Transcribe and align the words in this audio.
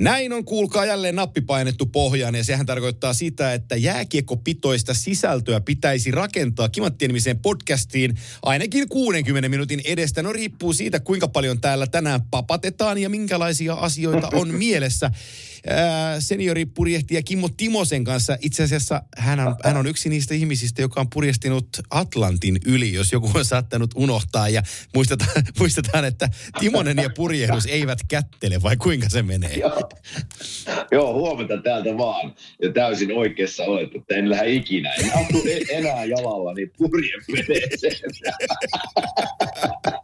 Näin 0.00 0.32
on 0.32 0.44
kuulkaa 0.44 0.84
jälleen 0.84 1.16
nappi 1.16 1.40
painettu 1.40 1.86
pohjaan 1.86 2.34
ja 2.34 2.44
sehän 2.44 2.66
tarkoittaa 2.66 3.14
sitä, 3.14 3.54
että 3.54 3.76
jääkiekkopitoista 3.76 4.94
sisältöä 4.94 5.60
pitäisi 5.60 6.10
rakentaa 6.10 6.68
kimattien 6.68 7.12
podcastiin 7.42 8.14
ainakin 8.42 8.88
60 8.88 9.48
minuutin 9.48 9.80
edestä. 9.84 10.22
No 10.22 10.32
riippuu 10.32 10.72
siitä, 10.72 11.00
kuinka 11.00 11.28
paljon 11.28 11.60
täällä 11.60 11.86
tänään 11.86 12.20
papatetaan 12.30 12.98
ja 12.98 13.08
minkälaisia 13.08 13.74
asioita 13.74 14.28
on 14.32 14.48
mielessä 14.48 15.10
senioripurjehtija 16.18 17.22
Kimmo 17.22 17.48
Timosen 17.56 18.04
kanssa. 18.04 18.38
Itse 18.40 18.62
asiassa 18.62 19.02
hän 19.16 19.40
on, 19.40 19.56
hän 19.64 19.76
on 19.76 19.86
yksi 19.86 20.08
niistä 20.08 20.34
ihmisistä, 20.34 20.82
joka 20.82 21.00
on 21.00 21.10
purjestinut 21.10 21.68
Atlantin 21.90 22.58
yli, 22.66 22.92
jos 22.92 23.12
joku 23.12 23.30
on 23.34 23.44
saattanut 23.44 23.90
unohtaa. 23.94 24.48
Ja 24.48 24.62
muistetaan, 24.94 25.30
muistetaan 25.58 26.04
että 26.04 26.28
Timonen 26.60 26.96
ja 26.96 27.10
purjehdus 27.16 27.66
eivät 27.66 27.98
kättele, 28.08 28.62
vai 28.62 28.76
kuinka 28.76 29.08
se 29.08 29.22
menee? 29.22 29.54
Joo, 29.54 29.88
Joo 30.90 31.14
huomenta 31.14 31.56
täältä 31.56 31.98
vaan. 31.98 32.34
Ja 32.62 32.72
täysin 32.72 33.12
oikeassa 33.12 33.62
olet, 33.64 33.94
että 33.94 34.14
en 34.14 34.30
lähde 34.30 34.52
ikinä. 34.52 34.92
En 34.94 35.10
e- 35.44 35.78
enää 35.78 36.04
jalalla 36.04 36.54
niin 36.54 36.72
purjepeneeseen. 36.78 38.10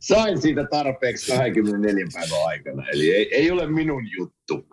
Sain 0.00 0.42
siitä 0.42 0.66
tarpeeksi 0.70 1.32
24 1.32 2.06
päivän 2.14 2.46
aikana. 2.46 2.88
Eli 2.88 3.14
ei, 3.14 3.34
ei 3.34 3.50
ole 3.50 3.66
minun 3.66 4.02
juttu. 4.18 4.66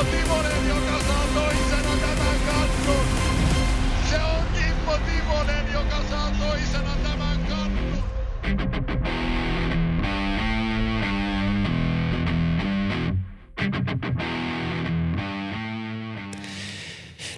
Timonen, 0.00 0.68
joka 0.68 0.98
saa 1.06 1.26
toisena 1.34 1.96
tämän. 2.00 2.68
Se 4.10 4.16
on 4.16 4.44
Kimmo 4.54 4.98
Timonen, 5.06 5.72
joka 5.72 6.02
saa 6.10 6.30
toisena 6.38 6.89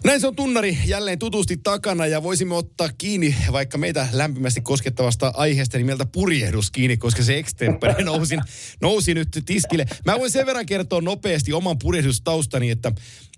Näin 0.04 0.20
se 0.20 0.26
on 0.26 0.36
tunnari 0.36 0.78
jälleen 0.86 1.18
tutusti 1.18 1.56
takana 1.56 2.06
ja 2.06 2.22
voisimme 2.22 2.54
ottaa 2.54 2.88
kiinni 2.98 3.36
vaikka 3.52 3.78
meitä 3.78 4.08
lämpimästi 4.12 4.60
koskettavasta 4.60 5.32
aiheesta 5.34 5.78
nimeltä 5.78 6.06
purjehdus 6.06 6.70
kiinni, 6.70 6.96
koska 6.96 7.22
se 7.22 7.38
extempore 7.38 7.94
nousi, 8.04 8.36
nousi 8.80 9.14
nyt 9.14 9.28
tiskille. 9.46 9.86
Mä 10.06 10.18
voin 10.18 10.30
sen 10.30 10.46
verran 10.46 10.66
kertoa 10.66 11.00
nopeasti 11.00 11.52
oman 11.52 11.78
purjehdustaustani, 11.78 12.70
että 12.70 12.92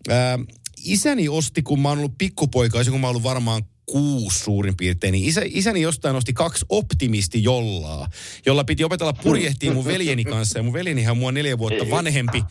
ää, 0.09 0.39
isäni 0.85 1.29
osti, 1.29 1.63
kun 1.63 1.81
mä 1.81 1.89
oon 1.89 1.99
ollut 1.99 2.19
pikkupoika, 2.19 2.85
kun 2.91 3.01
mä 3.01 3.07
oon 3.07 3.11
ollut 3.11 3.23
varmaan 3.23 3.63
kuusi 3.87 4.39
suurin 4.39 4.77
piirtein, 4.77 5.13
niin 5.13 5.25
isä, 5.25 5.43
isäni 5.45 5.81
jostain 5.81 6.15
nosti 6.15 6.33
kaksi 6.33 6.67
optimisti 6.69 7.43
jollaa, 7.43 8.09
jolla 8.47 8.65
piti 8.65 8.85
opetella 8.85 9.13
purjehtia 9.13 9.73
mun 9.73 9.85
veljeni 9.85 10.25
kanssa. 10.25 10.59
Ja 10.59 10.63
mun 10.63 10.73
veljenihän 10.73 11.13
on 11.13 11.19
mua 11.19 11.33
neljä 11.33 11.59
vuotta 11.59 11.91
vanhempi. 11.91 12.45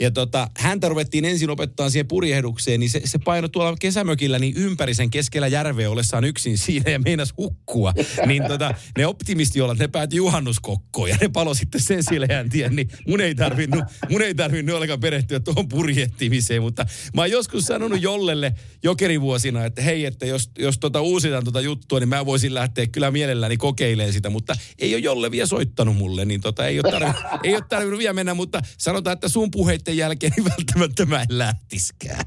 Ja 0.00 0.10
tota, 0.10 0.48
häntä 0.58 0.88
ruvettiin 0.88 1.24
ensin 1.24 1.50
opettaa 1.50 1.90
siihen 1.90 2.08
purjehdukseen, 2.08 2.80
niin 2.80 2.90
se, 2.90 3.00
se 3.04 3.18
painoi 3.18 3.48
tuolla 3.48 3.76
kesämökillä 3.80 4.38
niin 4.38 4.56
ympäri 4.56 4.94
sen 4.94 5.10
keskellä 5.10 5.46
järveä 5.46 5.90
ollessaan 5.90 6.24
yksin 6.24 6.58
siinä 6.58 6.90
ja 6.90 6.98
meinas 6.98 7.34
hukkua. 7.36 7.92
Niin 8.26 8.44
tota, 8.48 8.74
ne 8.98 9.06
optimistiolat, 9.06 9.78
ne 9.78 9.88
päätyi 9.88 10.16
juhannuskokkoon 10.16 11.08
ja 11.08 11.16
ne 11.20 11.28
palo 11.28 11.54
sitten 11.54 11.80
sen 11.80 12.02
sileän 12.02 12.50
tien, 12.50 12.76
niin 12.76 12.88
mun 13.08 13.20
ei 13.20 13.34
tarvinnut, 13.34 13.84
mun 14.10 14.22
ei 14.22 14.34
tarvinnut 14.34 14.76
ollenkaan 14.76 15.00
perehtyä 15.00 15.40
tuohon 15.40 15.68
purjehtimiseen, 15.68 16.62
mutta 16.62 16.86
mä 17.14 17.20
oon 17.20 17.30
joskus 17.30 17.64
sanonut 17.64 18.02
Jollelle 18.02 18.54
jokerivuosina, 18.82 19.64
että 19.64 19.82
hei, 19.82 20.04
että 20.04 20.26
jos, 20.26 20.50
jos 20.58 20.78
tota 20.78 21.00
uusitaan 21.00 21.44
tota 21.44 21.60
juttua, 21.60 22.00
niin 22.00 22.08
mä 22.08 22.26
voisin 22.26 22.54
lähteä 22.54 22.86
kyllä 22.86 23.10
mielelläni 23.10 23.56
kokeilemaan 23.56 24.12
sitä, 24.12 24.30
mutta 24.30 24.54
ei 24.78 24.94
ole 24.94 25.02
Jolle 25.02 25.30
vielä 25.30 25.46
soittanut 25.46 25.96
mulle, 25.96 26.24
niin 26.24 26.40
tota, 26.40 26.66
ei 26.66 26.80
ole 26.80 26.90
tarvinnut, 26.90 27.22
ei 27.44 27.54
ole 27.54 27.64
tarvinnut 27.68 27.98
vielä 27.98 28.12
mennä, 28.12 28.34
mutta 28.34 28.60
sanotaan, 28.78 29.14
että 29.14 29.28
sun 29.28 29.50
puheiden 29.84 29.96
jälkeen 29.96 30.32
niin 30.36 30.44
välttämättä 30.44 31.06
mä 31.06 31.20
en 31.22 31.38
lähtiskään. 31.38 32.24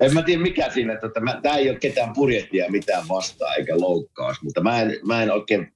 En 0.00 0.14
mä 0.14 0.22
tiedä 0.22 0.42
mikä 0.42 0.70
siinä, 0.70 0.92
että 0.92 1.08
tämä 1.42 1.56
ei 1.56 1.70
ole 1.70 1.78
ketään 1.78 2.12
purjehtia 2.12 2.70
mitään 2.70 3.08
vastaan 3.08 3.58
eikä 3.58 3.80
loukkaus, 3.80 4.42
mutta 4.42 4.60
mä 4.60 4.80
en, 4.80 4.98
mä 5.04 5.22
en 5.22 5.30
oikein, 5.30 5.72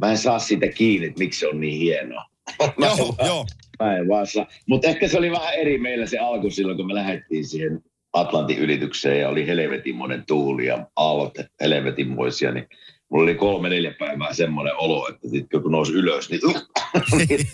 mä 0.00 0.10
en 0.10 0.18
saa 0.18 0.38
siitä 0.38 0.68
kiinni, 0.68 1.06
että 1.06 1.18
miksi 1.18 1.40
se 1.40 1.48
on 1.48 1.60
niin 1.60 1.78
hienoa. 1.78 2.24
Joo, 2.78 3.14
joo. 3.26 3.46
Mä 3.82 3.96
en 3.96 4.08
vaan 4.08 4.26
saa. 4.26 4.46
Mutta 4.66 4.88
ehkä 4.88 5.08
se 5.08 5.18
oli 5.18 5.30
vähän 5.30 5.54
eri 5.54 5.78
meillä 5.78 6.06
se 6.06 6.18
alku 6.18 6.50
silloin, 6.50 6.76
kun 6.76 6.86
me 6.86 6.94
lähdettiin 6.94 7.46
siihen 7.46 7.80
Atlantin 8.12 8.58
ylitykseen 8.58 9.20
ja 9.20 9.28
oli 9.28 9.46
helvetinmoinen 9.46 10.24
tuuli 10.26 10.66
ja 10.66 10.86
aallot 10.96 11.34
helvetinmoisia, 11.60 12.52
niin 12.52 12.68
mulla 13.08 13.22
oli 13.22 13.34
kolme 13.34 13.68
neljä 13.68 13.94
päivää 13.98 14.32
semmoinen 14.32 14.74
olo, 14.76 15.08
että 15.08 15.28
sitten 15.28 15.62
kun 15.62 15.72
nousi 15.72 15.92
ylös, 15.92 16.30
niin 16.30 16.40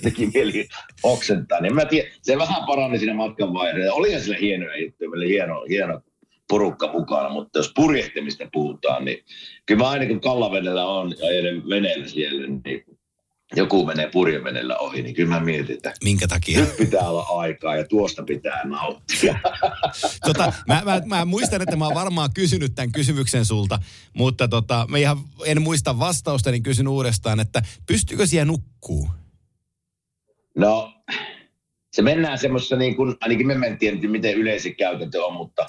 teki 0.02 0.30
mieli 0.34 0.68
oksentaa. 1.02 1.60
Niin 1.60 1.74
mä 1.74 1.84
tiedän, 1.84 2.12
se 2.22 2.38
vähän 2.38 2.64
parani 2.66 2.98
siinä 2.98 3.14
matkan 3.14 3.54
varrella. 3.54 3.94
Olihan 3.94 4.20
sillä 4.20 4.36
hienoja 4.36 4.82
juttuja, 4.82 5.10
meillä 5.10 5.22
oli 5.22 5.28
hieno, 5.28 5.64
hieno 5.68 6.00
porukka 6.48 6.92
mukana, 6.92 7.28
mutta 7.28 7.58
jos 7.58 7.72
purjehtimista 7.76 8.44
puhutaan, 8.52 9.04
niin 9.04 9.24
kyllä 9.66 9.82
mä 9.82 9.90
aina 9.90 10.06
kun 10.06 10.20
Kallavedellä 10.20 10.86
on 10.86 11.10
ja 11.10 11.68
veneellä 11.68 12.08
siellä, 12.08 12.46
niin 12.46 12.84
joku 13.56 13.86
menee 13.86 14.10
purjevenellä 14.10 14.76
ohi, 14.76 15.02
niin 15.02 15.14
kyllä 15.14 15.34
mä 15.34 15.40
mietin, 15.40 15.76
että 15.76 15.94
Minkä 16.04 16.28
takia? 16.28 16.60
nyt 16.60 16.76
pitää 16.76 17.08
olla 17.08 17.26
aikaa 17.40 17.76
ja 17.76 17.88
tuosta 17.88 18.22
pitää 18.22 18.60
nauttia. 18.64 19.38
Tota, 20.26 20.52
mä, 20.68 20.82
mä, 20.84 21.02
mä, 21.06 21.24
muistan, 21.24 21.62
että 21.62 21.76
mä 21.76 21.84
oon 21.84 21.94
varmaan 21.94 22.30
kysynyt 22.34 22.74
tämän 22.74 22.92
kysymyksen 22.92 23.44
sulta, 23.44 23.78
mutta 24.12 24.48
tota, 24.48 24.86
mä 24.90 24.98
ihan 24.98 25.18
en 25.44 25.62
muista 25.62 25.98
vastausta, 25.98 26.50
niin 26.50 26.62
kysyn 26.62 26.88
uudestaan, 26.88 27.40
että 27.40 27.62
pystyykö 27.86 28.26
siellä 28.26 28.44
nukkuu? 28.44 29.08
No, 30.56 30.92
se 31.92 32.02
mennään 32.02 32.38
semmoisessa 32.38 32.76
niin 32.76 32.96
kuin, 32.96 33.14
ainakin 33.20 33.46
me 33.46 33.54
mentiin, 33.54 34.10
miten 34.10 34.34
yleisen 34.34 34.76
käytäntö 34.76 35.24
on, 35.24 35.32
mutta 35.32 35.66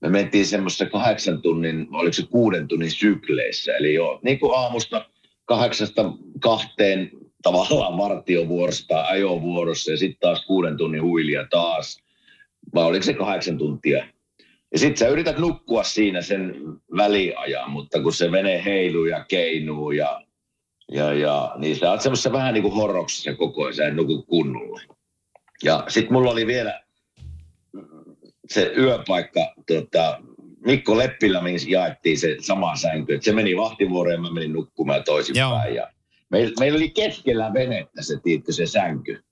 me 0.00 0.08
mentiin 0.08 0.46
semmoisessa 0.46 0.86
kahdeksan 0.86 1.42
tunnin, 1.42 1.88
oliko 1.90 2.12
se 2.12 2.26
kuuden 2.26 2.68
tunnin 2.68 2.90
sykleissä. 2.90 3.72
Eli 3.76 3.94
joo, 3.94 4.20
niin 4.22 4.38
kuin 4.38 4.58
aamusta 4.58 5.10
kahdeksasta 5.44 6.12
kahteen 6.40 7.10
tavallaan 7.46 7.98
vartiovuorossa 7.98 8.88
tai 8.88 9.04
ajovuorossa 9.10 9.90
ja 9.90 9.96
sitten 9.96 10.20
taas 10.20 10.46
kuuden 10.46 10.76
tunnin 10.76 11.02
huilia 11.02 11.46
taas. 11.50 12.02
Vai 12.74 12.84
oliko 12.84 13.02
se 13.02 13.14
kahdeksan 13.14 13.58
tuntia? 13.58 14.06
Ja 14.72 14.78
sitten 14.78 14.96
sä 14.96 15.08
yrität 15.08 15.38
nukkua 15.38 15.82
siinä 15.82 16.22
sen 16.22 16.54
väliajan, 16.96 17.70
mutta 17.70 18.02
kun 18.02 18.12
se 18.12 18.32
vene 18.32 18.64
heiluu 18.64 19.04
ja 19.04 19.24
keinuu 19.24 19.90
ja, 19.90 20.22
ja, 20.92 21.12
ja 21.12 21.54
niin 21.58 21.76
sä 21.76 21.90
oot 21.90 22.00
semmoisessa 22.00 22.32
vähän 22.32 22.54
niin 22.54 22.62
kuin 22.62 22.74
horroksessa 22.74 23.34
koko 23.34 23.62
ajan, 23.62 23.74
sä 23.74 23.86
et 23.86 23.94
nuku 23.94 24.22
kunnolla. 24.22 24.80
Ja 25.62 25.84
sitten 25.88 26.12
mulla 26.12 26.30
oli 26.30 26.46
vielä 26.46 26.80
se 28.48 28.72
yöpaikka, 28.78 29.54
tota, 29.66 30.20
Mikko 30.64 30.98
Leppillä, 30.98 31.42
mihin 31.42 31.60
jaettiin 31.68 32.18
se 32.18 32.36
sama 32.40 32.76
sänky. 32.76 33.14
Et 33.14 33.22
se 33.22 33.32
meni 33.32 33.56
vahtivuoreen 33.56 34.22
mä 34.22 34.30
menin 34.30 34.52
nukkumaan 34.52 35.04
toisinpäin. 35.04 35.74
Ja 35.74 35.90
meillä, 36.30 36.54
meillä 36.60 36.76
oli 36.76 36.90
keskellä 36.90 37.52
venettä 37.54 38.02
se, 38.02 38.20
tiitkö, 38.22 38.52
se 38.52 38.66
sänky. 38.66 39.24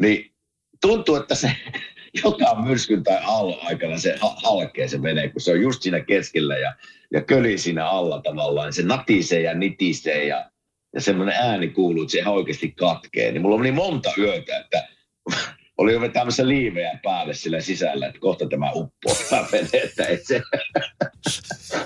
Niin 0.00 0.32
tuntuu, 0.80 1.16
että 1.16 1.34
se 1.34 1.50
joka 2.24 2.62
myrskyn 2.62 3.02
tai 3.02 3.18
aallon 3.24 3.58
aikana 3.62 3.98
se 3.98 4.16
ha- 4.20 4.36
halkee 4.42 4.88
se 4.88 5.02
vene, 5.02 5.28
kun 5.28 5.40
se 5.40 5.52
on 5.52 5.60
just 5.60 5.82
siinä 5.82 6.00
keskellä 6.00 6.58
ja, 6.58 6.74
ja 7.12 7.22
köli 7.22 7.58
siinä 7.58 7.88
alla 7.88 8.20
tavallaan. 8.22 8.72
Se 8.72 8.82
natisee 8.82 9.40
ja 9.40 9.54
nitisee 9.54 10.24
ja, 10.24 10.50
ja 10.94 11.00
semmoinen 11.00 11.34
ääni 11.34 11.68
kuuluu, 11.68 12.02
että 12.02 12.12
se 12.12 12.28
oikeasti 12.28 12.70
katkee. 12.72 13.32
Niin 13.32 13.42
mulla 13.42 13.58
meni 13.58 13.72
monta 13.72 14.12
yötä, 14.18 14.58
että 14.58 14.88
oli 15.78 15.92
jo 15.92 16.00
vetämässä 16.00 16.48
liivejä 16.48 16.98
päälle 17.02 17.34
sillä 17.34 17.60
sisällä, 17.60 18.06
että 18.06 18.20
kohta 18.20 18.48
tämä 18.48 18.70
uppoo 18.74 19.14
vene, 19.52 19.68
että 19.84 20.04
ei 20.04 20.18
se. 20.24 20.42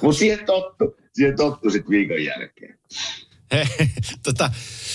Mutta 0.02 0.18
siihen 0.18 0.46
tottu, 0.46 0.96
siihen 1.12 1.36
tottu 1.36 1.70
sitten 1.70 1.90
viikon 1.90 2.24
jälkeen. 2.24 2.78
tota, 4.26 4.50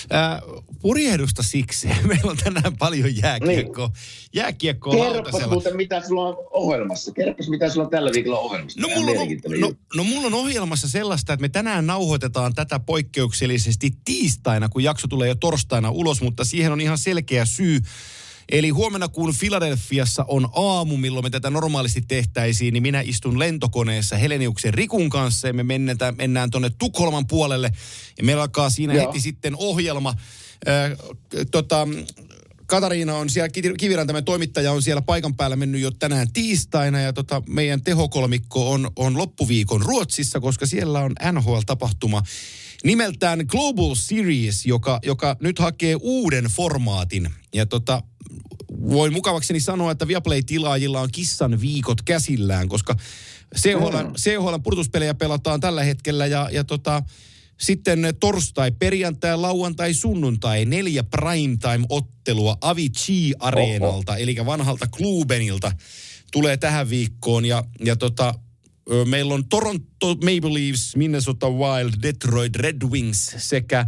ää, 0.09 0.41
purjehdusta 0.81 1.43
siksi. 1.43 1.87
Meillä 2.07 2.31
on 2.31 2.37
tänään 2.37 2.77
paljon 2.77 3.17
jääkiekkoa. 3.17 3.91
Jääkiekkoa 4.33 4.93
Kerropas 4.93 5.33
lautasella. 5.33 5.53
muuten, 5.53 5.75
mitä 5.75 6.01
sulla 6.07 6.27
on 6.27 6.37
ohjelmassa. 6.51 7.11
Kerropas, 7.11 7.49
mitä 7.49 7.69
sulla 7.69 7.85
on 7.85 7.91
tällä 7.91 8.11
viikolla 8.13 8.39
ohjelmassa. 8.39 8.81
No 8.81 8.87
mulla, 8.87 9.21
on, 9.21 9.27
no, 9.59 9.73
no 9.95 10.03
mulla 10.03 10.27
on 10.27 10.33
ohjelmassa 10.33 10.89
sellaista, 10.89 11.33
että 11.33 11.41
me 11.41 11.49
tänään 11.49 11.87
nauhoitetaan 11.87 12.53
tätä 12.53 12.79
poikkeuksellisesti 12.79 13.91
tiistaina, 14.05 14.69
kun 14.69 14.83
jakso 14.83 15.07
tulee 15.07 15.29
jo 15.29 15.35
torstaina 15.35 15.89
ulos, 15.89 16.21
mutta 16.21 16.45
siihen 16.45 16.71
on 16.71 16.81
ihan 16.81 16.97
selkeä 16.97 17.45
syy. 17.45 17.79
Eli 18.49 18.69
huomenna 18.69 19.07
kun 19.07 19.33
Filadelfiassa 19.33 20.25
on 20.27 20.49
aamu, 20.55 20.97
milloin 20.97 21.25
me 21.25 21.29
tätä 21.29 21.49
normaalisti 21.49 22.01
tehtäisiin, 22.01 22.73
niin 22.73 22.83
minä 22.83 23.01
istun 23.01 23.39
lentokoneessa 23.39 24.17
Heleniuksen 24.17 24.73
Rikun 24.73 25.09
kanssa 25.09 25.47
ja 25.47 25.53
me 25.53 25.63
mennään, 25.63 25.97
mennään 26.17 26.51
tuonne 26.51 26.69
Tukholman 26.69 27.27
puolelle. 27.27 27.71
Ja 28.17 28.23
meillä 28.23 28.41
alkaa 28.41 28.69
siinä 28.69 28.93
Joo. 28.93 29.07
heti 29.07 29.19
sitten 29.19 29.55
ohjelma. 29.57 30.13
Ö, 30.67 30.97
tota, 31.51 31.87
Katariina 32.65 33.17
on 33.17 33.29
siellä, 33.29 33.49
Kivirantamen 33.77 34.25
toimittaja 34.25 34.71
on 34.71 34.81
siellä 34.81 35.01
paikan 35.01 35.35
päällä 35.35 35.55
mennyt 35.55 35.81
jo 35.81 35.91
tänään 35.91 36.33
tiistaina 36.33 36.99
ja 36.99 37.13
tota, 37.13 37.41
meidän 37.47 37.81
tehokolmikko 37.81 38.71
on, 38.71 38.91
on 38.95 39.17
loppuviikon 39.17 39.81
Ruotsissa, 39.81 40.39
koska 40.39 40.65
siellä 40.65 40.99
on 40.99 41.13
NHL-tapahtuma 41.31 42.23
nimeltään 42.85 43.39
Global 43.47 43.95
Series, 43.95 44.65
joka, 44.65 44.99
joka 45.05 45.35
nyt 45.39 45.59
hakee 45.59 45.95
uuden 46.01 46.45
formaatin. 46.45 47.29
Ja 47.53 47.65
tota, 47.65 48.03
voin 48.89 49.13
mukavakseni 49.13 49.59
sanoa, 49.59 49.91
että 49.91 50.07
Viaplay-tilaajilla 50.07 51.01
on 51.01 51.09
kissan 51.11 51.61
viikot 51.61 52.01
käsillään, 52.01 52.69
koska 52.69 52.95
CHL, 53.55 53.97
Mm. 54.03 54.13
CHL 54.13 54.59
purtuspelejä 54.63 55.13
pelataan 55.13 55.59
tällä 55.59 55.83
hetkellä 55.83 56.25
ja, 56.25 56.49
ja 56.51 56.63
tota, 56.63 57.03
sitten 57.57 58.13
torstai, 58.19 58.71
perjantai, 58.71 59.37
lauantai, 59.37 59.93
sunnuntai, 59.93 60.65
neljä 60.65 61.03
primetime-ottelua 61.03 62.57
Avicii-areenalta, 62.61 64.17
eli 64.17 64.35
vanhalta 64.45 64.87
Klubenilta 64.87 65.71
tulee 66.31 66.57
tähän 66.57 66.89
viikkoon. 66.89 67.45
Ja, 67.45 67.63
ja 67.85 67.95
tota, 67.95 68.33
meillä 69.05 69.33
on 69.33 69.47
Toronto 69.49 70.15
Maple 70.15 70.53
Leafs, 70.53 70.95
Minnesota 70.95 71.49
Wild, 71.49 71.93
Detroit 72.01 72.55
Red 72.55 72.81
Wings 72.83 73.35
sekä 73.37 73.85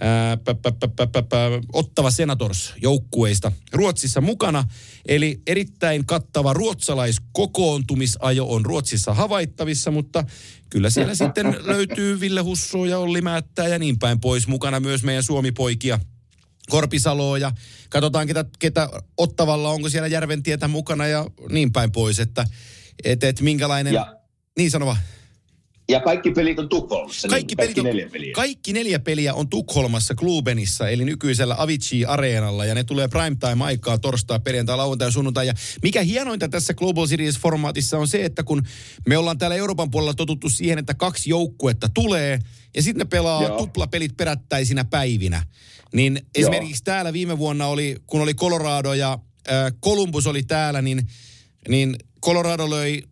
ää, 0.00 0.36
pä, 0.36 0.54
pä, 0.54 0.72
pä, 0.72 0.88
pä, 0.88 1.06
pä, 1.06 1.22
pä, 1.22 1.38
Ottava 1.72 2.10
Senators 2.10 2.74
joukkueista 2.82 3.52
Ruotsissa 3.72 4.20
mukana. 4.20 4.64
Eli 5.08 5.42
erittäin 5.46 6.06
kattava 6.06 6.52
ruotsalaiskokoontumisajo 6.52 8.46
on 8.48 8.66
Ruotsissa 8.66 9.14
havaittavissa, 9.14 9.90
mutta 9.90 10.24
kyllä 10.70 10.90
siellä 10.90 11.14
sitten 11.14 11.56
löytyy 11.72 12.20
Ville 12.20 12.40
Husso 12.40 12.84
ja 12.84 12.98
Olli 12.98 13.20
Määttää 13.20 13.68
ja 13.68 13.78
niin 13.78 13.98
päin 13.98 14.20
pois. 14.20 14.48
Mukana 14.48 14.80
myös 14.80 15.02
meidän 15.02 15.22
Suomi-poikia. 15.22 16.00
Korpisaloa 16.70 17.38
ja 17.38 17.52
katsotaan, 17.90 18.26
ketä, 18.26 18.44
ketä 18.58 18.88
Ottavalla, 19.16 19.70
onko 19.70 19.88
siellä 19.88 20.08
Järventietä 20.08 20.68
mukana 20.68 21.06
ja 21.06 21.26
niin 21.48 21.72
päin 21.72 21.92
pois, 21.92 22.20
että 22.20 22.44
et, 23.04 23.24
et 23.24 23.40
minkälainen... 23.40 23.94
Ja, 23.94 24.21
Niin 24.58 24.70
sano 24.70 24.86
vaan. 24.86 24.96
ja 25.88 26.00
kaikki 26.00 26.30
pelit 26.30 26.58
on 26.58 26.68
Tukholmassa. 26.68 27.28
Kaikki, 27.28 27.54
niin, 27.54 27.56
pelit 27.56 27.78
on, 27.78 27.84
neljä 27.84 28.08
peliä. 28.08 28.32
kaikki 28.34 28.72
neljä 28.72 28.98
peliä 28.98 29.34
on 29.34 29.48
Tukholmassa 29.48 30.14
Klubenissa, 30.14 30.88
eli 30.88 31.04
nykyisellä 31.04 31.54
Avicii-areenalla, 31.58 32.64
ja 32.64 32.74
ne 32.74 32.84
tulee 32.84 33.08
primetime-aikaa 33.08 33.98
torstai, 33.98 34.40
perjantai, 34.40 34.76
lauantai 34.76 35.08
ja 35.08 35.12
sunnuntai. 35.12 35.46
Ja 35.46 35.54
mikä 35.82 36.02
hienointa 36.02 36.48
tässä 36.48 36.74
Global 36.74 37.06
Series-formaatissa 37.06 37.98
on 37.98 38.08
se, 38.08 38.24
että 38.24 38.42
kun 38.42 38.62
me 39.08 39.18
ollaan 39.18 39.38
täällä 39.38 39.56
Euroopan 39.56 39.90
puolella 39.90 40.14
totuttu 40.14 40.48
siihen, 40.48 40.78
että 40.78 40.94
kaksi 40.94 41.30
joukkuetta 41.30 41.88
tulee, 41.94 42.38
ja 42.76 42.82
sitten 42.82 42.98
ne 42.98 43.04
pelaa 43.04 43.42
Joo. 43.42 43.56
tuplapelit 43.56 44.16
perättäisinä 44.16 44.84
päivinä, 44.84 45.46
niin 45.94 46.20
esimerkiksi 46.34 46.84
täällä 46.84 47.12
viime 47.12 47.38
vuonna 47.38 47.66
oli, 47.66 47.96
kun 48.06 48.20
oli 48.20 48.34
Colorado 48.34 48.94
ja 48.94 49.12
äh, 49.50 49.72
Columbus 49.84 50.26
oli 50.26 50.42
täällä, 50.42 50.82
niin, 50.82 51.08
niin 51.68 51.96
Colorado 52.24 52.70
löi 52.70 53.02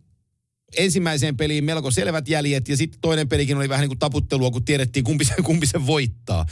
ensimmäiseen 0.77 1.37
peliin 1.37 1.63
melko 1.63 1.91
selvät 1.91 2.27
jäljet 2.27 2.69
ja 2.69 2.77
sitten 2.77 3.01
toinen 3.01 3.29
pelikin 3.29 3.57
oli 3.57 3.69
vähän 3.69 3.81
niin 3.81 3.89
kuin 3.89 3.99
taputtelua, 3.99 4.51
kun 4.51 4.65
tiedettiin 4.65 5.03
kumpi 5.03 5.25
se, 5.25 5.33
kumpi 5.43 5.65
se 5.67 5.85
voittaa. 5.87 6.45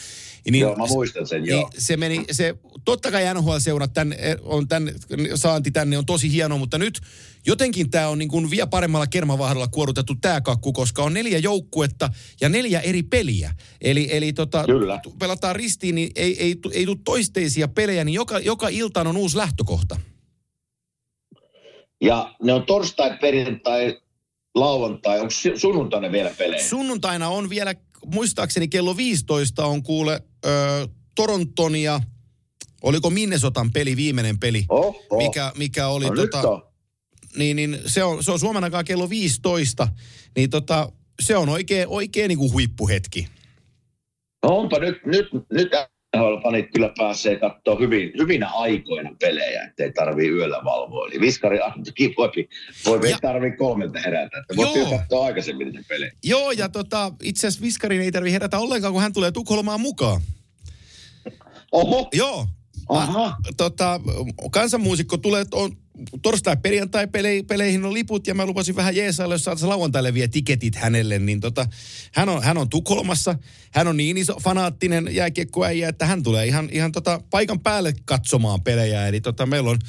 Ja 0.45 0.51
Niin, 0.51 0.61
Joo, 0.61 0.75
mä 0.75 0.85
muistan 0.87 1.27
sen, 1.27 1.41
niin 1.41 1.51
joo. 1.51 1.69
se 1.77 1.97
meni, 1.97 2.25
se, 2.31 2.55
totta 2.85 3.11
kai 3.11 3.23
NHL-seurat 3.33 3.93
tän, 3.93 4.15
on 4.41 4.67
tän, 4.67 4.91
saanti 5.35 5.71
tänne 5.71 5.97
on 5.97 6.05
tosi 6.05 6.31
hieno, 6.31 6.57
mutta 6.57 6.77
nyt 6.77 7.01
jotenkin 7.45 7.89
tämä 7.89 8.07
on 8.07 8.17
niin 8.19 8.29
kuin 8.29 8.49
vielä 8.51 8.67
paremmalla 8.67 9.07
kermavahdalla 9.07 9.67
kuorutettu 9.67 10.15
tämä 10.21 10.41
kakku, 10.41 10.73
koska 10.73 11.03
on 11.03 11.13
neljä 11.13 11.37
joukkuetta 11.37 12.09
ja 12.41 12.49
neljä 12.49 12.79
eri 12.79 13.03
peliä. 13.03 13.55
Eli, 13.81 14.07
eli 14.11 14.33
tota, 14.33 14.63
Kyllä. 14.65 15.01
pelataan 15.19 15.55
ristiin, 15.55 15.95
niin 15.95 16.11
ei, 16.15 16.43
ei, 16.43 16.55
tu- 16.55 16.71
ei 16.73 16.85
tule 16.85 16.97
toisteisia 17.03 17.67
pelejä, 17.67 18.03
niin 18.03 18.15
joka, 18.15 18.39
joka 18.39 18.67
iltaan 18.67 19.07
on 19.07 19.17
uusi 19.17 19.37
lähtökohta. 19.37 19.99
Ja 22.01 22.35
ne 22.43 22.53
on 22.53 22.65
torstai, 22.65 23.17
perjantai, 23.21 23.97
lauantai. 24.55 25.19
Onko 25.19 25.31
su- 25.31 25.59
sunnuntaina 25.59 26.11
vielä 26.11 26.31
pelejä? 26.37 26.63
Sunnuntaina 26.63 27.29
on 27.29 27.49
vielä, 27.49 27.75
muistaakseni 28.05 28.67
kello 28.67 28.97
15 28.97 29.65
on 29.65 29.83
kuule 29.83 30.21
ö, 30.45 30.49
Toronton 31.15 31.75
ja 31.75 32.01
oliko 32.83 33.09
Minnesotan 33.09 33.71
peli, 33.71 33.95
viimeinen 33.95 34.39
peli, 34.39 34.65
Oho. 34.69 35.17
mikä, 35.17 35.51
mikä 35.57 35.87
oli 35.87 36.05
no, 36.05 36.15
tota, 36.15 36.61
niin, 37.37 37.55
niin 37.55 37.79
se 37.85 38.03
on, 38.03 38.23
se 38.23 38.31
on 38.31 38.39
Suomen 38.39 38.63
aikaa 38.63 38.83
kello 38.83 39.09
15, 39.09 39.87
niin 40.35 40.49
tota, 40.49 40.91
se 41.19 41.37
on 41.37 41.49
oikein, 41.49 41.87
oikein 41.87 42.27
niin 42.29 42.37
kuin 42.37 42.53
huippuhetki. 42.53 43.27
No 44.43 44.57
onpa 44.57 44.79
nyt, 44.79 45.05
nyt, 45.05 45.27
nyt 45.51 45.69
fanit 46.17 46.65
kyllä 46.73 46.91
pääsee 46.97 47.35
katsoa 47.39 47.75
hyvin, 47.79 48.11
hyvinä 48.17 48.49
aikoina 48.49 49.11
pelejä, 49.21 49.63
ettei 49.63 49.91
tarvii 49.93 50.29
yöllä 50.29 50.61
valvoa. 50.63 51.07
Eli 51.07 51.19
viskari 51.19 51.59
Antokin 51.61 52.13
voi, 52.17 52.31
voi 52.85 52.99
ei 53.03 53.11
Ja- 53.11 53.17
tarvii 53.21 53.51
kolmelta 53.51 53.99
herätä. 53.99 54.37
Että 54.39 54.53
kyllä 54.73 54.97
katsoa 54.97 55.25
aikaisemmin 55.25 55.67
niitä 55.67 55.85
pelejä. 55.89 56.11
Joo, 56.23 56.51
ja 56.51 56.69
tota, 56.69 57.11
itse 57.23 57.47
asiassa 57.47 57.65
Viskarin 57.65 58.01
ei 58.01 58.11
tarvi 58.11 58.31
herätä 58.31 58.59
ollenkaan, 58.59 58.93
kun 58.93 59.01
hän 59.01 59.13
tulee 59.13 59.31
Tukholmaan 59.31 59.81
mukaan. 59.81 60.21
Oho, 61.71 62.09
Joo. 62.13 62.47
Aha. 62.89 63.37
Tota, 63.57 64.01
kansanmuusikko 64.51 65.17
tulee, 65.17 65.45
on 65.51 65.77
torstai 66.21 66.57
perjantai 66.57 67.05
-pelei, 67.05 67.45
peleihin 67.47 67.85
on 67.85 67.93
liput 67.93 68.27
ja 68.27 68.33
mä 68.35 68.45
lupasin 68.45 68.75
vähän 68.75 68.95
jeesailla, 68.95 69.35
jos 69.35 69.43
saataisiin 69.43 69.69
lauantaille 69.69 70.13
vielä 70.13 70.27
tiketit 70.27 70.75
hänelle, 70.75 71.19
niin 71.19 71.39
tota, 71.39 71.67
hän, 72.13 72.29
on, 72.29 72.43
hän 72.43 72.57
on 72.57 72.69
Tukholmassa, 72.69 73.35
hän 73.71 73.87
on 73.87 73.97
niin 73.97 74.17
iso 74.17 74.39
fanaattinen 74.43 75.09
jääkiekkoäijä, 75.11 75.89
että 75.89 76.05
hän 76.05 76.23
tulee 76.23 76.47
ihan, 76.47 76.69
ihan 76.71 76.91
tota 76.91 77.21
paikan 77.29 77.59
päälle 77.59 77.93
katsomaan 78.05 78.61
pelejä, 78.61 79.07
eli 79.07 79.21
tota, 79.21 79.45
meillä 79.45 79.69
on 79.69 79.79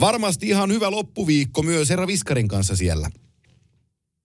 varmasti 0.00 0.48
ihan 0.48 0.72
hyvä 0.72 0.90
loppuviikko 0.90 1.62
myös 1.62 1.90
Herra 1.90 2.06
Viskarin 2.06 2.48
kanssa 2.48 2.76
siellä. 2.76 3.10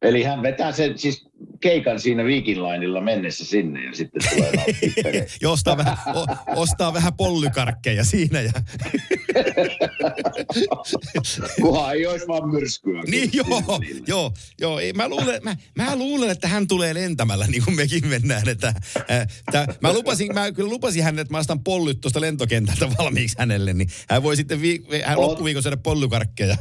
Eli 0.01 0.23
hän 0.23 0.41
vetää 0.41 0.71
sen 0.71 0.97
siis 0.97 1.25
keikan 1.59 1.99
siinä 1.99 2.25
Viking 2.25 2.61
Lineilla 2.61 3.01
mennessä 3.01 3.45
sinne 3.45 3.85
ja 3.85 3.95
sitten 3.95 4.21
tulee. 4.29 4.51
Ja 5.41 5.49
ostaa 5.49 5.77
vähän, 5.77 5.97
o, 6.15 6.25
ostaa 6.55 6.93
vähän 6.93 7.13
pollykarkkeja 7.13 8.03
siinä 8.03 8.41
ja 8.41 8.51
Kunhan 11.61 11.95
ei 11.95 12.07
olisi 12.07 12.27
vaan 12.27 12.49
myrskyä. 12.49 13.01
Niin 13.07 13.29
joo, 13.33 13.79
joo, 14.07 14.33
joo. 14.61 14.79
Ei, 14.79 14.93
mä, 14.93 15.09
luulen, 15.09 15.43
mä, 15.43 15.55
mä 15.75 15.95
luulen, 15.95 16.29
että 16.29 16.47
hän 16.47 16.67
tulee 16.67 16.93
lentämällä, 16.93 17.47
niin 17.47 17.63
kuin 17.63 17.75
mekin 17.75 18.07
mennään. 18.07 18.49
Että, 18.49 18.73
ää, 19.07 19.27
tää, 19.51 19.67
mä, 19.81 19.93
lupasin, 19.93 20.33
mä 20.33 20.51
kyllä 20.51 20.69
lupasin 20.69 21.03
hänelle, 21.03 21.21
että 21.21 21.33
mä 21.33 21.37
astan 21.37 21.63
pollyt 21.63 22.01
tuosta 22.01 22.21
lentokentältä 22.21 22.89
valmiiksi 22.97 23.35
hänelle, 23.39 23.73
niin 23.73 23.89
hän 24.09 24.23
voi 24.23 24.35
sitten 24.35 24.61
vi, 24.61 24.83
hän 25.05 25.21
loppuviikon 25.21 25.63
syödä 25.63 25.77
pollykarkkeja. 25.77 26.57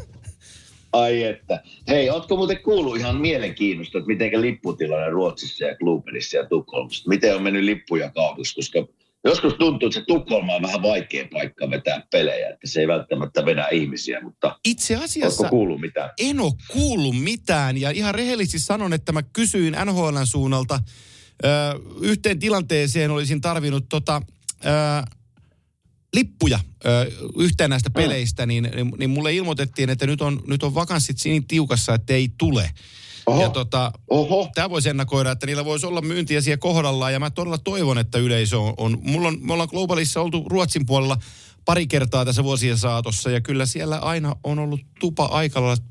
Ai 0.93 1.23
että. 1.25 1.63
Hei, 1.89 2.11
ootko 2.11 2.37
muuten 2.37 2.63
kuullut 2.63 2.97
ihan 2.97 3.17
mielenkiinnosta, 3.17 3.99
että 3.99 4.09
miten 4.09 4.41
lipputilanne 4.41 5.11
Ruotsissa 5.11 5.65
ja 5.65 5.77
Klubenissa 5.77 6.37
ja 6.37 6.47
Tukholmassa? 6.47 7.09
Miten 7.09 7.37
on 7.37 7.43
mennyt 7.43 7.65
lippuja 7.65 8.11
kaupaksi? 8.11 8.55
Koska 8.55 8.87
joskus 9.25 9.55
tuntuu, 9.55 9.87
että 9.89 10.01
se 10.01 10.07
Tukholma 10.07 10.55
on 10.55 10.63
vähän 10.63 10.83
vaikea 10.83 11.29
paikka 11.33 11.71
vetää 11.71 12.03
pelejä, 12.13 12.49
että 12.49 12.67
se 12.67 12.81
ei 12.81 12.89
välttämättä 12.89 13.45
vedä 13.47 13.69
ihmisiä, 13.73 14.21
mutta 14.21 14.59
Itse 14.65 14.97
asiassa 14.97 15.49
kuullut 15.49 15.81
mitään? 15.81 16.11
en 16.19 16.41
ole 16.41 16.53
kuullut 16.73 17.21
mitään 17.23 17.77
ja 17.77 17.91
ihan 17.91 18.15
rehellisesti 18.15 18.59
sanon, 18.59 18.93
että 18.93 19.13
mä 19.13 19.23
kysyin 19.23 19.77
NHLn 19.85 20.27
suunnalta 20.27 20.81
ö, 21.45 21.49
yhteen 22.01 22.39
tilanteeseen 22.39 23.11
olisin 23.11 23.41
tarvinnut 23.41 23.85
tota, 23.89 24.23
ö, 24.65 24.69
lippuja 26.15 26.61
ö, 26.85 27.13
yhteen 27.39 27.71
näistä 27.71 27.91
peleistä, 27.91 28.47
niin, 28.47 28.69
niin, 28.75 28.93
niin 28.99 29.11
mulle 29.11 29.35
ilmoitettiin, 29.35 29.91
että 29.91 30.07
nyt 30.07 30.21
on, 30.21 30.43
nyt 30.47 30.63
on 30.63 30.75
vakanssit 30.75 31.17
niin 31.25 31.47
tiukassa, 31.47 31.95
että 31.95 32.13
ei 32.13 32.29
tule. 32.39 32.71
Oho, 33.27 33.43
Ja 33.43 33.51
tota, 33.51 33.93
oho. 34.09 34.51
tämä 34.55 34.71
voisi 34.71 34.89
ennakoida, 34.89 35.31
että 35.31 35.47
niillä 35.47 35.65
voisi 35.65 35.87
olla 35.87 36.01
myyntiä 36.01 36.41
siellä 36.41 36.59
kohdallaan, 36.59 37.13
ja 37.13 37.21
mä 37.21 37.31
todella 37.31 37.59
toivon, 37.59 37.99
että 37.99 38.19
yleisö 38.19 38.59
on, 38.59 38.75
on, 38.77 38.99
mulla 39.03 39.29
on, 39.29 39.39
me 39.41 39.53
ollaan 39.53 39.69
Globalissa 39.69 40.21
oltu 40.21 40.45
Ruotsin 40.49 40.87
puolella 40.87 41.17
pari 41.65 41.87
kertaa 41.87 42.25
tässä 42.25 42.45
vuosien 42.45 42.79
saatossa, 42.79 43.31
ja 43.31 43.41
kyllä 43.41 43.67
siellä 43.67 43.99
aina 43.99 44.37
on 44.45 44.59
ollut 44.59 44.81
tupa 45.01 45.25
aika 45.25 45.63
lailla 45.63 45.85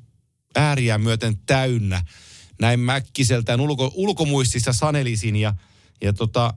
ääriä 0.55 0.97
myöten 0.97 1.37
täynnä. 1.45 2.03
Näin 2.61 2.79
mäkkiseltään 2.79 3.61
ulko, 3.61 3.91
ulkomuistissa 3.95 4.73
sanelisin, 4.73 5.35
ja, 5.35 5.53
ja 6.01 6.13
tota, 6.13 6.53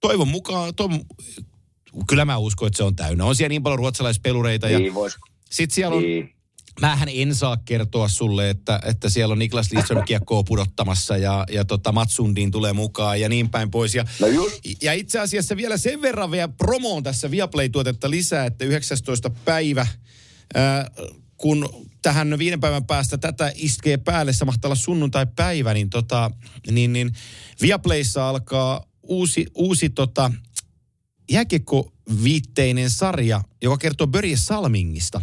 toivon 0.00 0.28
mukaan, 0.28 0.74
toivon, 0.74 1.00
kyllä 2.08 2.24
mä 2.24 2.36
uskon, 2.36 2.66
että 2.66 2.76
se 2.76 2.82
on 2.82 2.96
täynnä. 2.96 3.24
On 3.24 3.34
siellä 3.36 3.48
niin 3.48 3.62
paljon 3.62 3.78
ruotsalaispelureita, 3.78 4.68
ja 4.68 4.78
Niin 4.78 4.94
vois, 4.94 5.16
sitten 5.50 5.74
siellä 5.74 5.96
on 5.96 6.02
niin. 6.02 6.34
Mähän 6.80 7.08
en 7.12 7.34
saa 7.34 7.56
kertoa 7.56 8.08
sulle, 8.08 8.50
että, 8.50 8.80
että 8.84 9.08
siellä 9.08 9.32
on 9.32 9.38
Niklas 9.38 9.72
Lidström 9.72 10.04
kiekkoa 10.04 10.42
pudottamassa 10.42 11.16
ja, 11.16 11.44
ja 11.50 11.64
tota 11.64 11.92
Matsundin 11.92 12.50
tulee 12.50 12.72
mukaan 12.72 13.20
ja 13.20 13.28
niin 13.28 13.48
päin 13.48 13.70
pois. 13.70 13.94
Ja, 13.94 14.04
No 14.20 14.26
just. 14.26 14.60
ja 14.82 14.92
itse 14.92 15.18
asiassa 15.18 15.56
vielä 15.56 15.76
sen 15.76 16.02
verran 16.02 16.30
vielä 16.30 16.48
promoon 16.48 17.02
tässä 17.02 17.30
Viaplay-tuotetta 17.30 18.10
lisää, 18.10 18.46
että 18.46 18.64
19. 18.64 19.30
päivä, 19.30 19.86
ää, 20.54 20.90
kun 21.36 21.88
tähän 22.02 22.38
viiden 22.38 22.60
päivän 22.60 22.86
päästä 22.86 23.18
tätä 23.18 23.52
iskee 23.54 23.96
päälle, 23.96 24.32
se 24.32 24.44
mahtaa 24.44 24.68
olla 24.68 24.76
sunnuntai-päivä, 24.76 25.74
niin, 25.74 25.90
tota, 25.90 26.30
niin, 26.70 26.92
niin 26.92 27.12
Viaplayssa 27.62 28.28
alkaa 28.28 28.84
uusi, 29.02 29.46
uusi 29.54 29.90
tota, 29.90 30.32
jääkiekko-viitteinen 31.30 32.90
sarja, 32.90 33.40
joka 33.62 33.78
kertoo 33.78 34.06
Börje 34.06 34.36
Salmingista. 34.36 35.20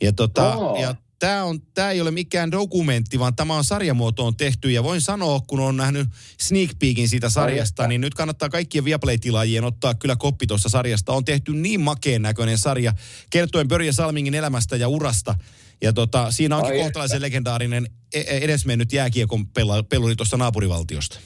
Ja, 0.00 0.12
tota, 0.12 0.56
Oo. 0.56 0.80
ja 0.80 0.94
tämä, 1.18 1.44
on, 1.44 1.60
tämä 1.74 1.90
ei 1.90 2.00
ole 2.00 2.10
mikään 2.10 2.50
dokumentti, 2.50 3.18
vaan 3.18 3.36
tämä 3.36 3.56
on 3.56 3.64
sarjamuotoon 3.64 4.36
tehty. 4.36 4.70
Ja 4.70 4.82
voin 4.82 5.00
sanoa, 5.00 5.40
kun 5.40 5.60
on 5.60 5.76
nähnyt 5.76 6.08
sneak 6.40 6.70
peekin 6.78 7.08
siitä 7.08 7.28
sarjasta, 7.28 7.82
että. 7.82 7.88
niin 7.88 8.00
nyt 8.00 8.14
kannattaa 8.14 8.48
kaikkien 8.48 8.84
Viaplay-tilaajien 8.84 9.64
ottaa 9.64 9.94
kyllä 9.94 10.16
koppi 10.16 10.46
tuosta 10.46 10.68
sarjasta. 10.68 11.12
On 11.12 11.24
tehty 11.24 11.52
niin 11.52 11.80
makeen 11.80 12.22
näköinen 12.22 12.58
sarja, 12.58 12.92
kertoen 13.30 13.68
Börje 13.68 13.92
Salmingin 13.92 14.34
elämästä 14.34 14.76
ja 14.76 14.88
urasta. 14.88 15.34
Ja 15.82 15.92
tota, 15.92 16.30
siinä 16.30 16.56
onkin 16.56 16.72
Ai 16.72 16.78
kohtalaisen 16.78 17.22
legendaarinen 17.22 17.86
e- 18.14 18.20
e- 18.20 18.38
edesmennyt 18.38 18.92
jääkiekon 18.92 19.46
peluri 19.88 20.16
tuosta 20.16 20.36
naapurivaltiosta. 20.36 21.18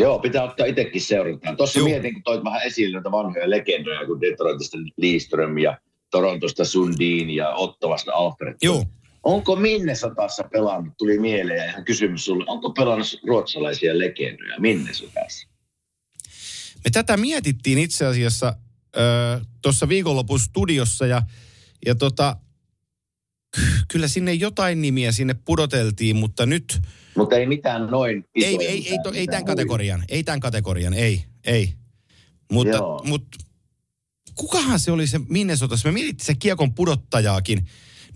Joo, 0.00 0.18
pitää 0.18 0.42
ottaa 0.42 0.66
itsekin 0.66 1.00
seurataan. 1.00 1.56
Tuossa 1.56 1.78
Joo. 1.78 1.88
mietin, 1.88 2.14
kun 2.14 2.22
toit 2.22 2.44
vähän 2.44 2.62
esille 2.62 2.96
näitä 2.96 3.10
vanhoja 3.10 3.50
legendoja, 3.50 4.06
kun 4.06 4.20
Detroitista 4.20 4.78
Lidström 4.96 5.58
ja 5.58 5.78
Torontosta 6.10 6.64
Sundin 6.64 7.30
ja 7.30 7.50
Ottavasta 7.54 8.12
Alfred. 8.12 8.56
Joo. 8.62 8.84
Onko 9.22 9.56
Minnesotassa 9.56 10.44
pelannut, 10.52 10.94
tuli 10.98 11.18
mieleen 11.18 11.58
ja 11.58 11.64
ihan 11.64 11.84
kysymys 11.84 12.24
sulle, 12.24 12.44
onko 12.48 12.70
pelannut 12.70 13.20
ruotsalaisia 13.26 13.98
legendoja 13.98 14.60
Minnesotassa? 14.60 15.48
Me 16.84 16.90
tätä 16.92 17.16
mietittiin 17.16 17.78
itse 17.78 18.06
asiassa 18.06 18.56
tuossa 19.62 19.88
viikonlopun 19.88 20.40
studiossa 20.40 21.06
ja, 21.06 21.22
ja 21.86 21.94
tota, 21.94 22.36
ky- 23.56 23.62
kyllä 23.92 24.08
sinne 24.08 24.32
jotain 24.32 24.82
nimiä 24.82 25.12
sinne 25.12 25.34
pudoteltiin, 25.44 26.16
mutta 26.16 26.46
nyt 26.46 26.80
Mutta 27.16 27.36
ei 27.36 27.46
mitään 27.46 27.86
noin 27.86 28.24
ei, 28.34 28.42
isoja, 28.54 28.68
ei, 28.68 28.74
ei, 28.76 28.80
mitään- 28.82 29.02
to, 29.02 29.12
ei 29.12 29.26
tämän 29.26 29.44
kategorian, 29.44 30.04
ei 30.08 30.24
tämän 30.24 30.40
kategorian, 30.40 30.94
ei, 30.94 31.24
ei. 31.44 31.72
Mutta, 32.52 32.76
Joo. 32.76 33.02
mutta 33.04 33.38
kukahan 34.34 34.80
se 34.80 34.90
oli 34.92 35.06
se 35.06 35.20
Minnesotassa? 35.28 35.88
Me 35.88 35.92
mietittiin 35.92 36.26
se 36.26 36.34
kiekon 36.34 36.74
pudottajaakin. 36.74 37.66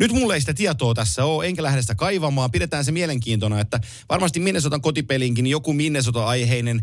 Nyt 0.01 0.13
mulla 0.13 0.35
ei 0.35 0.41
sitä 0.41 0.55
tietoa 0.55 0.95
tässä 0.95 1.25
ole, 1.25 1.47
enkä 1.47 1.63
lähde 1.63 1.83
sitä 1.83 1.95
kaivamaan. 1.95 2.51
Pidetään 2.51 2.85
se 2.85 2.93
mielenkiintona, 2.93 3.61
että 3.61 3.81
varmasti 4.09 4.41
Minnesotan 4.41 4.81
kotipelinkin 4.81 5.47
joku 5.47 5.73
Minnesota-aiheinen 5.73 6.83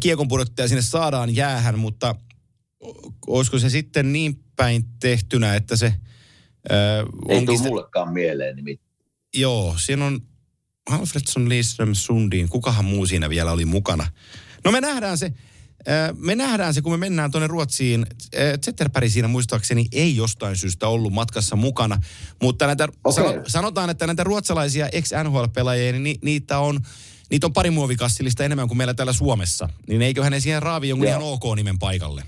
kiekon 0.00 0.28
pudottaja 0.28 0.68
sinne 0.68 0.82
saadaan 0.82 1.36
jäähän, 1.36 1.78
mutta 1.78 2.14
olisiko 3.26 3.58
se 3.58 3.70
sitten 3.70 4.12
niin 4.12 4.44
päin 4.56 4.84
tehtynä, 5.00 5.54
että 5.54 5.76
se... 5.76 5.86
Äh, 5.86 5.96
Ei 7.28 7.46
tule 7.46 7.58
se- 7.58 7.62
mullekaan 7.68 8.12
mieleen 8.12 8.56
nimittäin. 8.56 8.88
Joo, 9.36 9.74
siinä 9.78 10.06
on 10.06 10.20
Alfredson, 10.90 11.48
Lidström, 11.48 11.94
Sundin. 11.94 12.48
Kukahan 12.48 12.84
muu 12.84 13.06
siinä 13.06 13.30
vielä 13.30 13.52
oli 13.52 13.64
mukana? 13.64 14.06
No 14.64 14.72
me 14.72 14.80
nähdään 14.80 15.18
se, 15.18 15.26
äh, 15.26 16.16
me 16.16 16.34
nähdään 16.34 16.74
se, 16.74 16.82
kun 16.82 16.92
me 16.92 16.96
mennään 16.96 17.30
tuonne 17.30 17.46
Ruotsiin. 17.46 18.06
Äh, 18.36 18.58
Zetterberg 18.64 19.08
siinä 19.08 19.28
muistaakseni 19.28 19.86
ei 19.92 20.16
jostain 20.16 20.56
syystä 20.56 20.88
ollut 20.88 21.12
matkassa 21.12 21.56
mukana. 21.56 22.02
Mutta 22.42 22.66
näitä, 22.66 22.88
sano, 23.14 23.34
sanotaan, 23.46 23.90
että 23.90 24.06
näitä 24.06 24.24
ruotsalaisia 24.24 24.88
ex-NHL-pelaajia, 24.92 25.92
niin 25.92 26.02
ni, 26.02 26.18
niitä 26.22 26.58
on 26.58 26.80
Niitä 27.30 27.46
on 27.46 27.52
pari 27.52 27.70
muovikassillista 27.70 28.44
enemmän 28.44 28.68
kuin 28.68 28.78
meillä 28.78 28.94
täällä 28.94 29.12
Suomessa. 29.12 29.68
Niin 29.88 30.02
eiköhän 30.02 30.32
ne 30.32 30.40
siihen 30.40 30.62
raavi 30.62 30.88
jonkun 30.88 31.08
ihan 31.08 31.22
ok-nimen 31.22 31.78
paikalle. 31.78 32.22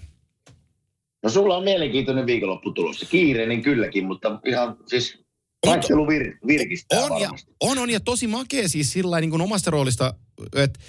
No 1.23 1.31
sulla 1.31 1.57
on 1.57 1.65
mielenkiintoinen 1.65 2.27
viikonloppu 2.27 2.73
tulossa. 2.73 3.07
Kiireinen 3.07 3.63
kylläkin, 3.63 4.05
mutta 4.05 4.41
ihan 4.47 4.77
siis 4.87 5.19
vaihtelu 5.67 6.07
vir, 6.09 6.37
virkistää 6.47 7.05
On 7.05 7.21
ja, 7.21 7.31
on, 7.61 7.79
on 7.79 7.91
ja 7.91 8.01
tosi 8.01 8.27
makea 8.27 8.69
siis 8.69 8.93
sillä 8.93 9.21
niin 9.21 9.31
kuin 9.31 9.43
omasta 9.43 9.71
roolista, 9.71 10.15
että 10.55 10.81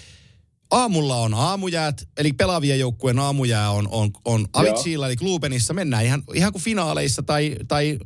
aamulla 0.72 1.16
on 1.16 1.34
aamujäät, 1.34 2.08
eli 2.18 2.34
pelaavien 2.34 2.80
joukkueen 2.80 3.20
aamujää 3.20 3.72
on, 3.72 3.88
on, 3.92 4.12
on 4.26 4.48
Avicilla, 4.54 5.08
eli 5.08 5.16
Klubenissa. 5.16 5.74
Mennään 5.74 6.06
ihan, 6.06 6.24
ihan 6.34 6.52
kuin 6.52 6.62
finaaleissa 6.62 7.24
tai, 7.24 7.56
tai 7.68 8.00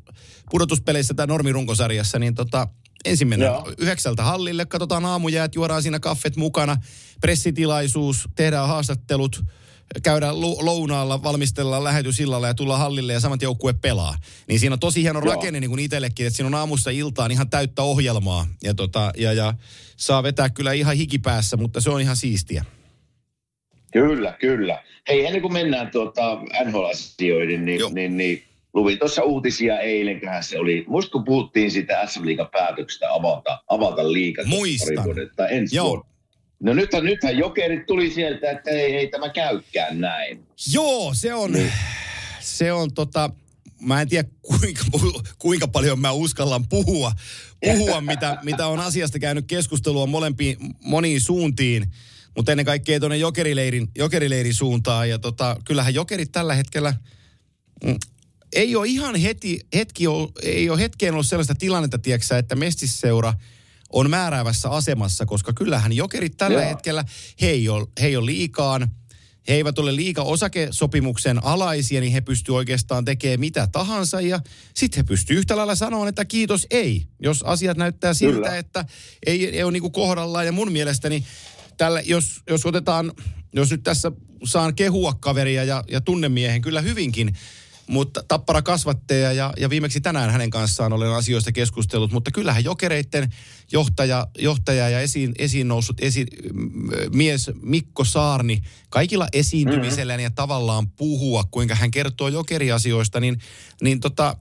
pudotuspeleissä 0.51 1.13
tai 1.13 1.27
normirunkosarjassa, 1.27 2.19
niin 2.19 2.35
tota, 2.35 2.67
ensin 3.05 3.27
mennään 3.27 3.53
Joo. 3.53 3.71
yhdeksältä 3.77 4.23
hallille, 4.23 4.65
katsotaan 4.65 5.05
aamujäät, 5.05 5.55
juodaan 5.55 5.83
siinä 5.83 5.99
kaffet 5.99 6.35
mukana, 6.35 6.77
pressitilaisuus, 7.21 8.29
tehdään 8.35 8.67
haastattelut, 8.67 9.41
käydään 10.03 10.41
lu- 10.41 10.57
lounaalla, 10.65 11.23
valmistellaan 11.23 11.83
lähetysillalla 11.83 12.47
ja 12.47 12.53
tullaan 12.53 12.79
hallille 12.79 13.13
ja 13.13 13.19
samat 13.19 13.41
joukkue 13.41 13.73
pelaa. 13.73 14.15
Niin 14.47 14.59
siinä 14.59 14.73
on 14.73 14.79
tosi 14.79 15.01
hieno 15.01 15.19
Joo. 15.19 15.33
rakenne 15.35 15.59
niin 15.59 15.69
kuin 15.69 15.79
itsellekin, 15.79 16.27
että 16.27 16.37
siinä 16.37 16.47
on 16.47 16.55
aamusta 16.55 16.89
iltaan 16.89 17.31
ihan 17.31 17.49
täyttä 17.49 17.81
ohjelmaa 17.81 18.47
ja, 18.63 18.73
tota, 18.73 19.11
ja, 19.17 19.33
ja 19.33 19.53
saa 19.97 20.23
vetää 20.23 20.49
kyllä 20.49 20.73
ihan 20.73 20.95
hikipäässä, 20.95 21.57
mutta 21.57 21.81
se 21.81 21.89
on 21.89 22.01
ihan 22.01 22.15
siistiä. 22.15 22.65
Kyllä, 23.93 24.35
kyllä. 24.39 24.83
Hei, 25.09 25.25
ennen 25.25 25.41
kuin 25.41 25.53
mennään 25.53 25.91
tuota 25.91 26.35
NHL-asioihin, 26.65 27.65
niin, 27.65 27.79
Joo. 27.79 27.91
niin, 27.93 28.17
niin 28.17 28.43
luin 28.73 28.99
tuossa 28.99 29.23
uutisia 29.23 29.79
eilenköhän 29.79 30.43
se 30.43 30.59
oli. 30.59 30.83
Muista 30.87 31.11
kun 31.11 31.23
puhuttiin 31.23 31.71
siitä 31.71 32.05
SM 32.07 32.25
Liigan 32.25 32.47
päätöksestä 32.51 33.13
avata, 33.13 33.59
avata 33.67 34.11
liiga. 34.13 34.41
tuossa 34.41 34.57
Muistan. 34.57 35.03
vuoden- 35.05 35.29
ensi 35.49 35.75
Joo. 35.75 35.87
vuonna. 35.87 36.14
No 36.59 36.73
nythän, 36.73 37.03
nythän 37.03 37.37
jokerit 37.37 37.85
tuli 37.85 38.11
sieltä, 38.11 38.51
että 38.51 38.71
ei, 38.71 38.95
ei 38.95 39.07
tämä 39.07 39.29
käykään 39.29 40.01
näin. 40.01 40.47
Joo, 40.73 41.13
se 41.13 41.33
on, 41.33 41.51
Niin. 41.51 41.71
se 42.39 42.71
on 42.73 42.93
tota, 42.93 43.29
mä 43.81 44.01
en 44.01 44.09
tiedä 44.09 44.29
kuinka, 44.41 44.83
kuinka 45.39 45.67
paljon 45.67 45.99
mä 45.99 46.11
uskallan 46.11 46.67
puhua, 46.67 47.11
puhua 47.65 48.01
mitä, 48.01 48.37
mitä 48.43 48.67
on 48.67 48.79
asiasta 48.79 49.19
käynyt 49.19 49.45
keskustelua 49.47 50.05
molempiin, 50.07 50.57
moniin 50.83 51.21
suuntiin, 51.21 51.85
mutta 52.35 52.51
ennen 52.51 52.65
kaikkea 52.65 52.99
tuonne 52.99 53.17
jokerileirin, 53.17 53.87
jokerileirin 53.97 54.53
suuntaan. 54.53 55.09
Ja 55.09 55.19
tota, 55.19 55.57
kyllähän 55.65 55.93
jokerit 55.93 56.31
tällä 56.31 56.53
hetkellä, 56.53 56.93
mm, 57.83 57.95
ei 58.53 58.75
ole 58.75 58.87
ihan 58.87 59.15
heti, 59.15 59.59
hetki, 59.75 60.03
ei 60.43 60.69
ole 60.69 60.79
hetkeen 60.79 61.13
ollut 61.13 61.27
sellaista 61.27 61.55
tilannetta, 61.55 61.97
tiedätkö, 61.99 62.37
että 62.37 62.55
mestisseura 62.55 63.33
on 63.95 64.09
määräävässä 64.09 64.69
asemassa, 64.69 65.25
koska 65.25 65.53
kyllähän 65.53 65.93
jokerit 65.93 66.37
tällä 66.37 66.61
Joo. 66.61 66.69
hetkellä, 66.69 67.05
he 67.41 67.49
ei 67.49 67.69
ole, 67.69 67.87
he 68.01 68.07
ei 68.07 68.17
ole 68.17 68.25
liikaan, 68.25 68.91
he 69.47 69.53
eivät 69.53 69.79
ole 69.79 69.95
liika 69.95 70.21
osakesopimuksen 70.21 71.45
alaisia, 71.45 72.01
niin 72.01 72.13
he 72.13 72.21
pystyvät 72.21 72.55
oikeastaan 72.55 73.05
tekemään 73.05 73.39
mitä 73.39 73.67
tahansa 73.67 74.21
ja 74.21 74.39
sitten 74.73 74.97
he 74.97 75.03
pystyvät 75.03 75.37
yhtä 75.37 75.57
lailla 75.57 75.75
sanomaan, 75.75 76.09
että 76.09 76.25
kiitos 76.25 76.67
ei, 76.69 77.07
jos 77.19 77.43
asiat 77.43 77.77
näyttää 77.77 78.13
siltä, 78.13 78.35
Kyllä. 78.35 78.57
että 78.57 78.85
ei, 79.25 79.57
ei 79.57 79.63
ole 79.63 79.71
niin 79.71 79.91
kohdallaan 79.91 80.45
ja 80.45 80.51
mun 80.51 80.71
mielestäni 80.71 81.25
tällä, 81.77 82.01
jos, 82.01 82.41
jos 82.49 82.65
otetaan, 82.65 83.11
jos 83.53 83.71
nyt 83.71 83.83
tässä 83.83 84.11
saan 84.43 84.75
kehua 84.75 85.13
kaveria 85.13 85.63
ja, 85.63 85.83
ja 85.91 86.01
tunnemiehen 86.01 86.61
kyllä 86.61 86.81
hyvinkin, 86.81 87.35
mutta 87.87 88.23
tappara 88.27 88.61
kasvattaja 88.61 89.31
ja, 89.31 89.53
ja 89.57 89.69
viimeksi 89.69 90.01
tänään 90.01 90.29
hänen 90.29 90.49
kanssaan 90.49 90.93
olen 90.93 91.11
asioista 91.11 91.51
keskustellut, 91.51 92.11
mutta 92.11 92.31
kyllähän 92.31 92.63
jokereiden 92.63 93.33
johtaja, 93.71 94.27
johtaja 94.37 94.89
ja 94.89 94.99
esiin, 94.99 95.31
esiin 95.39 95.67
noussut 95.67 95.97
esi, 96.01 96.25
mies 97.13 97.51
Mikko 97.61 98.03
Saarni 98.03 98.61
kaikilla 98.89 99.27
esiintymisellään 99.33 100.19
ja 100.19 100.31
tavallaan 100.31 100.89
puhua, 100.89 101.43
kuinka 101.51 101.75
hän 101.75 101.91
kertoo 101.91 102.27
jokeriasioista, 102.27 103.19
niin, 103.19 103.37
niin 103.81 103.99
tota, 103.99 104.37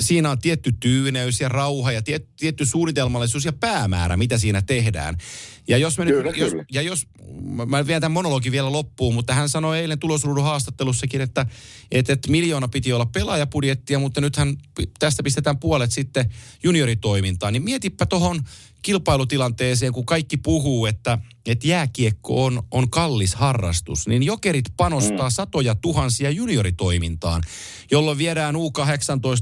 siinä 0.00 0.30
on 0.30 0.38
tietty 0.38 0.72
tyyneys 0.80 1.40
ja 1.40 1.48
rauha 1.48 1.92
ja 1.92 2.02
tiet, 2.02 2.28
tietty 2.36 2.66
suunnitelmallisuus 2.66 3.44
ja 3.44 3.52
päämäärä, 3.52 4.16
mitä 4.16 4.38
siinä 4.38 4.62
tehdään. 4.62 5.16
Ja 5.68 5.78
jos 5.78 5.98
me 5.98 6.04
Kyllä, 6.04 6.22
nyt, 6.22 6.36
jos, 6.36 6.50
kyllä. 6.50 6.64
ja 6.72 6.82
jos, 6.82 7.06
mä- 7.42 7.66
mä 7.66 7.86
vien 7.86 8.00
tämän 8.00 8.12
monologin 8.12 8.52
vielä 8.52 8.72
loppuun, 8.72 9.14
mutta 9.14 9.34
hän 9.34 9.48
sanoi 9.48 9.78
eilen 9.78 9.98
tulosruudun 9.98 10.44
haastattelussakin, 10.44 11.20
että, 11.20 11.46
että, 11.90 12.12
että 12.12 12.30
miljoona 12.30 12.68
piti 12.68 12.92
olla 12.92 13.06
pelaajapudjettia, 13.06 13.98
mutta 13.98 14.20
nythän 14.20 14.56
tästä 14.98 15.22
pistetään 15.22 15.58
puolet 15.58 15.92
sitten 15.92 16.30
junioritoimintaan. 16.62 17.52
Niin 17.52 17.62
mietipä 17.62 18.06
tuohon 18.06 18.42
kilpailutilanteeseen, 18.82 19.92
kun 19.92 20.06
kaikki 20.06 20.36
puhuu, 20.36 20.86
että, 20.86 21.18
että 21.46 21.68
jääkiekko 21.68 22.44
on, 22.44 22.62
on 22.70 22.90
kallis 22.90 23.34
harrastus, 23.34 24.08
niin 24.08 24.22
jokerit 24.22 24.64
panostaa 24.76 25.28
mm. 25.28 25.32
satoja 25.32 25.74
tuhansia 25.74 26.30
junioritoimintaan, 26.30 27.42
jolloin 27.90 28.18
viedään 28.18 28.54
U18, 28.54 28.58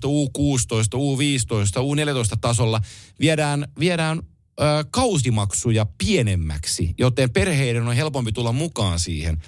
U16, 0.06 0.96
U15, 0.96 1.80
U14 1.80 2.36
tasolla, 2.40 2.80
viedään, 3.20 3.68
viedään 3.78 4.22
ö, 4.60 4.84
kausimaksuja 4.90 5.86
pienemmäksi, 5.98 6.94
joten 6.98 7.30
perheiden 7.30 7.88
on 7.88 7.96
helpompi 7.96 8.32
tulla 8.32 8.52
mukaan 8.52 8.98
siihen. 8.98 9.42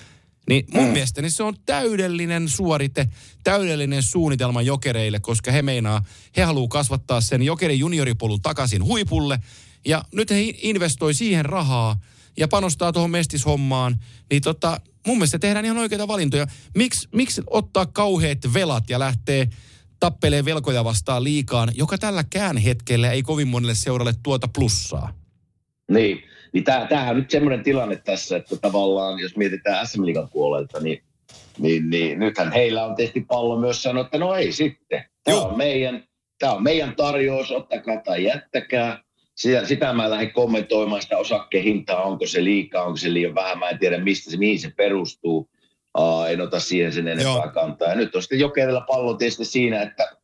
Niin 0.48 0.64
mun 0.74 0.84
mm. 0.84 0.92
mielestäni 0.92 1.30
se 1.30 1.42
on 1.42 1.56
täydellinen 1.66 2.48
suorite, 2.48 3.08
täydellinen 3.44 4.02
suunnitelma 4.02 4.62
jokereille, 4.62 5.20
koska 5.20 5.52
he 5.52 5.62
meinaa, 5.62 6.04
he 6.36 6.42
haluaa 6.42 6.68
kasvattaa 6.68 7.20
sen 7.20 7.42
jokerin 7.42 7.78
junioripolun 7.78 8.42
takaisin 8.42 8.84
huipulle. 8.84 9.38
Ja 9.84 10.04
nyt 10.14 10.30
he 10.30 10.40
investoi 10.62 11.14
siihen 11.14 11.44
rahaa 11.44 12.00
ja 12.36 12.48
panostaa 12.48 12.92
tuohon 12.92 13.10
mestishommaan. 13.10 13.98
Niin 14.30 14.42
tota, 14.42 14.80
mun 15.06 15.16
mielestä 15.16 15.38
tehdään 15.38 15.64
ihan 15.64 15.78
oikeita 15.78 16.08
valintoja. 16.08 16.46
Miks, 16.76 17.08
miksi 17.14 17.42
ottaa 17.46 17.86
kauheat 17.86 18.38
velat 18.54 18.90
ja 18.90 18.98
lähtee 18.98 19.48
tappelee 20.02 20.44
velkoja 20.44 20.84
vastaan 20.84 21.24
liikaan, 21.24 21.68
joka 21.74 21.98
tälläkään 21.98 22.56
hetkellä 22.56 23.10
ei 23.10 23.22
kovin 23.22 23.48
monelle 23.48 23.74
seuralle 23.74 24.12
tuota 24.22 24.48
plussaa. 24.54 25.14
Niin, 25.90 26.22
niin 26.52 26.64
tämähän 26.64 27.10
on 27.10 27.16
nyt 27.16 27.30
semmoinen 27.30 27.64
tilanne 27.64 27.96
tässä, 27.96 28.36
että 28.36 28.56
tavallaan 28.56 29.18
jos 29.18 29.36
mietitään 29.36 29.86
SM 29.86 30.04
Liigan 30.04 30.28
puolelta, 30.28 30.80
niin, 30.80 31.02
niin, 31.58 31.90
niin 31.90 32.18
nythän 32.18 32.52
heillä 32.52 32.84
on 32.84 32.94
tehty 32.94 33.24
pallo 33.28 33.60
myös 33.60 33.82
sanoa, 33.82 34.04
että 34.04 34.18
no 34.18 34.34
ei 34.34 34.52
sitten. 34.52 35.04
Tämä 35.24 35.40
on 35.40 35.56
meidän, 35.56 36.04
tämä 36.38 36.52
on 36.52 36.62
meidän 36.62 36.96
tarjous, 36.96 37.50
ottakaa 37.50 37.96
tai 38.04 38.24
jättäkää. 38.24 39.02
Sitä, 39.34 39.66
sitä 39.66 39.92
mä 39.92 40.10
lähden 40.10 40.32
kommentoimaan 40.32 41.02
sitä 41.02 41.18
osakkeen 41.18 41.64
hintaa, 41.64 42.02
onko 42.02 42.26
se 42.26 42.44
liikaa, 42.44 42.84
onko 42.84 42.96
se 42.96 43.12
liian 43.12 43.34
vähän, 43.34 43.58
mä 43.58 43.68
en 43.68 43.78
tiedä 43.78 43.98
mistä 43.98 44.30
se, 44.30 44.36
mihin 44.36 44.60
se 44.60 44.72
perustuu. 44.76 45.50
Uh, 45.98 46.24
en 46.24 46.40
ota 46.40 46.60
siihen 46.60 46.92
sen 46.92 47.08
enempää 47.08 47.34
Joo. 47.34 47.50
kantaa. 47.54 47.88
Ja 47.88 47.94
nyt 47.94 48.16
on 48.16 48.22
sitten 48.22 48.38
jokerilla 48.38 48.80
pallo 48.80 49.14
tietysti 49.14 49.44
siinä, 49.44 49.82
että 49.82 50.16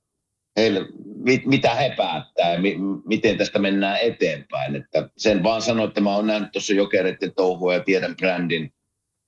heille, 0.56 0.86
mit, 1.16 1.46
mitä 1.46 1.74
he 1.74 1.94
päättää 1.96 2.52
ja 2.52 2.60
mi, 2.60 2.76
miten 3.06 3.38
tästä 3.38 3.58
mennään 3.58 3.98
eteenpäin. 4.02 4.76
Että 4.76 5.08
sen 5.16 5.42
vaan 5.42 5.62
sanoin, 5.62 5.88
että 5.88 6.00
mä 6.00 6.14
oon 6.14 6.26
nähnyt 6.26 6.52
tuossa 6.52 6.72
jokereiden 6.72 7.34
touhua 7.36 7.74
ja 7.74 7.80
tiedän 7.80 8.16
brändin 8.16 8.72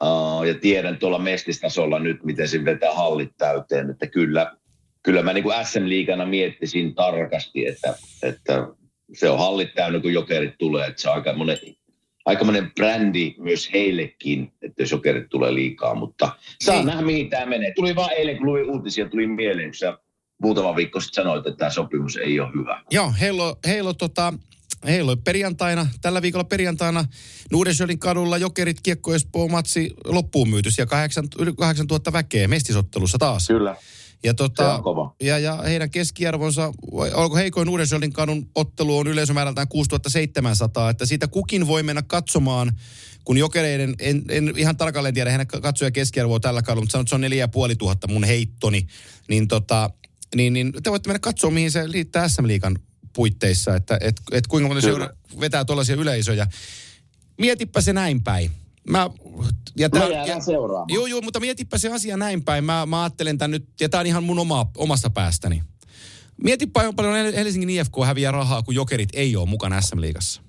uh, 0.04 0.42
ja 0.42 0.54
tiedän 0.54 0.98
tuolla 0.98 1.18
mestistasolla 1.18 1.98
nyt, 1.98 2.24
miten 2.24 2.48
se 2.48 2.64
vetää 2.64 2.94
hallit 2.94 3.30
täyteen. 3.38 3.90
Että 3.90 4.06
kyllä, 4.06 4.56
kyllä 5.02 5.22
mä 5.22 5.32
niin 5.32 5.44
kuin 5.44 5.66
SM-liigana 5.66 6.26
miettisin 6.26 6.94
tarkasti, 6.94 7.66
että, 7.66 7.94
että 8.22 8.68
se 9.14 9.30
on 9.30 9.38
hallit 9.38 9.74
täynnä, 9.74 10.00
kun 10.00 10.12
jokerit 10.12 10.54
tulee. 10.58 10.86
Että 10.86 11.02
se 11.02 11.08
on 11.08 11.14
aika 11.14 11.32
monen 11.32 11.58
aikamoinen 12.30 12.72
brändi 12.74 13.34
myös 13.38 13.72
heillekin, 13.72 14.52
että 14.62 14.86
sokerit 14.86 15.28
tulee 15.28 15.54
liikaa, 15.54 15.94
mutta 15.94 16.36
saa 16.60 16.74
Ei. 16.74 16.84
nähdä 16.84 17.02
mihin 17.02 17.30
tämä 17.30 17.46
menee. 17.46 17.72
Tuli 17.74 17.96
vaan 17.96 18.12
eilen, 18.12 18.36
kun 18.36 18.46
luin 18.46 18.70
uutisia, 18.70 19.08
tuli 19.08 19.26
mieleen, 19.26 19.68
kun 19.68 19.74
sä 19.74 19.98
muutama 20.42 20.76
viikko 20.76 21.00
sitten 21.00 21.24
sanoit, 21.24 21.46
että 21.46 21.58
tämä 21.58 21.70
sopimus 21.70 22.16
ei 22.16 22.40
ole 22.40 22.50
hyvä. 22.54 22.82
Joo, 22.90 23.12
heillä 23.20 23.42
heillä 23.66 23.94
tota, 23.94 24.34
heillä 24.86 25.16
perjantaina, 25.24 25.86
tällä 26.02 26.22
viikolla 26.22 26.44
perjantaina 26.44 27.04
Nuudensjölin 27.50 27.98
kadulla 27.98 28.38
Jokerit 28.38 28.80
Kiekko 28.82 29.14
Espoo 29.14 29.48
matsi 29.48 29.94
loppuun 30.04 30.50
myytys 30.50 30.78
ja 30.78 30.86
8, 30.86 31.24
yli 31.38 31.52
8000 31.52 32.12
väkeä 32.12 32.48
mestisottelussa 32.48 33.18
taas. 33.18 33.46
Kyllä. 33.46 33.76
Ja, 34.22 34.34
tota, 34.34 34.82
ja, 35.22 35.38
ja 35.38 35.56
heidän 35.56 35.90
keskiarvonsa, 35.90 36.72
onko 37.14 37.36
heikoin 37.36 37.68
Uudensjölin 37.68 38.12
kadun 38.12 38.50
ottelu 38.54 38.98
on 38.98 39.06
yleisömäärältään 39.06 39.68
6700, 39.68 40.90
että 40.90 41.06
siitä 41.06 41.28
kukin 41.28 41.66
voi 41.66 41.82
mennä 41.82 42.02
katsomaan, 42.02 42.72
kun 43.24 43.38
jokereiden, 43.38 43.94
en, 43.98 44.22
en 44.28 44.52
ihan 44.56 44.76
tarkalleen 44.76 45.14
tiedä 45.14 45.30
heidän 45.30 45.46
katsoja 45.46 45.90
keskiarvoa 45.90 46.40
tällä 46.40 46.62
kadulla, 46.62 46.82
mutta 46.82 46.92
sanot, 46.92 47.04
että 47.04 47.10
se 47.10 47.14
on 47.14 47.20
4500 47.20 48.12
mun 48.12 48.24
heittoni, 48.24 48.86
niin, 49.28 49.48
tota, 49.48 49.90
niin, 50.34 50.52
niin 50.52 50.72
te 50.82 50.90
voitte 50.90 51.08
mennä 51.08 51.18
katsomaan, 51.18 51.54
mihin 51.54 51.70
se 51.70 51.90
liittää 51.90 52.28
SM-liikan 52.28 52.78
puitteissa, 53.12 53.76
että 53.76 53.98
et, 54.00 54.20
et 54.32 54.46
kuinka 54.46 54.68
monta 54.68 54.80
seura 54.80 55.10
vetää 55.40 55.64
tuollaisia 55.64 55.96
yleisöjä. 55.96 56.46
Mietipä 57.38 57.80
se 57.80 57.92
näin 57.92 58.22
päin. 58.22 58.50
Mä, 58.90 59.10
ja 59.76 59.90
tää, 59.90 60.08
ja, 60.08 60.40
seuraamaan. 60.40 60.94
Joo, 60.94 61.06
joo, 61.06 61.20
mutta 61.20 61.40
mietipä 61.40 61.78
se 61.78 61.92
asia 61.92 62.16
näin 62.16 62.44
päin. 62.44 62.64
Mä, 62.64 62.86
mä 62.86 63.02
ajattelen 63.02 63.38
tämän 63.38 63.50
nyt, 63.50 63.68
ja 63.80 63.88
tämä 63.88 64.00
on 64.00 64.06
ihan 64.06 64.24
mun 64.24 64.38
oma, 64.38 64.66
omasta 64.76 65.10
päästäni. 65.10 65.62
Mietipä 66.44 66.92
paljon 66.96 67.34
Helsingin 67.34 67.70
IFK 67.70 67.94
häviää 68.04 68.32
rahaa, 68.32 68.62
kun 68.62 68.74
jokerit 68.74 69.08
ei 69.12 69.36
ole 69.36 69.48
mukana 69.48 69.80
SM-liigassa. 69.80 70.42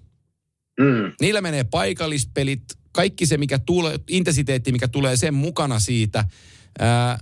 Mm. 0.80 1.14
Niillä 1.22 1.42
menee 1.42 1.64
paikallispelit, 1.64 2.64
kaikki 2.92 3.26
se, 3.26 3.38
mikä 3.38 3.60
tulee, 3.60 4.00
intensiteetti, 4.10 4.72
mikä 4.72 4.88
tulee 4.88 5.18
sen 5.18 5.34
mukana 5.34 5.80
siitä. 5.80 6.26
Ää, 6.80 7.20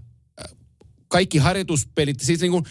kaikki 1.07 1.37
harjoituspelit, 1.37 2.19
siis 2.19 2.41
niin 2.41 2.51
kuin 2.51 2.63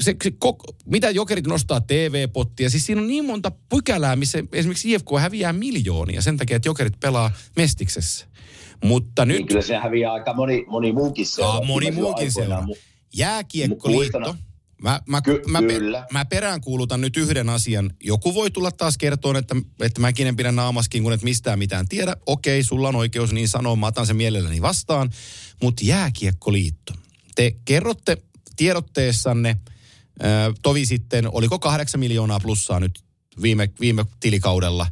se, 0.00 0.16
se 0.22 0.30
koko, 0.30 0.74
mitä 0.86 1.10
jokerit 1.10 1.46
nostaa 1.46 1.80
TV-pottia, 1.80 2.70
siis 2.70 2.86
siinä 2.86 3.00
on 3.00 3.08
niin 3.08 3.24
monta 3.24 3.52
pykälää, 3.68 4.16
missä 4.16 4.38
esimerkiksi 4.52 4.92
IFK 4.92 5.08
häviää 5.20 5.52
miljoonia 5.52 6.22
sen 6.22 6.36
takia, 6.36 6.56
että 6.56 6.68
jokerit 6.68 7.00
pelaa 7.00 7.30
Mestiksessä. 7.56 8.26
Mutta 8.84 9.24
nyt... 9.24 9.36
Niin 9.36 9.46
kyllä 9.46 9.62
se 9.62 9.76
häviää 9.76 10.12
aika 10.12 10.34
moni, 10.34 10.64
moni 10.68 10.92
muukin 10.92 11.26
seura. 11.26 11.66
Moni 11.66 11.90
muukin 11.90 12.32
seura. 12.32 12.64
Jääkiekkoliitto. 13.16 14.36
Mä, 14.82 15.00
mä, 15.06 15.22
Ky- 15.22 15.42
mä, 15.46 15.62
kyllä. 15.62 16.06
mä 16.12 16.24
peräänkuulutan 16.24 17.00
nyt 17.00 17.16
yhden 17.16 17.48
asian. 17.48 17.90
Joku 18.02 18.34
voi 18.34 18.50
tulla 18.50 18.70
taas 18.70 18.98
kertoa, 18.98 19.38
että, 19.38 19.56
että 19.80 20.00
mäkin 20.00 20.26
en 20.26 20.36
pidä 20.36 20.52
naamaskin, 20.52 21.02
kun 21.02 21.12
et 21.12 21.22
mistään 21.22 21.58
mitään 21.58 21.88
tiedä. 21.88 22.16
Okei, 22.26 22.62
sulla 22.62 22.88
on 22.88 22.96
oikeus 22.96 23.32
niin 23.32 23.48
sanoa, 23.48 23.76
mä 23.76 23.86
otan 23.86 24.06
sen 24.06 24.16
mielelläni 24.16 24.62
vastaan. 24.62 25.10
Mutta 25.62 25.84
jääkiekkoliitto. 25.84 26.92
Te 27.34 27.56
kerrotte 27.64 28.18
tiedotteessanne– 28.56 29.56
tovi 30.62 30.86
sitten, 30.86 31.28
oliko 31.32 31.58
kahdeksan 31.58 32.00
miljoonaa 32.00 32.40
plussaa 32.40 32.80
nyt 32.80 33.04
viime, 33.42 33.70
viime 33.80 34.06
tilikaudella. 34.20 34.86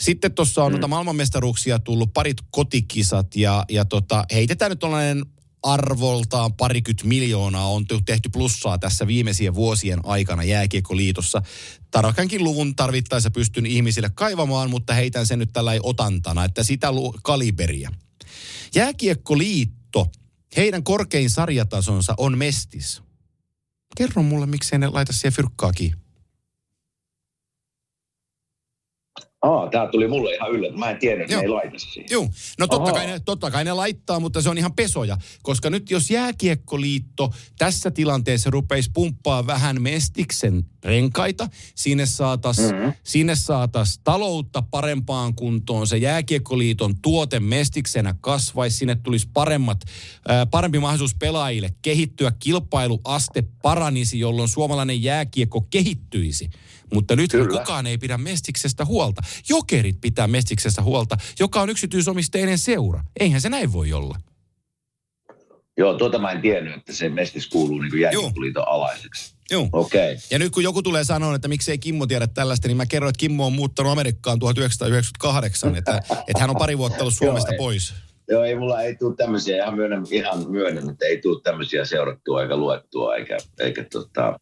Sitten 0.00 0.32
tuossa 0.32 0.64
on 0.64 0.72
mm. 0.72 0.74
noita 0.74 0.88
maailmanmestaruuksia 0.88 1.78
tullut, 1.78 2.12
parit 2.12 2.36
kotikisat 2.50 3.36
ja, 3.36 3.64
ja 3.68 3.84
tota, 3.84 4.24
heitetään 4.32 4.70
nyt 4.70 4.78
tällainen 4.78 5.26
arvoltaan 5.62 6.52
parikymmentä 6.52 7.06
miljoonaa 7.06 7.68
on 7.68 7.84
tehty 8.06 8.28
plussaa 8.28 8.78
tässä 8.78 9.06
viimeisien 9.06 9.54
vuosien 9.54 10.00
aikana 10.04 10.44
Jääkiekkoliitossa. 10.44 11.42
Tarkankin 11.90 12.44
luvun 12.44 12.76
tarvittaessa 12.76 13.30
pystyn 13.30 13.66
ihmisille 13.66 14.10
kaivamaan, 14.14 14.70
mutta 14.70 14.94
heitän 14.94 15.26
sen 15.26 15.38
nyt 15.38 15.52
tällä 15.52 15.72
otantana, 15.82 16.44
että 16.44 16.62
sitä 16.62 16.88
kaliberia. 17.22 17.90
Jääkiekkoliitto, 18.74 20.10
heidän 20.56 20.84
korkein 20.84 21.30
sarjatasonsa 21.30 22.14
on 22.16 22.38
mestis. 22.38 23.02
Kerro 23.98 24.22
mulle, 24.22 24.46
miksei 24.46 24.78
ne 24.78 24.88
laita 24.88 25.12
siihen 25.12 25.32
fyrkkaakin. 25.32 25.94
Aa, 29.42 29.70
tää 29.70 29.88
tuli 29.88 30.08
mulle 30.08 30.34
ihan 30.34 30.50
yllätys. 30.50 30.78
Mä 30.78 30.90
en 30.90 30.98
tiedä, 30.98 31.22
että 31.22 31.36
ne 31.36 31.42
ei 31.42 31.48
laita 31.48 31.78
siihen. 31.78 32.10
Joo, 32.10 32.28
no 32.58 32.66
totta 32.66 32.92
kai, 32.92 33.06
ne, 33.06 33.20
totta 33.20 33.50
kai 33.50 33.64
ne 33.64 33.72
laittaa, 33.72 34.20
mutta 34.20 34.42
se 34.42 34.50
on 34.50 34.58
ihan 34.58 34.72
pesoja. 34.72 35.16
Koska 35.42 35.70
nyt 35.70 35.90
jos 35.90 36.10
jääkiekkoliitto 36.10 37.30
tässä 37.58 37.90
tilanteessa 37.90 38.50
rupeisi 38.50 38.90
pumppaa 38.94 39.46
vähän 39.46 39.82
mestiksen 39.82 40.64
renkaita, 40.84 41.48
sinne 41.74 42.06
saataisiin 42.06 42.74
mm-hmm. 42.74 42.92
sinne 43.04 43.34
saatais 43.34 44.00
taloutta 44.04 44.62
parempaan 44.70 45.34
kuntoon, 45.34 45.86
se 45.86 45.96
jääkiekkoliiton 45.96 46.94
tuote 47.02 47.40
mestiksenä 47.40 48.14
kasvaisi, 48.20 48.76
sinne 48.76 48.94
tulisi 48.94 49.28
paremmat, 49.32 49.80
ää, 50.28 50.46
parempi 50.46 50.78
mahdollisuus 50.78 51.14
pelaajille 51.14 51.74
kehittyä, 51.82 52.32
kilpailuaste 52.38 53.44
paranisi, 53.62 54.18
jolloin 54.18 54.48
suomalainen 54.48 55.02
jääkiekko 55.02 55.60
kehittyisi. 55.60 56.50
Mutta 56.94 57.16
nyt 57.16 57.30
kukaan 57.50 57.86
ei 57.86 57.98
pidä 57.98 58.18
Mestiksestä 58.18 58.84
huolta. 58.84 59.22
Jokerit 59.48 60.00
pitää 60.00 60.26
Mestiksestä 60.26 60.82
huolta, 60.82 61.16
joka 61.40 61.60
on 61.60 61.70
yksityisomisteinen 61.70 62.58
seura. 62.58 63.04
Eihän 63.20 63.40
se 63.40 63.48
näin 63.48 63.72
voi 63.72 63.92
olla. 63.92 64.18
Joo, 65.78 65.94
tuota 65.94 66.18
mä 66.18 66.30
en 66.30 66.40
tiennyt, 66.40 66.76
että 66.76 66.92
se 66.92 67.08
Mestis 67.08 67.48
kuuluu 67.48 67.78
niin 67.78 68.00
jääkiekkoliiton 68.00 68.68
alaiseksi. 68.68 69.34
Joo. 69.50 69.68
Okei. 69.72 70.12
Okay. 70.12 70.22
Ja 70.30 70.38
nyt 70.38 70.52
kun 70.52 70.62
joku 70.62 70.82
tulee 70.82 71.04
sanoa, 71.04 71.34
että 71.34 71.48
miksei 71.48 71.78
Kimmo 71.78 72.06
tiedä 72.06 72.26
tällaista, 72.26 72.68
niin 72.68 72.76
mä 72.76 72.86
kerron, 72.86 73.08
että 73.08 73.18
Kimmo 73.18 73.46
on 73.46 73.52
muuttanut 73.52 73.92
Amerikkaan 73.92 74.38
1998, 74.38 75.76
että, 75.76 75.96
että 76.28 76.40
hän 76.40 76.50
on 76.50 76.56
pari 76.56 76.78
vuotta 76.78 77.00
ollut 77.00 77.14
Suomesta 77.14 77.52
Joo, 77.52 77.58
pois. 77.58 77.94
Joo, 78.28 78.44
ei 78.44 78.54
mulla 78.54 78.82
ei 78.82 78.94
tule 78.94 79.16
tämmöisiä, 79.16 79.56
ihan 79.56 79.74
myönnän, 79.74 80.04
ihan 80.10 80.50
myönnän, 80.50 80.90
että 80.90 81.06
ei 81.06 81.20
tule 81.20 81.40
tämmöisiä 81.42 81.84
seurattua 81.84 82.42
eikä 82.42 82.56
luettua, 82.56 83.16
eikä, 83.16 83.38
eikä 83.60 83.84
tota, 83.92 84.40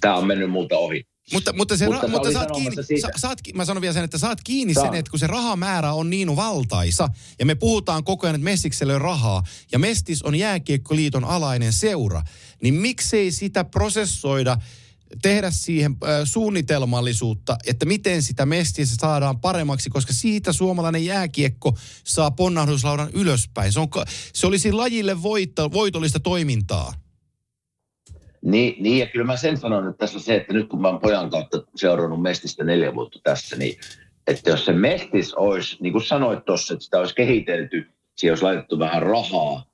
tämä 0.00 0.16
on 0.16 0.26
mennyt 0.26 0.50
multa 0.50 0.76
ohi. 0.76 1.04
Mutta, 1.32 1.52
mutta, 1.52 1.76
se, 1.76 1.86
mutta, 1.86 2.06
ra- 2.06 2.10
mutta 2.10 2.32
saat 2.32 2.48
kiinni, 2.54 3.00
sa, 3.00 3.08
saat, 3.16 3.38
mä 3.54 3.64
sanon 3.64 3.80
vielä 3.80 3.94
sen, 3.94 4.04
että 4.04 4.18
saat 4.18 4.38
kiinni 4.44 4.74
Saan. 4.74 4.86
sen, 4.86 4.94
että 4.94 5.10
kun 5.10 5.18
se 5.18 5.26
rahamäärä 5.26 5.92
on 5.92 6.10
niin 6.10 6.36
valtaisa, 6.36 7.08
ja 7.38 7.46
me 7.46 7.54
puhutaan 7.54 8.04
koko 8.04 8.26
ajan, 8.26 8.34
että 8.34 8.44
Messikselle 8.44 8.94
on 8.94 9.00
rahaa, 9.00 9.42
ja 9.72 9.78
Mestis 9.78 10.22
on 10.22 10.34
jääkiekkoliiton 10.34 11.24
alainen 11.24 11.72
seura, 11.72 12.22
niin 12.62 12.74
miksei 12.74 13.32
sitä 13.32 13.64
prosessoida, 13.64 14.56
tehdä 15.22 15.50
siihen 15.50 15.92
äh, 15.92 16.20
suunnitelmallisuutta, 16.24 17.56
että 17.66 17.86
miten 17.86 18.22
sitä 18.22 18.46
Mestissä 18.46 18.96
saadaan 19.00 19.40
paremmaksi, 19.40 19.90
koska 19.90 20.12
siitä 20.12 20.52
suomalainen 20.52 21.04
jääkiekko 21.04 21.78
saa 22.04 22.30
ponnahduslaudan 22.30 23.10
ylöspäin. 23.12 23.72
Se, 23.72 23.80
on, 23.80 23.88
se 24.32 24.46
olisi 24.46 24.72
lajille 24.72 25.22
voitto, 25.22 25.72
voitollista 25.72 26.20
toimintaa. 26.20 27.01
Niin, 28.44 28.82
niin, 28.82 28.98
ja 28.98 29.06
kyllä 29.06 29.26
mä 29.26 29.36
sen 29.36 29.56
sanon, 29.56 29.88
että 29.88 29.98
tässä 29.98 30.18
on 30.18 30.22
se, 30.22 30.36
että 30.36 30.52
nyt 30.52 30.68
kun 30.68 30.80
mä 30.80 30.88
oon 30.88 31.00
pojan 31.00 31.30
kautta 31.30 31.62
seurannut 31.76 32.22
Mestistä 32.22 32.64
neljä 32.64 32.94
vuotta 32.94 33.18
tässä, 33.22 33.56
niin 33.56 33.76
että 34.26 34.50
jos 34.50 34.64
se 34.64 34.72
Mestis 34.72 35.34
olisi, 35.34 35.76
niin 35.80 35.92
kuin 35.92 36.04
sanoit 36.04 36.44
tuossa, 36.44 36.74
että 36.74 36.84
sitä 36.84 36.98
olisi 36.98 37.14
kehitelty 37.14 37.86
siihen 38.16 38.32
olisi 38.32 38.44
laitettu 38.44 38.78
vähän 38.78 39.02
rahaa. 39.02 39.64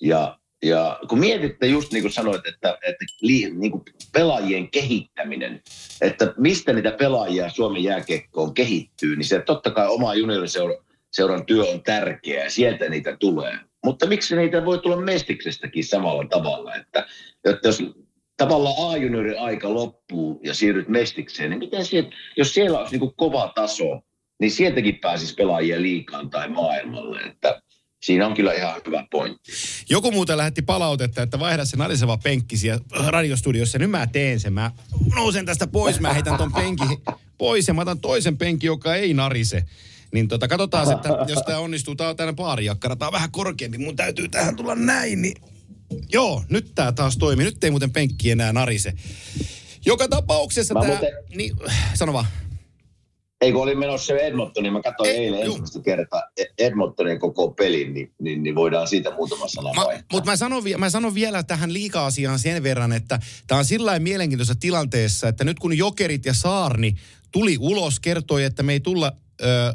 Ja, 0.00 0.38
ja 0.64 0.98
kun 1.08 1.18
mietitte 1.18 1.66
just 1.66 1.92
niin 1.92 2.02
kuin 2.02 2.12
sanoit, 2.12 2.46
että, 2.46 2.78
että 2.88 3.04
li, 3.20 3.50
niin 3.50 3.72
kuin 3.72 3.82
pelaajien 4.12 4.70
kehittäminen, 4.70 5.62
että 6.00 6.34
mistä 6.36 6.72
niitä 6.72 6.90
pelaajia 6.90 7.50
Suomen 7.50 7.84
jääkiekkoon 7.84 8.54
kehittyy, 8.54 9.16
niin 9.16 9.26
se 9.26 9.40
totta 9.40 9.70
kai 9.70 9.88
oma 9.88 10.14
junioriseuran 10.14 11.46
työ 11.46 11.64
on 11.64 11.82
tärkeää 11.82 12.48
sieltä 12.48 12.88
niitä 12.88 13.16
tulee. 13.16 13.58
Mutta 13.84 14.06
miksi 14.06 14.36
niitä 14.36 14.64
voi 14.64 14.78
tulla 14.78 15.00
mestiksestäkin 15.00 15.84
samalla 15.84 16.24
tavalla, 16.28 16.74
että, 16.74 17.06
että 17.44 17.68
jos 17.68 17.82
tavallaan 18.36 18.92
A-juniorin 18.92 19.40
aika 19.40 19.74
loppuu 19.74 20.40
ja 20.44 20.54
siirryt 20.54 20.88
mestikseen, 20.88 21.50
niin 21.50 21.58
miten 21.58 21.84
sieltä, 21.84 22.10
jos 22.36 22.54
siellä 22.54 22.78
olisi 22.78 22.98
niin 22.98 23.14
kova 23.16 23.52
taso, 23.54 24.00
niin 24.40 24.50
sieltäkin 24.50 24.98
pääsisi 24.98 25.34
pelaajia 25.34 25.82
liikaan 25.82 26.30
tai 26.30 26.48
maailmalle, 26.48 27.20
että 27.20 27.62
siinä 28.02 28.26
on 28.26 28.34
kyllä 28.34 28.52
ihan 28.52 28.80
hyvä 28.86 29.06
pointti. 29.10 29.52
Joku 29.90 30.12
muuten 30.12 30.36
lähetti 30.36 30.62
palautetta, 30.62 31.22
että 31.22 31.38
vaihda 31.38 31.64
se 31.64 31.76
nariseva 31.76 32.16
penkki 32.16 32.56
siellä 32.56 32.84
radiostudiossa. 33.06 33.78
Nyt 33.78 33.90
mä 33.90 34.06
teen 34.06 34.40
sen. 34.40 34.52
Mä 34.52 34.70
nousen 35.14 35.46
tästä 35.46 35.66
pois, 35.66 36.00
mä 36.00 36.12
heitän 36.12 36.36
ton 36.36 36.52
penkin 36.52 36.88
pois 37.38 37.68
ja 37.68 37.74
mä 37.74 37.82
otan 37.82 38.00
toisen 38.00 38.38
penkin, 38.38 38.66
joka 38.66 38.94
ei 38.94 39.14
narise. 39.14 39.64
Niin 40.12 40.28
tota, 40.28 40.48
katsotaan, 40.48 40.92
että 40.92 41.08
jos 41.28 41.42
tämä 41.46 41.58
onnistuu, 41.58 41.94
tää 41.94 42.08
on 42.08 42.16
tänne 42.16 42.34
vähän 43.12 43.30
korkeampi, 43.30 43.78
mun 43.78 43.96
täytyy 43.96 44.28
tähän 44.28 44.56
tulla 44.56 44.74
näin, 44.74 45.22
niin 45.22 45.36
Joo, 46.12 46.44
nyt 46.50 46.72
tämä 46.74 46.92
taas 46.92 47.16
toimii. 47.16 47.44
Nyt 47.44 47.64
ei 47.64 47.70
muuten 47.70 47.90
penkki 47.90 48.30
enää 48.30 48.52
narise. 48.52 48.92
Joka 49.86 50.08
tapauksessa 50.08 50.74
tämä... 50.74 50.86
Muuten... 50.86 51.12
Niin, 51.34 51.56
sano 51.94 52.12
vaan. 52.12 52.26
Ei 53.40 53.52
kun 53.52 53.62
olin 53.62 53.78
menossa 53.78 54.14
Edmontoniin, 54.14 54.72
mä 54.72 54.82
katsoin 54.82 55.10
Ei, 55.10 55.16
eilen 55.16 55.42
ensimmäistä 55.42 55.80
kertaa 55.80 56.22
e- 56.36 56.66
Edmontonin 56.66 57.20
koko 57.20 57.50
pelin, 57.50 57.94
niin, 57.94 58.12
niin, 58.18 58.42
niin 58.42 58.54
voidaan 58.54 58.88
siitä 58.88 59.14
muutama 59.14 59.48
sana 59.48 59.70
Mutta 60.12 60.30
mä, 60.30 60.36
sanon, 60.36 60.62
mä 60.78 60.90
sanon 60.90 61.14
vielä 61.14 61.42
tähän 61.42 61.72
liika-asiaan 61.72 62.38
sen 62.38 62.62
verran, 62.62 62.92
että 62.92 63.18
tämä 63.46 63.58
on 63.58 63.64
sillä 63.64 63.98
mielenkiintoisessa 63.98 64.60
tilanteessa, 64.60 65.28
että 65.28 65.44
nyt 65.44 65.58
kun 65.58 65.78
Jokerit 65.78 66.26
ja 66.26 66.34
Saarni 66.34 66.94
tuli 67.32 67.56
ulos, 67.60 68.00
kertoi, 68.00 68.44
että 68.44 68.62
me 68.62 68.72
ei 68.72 68.80
tulla 68.80 69.12
ö, 69.42 69.72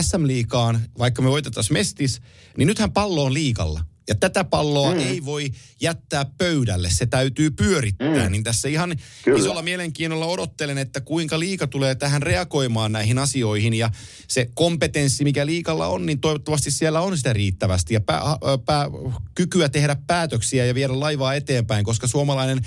SM-liikaan, 0.00 0.80
vaikka 0.98 1.22
me 1.22 1.30
voitettaisiin 1.30 1.74
Mestis, 1.74 2.20
niin 2.56 2.66
nythän 2.66 2.92
pallo 2.92 3.24
on 3.24 3.34
liikalla. 3.34 3.80
Ja 4.08 4.14
tätä 4.14 4.44
palloa 4.44 4.94
mm. 4.94 4.98
ei 4.98 5.24
voi 5.24 5.50
jättää 5.80 6.26
pöydälle, 6.38 6.90
se 6.90 7.06
täytyy 7.06 7.50
pyörittää. 7.50 8.26
Mm. 8.26 8.32
Niin 8.32 8.44
tässä 8.44 8.68
ihan 8.68 8.96
Kyllä. 9.24 9.38
isolla 9.38 9.62
mielenkiinnolla 9.62 10.26
odottelen, 10.26 10.78
että 10.78 11.00
kuinka 11.00 11.38
liika 11.38 11.66
tulee 11.66 11.94
tähän 11.94 12.22
reagoimaan 12.22 12.92
näihin 12.92 13.18
asioihin. 13.18 13.74
Ja 13.74 13.90
se 14.28 14.50
kompetenssi, 14.54 15.24
mikä 15.24 15.46
liikalla 15.46 15.86
on, 15.86 16.06
niin 16.06 16.20
toivottavasti 16.20 16.70
siellä 16.70 17.00
on 17.00 17.16
sitä 17.16 17.32
riittävästi. 17.32 17.94
Ja 17.94 18.00
pää, 18.00 18.22
pää, 18.66 18.86
kykyä 19.34 19.68
tehdä 19.68 19.96
päätöksiä 20.06 20.66
ja 20.66 20.74
viedä 20.74 21.00
laivaa 21.00 21.34
eteenpäin, 21.34 21.84
koska 21.84 22.06
suomalainen 22.06 22.60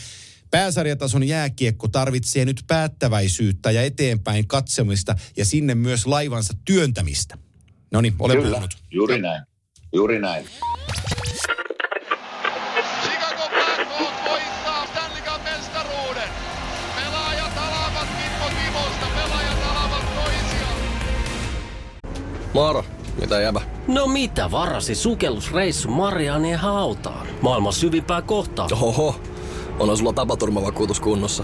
Pääsarjatason 0.52 1.28
jääkiekko 1.28 1.88
tarvitsee 1.88 2.46
nyt 2.46 2.64
päättäväisyyttä 2.68 3.72
ja 3.72 3.82
eteenpäin 3.82 4.48
katsomista 4.48 5.16
ja 5.38 5.46
sinne 5.46 5.76
myös 5.76 6.06
laivansa 6.06 6.54
työntämistä. 6.66 7.38
No 7.92 8.02
niin, 8.02 8.16
ole 8.20 8.34
Kyllä, 8.34 8.50
puhunut. 8.50 8.78
juuri 8.92 9.22
näin. 9.22 9.44
Juuri 9.96 10.20
näin. 10.20 10.46
Moro, 22.54 22.86
mitä 23.20 23.42
jäbä? 23.42 23.62
No 23.88 24.08
mitä, 24.08 24.52
varasi 24.52 24.96
sukellusreissu 24.96 25.90
Marianien 25.90 26.60
hautaan. 26.60 27.28
Maailman 27.42 27.74
syvimpää 27.74 28.22
kohtaa. 28.22 28.68
Oho, 28.82 29.16
on 29.80 29.98
sulla 29.98 30.14
tapaturmavakuutus 30.14 31.00
kunnossa. 31.00 31.44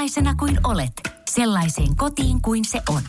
Sellaisena 0.00 0.34
kuin 0.34 0.58
olet, 0.64 0.92
sellaiseen 1.30 1.96
kotiin 1.96 2.42
kuin 2.42 2.64
se 2.64 2.80
on. 2.88 3.02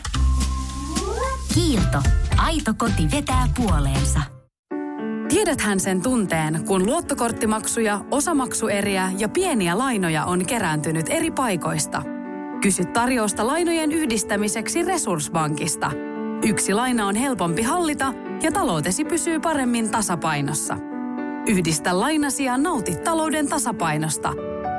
Kiilto. 1.53 2.03
Aito 2.37 2.73
koti 2.77 3.11
vetää 3.11 3.47
puoleensa. 3.55 4.19
Tiedäthän 5.29 5.79
sen 5.79 6.01
tunteen, 6.01 6.63
kun 6.65 6.85
luottokorttimaksuja, 6.85 8.05
osamaksueriä 8.11 9.11
ja 9.17 9.29
pieniä 9.29 9.77
lainoja 9.77 10.25
on 10.25 10.45
kerääntynyt 10.45 11.05
eri 11.09 11.31
paikoista– 11.31 12.01
Kysy 12.61 12.85
tarjousta 12.85 13.47
lainojen 13.47 13.91
yhdistämiseksi 13.91 14.83
Resurssbankista. 14.83 15.91
Yksi 16.45 16.73
laina 16.73 17.07
on 17.07 17.15
helpompi 17.15 17.61
hallita 17.61 18.13
ja 18.43 18.51
taloutesi 18.51 19.05
pysyy 19.05 19.39
paremmin 19.39 19.89
tasapainossa. 19.89 20.77
Yhdistä 21.47 21.99
lainasi 21.99 22.43
ja 22.43 22.57
nauti 22.57 22.95
talouden 22.95 23.47
tasapainosta. 23.47 24.33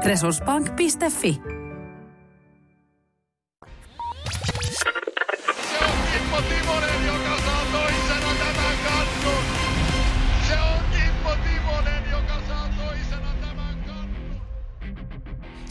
Resurssbank.fi 0.04 1.61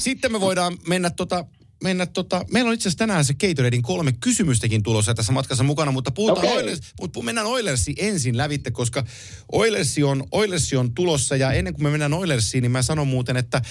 Sitten 0.02 0.32
me 0.32 0.42
voidaan 0.42 0.78
mennä 0.88 1.10
tota 1.10 1.46
mennä 1.84 2.06
tota, 2.06 2.46
meillä 2.52 2.68
on 2.68 2.74
itse 2.74 2.90
asiassa 2.90 2.98
tänään 2.98 3.26
se 3.26 3.34
Gatoradein 3.34 3.82
kolme 3.82 4.12
kysymystäkin 4.12 4.84
tulossa 4.84 5.14
tässä 5.14 5.32
matkassa 5.32 5.64
mukana, 5.64 5.92
mutta 5.92 6.12
puhutaan 6.12 6.48
okay. 6.48 6.58
Oilers, 6.58 6.82
mutta 7.02 7.22
mennään 7.22 7.48
Oilersi 7.48 7.94
ensin 7.98 8.38
lävitte, 8.38 8.72
koska 8.72 9.06
Oilersi 9.52 10.04
on, 10.04 10.24
Oilersi 10.32 10.78
on 10.78 10.94
tulossa 10.94 11.36
ja 11.36 11.52
ennen 11.52 11.74
kuin 11.74 11.84
me 11.84 11.90
mennään 11.90 12.14
Oilersiin, 12.14 12.62
niin 12.62 12.72
mä 12.72 12.82
sanon 12.82 13.08
muuten, 13.08 13.38
että 13.38 13.62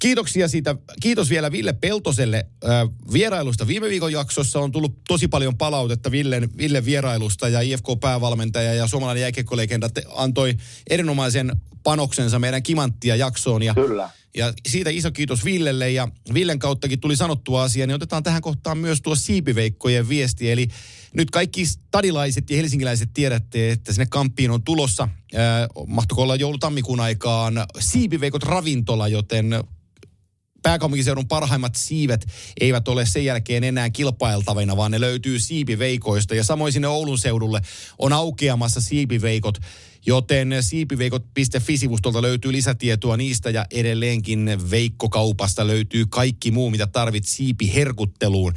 Kiitoksia 0.00 0.48
siitä. 0.48 0.76
Kiitos 1.02 1.30
vielä 1.30 1.52
Ville 1.52 1.72
Peltoselle 1.72 2.46
äh, 2.64 2.88
vierailusta. 3.12 3.66
Viime 3.66 3.88
viikon 3.88 4.12
jaksossa 4.12 4.60
on 4.60 4.72
tullut 4.72 5.04
tosi 5.08 5.28
paljon 5.28 5.58
palautetta 5.58 6.10
Villen, 6.10 6.50
Ville 6.56 6.84
vierailusta 6.84 7.48
ja 7.48 7.60
IFK-päävalmentaja 7.60 8.74
ja 8.74 8.86
suomalainen 8.86 9.20
jääkiekkolegenda 9.20 9.90
antoi 10.14 10.54
erinomaisen 10.90 11.52
panoksensa 11.82 12.38
meidän 12.38 12.62
kimanttia 12.62 13.16
jaksoon. 13.16 13.62
Ja 13.62 13.74
Kyllä 13.74 14.10
ja 14.36 14.52
siitä 14.68 14.90
iso 14.90 15.10
kiitos 15.10 15.44
Villelle 15.44 15.90
ja 15.90 16.08
Villen 16.34 16.58
kauttakin 16.58 17.00
tuli 17.00 17.16
sanottua 17.16 17.62
asia, 17.62 17.86
niin 17.86 17.94
otetaan 17.94 18.22
tähän 18.22 18.42
kohtaan 18.42 18.78
myös 18.78 19.02
tuo 19.02 19.14
siipiveikkojen 19.14 20.08
viesti. 20.08 20.50
Eli 20.50 20.68
nyt 21.14 21.30
kaikki 21.30 21.66
stadilaiset 21.66 22.50
ja 22.50 22.56
helsinkiläiset 22.56 23.10
tiedätte, 23.14 23.70
että 23.70 23.92
sinne 23.92 24.06
Kamppiin 24.06 24.50
on 24.50 24.62
tulossa, 24.62 25.02
äh, 25.02 25.40
mahtoiko 25.86 26.22
olla 26.22 26.36
joulutammikuun 26.36 27.00
aikaan, 27.00 27.54
siipiveikot 27.78 28.42
ravintola, 28.42 29.08
joten 29.08 29.54
pääkaupunkiseudun 30.62 31.28
parhaimmat 31.28 31.74
siivet 31.74 32.26
eivät 32.60 32.88
ole 32.88 33.06
sen 33.06 33.24
jälkeen 33.24 33.64
enää 33.64 33.90
kilpailtavina, 33.90 34.76
vaan 34.76 34.90
ne 34.90 35.00
löytyy 35.00 35.38
siipiveikoista. 35.38 36.34
Ja 36.34 36.44
samoin 36.44 36.72
sinne 36.72 36.88
Oulun 36.88 37.18
seudulle 37.18 37.60
on 37.98 38.12
aukeamassa 38.12 38.80
siipiveikot 38.80 39.58
Joten 40.06 40.54
siipiveikot.fi-sivustolta 40.60 42.22
löytyy 42.22 42.52
lisätietoa 42.52 43.16
niistä 43.16 43.50
ja 43.50 43.66
edelleenkin 43.70 44.50
Veikkokaupasta 44.70 45.66
löytyy 45.66 46.04
kaikki 46.08 46.50
muu, 46.50 46.70
mitä 46.70 46.86
tarvit 46.86 47.24
siipiherkutteluun. 47.24 48.52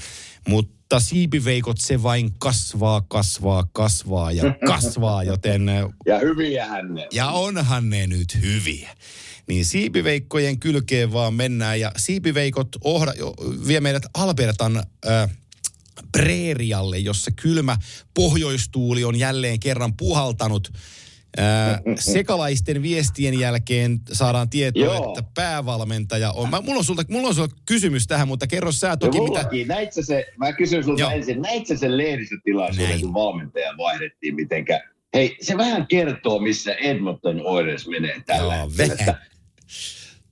Mutta 0.48 1.00
siipiveikot 1.00 1.78
se 1.80 2.04
vain 2.04 2.34
kasvaa, 2.40 3.02
kasvaa, 3.02 3.68
kasvaa 3.74 4.32
ja 4.32 4.44
kasvaa, 4.68 5.24
joten... 5.24 5.66
Ja 6.06 6.20
hyviähän 6.20 6.94
ne. 6.94 7.08
Ja 7.14 7.30
onhan 7.30 7.90
ne 7.90 8.08
nyt 8.08 8.38
hyviä. 8.42 8.90
Niin 9.48 9.66
siipiveikkojen 9.66 10.60
kylkeen 10.60 11.14
vaan 11.14 11.34
mennään 11.34 11.80
ja 11.80 11.92
siipiveikot 11.98 12.68
ohda, 12.84 13.14
vie 13.68 13.80
meidät 13.80 14.04
Albertan... 14.14 14.78
Äh, 15.08 15.30
preerialle, 16.12 16.98
jossa 16.98 17.32
kylmä 17.32 17.78
pohjoistuuli 18.14 19.04
on 19.04 19.16
jälleen 19.16 19.60
kerran 19.60 19.94
puhaltanut 19.98 20.72
Ää, 21.38 21.82
sekalaisten 22.14 22.82
viestien 22.82 23.40
jälkeen 23.40 24.00
saadaan 24.12 24.50
tietoa, 24.50 24.84
Joo. 24.84 25.08
että 25.08 25.32
päävalmentaja 25.34 26.32
on. 26.32 26.50
Mä, 26.50 26.62
mulla, 26.62 26.78
on 26.78 26.86
sulta, 26.86 27.04
mulla 27.10 27.28
on 27.28 27.36
sulta 27.36 27.56
kysymys 27.66 28.08
tähän, 28.08 28.28
mutta 28.28 28.48
kerro 28.48 28.72
sä 28.72 28.90
No 28.90 28.96
toki 28.96 29.20
mitä... 29.20 29.28
mullakin, 29.28 29.68
näit 29.68 29.94
sä 29.94 30.02
se, 30.04 30.26
mä 30.38 30.54
kysyn 30.54 30.84
sulta 30.84 31.02
Joo. 31.02 31.12
ensin, 31.12 31.42
näit 31.42 31.68
sä 31.68 31.78
sen 31.78 31.98
lehdistötilaisuuden, 31.98 33.02
kun 33.02 33.14
valmentaja 33.14 33.78
vaihdettiin 33.78 34.36
mitenkä? 34.36 34.82
Hei, 35.14 35.38
se 35.42 35.58
vähän 35.58 35.88
kertoo, 35.88 36.40
missä 36.40 36.74
Edmonton 36.74 37.42
Oilers 37.46 37.88
menee 37.88 38.22
tällä 38.26 38.56
Joo, 38.56 38.72
hetkellä. 38.78 39.18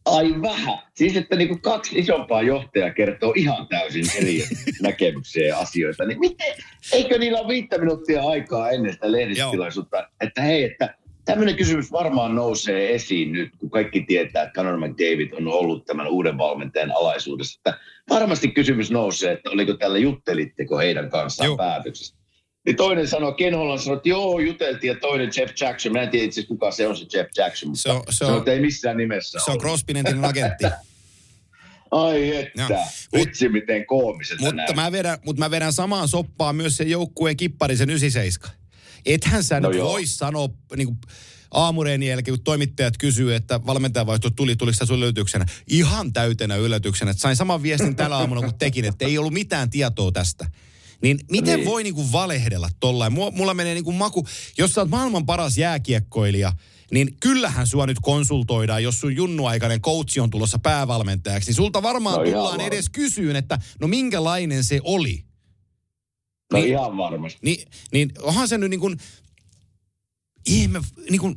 Ai 0.06 0.42
vähän. 0.42 0.78
Siis, 0.94 1.18
että 1.18 1.36
niinku 1.36 1.58
kaksi 1.62 2.00
isompaa 2.00 2.42
johtajaa 2.42 2.94
kertoo 2.94 3.34
ihan 3.36 3.68
täysin 3.68 4.06
eri 4.18 4.44
näkemyksiä 4.82 5.48
ja 5.48 5.60
asioita. 5.60 6.06
Niin 6.06 6.20
miten, 6.20 6.56
eikö 6.92 7.18
niillä 7.18 7.39
ole 7.39 7.48
viittä 7.48 7.78
minuuttia 7.78 8.24
aikaa 8.24 8.70
ennen 8.70 8.94
sitä 8.94 9.12
lehdistötilaisuutta, 9.12 10.10
että 10.22 10.42
hei, 10.42 10.63
että 10.63 10.96
tämmöinen 11.26 11.56
kysymys 11.56 11.92
varmaan 11.92 12.36
nousee 12.36 12.94
esiin 12.96 13.32
nyt, 13.32 13.50
kun 13.58 13.70
kaikki 13.70 14.02
tietää, 14.02 14.44
että 14.44 14.54
Conor 14.54 14.78
McDavid 14.78 15.34
on 15.34 15.48
ollut 15.48 15.86
tämän 15.86 16.08
uuden 16.08 16.38
valmentajan 16.38 16.92
alaisuudessa. 16.92 17.60
Että 17.60 17.80
varmasti 18.10 18.48
kysymys 18.48 18.92
nousee, 18.92 19.32
että 19.32 19.50
oliko 19.50 19.74
tällä 19.74 19.98
juttelitteko 19.98 20.78
heidän 20.78 21.10
kanssaan 21.10 21.48
Joo. 21.48 21.58
päätöksestä. 21.58 22.22
Niin 22.65 22.76
toinen 22.76 23.08
sanoi, 23.08 23.34
Ken 23.34 23.54
Holland 23.56 23.80
sanoi, 23.82 23.97
että 23.97 24.10
joo, 24.10 24.39
juteltiin, 24.39 24.93
ja 24.93 24.99
toinen 24.99 25.32
Jeff 25.38 25.54
Jackson. 25.62 25.91
Mä 25.91 26.02
en 26.02 26.10
tiedä 26.10 26.26
itse 26.26 26.43
kuka 26.45 26.71
se 26.71 26.88
on 26.88 26.97
se 26.97 27.06
Jeff 27.13 27.30
Jackson, 27.38 27.69
mutta 27.69 27.82
Se 27.82 27.89
on- 27.91 28.04
se 28.10 28.17
sanoi, 28.17 28.34
on- 28.34 28.39
että 28.39 28.52
ei 28.52 28.62
missään 28.62 28.97
nimessä 28.97 29.39
Se 29.45 29.52
on. 29.52 29.58
Crosbyn 29.60 29.97
entinen 29.97 30.26
agentti. 30.26 30.65
Ai 31.91 32.36
että, 32.36 32.67
Joo. 32.69 32.86
vitsi 33.13 33.49
miten 33.49 33.86
koomiselta 33.86 34.41
mutta, 34.43 34.56
näyttää. 34.56 34.76
mä 34.76 34.91
vedän, 34.91 35.17
mutta 35.26 35.39
mä 35.39 35.52
vedän 35.52 35.73
samaan 35.73 36.08
soppaan 36.08 36.56
myös 36.56 36.78
sen 36.78 36.89
joukkueen 36.89 37.38
kippari, 37.38 37.78
sen 37.78 37.89
97. 37.89 38.56
Ethän 39.06 39.43
sä 39.43 39.60
No 39.60 39.69
nyt 39.69 39.78
joo. 39.78 39.89
voi 39.89 40.06
sanoa 40.06 40.49
niin 40.76 40.88
kuin 40.88 40.97
aamureen 41.52 42.04
jälkeen, 42.04 42.38
kun 42.38 42.43
toimittajat 42.43 42.97
kysyy, 42.97 43.36
että 43.36 43.65
valmentajavaihto 43.65 44.30
tuli, 44.30 44.56
tuliko 44.56 44.76
se 44.76 44.86
sun 44.86 44.97
yllätyksenä? 44.99 45.45
Ihan 45.67 46.13
täytenä 46.13 46.56
yllätyksenä. 46.56 47.13
Sain 47.13 47.36
saman 47.36 47.63
viestin 47.63 47.95
tällä 47.95 48.17
aamulla 48.17 48.41
kuin 48.41 48.58
tekin, 48.58 48.86
että 48.86 49.06
ei 49.06 49.17
ollut 49.17 49.34
mitään 49.34 49.69
tietoa 49.69 50.12
tästä. 50.12 50.45
Niin 51.04 51.20
miten 51.32 51.60
Niin. 51.60 51.66
voi 51.70 51.84
niinku 51.84 52.12
valehdella 52.12 52.70
tollain? 52.80 53.13
Mulla, 53.13 53.32
mulla 53.32 53.54
menee 53.54 53.74
niinku 53.74 53.92
maku, 53.92 54.28
jos 54.58 54.74
sä 54.74 54.82
oot 54.82 54.89
maailman 54.89 55.26
paras 55.26 55.58
jääkiekkoilija, 55.58 56.54
niin 56.92 57.18
kyllähän 57.20 57.68
sua 57.68 57.86
nyt 57.86 57.98
konsultoidaan, 58.02 58.84
jos 58.84 59.00
sun 59.00 59.16
junnuaikainen 59.16 59.82
coachi 59.82 60.20
on 60.20 60.30
tulossa 60.30 60.60
päävalmentajaksi. 60.60 61.50
Niin 61.50 61.56
sulta 61.56 61.84
varmaan 61.84 62.18
No 62.18 62.24
tullaan 62.24 62.44
varmasti. 62.52 62.68
edes 62.68 62.89
kysyyn, 62.89 63.36
että 63.36 63.60
no 63.82 63.88
minkälainen 63.88 64.63
se 64.63 64.80
oli. 64.84 65.24
No 66.54 66.60
niin- 66.60 66.70
ihan 66.70 66.98
varmasti. 66.98 67.39
Niin, 67.44 67.68
niin 67.92 68.12
onhan 68.22 68.48
se 68.48 68.58
nyt 68.58 68.70
niin 68.70 68.80
kuin, 68.80 68.98
ihme, 70.48 70.82
niin 71.10 71.22
kuin, 71.22 71.36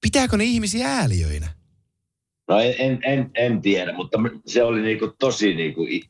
pitääkö 0.00 0.36
ne 0.36 0.44
ihmisiä 0.44 0.88
ääliöinä? 0.94 1.48
No 2.48 2.60
en, 2.60 2.74
en, 2.78 2.98
en, 3.04 3.30
en 3.34 3.62
tiedä, 3.62 3.92
mutta 3.92 4.18
se 4.46 4.62
oli 4.62 4.82
niinku 4.82 5.14
tosi 5.18 5.54
niinku, 5.54 5.82
i- 5.86 6.08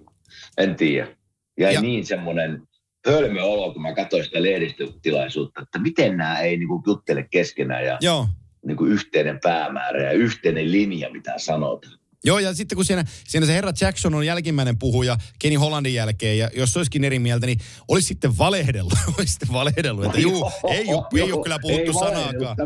en 0.58 0.76
tiedä. 0.76 1.17
Jäi 1.58 1.74
Ja- 1.74 1.80
niin 1.80 2.06
semmoinen 2.06 2.62
hölmö 3.06 3.42
olo, 3.42 3.72
kun 3.72 3.82
mä 3.82 3.94
katsoin 3.94 4.24
sitä 4.24 4.42
lehdistötilaisuutta, 4.42 5.62
että 5.62 5.78
miten 5.78 6.16
nämä 6.16 6.38
ei 6.38 6.56
niinku 6.56 6.82
juttele 6.86 7.26
keskenään 7.30 7.84
ja 7.84 7.98
Joo. 8.00 8.28
niinku 8.66 8.84
yhteinen 8.84 9.38
päämäärä 9.42 10.02
ja 10.02 10.12
yhteinen 10.12 10.72
linja, 10.72 11.10
mitä 11.10 11.34
sanotaan. 11.36 11.98
Joo, 12.24 12.38
ja 12.38 12.54
sitten 12.54 12.76
kun 12.76 12.84
siinä, 12.84 13.04
siinä 13.28 13.46
se 13.46 13.52
herra 13.54 13.72
Jackson 13.80 14.14
on 14.14 14.26
jälkimmäinen 14.26 14.78
puhuja 14.78 15.16
Kenny 15.38 15.58
Hollandin 15.58 15.94
jälkeen, 15.94 16.38
ja 16.38 16.50
jos 16.54 16.76
olisikin 16.76 17.04
eri 17.04 17.18
mieltä, 17.18 17.46
niin 17.46 17.58
olisi 17.88 18.06
sitten 18.08 18.38
valehdellut. 18.38 18.92
olisi 19.18 19.32
sitten 19.32 19.52
valehdellut, 19.52 20.04
että 20.04 20.20
juu, 20.20 20.50
ei, 20.70 20.94
ole, 20.94 21.24
ei 21.24 21.32
ole 21.32 21.42
kyllä 21.42 21.58
puhuttu 21.58 21.86
ei 21.86 21.92
sanaakaan. 21.94 22.56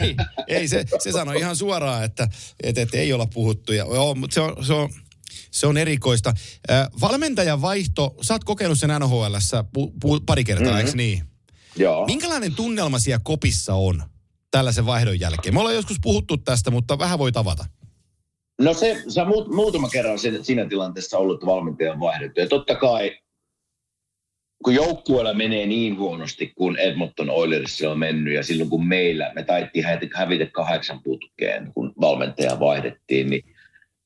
Ei, 0.00 0.16
ei 0.48 0.68
se, 0.68 0.84
se 0.98 1.12
sanoi 1.12 1.38
ihan 1.38 1.56
suoraan, 1.56 2.04
että, 2.04 2.28
että, 2.62 2.80
että 2.80 2.96
ei 2.96 3.12
olla 3.12 3.26
puhuttu. 3.26 3.72
Ja, 3.72 3.84
joo, 3.84 4.14
mutta 4.14 4.34
se 4.34 4.40
on, 4.40 4.64
se 4.64 4.72
on, 4.72 4.90
se 5.54 5.66
on 5.66 5.76
erikoista. 5.76 6.32
Äh, 6.70 6.88
valmentajan 7.00 7.62
vaihto, 7.62 8.14
sä 8.22 8.34
oot 8.34 8.44
kokenut 8.44 8.78
sen 8.78 8.90
pu, 9.72 9.92
pu, 10.00 10.20
pari 10.20 10.44
kertaa, 10.44 10.66
mm-hmm. 10.66 10.86
eikö 10.86 10.96
niin? 10.96 11.22
Joo. 11.76 12.06
Minkälainen 12.06 12.54
tunnelma 12.54 12.98
siellä 12.98 13.20
kopissa 13.24 13.74
on 13.74 14.02
tällaisen 14.50 14.86
vaihdon 14.86 15.20
jälkeen? 15.20 15.54
Me 15.54 15.60
ollaan 15.60 15.74
joskus 15.74 15.96
puhuttu 16.02 16.36
tästä, 16.36 16.70
mutta 16.70 16.98
vähän 16.98 17.18
voi 17.18 17.32
tavata. 17.32 17.64
No 18.60 18.74
se, 18.74 19.02
sä 19.08 19.24
muut, 19.24 19.54
muutama 19.54 19.88
kerran 19.88 20.18
siinä, 20.18 20.38
siinä 20.42 20.68
tilanteessa 20.68 21.18
ollut 21.18 21.46
valmentajan 21.46 22.00
vaihdettu. 22.00 22.40
Ja 22.40 22.48
totta 22.48 22.74
kai, 22.74 23.18
kun 24.64 24.74
joukkueella 24.74 25.34
menee 25.34 25.66
niin 25.66 25.98
huonosti 25.98 26.52
kuin 26.56 26.76
Edmonton 26.76 27.30
Oilersilla 27.30 27.92
on 27.92 27.98
mennyt, 27.98 28.34
ja 28.34 28.42
silloin 28.42 28.70
kun 28.70 28.86
meillä, 28.86 29.32
me 29.34 29.42
taittiin 29.42 29.84
hävitä, 29.84 30.18
hävitä 30.18 30.46
kahdeksan 30.46 31.02
putkeen, 31.02 31.72
kun 31.74 31.92
valmentaja 32.00 32.60
vaihdettiin, 32.60 33.30
niin 33.30 33.53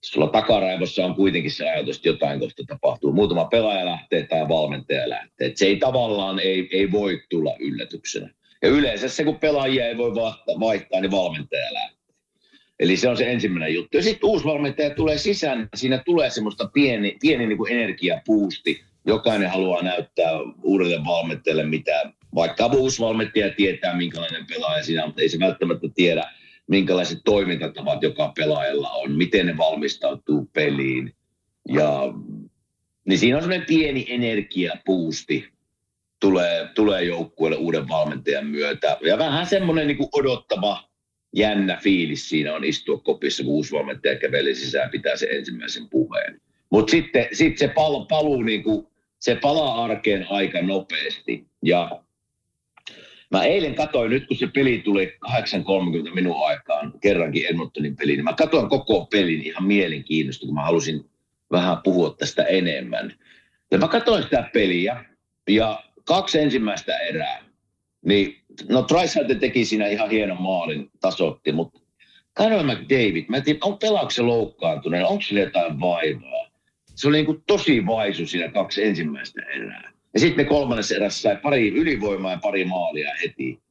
sulla 0.00 0.28
takaraivossa 0.28 1.04
on 1.04 1.14
kuitenkin 1.14 1.50
se 1.50 1.70
ajatus, 1.70 1.96
että 1.96 2.08
jotain 2.08 2.40
kohta 2.40 2.62
tapahtuu. 2.66 3.12
Muutama 3.12 3.44
pelaaja 3.44 3.87
lähtee 3.87 4.26
tai 4.26 4.48
valmentaja 4.48 5.08
lähtee. 5.08 5.52
Se 5.54 5.66
ei 5.66 5.76
tavallaan, 5.76 6.38
ei, 6.38 6.68
ei 6.72 6.92
voi 6.92 7.22
tulla 7.30 7.56
yllätyksenä. 7.61 8.30
Ja 8.62 8.68
yleensä 8.68 9.08
se, 9.08 9.24
kun 9.24 9.38
pelaajia 9.38 9.87
ei 9.87 9.96
voi 9.96 10.14
vaihtaa, 10.61 11.00
niin 11.00 11.11
valmentaja 11.11 11.74
lähtee. 11.74 11.98
Eli 12.80 12.96
se 12.96 13.08
on 13.08 13.16
se 13.16 13.30
ensimmäinen 13.30 13.74
juttu. 13.74 13.96
Ja 13.96 14.02
sitten 14.02 14.30
uusi 14.30 14.44
valmentaja 14.44 14.90
tulee 14.90 15.18
sisään, 15.18 15.68
siinä 15.74 15.98
tulee 15.98 16.30
semmoista 16.30 16.70
pieni, 16.72 17.16
pieni 17.20 17.46
niin 17.46 17.58
kuin 17.58 17.72
energiapuusti. 17.72 18.84
Jokainen 19.06 19.50
haluaa 19.50 19.82
näyttää 19.82 20.30
uudelle 20.62 21.04
valmentajalle, 21.04 21.66
mitä 21.66 22.12
vaikka 22.34 22.66
uusi 22.66 23.02
valmentaja 23.02 23.50
tietää, 23.50 23.96
minkälainen 23.96 24.46
pelaaja 24.46 24.84
siinä 24.84 25.02
on, 25.02 25.08
mutta 25.08 25.22
ei 25.22 25.28
se 25.28 25.38
välttämättä 25.38 25.88
tiedä, 25.94 26.30
minkälaiset 26.68 27.18
toimintatavat 27.24 28.02
joka 28.02 28.33
pelaajalla 28.37 28.90
on, 28.90 29.12
miten 29.12 29.46
ne 29.46 29.57
valmistautuu 29.57 30.50
peliin. 30.52 31.14
Ja, 31.68 32.00
niin 33.04 33.18
siinä 33.18 33.37
on 33.37 33.42
semmoinen 33.42 33.66
pieni 33.66 34.07
energiapuusti 34.09 35.48
tulee, 36.20 36.68
tulee 36.74 37.02
joukkueelle 37.02 37.57
uuden 37.57 37.88
valmentajan 37.88 38.46
myötä. 38.46 38.96
Ja 39.00 39.18
vähän 39.18 39.46
semmoinen 39.46 39.87
niin 39.87 39.96
kuin 39.96 40.09
odottava, 40.12 40.88
jännä 41.37 41.78
fiilis 41.83 42.28
siinä 42.28 42.54
on 42.54 42.64
istua 42.64 42.98
kopissa, 42.98 43.44
kun 43.44 43.52
uusi 43.52 43.72
valmentaja 43.72 44.18
kävelee 44.18 44.54
sisään 44.54 44.90
pitää 44.90 45.16
sen 45.16 45.28
ensimmäisen 45.31 45.88
puheen. 45.88 46.40
Mutta 46.70 46.90
sitten 46.90 47.26
sit 47.33 47.59
se 47.59 47.68
pal, 47.68 48.04
paluu, 48.04 48.42
niin 48.42 48.62
kuin, 48.62 48.87
se 49.18 49.35
palaa 49.35 49.85
arkeen 49.85 50.26
aika 50.31 50.62
nopeasti. 50.62 51.46
Ja 51.64 52.02
mä 53.31 53.45
eilen 53.45 53.75
katsoin, 53.75 54.11
nyt 54.11 54.27
kun 54.27 54.37
se 54.37 54.47
peli 54.47 54.79
tuli 54.79 55.17
8.30 56.07 56.14
minun 56.14 56.47
aikaan, 56.47 56.93
kerrankin 57.01 57.47
Edmontonin 57.47 57.97
peli, 57.97 58.12
niin 58.12 58.25
mä 58.25 58.33
katsoin 58.33 58.69
koko 58.69 59.07
pelin 59.07 59.43
ihan 59.43 59.64
mielenkiinnosta, 59.64 60.47
kun 60.47 60.55
mä 60.55 60.64
halusin 60.64 61.05
vähän 61.53 61.79
puhua 61.85 62.14
tästä 62.19 62.43
enemmän. 62.43 63.14
Ja 63.71 63.79
mä 63.79 63.88
katsoin 63.88 64.23
sitä 64.23 64.51
peliä, 64.53 65.05
ja 65.49 65.83
kaksi 66.05 66.38
ensimmäistä 66.38 66.99
erää, 66.99 67.45
niin 68.05 68.37
no 68.69 68.83
Trisalte 68.83 69.35
teki 69.35 69.64
siinä 69.64 69.87
ihan 69.87 70.11
hienon 70.11 70.43
maalin, 70.43 70.91
tasotti, 71.01 71.53
mutta 71.53 71.81
Conor 72.38 72.62
McDavid, 72.62 73.25
mä 73.29 73.37
en 73.37 73.43
tiedä, 73.43 73.59
on 73.62 73.79
pelaako 73.79 74.11
se 74.11 74.23
loukkaantuneen, 74.23 75.07
onko 75.07 75.23
sillä 75.23 75.41
jotain 75.41 75.81
vaivaa? 75.81 76.49
Se 76.95 77.09
oli 77.09 77.17
niin 77.17 77.27
kuin 77.27 77.43
tosi 77.47 77.87
vaisu 77.87 78.27
siinä 78.27 78.49
kaksi 78.49 78.85
ensimmäistä 78.85 79.43
erää. 79.43 79.93
Ja 80.18 80.20
sitten 80.20 80.44
ne 80.44 80.48
kolmannessa 80.48 80.94
erässä 80.94 81.20
sai 81.20 81.37
pari 81.37 81.68
ylivoimaa 81.68 82.33
ja 82.33 82.38
pari 82.42 82.64
maalia 82.64 83.14
heti. 83.22 83.62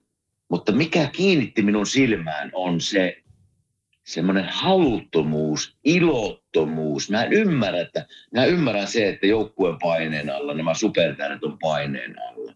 Mutta 0.50 0.72
mikä 0.72 1.10
kiinnitti 1.12 1.62
minun 1.62 1.86
silmään 1.86 2.52
on 2.54 2.82
se 2.82 3.18
semmoinen 4.04 4.46
haluttomuus, 4.50 5.78
ilottomuus. 5.84 7.10
Mä 7.10 7.24
en 7.24 7.34
ymmärrä, 7.34 7.82
että, 7.82 8.06
mä 8.34 8.46
ymmärrän 8.46 8.88
se, 8.88 9.10
että 9.10 9.28
joukkueen 9.28 9.78
paineen 9.82 10.30
alla, 10.30 10.54
nämä 10.54 10.74
supertähdet 10.74 11.44
on 11.44 11.58
paineen 11.60 12.16
alla. 12.22 12.54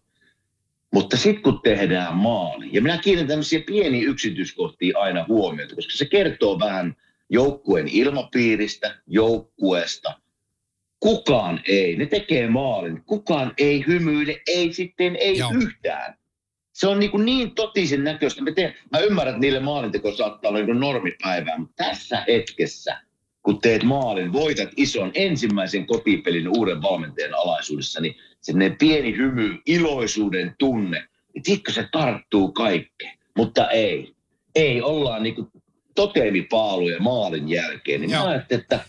Mutta 0.92 1.16
sitten 1.16 1.42
kun 1.42 1.60
tehdään 1.62 2.16
maali, 2.16 2.68
ja 2.72 2.82
minä 2.82 2.98
kiinnitän 2.98 3.28
tämmöisiä 3.28 3.60
pieniä 3.66 4.08
yksityiskohtia 4.08 4.98
aina 4.98 5.24
huomiota, 5.28 5.74
koska 5.74 5.92
se 5.92 6.04
kertoo 6.04 6.58
vähän 6.58 6.96
joukkueen 7.30 7.88
ilmapiiristä, 7.88 8.94
joukkueesta. 9.06 10.21
Kukaan 11.02 11.60
ei, 11.68 11.96
ne 11.96 12.06
tekee 12.06 12.48
maalin, 12.48 13.02
kukaan 13.06 13.54
ei 13.58 13.84
hymyile, 13.86 14.40
ei 14.46 14.72
sitten, 14.72 15.16
ei 15.16 15.38
Joo. 15.38 15.50
Yhtään. 15.54 16.14
Se 16.72 16.86
on 16.86 17.00
niin, 17.00 17.24
niin 17.24 17.54
totisen 17.54 18.04
näköistä. 18.04 18.42
Mä, 18.42 18.52
teen, 18.52 18.74
mä 18.92 18.98
ymmärrän, 18.98 19.34
että 19.34 19.40
niille 19.40 19.60
maalinteko 19.60 20.12
saattaa 20.12 20.48
olla 20.48 20.60
niin 20.60 20.80
normipäivää, 20.80 21.58
mutta 21.58 21.84
tässä 21.84 22.24
hetkessä, 22.28 23.00
kun 23.42 23.60
teet 23.60 23.82
maalin, 23.82 24.32
voitat 24.32 24.68
ison 24.76 25.10
ensimmäisen 25.14 25.86
kotipelin 25.86 26.48
uuden 26.48 26.82
valmentajan 26.82 27.34
alaisuudessa, 27.34 28.00
niin 28.00 28.14
sellainen 28.40 28.78
pieni 28.78 29.16
hymy, 29.16 29.58
iloisuuden 29.66 30.54
tunne, 30.58 31.08
niin 31.34 31.42
tiedätkö, 31.42 31.72
se 31.72 31.88
tarttuu 31.92 32.52
kaikkeen. 32.52 33.18
Mutta 33.36 33.70
ei. 33.70 34.14
Ei, 34.54 34.82
ollaan 34.82 35.22
niin 35.22 35.36
totemipaaluja 35.94 37.00
maalin 37.00 37.48
jälkeen. 37.48 38.00
Niin 38.00 38.10
Joo. 38.10 38.22
mä 38.24 38.30
ajattelin, 38.30 38.62
että 38.62 38.80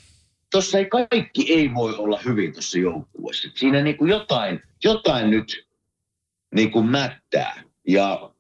tuossa 0.54 0.78
ei 0.78 0.86
kaikki 0.86 1.54
ei 1.54 1.74
voi 1.74 1.96
olla 1.96 2.20
hyvin 2.26 2.54
tuossa 2.54 2.80
joukkueessa. 2.80 3.48
Siinä 3.56 3.82
niin 3.82 3.98
kuin 3.98 4.10
jotain, 4.10 4.60
jotain 4.84 5.30
nyt 5.30 5.68
niin 6.56 6.72
kuin 6.72 6.86
mättää. 6.86 7.64
Ja 7.88 8.34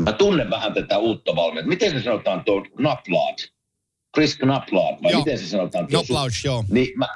Mä 0.00 0.12
tunnen 0.12 0.50
vähän 0.50 0.74
tätä 0.74 0.98
uutta 0.98 1.36
valmentaja. 1.36 1.68
Miten 1.68 1.90
se 1.92 2.02
sanotaan 2.02 2.44
tuo 2.44 2.66
Naplaat? 2.78 3.36
Chris 4.14 4.38
Naplaat, 4.42 5.02
vai 5.02 5.12
Joo. 5.12 5.20
miten 5.20 5.38
se 5.38 5.46
sanotaan? 5.46 5.88
Noplaus, 5.92 6.44
joo. 6.44 6.64
Niin, 6.70 6.98
mä, 6.98 7.08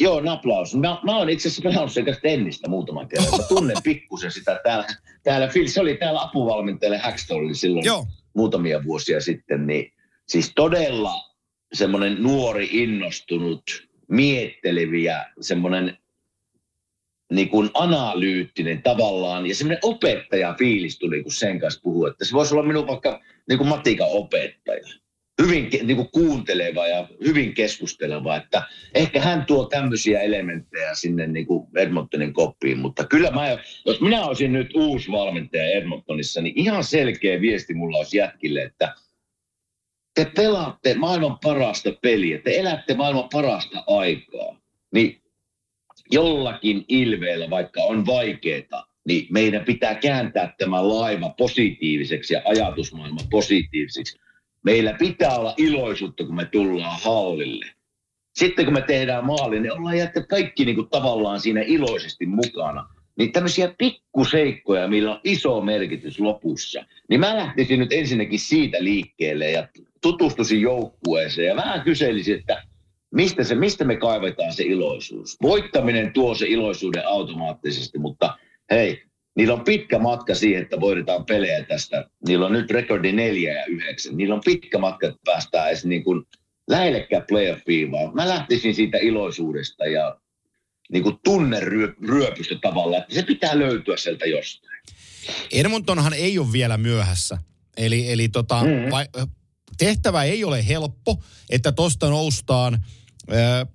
joo, 0.00 0.20
Naplaus. 0.20 0.74
Mä, 0.74 0.98
mä 1.04 1.16
oon 1.16 1.30
itse 1.30 1.48
asiassa 1.48 1.62
pelannut 1.62 1.92
sen 1.92 2.04
kanssa 2.04 2.20
tennistä 2.22 2.68
muutaman 2.68 3.08
kerran. 3.08 3.30
Mä 3.30 3.44
tunnen 3.48 3.76
pikkusen 3.82 4.32
sitä 4.32 4.60
täällä. 4.64 4.86
täällä 5.22 5.48
Phil, 5.48 5.68
se 5.68 5.80
oli 5.80 5.94
täällä 5.94 6.22
apuvalmentajalle 6.22 6.98
Hackstallilla 6.98 7.54
silloin 7.54 7.84
Joo. 7.84 8.06
muutamia 8.34 8.84
vuosia 8.84 9.20
sitten. 9.20 9.66
Niin, 9.66 9.92
siis 10.28 10.52
todella 10.54 11.31
semmoinen 11.72 12.22
nuori, 12.22 12.68
innostunut, 12.72 13.62
mietteleviä, 14.08 15.24
semmoinen 15.40 15.98
niin 17.32 17.48
kuin 17.48 17.70
analyyttinen 17.74 18.82
tavallaan 18.82 19.46
ja 19.46 19.54
semmoinen 19.54 19.78
opettaja 19.82 20.54
fiilis 20.58 20.98
tuli, 20.98 21.22
kun 21.22 21.32
sen 21.32 21.60
kanssa 21.60 21.80
puhuu, 21.82 22.06
että 22.06 22.24
se 22.24 22.32
voisi 22.32 22.54
olla 22.54 22.66
minun 22.66 22.86
vaikka 22.86 23.20
niin 23.48 23.58
kuin 23.58 23.68
matikan 23.68 24.08
opettaja. 24.10 24.88
Hyvin 25.42 25.68
niin 25.82 25.96
kuin 25.96 26.08
kuunteleva 26.12 26.86
ja 26.86 27.08
hyvin 27.24 27.54
keskusteleva, 27.54 28.36
että 28.36 28.62
ehkä 28.94 29.20
hän 29.20 29.44
tuo 29.46 29.64
tämmöisiä 29.64 30.20
elementtejä 30.20 30.94
sinne 30.94 31.26
niin 31.26 31.46
kuin 31.46 31.68
Edmontonin 31.76 32.32
koppiin, 32.32 32.78
mutta 32.78 33.06
kyllä 33.06 33.30
mä, 33.30 33.58
jos 33.86 34.00
minä 34.00 34.24
olisin 34.24 34.52
nyt 34.52 34.70
uusi 34.74 35.10
valmentaja 35.10 35.70
Edmontonissa, 35.70 36.42
niin 36.42 36.58
ihan 36.58 36.84
selkeä 36.84 37.40
viesti 37.40 37.74
mulla 37.74 37.98
olisi 37.98 38.16
jätkille, 38.16 38.62
että 38.62 38.94
te 40.14 40.24
pelaatte 40.36 40.94
maailman 40.94 41.38
parasta 41.38 41.92
peliä, 42.02 42.38
te 42.38 42.58
elätte 42.58 42.94
maailman 42.94 43.28
parasta 43.32 43.84
aikaa, 43.86 44.56
niin 44.94 45.22
jollakin 46.10 46.84
ilveellä, 46.88 47.50
vaikka 47.50 47.82
on 47.82 48.06
vaikeaa, 48.06 48.86
niin 49.08 49.26
meidän 49.30 49.64
pitää 49.64 49.94
kääntää 49.94 50.54
tämä 50.58 50.88
laiva 50.88 51.28
positiiviseksi 51.28 52.34
ja 52.34 52.42
ajatusmaailma 52.44 53.20
positiiviseksi. 53.30 54.18
Meillä 54.62 54.92
pitää 54.92 55.38
olla 55.38 55.54
iloisuutta, 55.56 56.24
kun 56.24 56.34
me 56.34 56.44
tullaan 56.44 56.98
hallille. 57.02 57.66
Sitten 58.34 58.64
kun 58.64 58.74
me 58.74 58.82
tehdään 58.82 59.26
maali, 59.26 59.60
niin 59.60 59.72
ollaan 59.72 59.98
jättä 59.98 60.22
kaikki 60.22 60.64
niin 60.64 60.76
kuin 60.76 60.88
tavallaan 60.88 61.40
siinä 61.40 61.60
iloisesti 61.60 62.26
mukana. 62.26 62.88
Niin 63.18 63.32
tämmöisiä 63.32 63.74
pikkuseikkoja, 63.78 64.88
millä 64.88 65.10
on 65.10 65.20
iso 65.24 65.60
merkitys 65.60 66.20
lopussa. 66.20 66.84
Niin 67.08 67.20
mä 67.20 67.36
lähtisin 67.36 67.78
nyt 67.78 67.92
ensinnäkin 67.92 68.38
siitä 68.38 68.84
liikkeelle 68.84 69.50
ja 69.50 69.68
tutustuisin 70.02 70.60
joukkueeseen 70.60 71.48
ja 71.48 71.56
vähän 71.56 71.82
kyselisin, 71.82 72.38
että 72.38 72.62
mistä, 73.14 73.44
se, 73.44 73.54
mistä 73.54 73.84
me 73.84 73.96
kaivetaan 73.96 74.52
se 74.52 74.62
iloisuus. 74.62 75.36
Voittaminen 75.42 76.12
tuo 76.12 76.34
se 76.34 76.46
iloisuuden 76.46 77.06
automaattisesti, 77.06 77.98
mutta 77.98 78.38
hei, 78.70 79.02
niillä 79.36 79.54
on 79.54 79.64
pitkä 79.64 79.98
matka 79.98 80.34
siihen, 80.34 80.62
että 80.62 80.80
voitetaan 80.80 81.24
pelejä 81.24 81.64
tästä. 81.64 82.04
Niillä 82.28 82.46
on 82.46 82.52
nyt 82.52 82.70
rekordi 82.70 83.12
neljä 83.12 83.52
ja 83.52 83.64
yhdeksän. 83.64 84.16
Niillä 84.16 84.34
on 84.34 84.40
pitkä 84.44 84.78
matka, 84.78 85.06
että 85.06 85.20
päästään 85.24 85.68
edes 85.68 85.84
niin 85.84 86.04
kuin 86.04 86.24
lähellekään 86.70 87.24
playoffiin, 87.28 87.92
vaan 87.92 88.14
mä 88.14 88.28
lähtisin 88.28 88.74
siitä 88.74 88.98
iloisuudesta 88.98 89.86
ja 89.86 90.16
niin 90.92 91.02
kuin 91.02 91.16
tunneryöpystä 91.24 92.54
tavallaan, 92.62 93.02
että 93.02 93.14
se 93.14 93.22
pitää 93.22 93.58
löytyä 93.58 93.96
sieltä 93.96 94.26
jostain. 94.26 94.78
Edmontonhan 95.52 96.12
ei 96.12 96.38
ole 96.38 96.52
vielä 96.52 96.76
myöhässä. 96.76 97.38
Eli, 97.76 98.12
eli 98.12 98.28
tota, 98.28 98.62
Mm. 98.64 98.90
vai, 98.90 99.04
tehtävä 99.84 100.24
ei 100.24 100.44
ole 100.44 100.68
helppo, 100.68 101.22
että 101.50 101.72
tosta 101.72 102.08
noustaan 102.08 102.84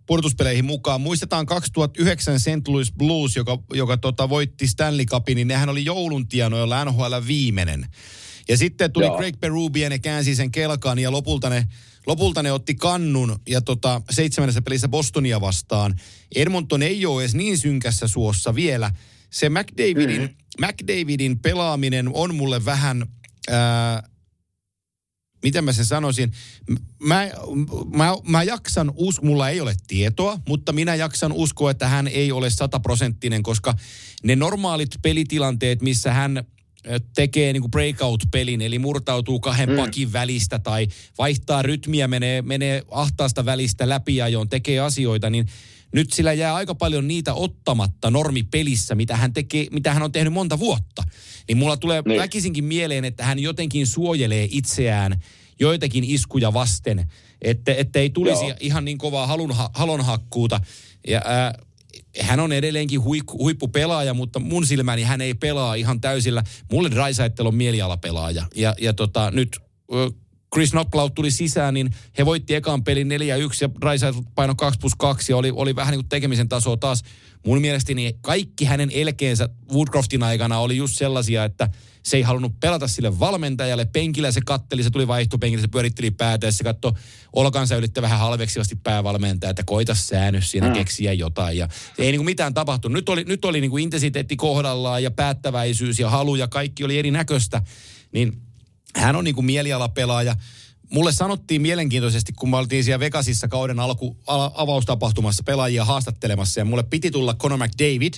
pudotuspeleihin 0.06 0.66
mukaan. 0.66 1.02
Muistetaan 1.02 1.46
2009 1.46 2.40
St. 2.40 2.68
Louis 2.68 2.92
Blues, 2.92 3.36
joka, 3.36 3.60
joka 3.74 3.98
tota, 3.98 4.30
voitti 4.30 4.68
Stanley 4.68 5.06
Cupin, 5.06 5.36
niin 5.36 5.48
nehän 5.48 5.70
oli 5.70 5.86
joulun 5.86 6.28
tienoilla 6.28 6.86
NHL 6.86 7.16
viimeinen. 7.28 7.86
Ja 8.50 8.58
sitten 8.58 8.92
tuli 8.92 9.06
Joo. 9.06 9.18
Craig 9.18 9.40
Berube 9.40 9.80
ja 9.80 9.90
ne 9.90 10.00
käänsi 10.00 10.36
sen 10.36 10.52
kelkan 10.52 11.00
ja 11.00 11.12
lopulta 11.12 11.50
ne, 11.50 11.68
lopulta 12.06 12.44
ne 12.44 12.52
otti 12.52 12.76
kannun 12.76 13.40
ja 13.50 13.62
tota, 13.62 14.02
seitsemännessä 14.10 14.62
pelissä 14.62 14.88
Bostonia 14.88 15.42
vastaan. 15.42 15.96
Edmonton 16.36 16.84
ei 16.84 17.06
ole 17.06 17.22
edes 17.22 17.36
niin 17.36 17.58
synkässä 17.58 18.08
suossa 18.08 18.56
vielä. 18.56 18.92
Se 19.30 19.50
McDavidin, 19.50 20.22
mm. 20.22 20.66
McDavidin 20.66 21.40
pelaaminen 21.40 22.10
on 22.14 22.36
mulle 22.36 22.66
vähän, 22.66 23.06
ää, 23.50 24.04
miten 25.44 25.64
mä 25.64 25.72
sen 25.74 25.86
sanoisin, 25.86 26.32
mä, 27.00 27.30
mä, 27.96 28.14
mä 28.28 28.44
jaksan 28.44 28.92
us, 28.96 29.22
mulla 29.22 29.50
ei 29.50 29.62
ole 29.62 29.76
tietoa, 29.88 30.40
mutta 30.48 30.74
minä 30.74 30.96
jaksan 30.96 31.32
uskoa, 31.32 31.72
että 31.72 31.88
hän 31.88 32.08
ei 32.08 32.32
ole 32.32 32.50
sataprosenttinen, 32.50 33.44
koska 33.44 33.74
ne 34.24 34.36
normaalit 34.36 34.90
pelitilanteet, 35.02 35.82
missä 35.82 36.14
hän 36.14 36.46
tekee 37.16 37.54
niin 37.54 37.72
breakout-pelin, 37.72 38.62
eli 38.62 38.80
murtautuu 38.80 39.40
kahden 39.40 39.70
mm. 39.70 39.76
pakin 39.76 40.14
välistä 40.14 40.60
tai 40.60 40.88
vaihtaa 41.18 41.62
rytmiä, 41.62 42.08
menee, 42.08 42.42
menee 42.42 42.84
ahtaasta 42.92 43.46
välistä 43.46 43.90
läpiajoon, 43.90 44.50
tekee 44.50 44.80
asioita, 44.80 45.30
niin 45.30 45.48
nyt 45.94 46.14
sillä 46.14 46.34
jää 46.34 46.56
aika 46.56 46.76
paljon 46.76 47.08
niitä 47.08 47.34
ottamatta 47.34 48.12
normipelissä, 48.12 48.96
mitä 48.96 49.16
hän, 49.16 49.34
tekee, 49.34 49.68
mitä 49.72 49.94
hän 49.94 50.04
on 50.04 50.12
tehnyt 50.12 50.34
monta 50.34 50.60
vuotta. 50.60 51.04
Niin 51.48 51.58
mulla 51.58 51.78
tulee 51.78 52.02
niin. 52.06 52.22
Väkisinkin 52.22 52.64
mieleen, 52.64 53.06
että 53.06 53.24
hän 53.24 53.40
jotenkin 53.40 53.88
suojelee 53.88 54.48
itseään 54.52 55.24
joitakin 55.60 56.04
iskuja 56.04 56.54
vasten, 56.54 57.12
että, 57.42 57.74
että 57.74 58.00
ei 58.00 58.10
tulisi 58.10 58.46
Joo. 58.46 58.58
ihan 58.60 58.86
niin 58.86 58.98
kovaa 58.98 59.28
halunha, 59.28 59.70
halonhakkuuta. 59.74 60.62
Ja, 61.08 61.22
ää, 61.26 61.54
hän 62.22 62.40
on 62.40 62.52
edelleenkin 62.52 63.00
huik- 63.00 63.34
huippupelaaja, 63.34 64.14
mutta 64.14 64.40
mun 64.40 64.66
silmäni 64.66 65.04
hän 65.04 65.22
ei 65.22 65.34
pelaa 65.34 65.76
ihan 65.76 66.02
täysillä. 66.02 66.44
Mulle 66.72 66.90
Raisaitel 66.90 67.46
on 67.46 67.56
mielialapelaaja. 67.56 68.46
Ja, 68.56 68.76
ja 68.82 68.94
tota, 68.94 69.32
nyt 69.32 69.60
Chris 70.54 70.72
Knocklout 70.72 71.16
tuli 71.16 71.32
sisään, 71.32 71.74
niin 71.74 71.90
he 72.18 72.26
voitti 72.26 72.56
ekan 72.56 72.84
pelin 72.84 73.08
4-1 73.08 73.12
ja 73.62 73.70
Raisaitel 73.82 74.22
paino 74.36 74.56
2 74.56 74.80
plus 74.80 74.96
2 74.96 75.32
ja 75.32 75.38
oli, 75.38 75.52
oli 75.56 75.76
vähän 75.76 75.92
niin 75.92 76.00
kuin 76.00 76.10
tekemisen 76.10 76.50
tasoa 76.50 76.78
taas. 76.78 77.04
Mun 77.46 77.62
mielestäni 77.62 78.16
kaikki 78.22 78.66
hänen 78.66 78.92
elkeensä 78.92 79.50
Woodcroftin 79.74 80.24
aikana 80.24 80.60
oli 80.60 80.78
just 80.78 80.98
sellaisia, 80.98 81.44
että 81.44 81.70
se 82.04 82.18
ei 82.18 82.24
halunnut 82.24 82.60
pelata 82.60 82.88
sille 82.88 83.20
valmentajalle. 83.20 83.86
Penkillä 83.86 84.32
se 84.32 84.42
katteli, 84.46 84.84
se 84.84 84.90
tuli 84.90 85.08
vaihtopenkille, 85.08 85.62
se 85.62 85.68
pyöritteli 85.68 86.12
päätä 86.12 86.48
ja 86.48 86.52
se 86.52 86.64
katsoi 86.64 86.92
olkansa 87.34 87.76
ylitte 87.76 88.02
vähän 88.02 88.20
halveksivasti 88.20 88.76
päävalmentaja, 88.76 89.50
että 89.50 89.64
koita 89.66 89.96
säännös 89.96 90.52
siinä 90.52 90.68
mm. 90.68 90.74
keksiä 90.74 91.14
jotain. 91.14 91.58
Ja 91.58 91.68
ei 91.98 92.12
niin 92.12 92.20
kuin 92.20 92.26
mitään 92.26 92.54
tapahtunut. 92.54 92.94
Nyt 92.94 93.10
oli, 93.10 93.24
nyt 93.24 93.46
oli 93.46 93.62
niin 93.62 93.72
kuin 93.72 93.84
intensiteetti 93.84 94.36
kohdallaan 94.36 95.04
ja 95.04 95.12
päättäväisyys 95.12 96.00
ja 96.00 96.10
halu 96.10 96.36
ja 96.36 96.48
kaikki 96.48 96.84
oli 96.84 97.00
erinäköistä. 97.00 97.62
Niin 98.12 98.47
hän 98.96 99.16
on 99.16 99.24
niin 99.24 99.36
kuin 99.36 99.46
mielialapelaaja. 99.46 100.36
Mulle 100.94 101.12
sanottiin 101.12 101.62
mielenkiintoisesti, 101.62 102.34
kun 102.34 102.50
me 102.50 102.58
oltiin 102.58 102.84
siellä 102.84 103.00
Vegasissa 103.00 103.48
kauden 103.48 103.80
alku, 103.80 104.18
a, 104.28 104.50
avaustapahtumassa 104.54 105.44
pelaajia 105.44 105.86
haastattelemassa, 105.86 106.60
ja 106.60 106.66
mulle 106.66 106.84
piti 106.84 107.12
tulla 107.12 107.34
Conor 107.34 107.60
McDavid 107.60 108.14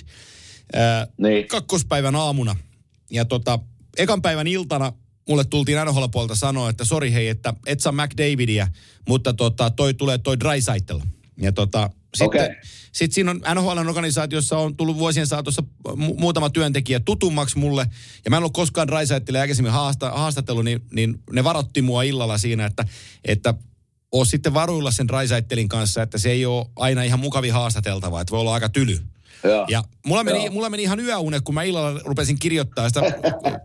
ää, 0.72 1.06
Niin. 1.18 1.48
kakkospäivän 1.48 2.16
aamuna. 2.16 2.56
Ja 3.10 3.24
tota, 3.24 3.58
ekan 3.96 4.22
päivän 4.22 4.46
iltana 4.46 4.92
mulle 5.28 5.44
tultiin 5.44 5.78
NHL 5.84 6.04
puolta 6.12 6.34
sanoa, 6.34 6.70
että 6.70 6.84
sori 6.84 7.12
hei, 7.12 7.28
että 7.28 7.54
et 7.66 7.80
saa 7.80 7.92
McDavidia, 7.92 8.68
mutta 9.08 9.32
tota, 9.34 9.70
toi 9.70 9.94
tulee 9.94 10.18
toi 10.18 10.40
Drysaitel. 10.40 11.00
Ja 11.40 11.52
tota, 11.52 11.90
sitten, 12.14 12.44
Okei. 12.44 12.56
sitten 12.92 13.14
siinä 13.14 13.30
on 13.30 13.40
NHLn 13.54 13.88
organisaatiossa 13.88 14.58
on 14.58 14.76
tullut 14.76 14.98
vuosien 14.98 15.26
saatossa 15.26 15.62
mu- 15.88 16.20
muutama 16.20 16.50
työntekijä 16.50 17.00
tutummaksi 17.00 17.58
mulle. 17.58 17.86
Ja 18.24 18.30
mä 18.30 18.36
en 18.36 18.38
ollut 18.38 18.52
koskaan 18.52 18.88
Drysaitelille 18.88 19.40
aikaisemmin 19.40 19.72
haasta, 19.72 20.10
haastatellut, 20.10 20.64
niin, 20.64 20.80
niin 20.92 21.22
ne 21.32 21.44
varotti 21.44 21.82
mua 21.82 22.02
illalla 22.02 22.38
siinä, 22.38 22.66
että, 22.66 22.84
että 23.24 23.54
oo 24.12 24.24
sitten 24.24 24.54
varuilla 24.54 24.90
sen 24.90 25.08
Drysaitelin 25.08 25.68
kanssa, 25.68 26.02
että 26.02 26.18
se 26.18 26.30
ei 26.30 26.46
ole 26.46 26.66
aina 26.76 27.02
ihan 27.02 27.20
mukavi 27.20 27.48
haastateltava, 27.48 28.20
että 28.20 28.30
voi 28.30 28.40
olla 28.40 28.54
aika 28.54 28.68
tyly. 28.68 28.98
Joo. 29.44 29.66
Ja 29.68 29.84
mulla 30.06 30.24
meni, 30.24 30.44
Joo. 30.44 30.54
mulla 30.54 30.70
meni 30.70 30.82
ihan 30.82 31.00
yöunet, 31.00 31.44
kun 31.44 31.54
mä 31.54 31.62
illalla 31.62 32.00
rupesin 32.04 32.38
kirjoittaa 32.38 32.88
sitä 32.88 33.00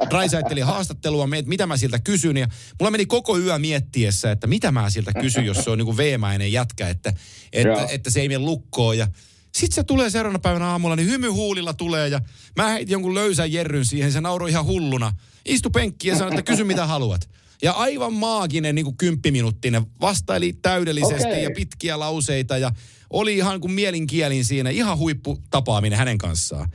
Drysaitelin 0.09 0.65
haastattelua, 0.65 1.27
mitä 1.45 1.67
mä 1.67 1.77
siltä 1.77 1.99
kysyn. 1.99 2.37
Ja 2.37 2.47
mulla 2.79 2.91
meni 2.91 3.05
koko 3.05 3.37
yö 3.37 3.59
miettiessä, 3.59 4.31
että 4.31 4.47
mitä 4.47 4.71
mä 4.71 4.89
siltä 4.89 5.13
kysyn, 5.13 5.45
jos 5.45 5.57
se 5.57 5.69
on 5.69 5.77
niin 5.77 5.97
veemäinen 5.97 6.51
jätkä, 6.51 6.89
että, 6.89 7.13
että, 7.53 7.69
Joo. 7.69 7.87
että 7.91 8.09
se 8.09 8.21
ei 8.21 8.27
mene 8.27 8.39
lukkoon. 8.39 8.97
Ja 8.97 9.07
sitten 9.55 9.75
se 9.75 9.83
tulee 9.83 10.09
seuraavana 10.09 10.39
päivänä 10.39 10.67
aamulla, 10.67 10.95
niin 10.95 11.07
hymyhuulilla 11.07 11.73
tulee 11.73 12.07
ja 12.07 12.21
mä 12.55 12.67
heitin 12.67 12.91
jonkun 12.91 13.15
löysän 13.15 13.51
jerryn 13.51 13.85
siihen, 13.85 14.11
se 14.11 14.21
nauroi 14.21 14.49
ihan 14.49 14.65
hulluna. 14.65 15.13
Istu 15.45 15.69
penkkiin 15.69 16.11
ja 16.11 16.17
sanoi, 16.17 16.33
että 16.33 16.51
kysy 16.51 16.63
mitä 16.63 16.85
haluat. 16.85 17.29
Ja 17.61 17.71
aivan 17.71 18.13
maaginen 18.13 18.75
niin 18.75 18.85
kuin 18.85 18.97
kymppiminuuttinen, 18.97 19.85
vastaili 20.01 20.53
täydellisesti 20.53 21.27
Okei. 21.27 21.43
ja 21.43 21.51
pitkiä 21.55 21.99
lauseita 21.99 22.57
ja 22.57 22.71
oli 23.15 23.35
ihan 23.35 23.61
kuin 23.61 23.71
mielinkielin 23.71 24.45
siinä, 24.45 24.69
ihan 24.69 24.97
huipputapaaminen 24.97 25.97
hänen 25.99 26.17
kanssaan. 26.17 26.69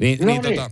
Niin, 0.00 0.18
No 0.18 0.26
niin, 0.26 0.42
niin. 0.42 0.54
tota, 0.54 0.70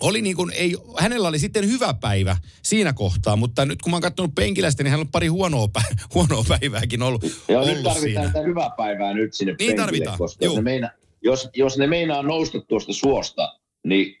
oli 0.00 0.22
niin 0.22 0.36
kuin, 0.36 0.52
ei, 0.54 0.76
hänellä 0.98 1.28
oli 1.28 1.38
sitten 1.38 1.66
hyvä 1.68 1.94
päivä 1.94 2.36
siinä 2.62 2.92
kohtaa, 2.92 3.36
mutta 3.36 3.66
nyt 3.66 3.82
kun 3.82 3.90
mä 3.90 3.94
oon 3.96 4.02
katsonut 4.02 4.34
penkilästä, 4.34 4.82
niin 4.82 4.90
hänellä 4.90 5.02
on 5.06 5.12
pari 5.12 5.26
huonoa, 5.26 5.68
pä- 5.78 5.96
huonoa 6.14 6.44
päivääkin 6.48 7.02
ollut, 7.02 7.22
Joo, 7.22 7.30
nyt 7.30 7.48
ollut 7.70 7.82
tarvitaan 7.82 8.00
siinä. 8.00 8.26
sitä 8.26 8.40
hyvää 8.42 8.70
päivää 8.76 9.14
nyt 9.14 9.34
sinne 9.34 9.54
Niin 9.58 9.76
tarvitaan, 9.76 10.18
koska 10.18 10.44
juu. 10.44 10.52
jos 10.54 10.56
ne, 10.56 10.62
meina, 10.62 10.90
jos, 11.22 11.48
jos 11.56 11.78
ne 11.78 11.86
meinaa 11.86 12.22
nousta 12.22 12.60
tuosta 12.60 12.92
suosta, 12.92 13.58
niin 13.86 14.16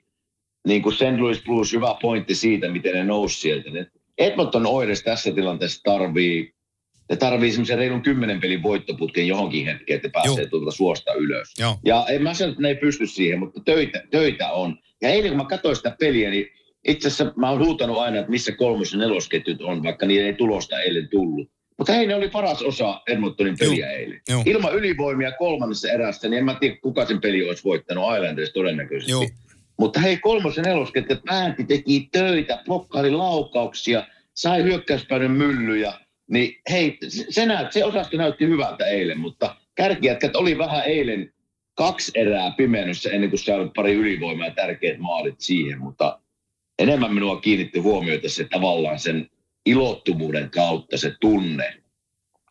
niin 0.66 0.82
kuin 0.82 0.94
St. 0.94 1.02
Louis 1.20 1.42
Blues, 1.44 1.72
hyvä 1.72 1.94
pointti 2.02 2.34
siitä, 2.34 2.68
miten 2.68 2.94
ne 2.94 3.04
nousi 3.04 3.40
sieltä. 3.40 3.70
Ne 3.70 3.86
Edmonton 4.18 4.66
Oilers 4.66 5.02
tässä 5.02 5.32
tilanteessa 5.32 5.80
tarvii, 5.84 6.54
ne 7.12 7.16
tarvii 7.16 7.50
semmoisen 7.50 7.78
reilun 7.78 8.02
kymmenen 8.02 8.40
pelin 8.40 8.62
voittoputken 8.62 9.28
johonkin 9.28 9.66
hetkeen, 9.66 9.96
että 9.96 10.08
pääsee 10.08 10.46
tuolta 10.46 10.70
suosta 10.70 11.14
ylös. 11.14 11.52
Joo. 11.58 11.78
Ja 11.84 12.06
en 12.08 12.22
mä 12.22 12.34
sano, 12.34 12.50
että 12.50 12.62
ne 12.62 12.68
ei 12.68 12.74
pysty 12.74 13.06
siihen, 13.06 13.38
mutta 13.38 13.60
töitä, 13.64 14.02
töitä 14.10 14.50
on. 14.50 14.78
Ja 15.02 15.08
eilen 15.08 15.30
kun 15.30 15.38
mä 15.38 15.44
katsoin 15.44 15.76
sitä 15.76 15.96
peliä, 16.00 16.30
niin 16.30 16.46
itse 16.88 17.08
asiassa 17.08 17.32
mä 17.36 17.50
oon 17.50 17.64
huutanut 17.64 17.98
aina, 17.98 18.18
että 18.18 18.30
missä 18.30 18.52
kolmos- 18.52 18.92
ja 18.92 18.98
nelosketjut 18.98 19.62
on, 19.62 19.82
vaikka 19.82 20.06
niiden 20.06 20.26
ei 20.26 20.32
tulosta 20.32 20.80
eilen 20.80 21.08
tullut. 21.08 21.50
Mutta 21.78 21.92
hei, 21.92 22.06
ne 22.06 22.14
oli 22.14 22.28
paras 22.28 22.62
osa 22.62 23.00
Edmontonin 23.08 23.58
peliä 23.58 23.86
Joo. 23.86 23.98
eilen. 23.98 24.20
Joo. 24.28 24.42
Ilman 24.46 24.74
ylivoimia 24.74 25.32
kolmannessa 25.32 25.88
erässä, 25.88 26.28
niin 26.28 26.38
en 26.38 26.44
mä 26.44 26.54
tiedä, 26.60 26.76
kuka 26.82 27.06
sen 27.06 27.20
peli 27.20 27.48
olisi 27.48 27.64
voittanut 27.64 28.04
Islanders 28.16 28.52
todennäköisesti. 28.52 29.10
Joo. 29.10 29.26
Mutta 29.78 30.00
hei, 30.00 30.16
kolmos 30.16 30.56
ja 30.56 30.62
nelosketjut, 30.62 31.24
Päänti 31.24 31.64
teki 31.64 32.08
töitä, 32.12 32.62
blokkaili 32.64 33.10
laukauksia, 33.10 34.06
sai 34.34 34.62
hyökkäyspäinen 34.62 35.30
myllyjä. 35.30 35.92
Niin 36.32 36.60
hei, 36.70 36.98
se, 37.08 37.46
näyt, 37.46 37.72
se 37.72 37.84
osasto 37.84 38.16
näytti 38.16 38.46
hyvältä 38.46 38.86
eilen, 38.86 39.20
mutta 39.20 39.56
kärkijätkät 39.74 40.36
oli 40.36 40.58
vähän 40.58 40.84
eilen 40.84 41.32
kaksi 41.74 42.12
erää 42.14 42.50
pimennossa 42.56 43.10
ennen 43.10 43.30
kuin 43.30 43.40
sai 43.40 43.70
pari 43.74 43.92
ylivoimaa 43.92 44.46
ja 44.46 44.54
tärkeät 44.54 44.98
maalit 44.98 45.40
siihen, 45.40 45.78
mutta 45.78 46.20
enemmän 46.78 47.14
minua 47.14 47.40
kiinnitti 47.40 47.78
huomiota 47.78 48.28
se 48.28 48.44
tavallaan 48.44 48.98
sen 48.98 49.30
ilottuvuuden 49.66 50.50
kautta 50.50 50.96
se 50.96 51.14
tunne, 51.20 51.74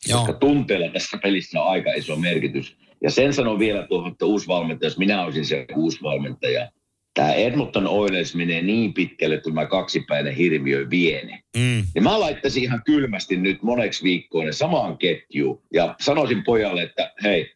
Joo. 0.07 0.19
koska 0.19 0.33
tunteella 0.33 0.89
tässä 0.89 1.17
pelissä 1.23 1.61
on 1.61 1.67
aika 1.67 1.93
iso 1.93 2.15
merkitys. 2.15 2.77
Ja 3.03 3.11
sen 3.11 3.33
sanon 3.33 3.59
vielä 3.59 3.87
tuohon, 3.87 4.11
että 4.11 4.25
uusi 4.25 4.47
valmentaja, 4.47 4.87
jos 4.87 4.97
minä 4.97 5.23
olisin 5.23 5.45
se 5.45 5.65
uusi 5.75 5.99
valmentaja, 6.03 6.71
tämä 7.13 7.33
Edmonton 7.33 7.87
Oilers 7.87 8.35
menee 8.35 8.61
niin 8.61 8.93
pitkälle, 8.93 9.35
että 9.35 9.49
tämä 9.49 9.65
kaksipäinen 9.65 10.35
hirviö 10.35 10.89
viene. 10.89 11.43
Mm. 11.57 11.83
Niin 11.95 12.03
mä 12.03 12.19
laittaisin 12.19 12.63
ihan 12.63 12.81
kylmästi 12.85 13.37
nyt 13.37 13.63
moneksi 13.63 14.03
viikkoon 14.03 14.45
ne 14.45 14.51
samaan 14.51 14.97
ketjuun 14.97 15.61
ja 15.73 15.95
sanoisin 15.99 16.43
pojalle, 16.43 16.83
että 16.83 17.13
hei, 17.23 17.51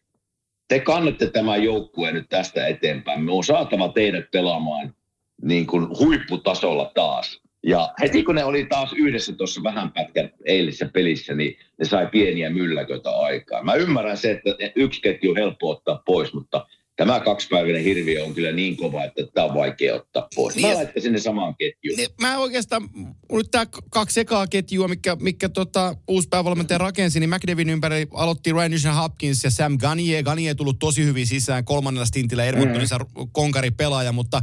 te 0.68 0.80
kannatte 0.80 1.26
tämän 1.26 1.62
joukkueen 1.62 2.14
nyt 2.14 2.28
tästä 2.28 2.66
eteenpäin. 2.66 3.20
Me 3.20 3.32
on 3.32 3.44
saatava 3.44 3.88
teidät 3.88 4.30
pelaamaan 4.30 4.94
niin 5.42 5.66
kuin 5.66 5.88
huipputasolla 5.98 6.90
taas. 6.94 7.40
Ja 7.66 7.94
heti 8.00 8.22
kun 8.22 8.34
ne 8.34 8.44
oli 8.44 8.66
taas 8.66 8.92
yhdessä 8.92 9.32
tuossa 9.32 9.62
vähän 9.62 9.92
pätkän 9.92 10.30
eilisessä 10.44 10.88
pelissä, 10.92 11.34
niin 11.34 11.56
ne 11.78 11.84
sai 11.84 12.06
pieniä 12.06 12.50
mylläköitä 12.50 13.10
aikaa. 13.10 13.62
Mä 13.62 13.74
ymmärrän 13.74 14.16
se, 14.16 14.30
että 14.30 14.50
yksi 14.76 15.02
ketju 15.02 15.30
on 15.30 15.36
helppo 15.36 15.70
ottaa 15.70 16.02
pois, 16.06 16.34
mutta 16.34 16.66
tämä 16.96 17.20
kaksipäiväinen 17.20 17.84
hirviö 17.84 18.24
on 18.24 18.34
kyllä 18.34 18.52
niin 18.52 18.76
kova, 18.76 19.04
että 19.04 19.22
tämä 19.34 19.46
on 19.46 19.54
vaikea 19.54 19.94
ottaa 19.94 20.28
pois. 20.34 20.56
Mä 20.56 20.62
Niin. 20.62 20.76
laittaisin 20.76 21.12
ne 21.12 21.18
samaan 21.18 21.54
ketjuun. 21.58 21.96
Niin, 21.96 22.08
Mä 22.20 22.38
oikeastaan, 22.38 22.88
nyt 23.32 23.50
tämä 23.50 23.66
kaksi 23.90 24.20
ekaa 24.20 24.46
ketjua, 24.46 24.88
mikä, 24.88 25.16
mikä 25.20 25.48
tota, 25.48 25.96
uusi 26.08 26.28
päävalmentaja 26.28 26.78
rakensi, 26.78 27.20
niin 27.20 27.30
McDevin 27.30 27.70
ympäri 27.70 28.06
aloitti 28.14 28.52
Ryan 28.52 28.70
Nugent 28.70 28.96
Hopkins 28.96 29.44
ja 29.44 29.50
Sam 29.50 29.78
Gagnier. 29.78 30.24
Gagnier 30.24 30.56
tullut 30.56 30.78
tosi 30.78 31.04
hyvin 31.04 31.26
sisään 31.26 31.64
kolmannella 31.64 32.06
stintillä 32.06 32.44
Edmontonissa 32.44 32.98
mm. 32.98 33.28
konkari 33.32 33.70
pelaaja, 33.70 34.12
mutta 34.12 34.40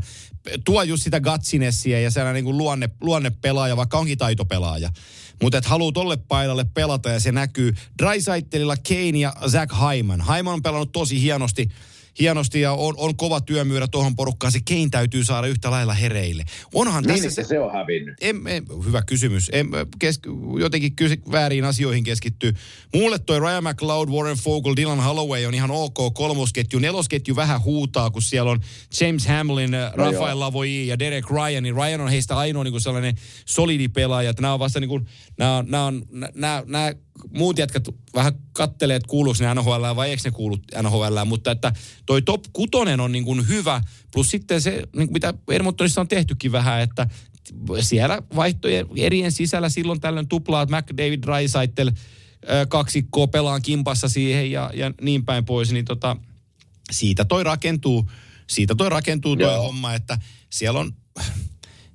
tuo 0.65 0.83
just 0.83 1.03
sitä 1.03 1.19
gatsinessia 1.19 1.99
ja 1.99 2.11
sellainen 2.11 2.35
niin 2.35 2.45
kuin 2.45 2.57
luonne, 2.57 2.89
luonne 3.01 3.31
pelaaja, 3.41 3.77
vaikka 3.77 3.97
onkin 3.97 4.17
taitopelaaja. 4.17 4.89
Mutta 5.41 5.57
et 5.57 5.65
haluaa 5.65 5.91
tolle 5.91 6.17
paidalle 6.17 6.65
pelata 6.73 7.09
ja 7.09 7.19
se 7.19 7.31
näkyy 7.31 7.73
Drysaitelilla 8.03 8.75
Kane 8.87 9.19
ja 9.19 9.33
Zach 9.47 9.75
Hyman. 9.75 10.23
Hyman 10.37 10.53
on 10.53 10.63
pelannut 10.63 10.91
tosi 10.91 11.21
hienosti 11.21 11.69
hienosti 12.19 12.61
ja 12.61 12.73
on, 12.73 12.93
on 12.97 13.17
kova 13.17 13.41
työmyyrä 13.41 13.87
tuohon 13.87 14.15
porukkaan. 14.15 14.51
Se 14.51 14.59
Kane 14.67 14.89
täytyy 14.91 15.23
saada 15.23 15.47
yhtä 15.47 15.71
lailla 15.71 15.93
hereille. 15.93 16.43
Onhan 16.73 17.03
Niin, 17.03 17.15
tässä 17.15 17.27
että 17.27 17.43
se... 17.43 17.47
se 17.47 17.59
on 17.59 17.73
hävinnyt. 17.73 18.15
En, 18.21 18.47
en, 18.47 18.65
hyvä 18.85 19.01
kysymys. 19.01 19.49
En, 19.53 19.67
kes, 19.99 20.19
jotenkin 20.59 20.95
kysy, 20.95 21.17
väärin 21.31 21.65
asioihin 21.65 22.03
keskittyy. 22.03 22.53
Mulle 22.95 23.19
toi 23.19 23.39
Ryan 23.39 23.63
McLeod, 23.63 24.09
Warren 24.09 24.37
Fogle, 24.37 24.73
Dylan 24.75 25.03
Holloway 25.03 25.45
on 25.45 25.53
ihan 25.53 25.71
ok 25.71 26.13
kolmosketju. 26.13 26.79
Nelosketju 26.79 27.35
vähän 27.35 27.63
huutaa, 27.63 28.09
kun 28.09 28.21
siellä 28.21 28.51
on 28.51 28.59
James 29.01 29.27
Hamlin, 29.27 29.71
no 29.71 29.77
Rafael 29.93 30.39
Lavoie 30.39 30.83
ja 30.83 30.99
Derek 30.99 31.29
Ryan. 31.29 31.63
Niin 31.63 31.75
Ryan 31.75 32.01
on 32.01 32.09
heistä 32.09 32.37
ainoa 32.37 32.63
niin 32.63 32.71
kuin 32.71 32.81
sellainen 32.81 33.15
solidi 33.45 33.87
pelaaja. 33.87 34.33
Nämä 34.39 34.53
on 34.53 34.59
vasta 34.59 34.79
niin 34.79 34.89
kuin, 34.89 35.05
nämä, 35.37 35.63
nämä, 35.67 35.91
nämä, 36.35 36.63
nämä 36.67 36.93
muut 37.31 37.57
jätkät 37.57 37.87
vähän 38.15 38.33
kattelee, 38.53 38.95
että 38.95 39.09
kuuluuko 39.09 39.37
ne 39.43 39.53
NHL 39.53 39.95
vai 39.95 40.09
eikö 40.09 40.21
ne 40.25 40.31
kuulu 40.31 40.57
NHL, 40.81 41.25
mutta 41.25 41.51
että 41.51 41.73
toi 42.05 42.21
top 42.21 42.43
kutonen 42.53 42.99
on 42.99 43.11
niin 43.11 43.25
kuin 43.25 43.47
hyvä, 43.47 43.81
plus 44.11 44.27
sitten 44.27 44.61
se, 44.61 44.71
niin 44.71 45.07
kuin 45.07 45.13
mitä 45.13 45.33
Edmontonissa 45.51 46.01
on 46.01 46.07
tehtykin 46.07 46.51
vähän, 46.51 46.81
että 46.81 47.07
siellä 47.81 48.21
vaihtojen 48.35 48.87
erien 48.95 49.31
sisällä 49.31 49.69
silloin 49.69 50.01
tällöin 50.01 50.27
tuplaat 50.27 50.69
McDavid, 50.69 51.21
Drysaitel, 51.21 51.91
kaksikkoa 52.69 53.27
pelaan 53.27 53.61
kimpassa 53.61 54.09
siihen 54.09 54.51
ja, 54.51 54.71
ja 54.73 54.91
niin 55.01 55.25
päin 55.25 55.45
pois, 55.45 55.71
niin 55.71 55.85
tota, 55.85 56.17
siitä 56.91 57.25
toi 57.25 57.43
rakentuu, 57.43 58.09
siitä 58.47 58.75
toi 58.75 58.89
rakentuu 58.89 59.35
toi 59.35 59.53
Joo. 59.53 59.63
homma, 59.63 59.93
että 59.93 60.17
siellä 60.49 60.79
on, 60.79 60.93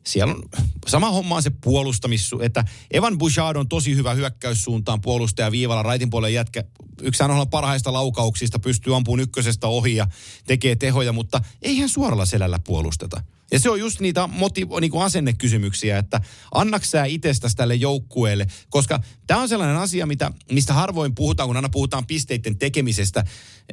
siellä 0.09 0.35
on 0.35 0.43
sama 0.87 1.11
homma 1.11 1.37
on 1.37 1.43
se 1.43 1.51
puolustamissu, 1.51 2.41
että 2.41 2.65
Evan 2.91 3.19
Bouchard 3.19 3.57
on 3.57 3.69
tosi 3.69 3.97
hyvä 3.97 4.15
hyökkäyssuuntaan 4.15 5.01
puolustaja 5.01 5.53
viivalla, 5.53 5.83
raitin 5.83 6.11
puolen 6.11 6.35
jätkä, 6.35 6.65
yksi 7.03 7.25
NHL 7.25 7.43
parhaista 7.51 7.93
laukauksista, 7.93 8.59
pystyy 8.59 8.97
ampumaan 8.97 9.21
ykkösestä 9.21 9.67
ohi 9.67 9.97
ja 9.97 10.07
tekee 10.47 10.77
tehoja, 10.77 11.13
mutta 11.13 11.41
eihän 11.63 11.89
suoralla 11.89 12.27
selällä 12.27 12.59
puolusteta. 12.59 13.23
Ja 13.53 13.59
se 13.59 13.71
on 13.71 13.81
just 13.81 14.01
niitä 14.01 14.29
motiv- 14.33 14.81
niinku 14.81 15.01
asennekysymyksiä, 15.01 15.99
että 15.99 16.21
annaks 16.55 16.91
sä 16.91 17.05
itsestäsi 17.05 17.57
tälle 17.57 17.75
joukkueelle, 17.75 18.47
koska 18.71 19.01
tämä 19.27 19.41
on 19.41 19.49
sellainen 19.49 19.77
asia, 19.77 20.07
mitä, 20.07 20.31
mistä 20.53 20.75
harvoin 20.75 21.15
puhutaan, 21.15 21.49
kun 21.49 21.57
aina 21.57 21.69
puhutaan 21.69 22.07
pisteiden 22.07 22.59
tekemisestä, 22.59 23.25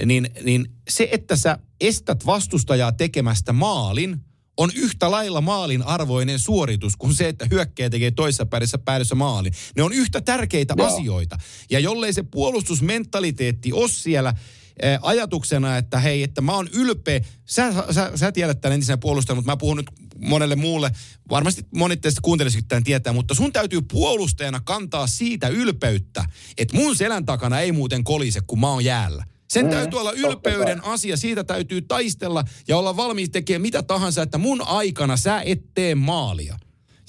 niin, 0.05 0.29
niin 0.43 0.71
se, 0.89 1.09
että 1.11 1.35
sä 1.35 1.59
estät 1.81 2.25
vastustajaa 2.25 2.91
tekemästä 2.91 3.53
maalin, 3.53 4.21
on 4.57 4.71
yhtä 4.75 5.11
lailla 5.11 5.41
maalin 5.41 5.83
arvoinen 5.83 6.39
suoritus 6.39 6.95
kuin 6.95 7.13
se, 7.13 7.29
että 7.29 7.47
hyökkäjä 7.51 7.89
tekee 7.89 8.11
toisessa 8.11 8.45
päädyssä, 8.45 8.77
päädyssä 8.77 9.15
maalin. 9.15 9.53
Ne 9.75 9.83
on 9.83 9.93
yhtä 9.93 10.21
tärkeitä 10.21 10.73
Joo. 10.77 10.87
asioita. 10.87 11.37
Ja 11.69 11.79
jollei 11.79 12.13
se 12.13 12.23
puolustusmentaliteetti 12.23 13.73
ole 13.73 13.89
siellä 13.89 14.33
eh, 14.81 14.99
ajatuksena, 15.01 15.77
että 15.77 15.99
hei, 15.99 16.23
että 16.23 16.41
mä 16.41 16.55
oon 16.55 16.69
ylpeä. 16.73 17.21
Sä, 17.45 17.73
sä, 17.91 18.11
sä 18.15 18.31
tiedät 18.31 18.61
tämän 18.61 18.73
entisenä 18.73 18.97
puolustajana, 18.97 19.35
mutta 19.35 19.51
mä 19.51 19.57
puhun 19.57 19.77
nyt 19.77 19.89
monelle 20.19 20.55
muulle. 20.55 20.91
Varmasti 21.29 21.65
monet 21.75 22.01
teistä 22.01 22.21
kuuntelisivat 22.21 22.67
tämän 22.67 22.83
tietää, 22.83 23.13
mutta 23.13 23.33
sun 23.33 23.53
täytyy 23.53 23.81
puolustajana 23.81 24.59
kantaa 24.59 25.07
siitä 25.07 25.47
ylpeyttä, 25.47 26.25
että 26.57 26.77
mun 26.77 26.95
selän 26.95 27.25
takana 27.25 27.59
ei 27.59 27.71
muuten 27.71 28.03
kolise, 28.03 28.41
kun 28.47 28.59
mä 28.59 28.69
oon 28.69 28.85
jäällä. 28.85 29.25
Sen 29.49 29.69
täytyy 29.69 29.99
olla 29.99 30.11
ylpeyden 30.11 30.83
asia, 30.83 31.17
siitä 31.17 31.43
täytyy 31.43 31.81
taistella 31.81 32.43
ja 32.67 32.77
olla 32.77 32.97
valmis 32.97 33.29
tekemään 33.29 33.61
mitä 33.61 33.83
tahansa, 33.83 34.21
että 34.21 34.37
mun 34.37 34.61
aikana 34.61 35.17
sä 35.17 35.41
et 35.41 35.73
tee 35.73 35.95
maalia. 35.95 36.57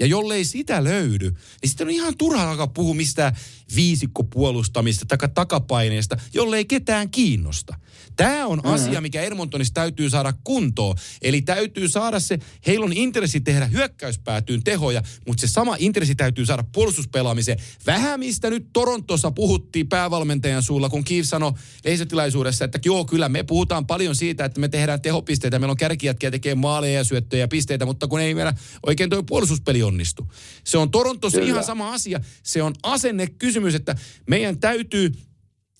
Ja 0.00 0.06
jollei 0.06 0.44
sitä 0.44 0.84
löydy, 0.84 1.30
niin 1.30 1.68
sitten 1.68 1.86
on 1.86 1.90
ihan 1.90 2.16
turha 2.18 2.50
alkaa 2.50 2.66
puhua 2.66 2.94
mistään 2.94 3.36
viisikkopuolustamista 3.76 5.06
tai 5.06 5.28
takapaineesta, 5.34 6.16
jollei 6.34 6.64
ketään 6.64 7.10
kiinnosta. 7.10 7.74
Tämä 8.16 8.46
on 8.46 8.66
asia, 8.66 9.00
mikä 9.00 9.22
Edmontonissa 9.22 9.74
täytyy 9.74 10.10
saada 10.10 10.34
kuntoon. 10.44 10.96
Eli 11.22 11.42
täytyy 11.42 11.88
saada 11.88 12.20
se, 12.20 12.38
heillä 12.66 12.84
on 12.84 12.92
intressi 12.92 13.40
tehdä 13.40 13.66
hyökkäyspäätyyn 13.66 14.64
tehoja, 14.64 15.02
mutta 15.26 15.40
se 15.40 15.46
sama 15.46 15.76
intressi 15.78 16.14
täytyy 16.14 16.46
saada 16.46 16.64
puolustuspelaamiseen. 16.72 17.58
Vähän 17.86 18.20
mistä 18.20 18.50
nyt 18.50 18.66
Torontossa 18.72 19.30
puhuttiin 19.30 19.88
päävalmentajan 19.88 20.62
suulla, 20.62 20.88
kun 20.88 21.04
Kiif 21.04 21.26
sanoi 21.26 21.52
leisötilaisuudessa, 21.84 22.64
että 22.64 22.78
joo, 22.84 23.04
kyllä 23.04 23.28
me 23.28 23.42
puhutaan 23.42 23.86
paljon 23.86 24.16
siitä, 24.16 24.44
että 24.44 24.60
me 24.60 24.68
tehdään 24.68 25.02
tehopisteitä, 25.02 25.58
meillä 25.58 25.70
on 25.70 25.76
kärkijätkiä 25.76 26.30
tekee 26.30 26.54
maaleja 26.54 26.98
ja 26.98 27.04
syöttöjä 27.04 27.40
ja 27.40 27.48
pisteitä, 27.48 27.86
mutta 27.86 28.08
kun 28.08 28.20
ei 28.20 28.34
meillä 28.34 28.54
oikein 28.86 29.10
tuo 29.10 29.22
puolustuspeli 29.22 29.82
onnistu. 29.86 30.32
Se 30.64 30.78
on 30.78 30.90
Torontossa 30.90 31.38
Kyllä. 31.38 31.50
ihan 31.50 31.64
sama 31.64 31.92
asia. 31.92 32.20
Se 32.42 32.62
on 32.62 32.74
asennekysymys, 32.82 33.74
että 33.74 33.94
meidän 34.26 34.60
täytyy 34.60 35.12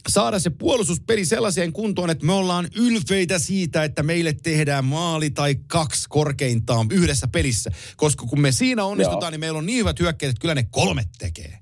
saada 0.09 0.38
se 0.38 0.50
puolustuspeli 0.50 1.24
sellaiseen 1.24 1.72
kuntoon, 1.72 2.11
että 2.11 2.26
me 2.26 2.32
ollaan 2.32 2.68
ylpeitä 2.76 3.38
siitä, 3.38 3.84
että 3.84 4.02
meille 4.02 4.34
tehdään 4.42 4.84
maali 4.84 5.30
tai 5.30 5.54
kaksi 5.66 6.07
korkeintaan 6.09 6.86
yhdessä 6.92 7.28
pelissä. 7.32 7.70
Koska 7.96 8.26
kun 8.26 8.40
me 8.40 8.52
siinä 8.52 8.84
onnistutaan, 8.84 9.22
Joo. 9.22 9.30
niin 9.30 9.40
meillä 9.40 9.59
on 9.59 9.66
niin 9.66 9.78
hyvät 9.78 10.00
hyökkäjät, 10.00 10.30
että 10.30 10.40
kyllä 10.40 10.54
ne 10.54 10.66
kolmet 10.70 11.09
tekee. 11.18 11.59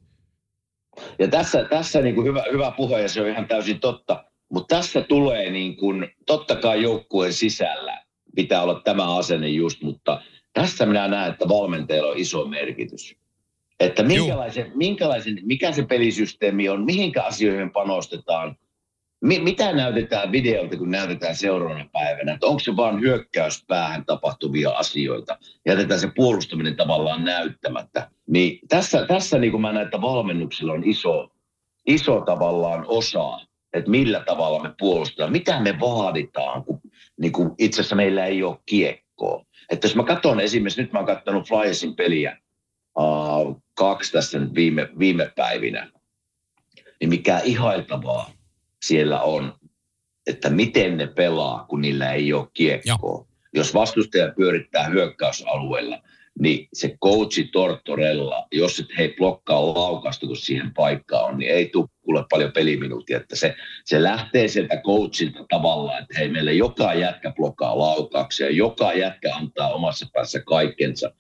Ja 1.19 1.29
tässä, 1.29 1.65
tässä 1.65 2.01
niin 2.01 2.15
kuin 2.15 2.27
hyvä, 2.27 2.45
hyvä 2.53 2.73
puhe 2.77 3.01
ja 3.01 3.09
se 3.09 3.21
on 3.21 3.29
ihan 3.29 3.49
täysin 3.49 3.81
totta. 3.81 4.25
Mutta 4.53 4.77
tässä 4.77 5.01
tulee 5.01 5.51
niin 5.51 5.77
kuin, 5.77 6.09
totta 6.27 6.57
kai 6.57 6.83
joukkueen 6.83 7.33
sisällä 7.33 8.05
pitää 8.37 8.63
olla 8.63 8.81
tämä 8.85 9.17
asenne 9.17 9.49
just, 9.49 9.83
mutta 9.83 10.23
tässä 10.55 10.87
minä 10.87 11.09
näen, 11.09 11.33
että 11.33 11.49
valmentajalla 11.49 12.11
on 12.11 12.19
iso 12.19 12.45
merkitys. 12.45 13.17
Että 13.81 14.03
minkälaisen, 14.03 14.73
minkälaisen, 14.75 15.41
mikä 15.43 15.73
se 15.73 15.83
pelisysteemi 15.83 16.69
on, 16.69 16.85
mihinkä 16.85 17.23
asioihin 17.23 17.71
panostetaan, 17.71 18.57
mi, 19.25 19.39
mitä 19.39 19.73
näytetään 19.73 20.33
videolta, 20.33 20.77
kun 20.77 20.91
näytetään 20.91 21.37
seuraavana 21.37 21.89
päivänä? 21.93 22.33
Että 22.33 22.47
onko 22.47 22.59
se 22.59 22.77
vaan 22.77 23.01
hyökkäyspäähän 23.01 24.05
tapahtuvia 24.05 24.71
asioita? 24.71 25.39
Jätetään 25.67 26.01
se 26.01 26.11
puolustaminen 26.17 26.77
tavallaan 26.77 27.25
näyttämättä. 27.25 28.11
Niin 28.27 28.59
tässä, 28.69 29.07
tässä 29.07 29.39
niin 29.39 29.51
kuin 29.51 29.61
mä 29.61 29.73
näen, 29.73 29.85
että 29.85 30.01
valmennuksilla 30.01 30.73
on 30.73 30.85
iso, 30.85 31.29
iso 31.87 32.21
tavallaan 32.21 32.85
osa, 32.89 33.39
että 33.73 33.91
millä 33.91 34.21
tavalla 34.21 34.63
me 34.63 34.75
puolustetaan. 34.79 35.33
Mitä 35.33 35.61
me 35.61 35.81
vaaditaan, 35.81 36.65
kun 36.65 36.81
niin 37.21 37.33
kuin 37.33 37.51
itse 37.59 37.81
asiassa 37.81 37.97
meillä 37.97 38.27
ei 38.27 38.43
ole 38.43 38.59
kiekkoa. 38.67 39.45
Että 39.71 39.87
jos 39.87 39.97
mä 39.97 40.05
katson 40.05 40.41
esimerkiksi, 40.41 40.83
nyt 40.83 40.93
mä 40.93 40.99
oon 40.99 41.07
katsonut 41.07 41.49
Flyersin 41.49 41.97
peliä 41.97 42.39
uh, 42.99 43.63
kaksi 43.75 44.13
tässä 44.13 44.39
nyt 44.39 44.55
viime, 44.55 44.89
viime 44.99 45.33
päivinä, 45.37 45.91
niin 47.01 47.09
mikä 47.09 47.41
ihailtavaa 47.45 48.31
siellä 48.85 49.23
on, 49.23 49.55
että 50.27 50.51
miten 50.51 50.97
ne 50.97 51.07
pelaa, 51.07 51.65
kun 51.69 51.81
niillä 51.81 52.13
ei 52.13 52.33
ole 52.33 52.49
kiekkoa. 52.53 52.95
Joo. 53.03 53.27
Jos 53.55 53.75
vastustaja 53.75 54.33
pyörittää 54.37 54.89
hyökkäysalueella, 54.89 55.99
niin 56.41 56.69
se 56.73 56.97
coachi 57.05 57.45
Tortorella, 57.45 58.47
jos 58.53 58.79
et 58.79 58.87
hei 58.99 59.15
blokkaa 59.17 59.75
laukasta, 59.75 60.27
kun 60.27 60.37
siihen 60.37 60.75
paikkaan 60.75 61.25
on, 61.25 61.39
niin 61.39 61.51
ei 61.51 61.69
tule 61.69 61.89
kuule 62.03 62.25
paljon 62.31 62.53
peliminuuttia. 62.53 63.17
Että 63.17 63.37
se, 63.37 63.55
se 63.85 64.03
lähtee 64.03 64.49
sieltä 64.49 64.77
coachilta 64.77 65.45
tavallaan, 65.49 66.03
että 66.03 66.19
hei 66.19 66.29
meille 66.29 66.53
joka 66.53 66.95
jätkä 66.95 67.33
blokkaa 67.37 67.79
laukauksia, 67.79 68.51
joka 68.51 68.93
jätkä 68.93 69.35
antaa 69.35 69.73
omassa 69.73 70.07
päässä 70.13 70.41
kaikkensa. 70.41 71.11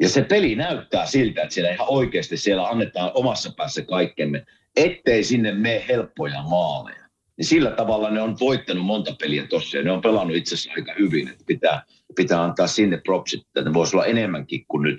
Ja 0.00 0.08
se 0.08 0.22
peli 0.22 0.54
näyttää 0.54 1.06
siltä, 1.06 1.42
että 1.42 1.54
siellä 1.54 1.70
ihan 1.70 1.88
oikeasti 1.90 2.36
siellä 2.36 2.68
annetaan 2.68 3.10
omassa 3.14 3.52
päässä 3.56 3.82
kaikkemme, 3.82 4.46
ettei 4.76 5.24
sinne 5.24 5.52
mene 5.52 5.84
helppoja 5.88 6.42
maaleja 6.42 7.06
niin 7.36 7.46
sillä 7.46 7.70
tavalla 7.70 8.10
ne 8.10 8.20
on 8.20 8.36
voittanut 8.40 8.84
monta 8.84 9.16
peliä 9.20 9.46
tossa 9.46 9.76
ja 9.76 9.82
ne 9.82 9.92
on 9.92 10.00
pelannut 10.00 10.36
itse 10.36 10.54
asiassa 10.54 10.72
aika 10.76 10.94
hyvin. 10.98 11.28
Että 11.28 11.44
pitää, 11.46 11.82
pitää 12.16 12.42
antaa 12.42 12.66
sinne 12.66 13.00
propsit, 13.04 13.40
että 13.40 13.62
ne 13.62 13.74
voisi 13.74 13.96
olla 13.96 14.06
enemmänkin 14.06 14.64
kuin 14.68 14.82
nyt 14.82 14.98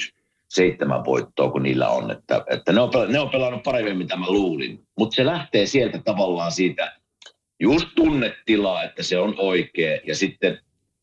seitsemän 0.49 1.05
voittoa, 1.05 1.51
kun 1.51 1.63
niillä 1.63 1.89
on. 1.89 2.11
Että, 2.11 2.43
että 2.49 2.71
ne, 2.73 2.81
on, 2.81 2.91
ne 3.07 3.19
on 3.19 3.29
pelannut 3.29 3.63
paremmin, 3.63 3.97
mitä 3.97 4.15
mä 4.15 4.25
luulin. 4.29 4.87
Mutta 4.97 5.15
se 5.15 5.25
lähtee 5.25 5.65
sieltä 5.65 6.01
tavallaan 6.05 6.51
siitä 6.51 6.97
just 7.59 7.87
tunnetilaa, 7.95 8.83
että 8.83 9.03
se 9.03 9.17
on 9.19 9.35
oikea 9.37 9.99
ja 10.07 10.15
sitten 10.15 10.59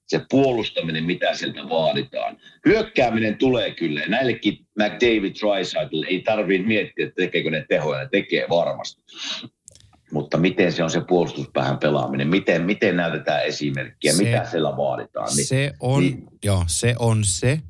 se 0.07 0.21
puolustaminen, 0.31 1.05
mitä 1.05 1.35
sieltä 1.35 1.69
vaaditaan. 1.69 2.37
Hyökkääminen 2.67 3.39
tulee 3.39 3.71
kyllä. 3.71 4.03
Näillekin 4.07 4.59
McDavid 4.79 5.33
Trisaitl 5.33 6.03
ei 6.09 6.21
tarvitse 6.21 6.67
miettiä, 6.67 7.07
että 7.07 7.23
tekeekö 7.23 7.51
ne 7.51 7.65
tehoja. 7.69 8.01
Ne 8.01 8.09
tekee 8.13 8.47
varmasti 8.51 9.03
mutta 10.15 10.39
miten 10.39 10.73
se 10.73 10.85
on 10.85 10.91
se 10.91 11.01
puolustuspäähän 11.01 11.79
pelaaminen, 11.79 12.29
miten, 12.29 12.63
miten 12.63 12.97
näytetään 12.97 13.45
esimerkkiä, 13.45 14.13
se, 14.13 14.23
mitä 14.25 14.51
siellä 14.51 14.77
vaaditaan. 14.77 15.29
Niin, 15.37 15.47
se 15.47 15.73
on, 15.81 16.03
niin, 16.03 16.27
joo, 16.45 16.65
se 16.67 16.95
on 16.99 17.25
se, 17.25 17.61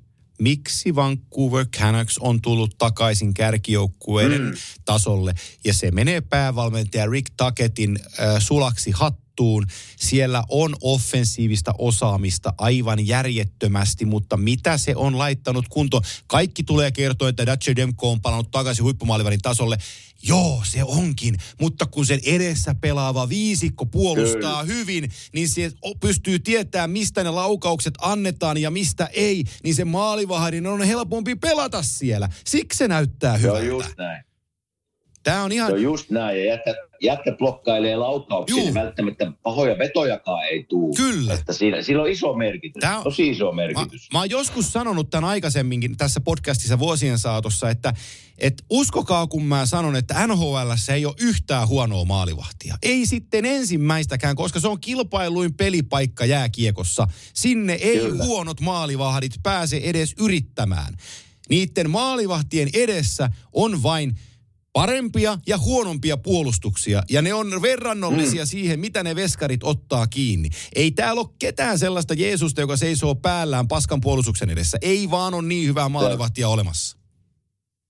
miksi 0.40 0.94
Vancouver 0.94 1.66
Canucks 1.66 2.18
on 2.18 2.42
tullut 2.42 2.74
takaisin 2.78 3.34
kärkijoukkueiden 3.34 4.42
mm. 4.42 4.52
tasolle. 4.84 5.34
Ja 5.64 5.74
se 5.74 5.90
menee 5.90 6.20
päävalmentaja 6.20 7.06
Rick 7.06 7.32
Taketin 7.36 7.98
äh, 8.20 8.36
sulaksi 8.38 8.90
hattuun. 8.90 9.66
Siellä 9.96 10.44
on 10.48 10.76
offensiivista 10.80 11.74
osaamista 11.78 12.54
aivan 12.58 13.06
järjettömästi, 13.06 14.04
mutta 14.04 14.36
mitä 14.36 14.78
se 14.78 14.96
on 14.96 15.18
laittanut 15.18 15.68
kuntoon? 15.68 16.02
Kaikki 16.26 16.62
tulee 16.62 16.90
kertoa, 16.90 17.28
että 17.28 17.46
Dacia 17.46 17.76
Demko 17.76 18.10
on 18.10 18.20
palannut 18.20 18.50
takaisin 18.50 18.84
huippumaalivarin 18.84 19.42
tasolle. 19.42 19.78
Joo, 20.28 20.62
se 20.64 20.84
onkin, 20.84 21.36
mutta 21.60 21.86
kun 21.86 22.06
sen 22.06 22.20
edessä 22.26 22.74
pelaava 22.74 23.28
viisikko 23.28 23.86
puolustaa 23.86 24.64
Kyllä. 24.64 24.74
hyvin, 24.74 25.10
niin 25.32 25.48
se 25.48 25.72
pystyy 26.00 26.38
tietämään, 26.38 26.90
mistä 26.90 27.24
ne 27.24 27.30
laukaukset 27.30 27.94
annetaan 28.00 28.58
ja 28.58 28.70
mistä 28.70 29.08
ei, 29.12 29.44
niin 29.64 29.74
se 29.74 29.84
maalivahdin 29.84 30.66
on 30.66 30.82
helpompi 30.82 31.34
pelata 31.34 31.82
siellä. 31.82 32.28
Siksi 32.44 32.76
se 32.76 32.88
näyttää 32.88 33.36
hyvältä. 33.36 33.64
Joo, 33.64 33.80
just 33.80 33.98
näin. 33.98 34.24
Tämä 35.24 35.44
on 35.44 35.52
ihan... 35.52 35.68
Se 35.68 35.74
on 35.74 35.82
just 35.82 36.10
näin, 36.10 36.38
ja 36.38 36.44
jätkä, 36.44 36.74
jätkä 37.02 37.32
blokkailee 37.32 37.96
laukauksia, 37.96 38.56
niin 38.56 38.74
välttämättä 38.74 39.32
pahoja 39.42 39.78
vetojakaan 39.78 40.44
ei 40.44 40.64
tule. 40.68 40.94
Kyllä. 40.96 41.34
Että 41.34 41.52
siinä, 41.52 41.82
sillä 41.82 42.02
on 42.02 42.08
iso 42.08 42.34
merkitys, 42.34 42.80
Tämä 42.80 42.98
on... 42.98 43.04
tosi 43.04 43.28
iso 43.28 43.52
merkitys. 43.52 44.08
Mä, 44.12 44.16
mä 44.16 44.18
oon 44.18 44.30
joskus 44.30 44.72
sanonut 44.72 45.10
tämän 45.10 45.30
aikaisemminkin 45.30 45.96
tässä 45.96 46.20
podcastissa 46.20 46.78
vuosien 46.78 47.18
saatossa, 47.18 47.70
että 47.70 47.94
et 48.38 48.64
uskokaa 48.70 49.26
kun 49.26 49.44
mä 49.44 49.66
sanon, 49.66 49.96
että 49.96 50.26
NHL 50.26 50.70
ei 50.92 51.06
ole 51.06 51.14
yhtään 51.18 51.68
huonoa 51.68 52.04
maalivahtia. 52.04 52.78
Ei 52.82 53.06
sitten 53.06 53.44
ensimmäistäkään, 53.44 54.36
koska 54.36 54.60
se 54.60 54.68
on 54.68 54.80
kilpailuin 54.80 55.54
pelipaikka 55.54 56.24
jääkiekossa. 56.24 57.08
Sinne 57.34 57.72
ei 57.72 57.98
Kyllä. 57.98 58.24
huonot 58.24 58.60
maalivahdit 58.60 59.32
pääse 59.42 59.80
edes 59.84 60.14
yrittämään. 60.20 60.94
Niiden 61.48 61.90
maalivahtien 61.90 62.68
edessä 62.74 63.30
on 63.52 63.82
vain 63.82 64.16
parempia 64.74 65.38
ja 65.46 65.58
huonompia 65.58 66.16
puolustuksia. 66.16 67.02
Ja 67.10 67.22
ne 67.22 67.34
on 67.34 67.62
verrannollisia 67.62 68.42
mm. 68.42 68.46
siihen, 68.46 68.80
mitä 68.80 69.02
ne 69.02 69.14
veskarit 69.16 69.64
ottaa 69.64 70.06
kiinni. 70.06 70.48
Ei 70.74 70.90
täällä 70.90 71.20
ole 71.20 71.28
ketään 71.38 71.78
sellaista 71.78 72.14
Jeesusta, 72.14 72.60
joka 72.60 72.76
seisoo 72.76 73.14
päällään 73.14 73.68
paskan 73.68 74.00
puolustuksen 74.00 74.50
edessä. 74.50 74.78
Ei 74.82 75.10
vaan 75.10 75.34
on 75.34 75.48
niin 75.48 75.68
hyvää 75.68 75.88
maalivahtia 75.88 76.48
olemassa. 76.48 76.98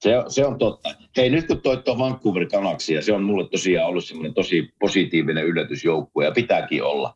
Se, 0.02 0.10
se 0.28 0.46
on 0.46 0.58
totta. 0.58 0.94
Hei, 1.16 1.30
nyt 1.30 1.46
kun 1.46 1.60
toi 1.60 1.76
tuo 1.76 1.98
Vancouver 1.98 2.46
Canucksia, 2.46 3.02
se 3.02 3.12
on 3.12 3.22
mulle 3.22 3.48
tosiaan 3.48 3.88
ollut 3.88 4.04
semmoinen 4.04 4.34
tosi 4.34 4.68
positiivinen 4.80 5.44
yllätysjoukkue 5.44 6.24
ja 6.24 6.32
pitääkin 6.32 6.82
olla. 6.82 7.14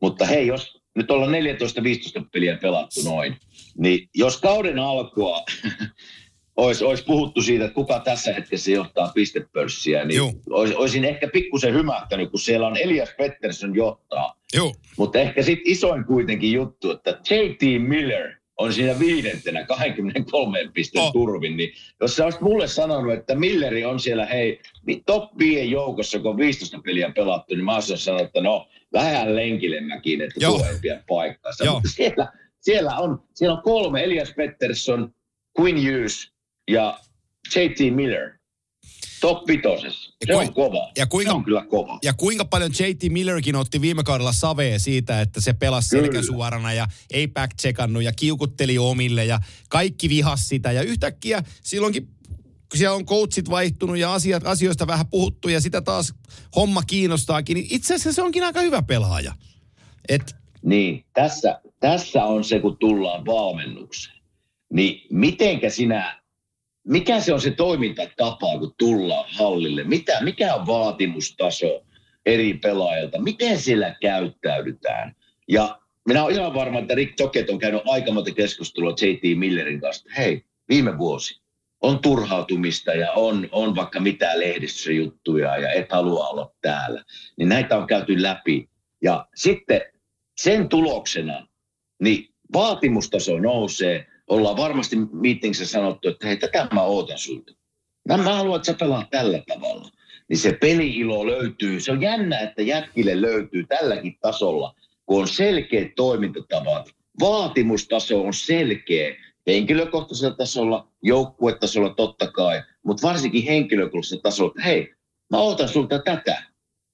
Mutta 0.00 0.26
hei, 0.26 0.46
jos 0.46 0.80
nyt 0.96 1.10
ollaan 1.10 1.32
14-15 1.32 1.34
peliä 2.32 2.56
pelattu 2.56 3.00
noin, 3.04 3.36
niin 3.78 4.08
jos 4.14 4.40
kauden 4.40 4.78
alkua 4.78 5.40
olisi, 6.56 6.84
olisi 6.84 7.04
puhuttu 7.04 7.42
siitä, 7.42 7.64
että 7.64 7.74
kuka 7.74 8.00
tässä 8.00 8.34
hetkessä 8.34 8.70
johtaa 8.70 9.12
pistepörssiä, 9.14 10.04
niin 10.04 10.20
olisi, 10.50 10.74
olisin 10.74 11.04
ehkä 11.04 11.28
pikkusen 11.28 11.74
hymähtänyt, 11.74 12.30
kun 12.30 12.40
siellä 12.40 12.66
on 12.66 12.76
Elias 12.76 13.08
Pettersson 13.18 13.74
johtaa. 13.74 14.40
Joo. 14.54 14.74
Mutta 14.96 15.18
ehkä 15.18 15.42
sitten 15.42 15.72
isoin 15.72 16.04
kuitenkin 16.04 16.52
juttu, 16.52 16.90
että 16.90 17.10
J.T. 17.10 17.88
Miller 17.88 18.40
on 18.60 18.72
siinä 18.72 18.98
viidentenä 18.98 19.64
23 19.64 20.70
pisteen 20.74 21.04
oh. 21.04 21.12
turvin, 21.12 21.56
niin 21.56 21.72
jos 22.00 22.16
sä 22.16 22.24
olisit 22.24 22.40
mulle 22.40 22.68
sanonut, 22.68 23.12
että 23.12 23.34
Milleri 23.34 23.84
on 23.84 24.00
siellä 24.00 24.26
hei 24.26 24.60
top 25.06 25.38
5 25.38 25.70
joukossa, 25.70 26.18
kun 26.18 26.30
on 26.30 26.36
15 26.36 26.80
peliä 26.84 27.12
pelattu, 27.14 27.54
niin 27.54 27.64
mä 27.64 27.74
olisin 27.74 27.98
sanonut, 27.98 28.26
että 28.26 28.40
no 28.40 28.68
vähän 28.92 29.36
lenkilemmäkin, 29.36 30.20
että 30.20 30.40
tuohempia 30.40 31.02
paikkaa. 31.08 31.52
Mutta 31.72 31.88
siellä, 31.94 32.32
siellä, 32.60 32.96
on, 32.96 33.22
siellä 33.34 33.56
on 33.56 33.62
kolme, 33.62 34.04
Elias 34.04 34.32
Pettersson, 34.36 35.14
Quinn 35.60 35.78
Hughes 35.78 36.32
ja 36.70 37.00
JT 37.56 37.94
Miller 37.94 38.40
top 39.20 39.48
vitosessa. 39.48 40.12
Se 40.26 40.36
on 40.36 40.54
kova. 40.54 40.92
Ja 40.96 41.06
kuinka, 41.06 41.32
se 41.32 41.36
on 41.36 41.44
kyllä 41.44 41.66
kova. 41.66 41.98
Ja 42.02 42.12
kuinka 42.12 42.44
paljon 42.44 42.70
JT 42.70 43.12
Millerkin 43.12 43.56
otti 43.56 43.80
viime 43.80 44.02
kaudella 44.02 44.32
savea 44.32 44.78
siitä, 44.78 45.20
että 45.20 45.40
se 45.40 45.52
pelasi 45.52 45.88
selkäsuorana 45.88 46.72
ja 46.72 46.86
ei 47.10 47.28
back 47.28 47.52
ja 48.02 48.12
kiukutteli 48.12 48.78
omille 48.78 49.24
ja 49.24 49.40
kaikki 49.68 50.08
vihas 50.08 50.48
sitä. 50.48 50.72
Ja 50.72 50.82
yhtäkkiä 50.82 51.42
silloinkin 51.62 52.08
kun 52.70 52.78
siellä 52.78 52.96
on 52.96 53.06
coachit 53.06 53.50
vaihtunut 53.50 53.98
ja 53.98 54.14
asiat, 54.14 54.46
asioista 54.46 54.86
vähän 54.86 55.06
puhuttu 55.06 55.48
ja 55.48 55.60
sitä 55.60 55.80
taas 55.80 56.14
homma 56.56 56.82
kiinnostaakin, 56.82 57.54
niin 57.54 57.66
itse 57.70 57.94
asiassa 57.94 58.12
se 58.12 58.22
onkin 58.22 58.44
aika 58.44 58.60
hyvä 58.60 58.82
pelaaja. 58.82 59.34
Et... 60.08 60.36
Niin, 60.62 61.04
tässä, 61.14 61.60
tässä 61.80 62.24
on 62.24 62.44
se, 62.44 62.60
kun 62.60 62.76
tullaan 62.80 63.26
valmennukseen. 63.26 64.16
Niin 64.72 65.06
mitenkä 65.10 65.70
sinä 65.70 66.19
mikä 66.84 67.20
se 67.20 67.34
on 67.34 67.40
se 67.40 67.50
toimintatapa, 67.50 68.58
kun 68.58 68.74
tullaan 68.78 69.24
hallille? 69.28 69.84
Mitä, 69.84 70.20
mikä 70.24 70.54
on 70.54 70.66
vaatimustaso 70.66 71.84
eri 72.26 72.54
pelaajilta? 72.54 73.20
Miten 73.20 73.58
siellä 73.58 73.94
käyttäydytään? 74.00 75.16
Ja 75.48 75.80
minä 76.08 76.24
olen 76.24 76.34
ihan 76.34 76.54
varma, 76.54 76.78
että 76.78 76.94
Rick 76.94 77.16
Toket 77.16 77.50
on 77.50 77.58
käynyt 77.58 77.82
aika 77.86 78.12
monta 78.12 78.30
keskustelua 78.30 78.90
J.T. 78.90 79.38
Millerin 79.38 79.80
kanssa. 79.80 80.10
Hei, 80.16 80.44
viime 80.68 80.98
vuosi 80.98 81.40
on 81.80 81.98
turhautumista 81.98 82.94
ja 82.94 83.12
on, 83.12 83.48
on 83.52 83.76
vaikka 83.76 84.00
mitä 84.00 84.38
lehdistöjuttuja 84.38 85.58
ja 85.58 85.72
et 85.72 85.92
halua 85.92 86.28
olla 86.28 86.52
täällä. 86.60 87.04
Niin 87.36 87.48
näitä 87.48 87.78
on 87.78 87.86
käyty 87.86 88.22
läpi. 88.22 88.68
Ja 89.02 89.26
sitten 89.34 89.80
sen 90.36 90.68
tuloksena 90.68 91.46
niin 92.02 92.28
vaatimustaso 92.52 93.38
nousee, 93.38 94.06
ollaan 94.30 94.56
varmasti 94.56 94.96
meetingssä 95.12 95.66
sanottu, 95.66 96.08
että 96.08 96.26
hei, 96.26 96.36
tätä 96.36 96.68
mä 96.72 96.82
ootan 96.82 97.18
sulta. 97.18 97.52
Mä, 98.08 98.16
mä 98.16 98.34
haluan, 98.34 98.56
että 98.56 98.72
sä 98.72 98.78
pelaat 98.78 99.10
tällä 99.10 99.42
tavalla. 99.48 99.88
Niin 100.28 100.38
se 100.38 100.52
peliilo 100.60 101.26
löytyy. 101.26 101.80
Se 101.80 101.92
on 101.92 102.00
jännä, 102.00 102.38
että 102.40 102.62
jätkille 102.62 103.20
löytyy 103.20 103.66
tälläkin 103.66 104.18
tasolla, 104.20 104.74
kun 105.06 105.20
on 105.20 105.28
selkeät 105.28 105.94
toimintatavat. 105.96 106.90
Vaatimustaso 107.20 108.22
on 108.22 108.34
selkeä 108.34 109.16
henkilökohtaisella 109.46 110.36
tasolla, 110.36 110.88
joukkuetasolla 111.02 111.94
totta 111.94 112.26
kai, 112.26 112.62
mutta 112.82 113.08
varsinkin 113.08 113.44
henkilökohtaisella 113.44 114.22
tasolla, 114.22 114.52
että 114.56 114.62
hei, 114.68 114.94
mä 115.30 115.38
ootan 115.38 115.68
sulta 115.68 115.98
tätä. 115.98 116.42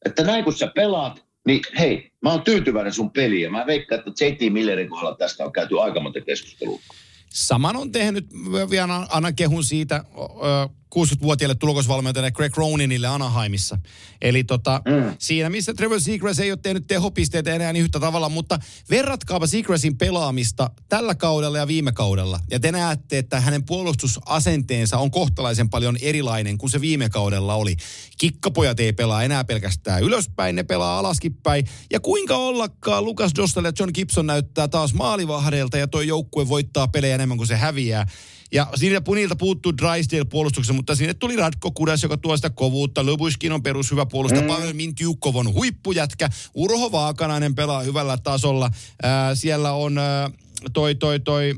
Että 0.04 0.22
näin 0.24 0.44
kun 0.44 0.52
sä 0.52 0.72
pelaat, 0.74 1.24
niin 1.46 1.60
hei, 1.78 2.10
mä 2.22 2.30
oon 2.30 2.42
tyytyväinen 2.42 2.92
sun 2.92 3.10
peliin. 3.10 3.42
Ja 3.42 3.50
mä 3.50 3.66
veikkaan, 3.66 3.98
että 3.98 4.24
JT 4.24 4.52
Millerin 4.52 4.88
kohdalla 4.88 5.16
tästä 5.16 5.44
on 5.44 5.52
käyty 5.52 5.80
aika 5.80 6.00
monta 6.00 6.20
keskustelua. 6.20 6.80
Saman 7.30 7.76
on 7.76 7.92
tehnyt, 7.92 8.26
vielä 8.70 9.06
annan 9.10 9.34
kehun 9.34 9.64
siitä, 9.64 10.04
60-vuotiaille 10.98 11.54
tulokosvalmentajalle 11.54 12.30
Greg 12.30 12.56
Roninille 12.56 13.06
Anaheimissa. 13.06 13.78
Eli 14.22 14.44
tota, 14.44 14.82
mm. 14.84 15.14
siinä, 15.18 15.50
missä 15.50 15.74
Trevor 15.74 16.00
Seagrass 16.00 16.40
ei 16.40 16.50
ole 16.50 16.58
tehnyt 16.62 16.86
tehopisteitä 16.86 17.54
enää 17.54 17.72
niin 17.72 17.84
yhtä 17.84 18.00
tavalla, 18.00 18.28
mutta 18.28 18.58
verratkaapa 18.90 19.46
Seagrassin 19.46 19.98
pelaamista 19.98 20.70
tällä 20.88 21.14
kaudella 21.14 21.58
ja 21.58 21.66
viime 21.66 21.92
kaudella. 21.92 22.40
Ja 22.50 22.60
te 22.60 22.72
näette, 22.72 23.18
että 23.18 23.40
hänen 23.40 23.64
puolustusasenteensa 23.64 24.98
on 24.98 25.10
kohtalaisen 25.10 25.70
paljon 25.70 25.96
erilainen 26.02 26.58
kuin 26.58 26.70
se 26.70 26.80
viime 26.80 27.08
kaudella 27.08 27.54
oli. 27.54 27.76
Kikkapojat 28.18 28.80
ei 28.80 28.92
pelaa 28.92 29.22
enää 29.22 29.44
pelkästään 29.44 30.02
ylöspäin, 30.02 30.56
ne 30.56 30.62
pelaa 30.62 30.98
alaskinpäin. 30.98 31.66
Ja 31.92 32.00
kuinka 32.00 32.36
ollakaan 32.36 33.04
Lucas 33.04 33.32
Dostal 33.36 33.64
ja 33.64 33.72
John 33.78 33.90
Gibson 33.94 34.26
näyttää 34.26 34.68
taas 34.68 34.94
maalivahdeilta 34.94 35.78
ja 35.78 35.86
toi 35.86 36.06
joukkue 36.06 36.48
voittaa 36.48 36.88
pelejä 36.88 37.14
enemmän 37.14 37.36
kuin 37.36 37.46
se 37.46 37.56
häviää. 37.56 38.06
Ja 38.52 38.66
siinä 38.74 39.00
punilta 39.00 39.36
puuttuu 39.36 39.72
Drysdale 39.76 40.24
puolustuksessa, 40.24 40.72
mutta 40.72 40.94
sinne 40.94 41.14
tuli 41.14 41.36
Radko 41.36 41.70
Kudas, 41.70 42.02
joka 42.02 42.16
tuo 42.16 42.36
sitä 42.36 42.50
kovuutta. 42.50 43.04
Lubuskin 43.04 43.52
on 43.52 43.62
perushyvä 43.62 44.06
puolustaja. 44.06 44.42
Mm. 44.42 44.48
Pavel 44.48 44.72
Mintyukov 44.72 45.36
on 45.36 45.54
huippujätkä. 45.54 46.30
Urho 46.54 46.92
Vaakanainen 46.92 47.54
pelaa 47.54 47.82
hyvällä 47.82 48.16
tasolla. 48.16 48.70
Ää, 49.02 49.34
siellä 49.34 49.72
on 49.72 49.98
ää, 49.98 50.30
toi, 50.72 50.94
toi, 50.94 51.20
toi, 51.20 51.54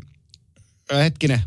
hetkinen, 0.93 1.41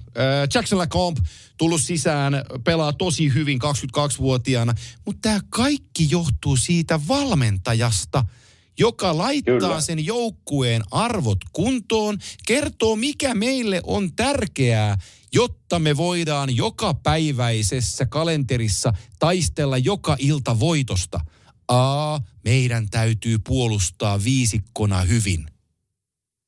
Jackson 0.54 0.80
Lacombe 0.80 1.22
tullut 1.58 1.82
sisään, 1.82 2.34
pelaa 2.64 2.94
tosi 2.94 3.34
hyvin 3.34 3.60
22-vuotiaana. 3.64 4.74
Mutta 5.06 5.20
tämä 5.22 5.40
kaikki 5.50 6.08
johtuu 6.10 6.58
siitä 6.58 7.00
valmentajasta– 7.08 8.26
joka 8.80 9.18
laittaa 9.18 9.60
Kyllä. 9.60 9.82
sen 9.82 10.06
joukkueen 10.06 10.82
arvot 10.92 11.38
kuntoon, 11.54 12.18
kertoo 12.48 12.96
mikä 12.96 13.34
meille 13.34 13.82
on 13.84 14.16
tärkeää 14.16 14.98
jotta 15.34 15.80
me 15.80 15.98
voidaan 15.98 16.56
joka 16.56 16.94
päiväisessä 16.94 18.06
kalenterissa 18.06 18.94
taistella 19.20 19.78
joka 19.78 20.16
ilta 20.20 20.60
voitosta. 20.60 21.20
A, 21.68 22.20
meidän 22.44 22.90
täytyy 22.90 23.38
puolustaa 23.48 24.24
viisikkona 24.24 25.02
hyvin. 25.02 25.46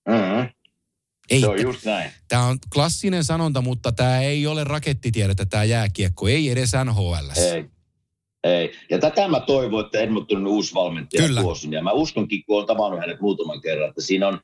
Mm-hmm. 0.10 0.50
Ei, 1.30 1.40
se 1.40 1.48
on 1.48 1.62
just 1.62 1.86
näin. 1.86 2.12
Tämä 2.28 2.46
on 2.46 2.58
klassinen 2.74 3.24
sanonta, 3.24 3.62
mutta 3.62 3.92
tämä 3.92 4.22
ei 4.22 4.48
ole 4.48 4.64
rakettitiedettä, 4.64 5.46
tämä 5.46 5.64
jääkiekko. 5.64 6.28
Ei 6.28 6.50
edes 6.50 6.72
NHL. 6.86 7.30
Ei. 7.36 7.66
Ei. 8.44 8.72
Ja 8.90 9.00
tätä 9.00 9.28
mä 9.28 9.40
toivon, 9.40 9.86
että 9.86 10.00
Edmontonin 10.00 10.48
uusi 10.48 10.74
valmentaja 10.74 11.24
Kyllä. 11.24 11.42
tuossa. 11.42 11.68
Ja 11.72 11.84
mä 11.84 11.92
uskonkin, 11.92 12.44
kun 12.46 12.56
olen 12.56 12.68
tavannut 12.68 13.00
hänet 13.00 13.22
muutaman 13.22 13.62
kerran, 13.62 13.90
että 13.90 14.02
siinä 14.02 14.28
on, 14.28 14.40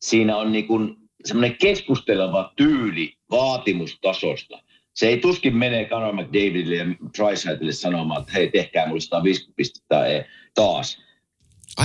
siinä 0.00 0.36
on 0.36 0.52
niin 0.52 0.66
kuin 0.66 0.96
semmoinen 1.24 1.56
keskusteleva 1.58 2.52
tyyli 2.56 3.14
vaatimustasosta. 3.30 4.62
Se 4.94 5.08
ei 5.08 5.20
tuskin 5.20 5.56
mene 5.56 5.84
Conor 5.84 6.14
McDavidille 6.14 6.76
ja 6.76 6.84
Trisaitille 7.16 7.72
sanomaan, 7.72 8.20
että 8.20 8.32
hei, 8.32 8.50
tehkää 8.50 8.86
mulle 8.86 9.00
150 9.00 9.56
pistettä 9.56 10.06
ei, 10.06 10.24
taas. 10.54 10.98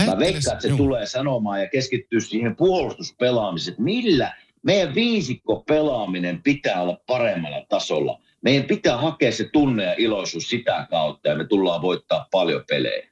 Mä 0.06 0.20
veikkaan, 0.20 0.58
että 0.58 0.70
se 0.70 0.78
tulee 0.78 1.06
sanomaan 1.06 1.62
ja 1.62 1.70
keskittyy 1.70 2.22
siihen 2.22 2.56
puolustuspelaamiseen, 2.56 3.72
että 3.72 3.84
millä 3.84 4.36
meidän 4.64 4.96
viisikko 4.96 5.64
pelaaminen 5.68 6.44
pitää 6.44 6.82
olla 6.82 6.98
paremmalla 7.08 7.66
tasolla. 7.70 8.22
Meidän 8.42 8.64
pitää 8.64 8.98
hakea 8.98 9.32
se 9.32 9.50
tunne 9.54 9.84
ja 9.84 9.96
iloisuus 9.98 10.50
sitä 10.50 10.88
kautta 10.90 11.30
ja 11.30 11.36
me 11.36 11.46
tullaan 11.46 11.82
voittaa 11.82 12.28
paljon 12.32 12.64
pelejä. 12.70 13.10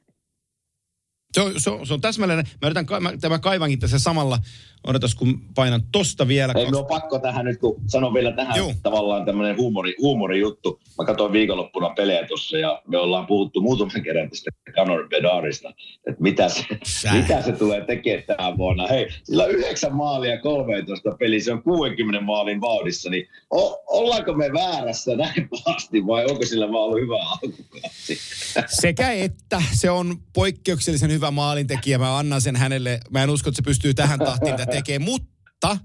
Se 1.32 1.40
on, 1.40 1.52
se 1.56 1.70
on, 1.70 1.86
se 1.86 1.94
on 1.94 2.00
täsmälleen. 2.00 2.38
Mä 2.38 2.68
yritän, 2.68 2.86
mä, 3.00 3.28
mä 3.28 3.38
kaivankin 3.38 3.78
tässä 3.78 3.98
samalla 3.98 4.38
Odotas, 4.86 5.14
kun 5.14 5.40
painan 5.54 5.82
tosta 5.92 6.28
vielä. 6.28 6.52
Ei, 6.56 6.64
kaksi... 6.64 6.80
on 6.80 6.86
pakko 6.86 7.18
tähän 7.18 7.44
nyt, 7.44 7.58
kun 7.60 7.80
sanon 7.86 8.14
vielä 8.14 8.32
tähän 8.32 8.56
Joo. 8.56 8.74
tavallaan 8.82 9.24
tämmöinen 9.24 9.56
huumori, 9.56 9.94
huumorijuttu. 10.00 10.80
Mä 10.98 11.04
katsoin 11.04 11.32
viikonloppuna 11.32 11.90
pelejä 11.90 12.26
tuossa 12.26 12.58
ja 12.58 12.82
me 12.86 12.98
ollaan 12.98 13.26
puhuttu 13.26 13.60
muutaman 13.60 14.02
kerran 14.02 14.30
tästä 14.30 14.50
Conor 14.72 15.08
Bedarista, 15.08 15.68
että 16.06 16.22
mitä 16.22 16.48
se, 16.48 16.64
mitä 17.12 17.42
se 17.42 17.52
tulee 17.52 17.84
tekemään 17.84 18.24
tänä 18.26 18.56
vuonna. 18.56 18.86
Hei, 18.86 19.08
sillä 19.24 19.44
on 19.44 19.50
yhdeksän 19.50 19.94
maalia 19.94 20.40
13 20.40 21.10
peli, 21.18 21.40
se 21.40 21.52
on 21.52 21.62
60 21.62 22.20
maalin 22.20 22.60
vauhdissa, 22.60 23.10
niin 23.10 23.28
o, 23.50 23.82
ollaanko 23.86 24.32
me 24.32 24.52
väärässä 24.52 25.16
näin 25.16 25.48
pahasti 25.48 26.06
vai 26.06 26.24
onko 26.24 26.46
sillä 26.46 26.72
vaan 26.72 26.84
ollut 26.84 27.00
hyvä 27.00 27.16
alkukausi? 27.16 28.18
Sekä 28.66 29.12
että 29.12 29.62
se 29.72 29.90
on 29.90 30.16
poikkeuksellisen 30.32 31.10
hyvä 31.10 31.17
maalintekijä. 31.30 31.98
Mä 31.98 32.18
annan 32.18 32.40
sen 32.40 32.56
hänelle. 32.56 33.00
Mä 33.10 33.22
en 33.22 33.30
usko, 33.30 33.48
että 33.48 33.56
se 33.56 33.62
pystyy 33.62 33.94
tähän 33.94 34.18
tahtiin 34.18 34.54
tekee, 34.70 34.98
mutta 34.98 35.78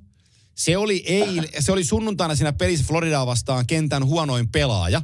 se 0.56 0.78
oli, 0.78 1.04
eil, 1.06 1.48
se 1.60 1.72
oli 1.72 1.84
sunnuntaina 1.84 2.36
siinä 2.36 2.54
pelissä 2.54 2.86
Floridaa 2.88 3.26
vastaan 3.26 3.68
kentän 3.68 4.06
huonoin 4.06 4.50
pelaaja. 4.50 5.02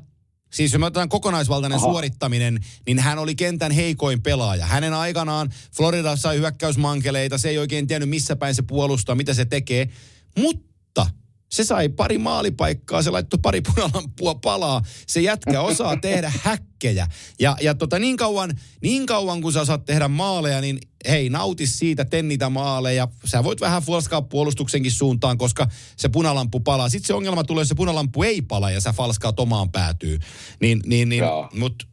Siis 0.54 0.74
jos 0.74 0.80
me 0.80 0.86
otetaan 0.86 1.10
kokonaisvaltainen 1.10 1.78
Aha. 1.78 1.88
suorittaminen, 1.88 2.60
niin 2.86 3.00
hän 3.00 3.20
oli 3.20 3.36
kentän 3.36 3.72
heikoin 3.72 4.22
pelaaja. 4.22 4.66
Hänen 4.66 4.94
aikanaan 4.94 5.54
Florida 5.76 6.16
sai 6.16 6.38
hyökkäysmankeleita, 6.38 7.38
se 7.38 7.50
ei 7.50 7.58
oikein 7.58 7.88
tiennyt 7.88 8.10
missä 8.10 8.36
päin 8.36 8.56
se 8.56 8.62
puolustaa, 8.62 9.16
mitä 9.16 9.34
se 9.34 9.46
tekee. 9.46 9.90
Mutta 10.38 11.08
se 11.50 11.64
sai 11.64 11.90
pari 11.90 12.18
maalipaikkaa, 12.18 13.02
se 13.02 13.10
laittoi 13.10 13.40
pari 13.42 13.62
punalampua 13.62 14.36
palaa. 14.36 14.82
Se 15.08 15.22
jätkä 15.22 15.62
osaa 15.62 15.98
tehdä 15.98 16.32
häkkejä. 16.42 17.08
Ja, 17.40 17.58
ja 17.62 17.76
tota, 17.76 18.00
niin, 18.00 18.18
kauan, 18.18 18.52
niin 18.82 19.06
kauan 19.06 19.42
kun 19.42 19.54
sä 19.54 19.66
saat 19.66 19.86
tehdä 19.86 20.08
maaleja, 20.08 20.62
niin 20.62 20.80
hei, 21.08 21.30
nauti 21.30 21.68
siitä, 21.68 22.06
tennitä 22.06 22.50
maaleja. 22.50 23.08
Sä 23.26 23.44
voit 23.44 23.62
vähän 23.62 23.82
falskaa 23.82 24.22
puolustuksenkin 24.22 24.92
suuntaan, 24.92 25.38
koska 25.38 25.68
se 25.98 26.10
punalampu 26.10 26.60
palaa. 26.60 26.90
Sitten 26.90 27.08
se 27.08 27.14
ongelma 27.14 27.44
tulee, 27.44 27.62
jos 27.62 27.70
se 27.70 27.76
punalampu 27.76 28.24
ei 28.24 28.42
pala 28.42 28.72
ja 28.72 28.82
sä 28.82 28.94
falskaat 28.94 29.40
omaan 29.40 29.72
päätyy. 29.72 30.20
Niin, 30.62 30.82
niin, 30.86 31.10
niin, 31.10 31.24
mutta 31.54 31.86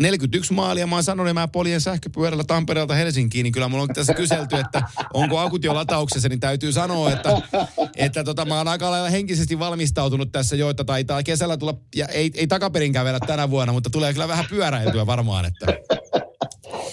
41 0.00 0.52
maalia, 0.52 0.86
mä 0.86 0.96
oon 0.96 1.02
sanonut, 1.02 1.30
että 1.30 1.40
mä 1.40 1.48
poljen 1.48 1.80
sähköpyörällä 1.80 2.44
Tampereelta 2.44 2.94
Helsinkiin, 2.94 3.44
niin 3.44 3.52
kyllä 3.52 3.68
mulla 3.68 3.82
on 3.82 3.88
tässä 3.88 4.14
kyselty, 4.14 4.56
että 4.56 4.82
onko 5.14 5.38
akut 5.38 5.64
jo 5.64 5.74
latauksessa, 5.74 6.28
niin 6.28 6.40
täytyy 6.40 6.72
sanoa, 6.72 7.12
että, 7.12 7.42
että 7.96 8.24
tota, 8.24 8.44
mä 8.44 8.58
oon 8.58 8.68
aika 8.68 8.90
lailla 8.90 9.10
henkisesti 9.10 9.58
valmistautunut 9.58 10.32
tässä 10.32 10.56
jo, 10.56 10.70
että 10.70 10.84
taitaa 10.84 11.22
kesällä 11.22 11.56
tulla, 11.56 11.74
ja 11.94 12.06
ei, 12.06 12.30
ei 12.34 12.46
takaperin 12.46 12.92
kävellä 12.92 13.20
tänä 13.26 13.50
vuonna, 13.50 13.72
mutta 13.72 13.90
tulee 13.90 14.12
kyllä 14.12 14.28
vähän 14.28 14.44
pyöräiltyä 14.50 15.06
varmaan, 15.06 15.44
että... 15.44 15.66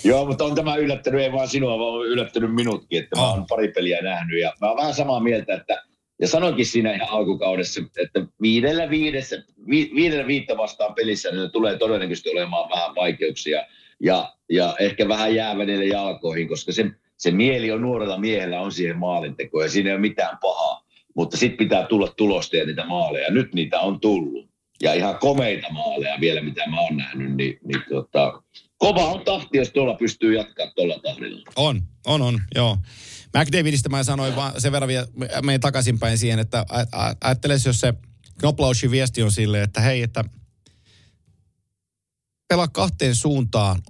Joo, 0.03 0.25
mutta 0.25 0.43
on 0.43 0.55
tämä 0.55 0.75
yllättänyt, 0.75 1.21
ei 1.21 1.31
vaan 1.31 1.47
sinua, 1.47 1.79
vaan 1.79 1.93
on 1.93 2.07
yllättänyt 2.07 2.55
minutkin, 2.55 3.03
että 3.03 3.15
mä 3.15 3.29
oon 3.29 3.45
pari 3.47 3.67
peliä 3.67 4.01
nähnyt, 4.01 4.41
ja 4.41 4.53
mä 4.61 4.67
oon 4.67 4.77
vähän 4.77 4.93
samaa 4.93 5.19
mieltä, 5.19 5.55
että 5.55 5.83
ja 6.19 6.27
siinä 6.63 6.93
ihan 6.93 7.09
alkukaudessa, 7.09 7.81
että 8.03 8.25
viidellä, 8.41 8.89
viidessä, 8.89 9.43
vi, 9.69 9.91
viidellä 9.95 10.27
viittä 10.27 10.57
vastaan 10.57 10.93
pelissä 10.93 11.31
niin 11.31 11.51
tulee 11.51 11.77
todennäköisesti 11.77 12.29
olemaan 12.29 12.69
vähän 12.69 12.95
vaikeuksia 12.95 13.65
ja, 13.99 14.33
ja 14.49 14.75
ehkä 14.79 15.07
vähän 15.07 15.35
jäävä 15.35 15.65
niille 15.65 15.85
jalkoihin, 15.85 16.47
koska 16.47 16.71
se, 16.71 16.85
se 17.17 17.31
mieli 17.31 17.71
on 17.71 17.81
nuorella 17.81 18.17
miehellä 18.17 18.61
on 18.61 18.71
siihen 18.71 18.97
maalintekoon 18.97 19.65
ja 19.65 19.69
siinä 19.69 19.89
ei 19.89 19.93
ole 19.93 20.01
mitään 20.01 20.37
pahaa. 20.41 20.87
Mutta 21.15 21.37
sitten 21.37 21.57
pitää 21.57 21.85
tulla 21.85 22.07
tulosta 22.07 22.57
ja 22.57 22.65
niitä 22.65 22.85
maaleja. 22.85 23.31
Nyt 23.31 23.53
niitä 23.53 23.79
on 23.79 23.99
tullut. 23.99 24.49
Ja 24.81 24.93
ihan 24.93 25.17
komeita 25.17 25.67
maaleja 25.71 26.17
vielä, 26.21 26.41
mitä 26.41 26.69
mä 26.69 26.81
oon 26.81 26.97
nähnyt. 26.97 27.35
Niin, 27.35 27.59
niin 27.63 27.83
tota, 27.89 28.43
kova 28.77 29.05
on 29.05 29.21
tahti, 29.25 29.57
jos 29.57 29.71
tuolla 29.71 29.93
pystyy 29.93 30.35
jatkaa 30.35 30.71
tuolla 30.75 30.99
tahdilla. 30.99 31.41
On, 31.55 31.81
on, 32.07 32.21
on, 32.21 32.39
joo. 32.55 32.77
McDavidistä 33.37 33.89
mä 33.89 34.03
sanoin 34.03 34.35
vaan 34.35 34.61
sen 34.61 34.71
verran 34.71 34.87
vielä, 34.87 35.07
menen 35.41 35.61
takaisinpäin 35.61 36.17
siihen, 36.17 36.39
että 36.39 36.65
ajatteles, 37.21 37.65
jos 37.65 37.79
se 37.79 37.93
Knoplaushin 38.37 38.91
viesti 38.91 39.23
on 39.23 39.31
silleen, 39.31 39.63
että 39.63 39.81
hei, 39.81 40.01
että 40.01 40.23
pelaa 42.47 42.67
kahteen 42.67 43.15
suuntaan, 43.15 43.81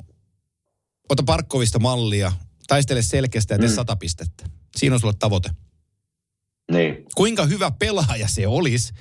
ota 1.09 1.23
Parkkovista 1.23 1.79
mallia, 1.79 2.31
taistele 2.67 3.01
selkeästä 3.01 3.53
ja 3.53 3.59
tee 3.59 3.69
mm. 3.69 3.75
sata 3.75 3.95
pistettä. 3.95 4.49
Siinä 4.77 4.95
on 4.95 4.99
sulle 4.99 5.13
tavoite. 5.19 5.49
Niin. 6.71 7.05
Kuinka 7.15 7.45
hyvä 7.45 7.71
pelaaja 7.71 8.27
se 8.27 8.47
olisi, 8.47 8.93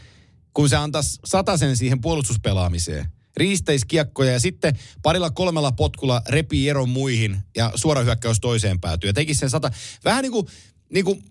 kun 0.54 0.68
se 0.68 0.76
antaisi 0.76 1.18
sataisen 1.24 1.76
siihen 1.76 2.00
puolustuspelaamiseen 2.00 3.06
riisteiskiekkoja 3.36 4.32
ja 4.32 4.40
sitten 4.40 4.78
parilla 5.02 5.30
kolmella 5.30 5.72
potkulla 5.72 6.22
repii 6.28 6.68
eron 6.68 6.88
muihin 6.88 7.36
ja 7.56 7.72
suora 7.74 8.02
hyökkäys 8.02 8.40
toiseen 8.40 8.80
päätyy. 8.80 9.10
Ja 9.10 9.14
teki 9.14 9.34
sen 9.34 9.50
sata. 9.50 9.70
Vähän 10.04 10.22
niin 10.22 10.32
kuin, 10.32 10.46
niin 10.90 11.04
kuin 11.04 11.24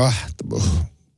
äh, 0.00 0.30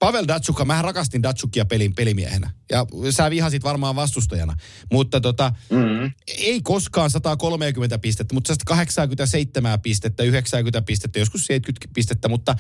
Pavel 0.03 0.25
Datsukka, 0.29 0.65
mä 0.65 0.83
rakastin 0.83 1.23
Datsukia 1.23 1.65
pelin 1.65 1.95
pelimiehenä. 1.95 2.51
Ja 2.71 2.87
sä 3.11 3.31
vihasit 3.31 3.65
varmaan 3.65 3.97
vastustajana. 3.97 4.57
Mutta 4.93 5.21
tota, 5.21 5.53
mm-hmm. 5.71 6.11
ei 6.39 6.61
koskaan 6.63 7.11
130 7.11 7.99
pistettä, 7.99 8.35
mutta 8.35 8.55
87 8.67 9.81
pistettä, 9.81 10.23
90 10.23 10.83
pistettä, 10.83 11.19
joskus 11.19 11.47
70 11.47 11.95
pistettä, 11.95 12.29
mutta 12.29 12.57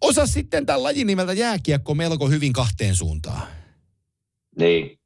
osa 0.00 0.26
sitten 0.26 0.66
tämän 0.66 0.82
lajin 0.82 1.06
nimeltä 1.06 1.32
jääkiekko 1.32 1.94
melko 1.94 2.28
hyvin 2.28 2.52
kahteen 2.52 2.96
suuntaan. 2.96 3.48
Niin. 4.58 4.99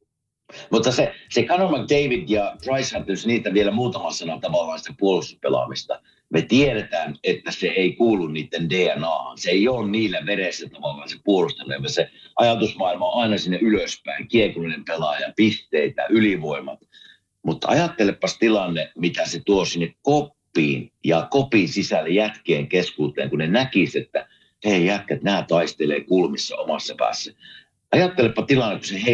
Mutta 0.70 0.92
se, 0.92 1.14
se 1.30 1.42
Conor 1.42 1.68
McDavid 1.68 2.24
ja 2.28 2.56
Price 2.64 3.04
jos 3.06 3.26
niitä 3.26 3.54
vielä 3.54 3.70
muutama 3.70 4.10
sana 4.10 4.38
tavallaan 4.40 4.78
sitä 4.78 4.94
puolustuspelaamista, 4.98 6.00
me 6.30 6.42
tiedetään, 6.42 7.16
että 7.24 7.50
se 7.50 7.66
ei 7.66 7.92
kuulu 7.92 8.26
niiden 8.26 8.70
DNAhan. 8.70 9.38
Se 9.38 9.50
ei 9.50 9.68
ole 9.68 9.90
niillä 9.90 10.26
veressä 10.26 10.68
tavallaan 10.68 11.08
se 11.08 11.16
puolustaminen. 11.24 11.90
Se 11.90 12.10
ajatusmaailma 12.36 13.08
on 13.08 13.22
aina 13.22 13.38
sinne 13.38 13.58
ylöspäin. 13.62 14.28
Kiekullinen 14.28 14.84
pelaaja, 14.84 15.32
pisteitä, 15.36 16.06
ylivoimat. 16.10 16.78
Mutta 17.42 17.68
ajattelepas 17.68 18.38
tilanne, 18.38 18.92
mitä 18.98 19.26
se 19.26 19.42
tuo 19.46 19.64
sinne 19.64 19.94
koppiin 20.02 20.92
ja 21.04 21.26
kopin 21.30 21.68
sisälle 21.68 22.08
jätkien 22.08 22.68
keskuuteen, 22.68 23.30
kun 23.30 23.38
ne 23.38 23.46
näkisivät, 23.46 24.06
että 24.06 24.28
hei 24.64 24.86
jätkät, 24.86 25.22
nämä 25.22 25.44
taistelee 25.48 26.00
kulmissa 26.00 26.56
omassa 26.56 26.94
päässä. 26.98 27.32
Ajattelepa 27.92 28.42
tilanne, 28.42 28.76
kun 28.76 28.84
se 28.84 29.04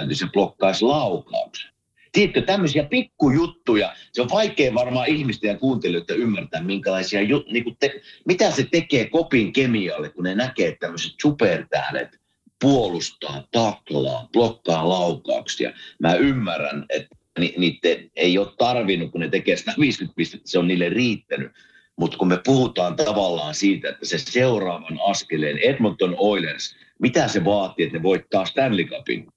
heittäytyy, 0.00 0.16
se 0.16 0.32
blokkaisi 0.32 0.84
laukauksen. 0.84 1.70
Tiedätkö, 2.12 2.42
tämmöisiä 2.42 2.84
pikkujuttuja, 2.84 3.94
se 4.12 4.22
on 4.22 4.28
vaikea 4.30 4.74
varmaan 4.74 5.08
ihmisten 5.08 5.48
ja 5.48 5.58
kuuntelijoiden 5.58 6.16
ymmärtää, 6.16 6.62
minkälaisia 6.62 7.22
jut, 7.22 7.50
niin 7.50 7.64
kuin 7.64 7.76
te, 7.80 8.00
mitä 8.26 8.50
se 8.50 8.66
tekee 8.70 9.08
kopin 9.08 9.52
kemialle, 9.52 10.08
kun 10.08 10.24
ne 10.24 10.34
näkee 10.34 10.76
tämmöiset 10.80 11.12
supertähdet 11.22 12.20
puolustaa, 12.60 13.44
taklaa, 13.50 14.28
blokkaa 14.32 14.88
laukauksia. 14.88 15.72
Mä 15.98 16.14
ymmärrän, 16.14 16.86
että 16.88 17.16
ni, 17.38 17.54
niiden 17.56 18.10
ei 18.16 18.38
ole 18.38 18.52
tarvinnut, 18.58 19.10
kun 19.10 19.20
ne 19.20 19.28
tekee 19.28 19.56
150 19.56 20.16
pistettä, 20.16 20.50
se 20.50 20.58
on 20.58 20.68
niille 20.68 20.88
riittänyt. 20.88 21.52
Mutta 21.96 22.16
kun 22.16 22.28
me 22.28 22.40
puhutaan 22.44 22.96
tavallaan 22.96 23.54
siitä, 23.54 23.88
että 23.88 24.06
se 24.06 24.18
seuraavan 24.18 24.98
askeleen 25.06 25.58
Edmonton 25.58 26.14
Oilers, 26.18 26.76
mitä 26.98 27.28
se 27.28 27.44
vaatii, 27.44 27.84
että 27.84 27.98
ne 27.98 28.02
voittaa 28.02 28.44
Stanley 28.44 28.84
Cupin? 28.84 29.33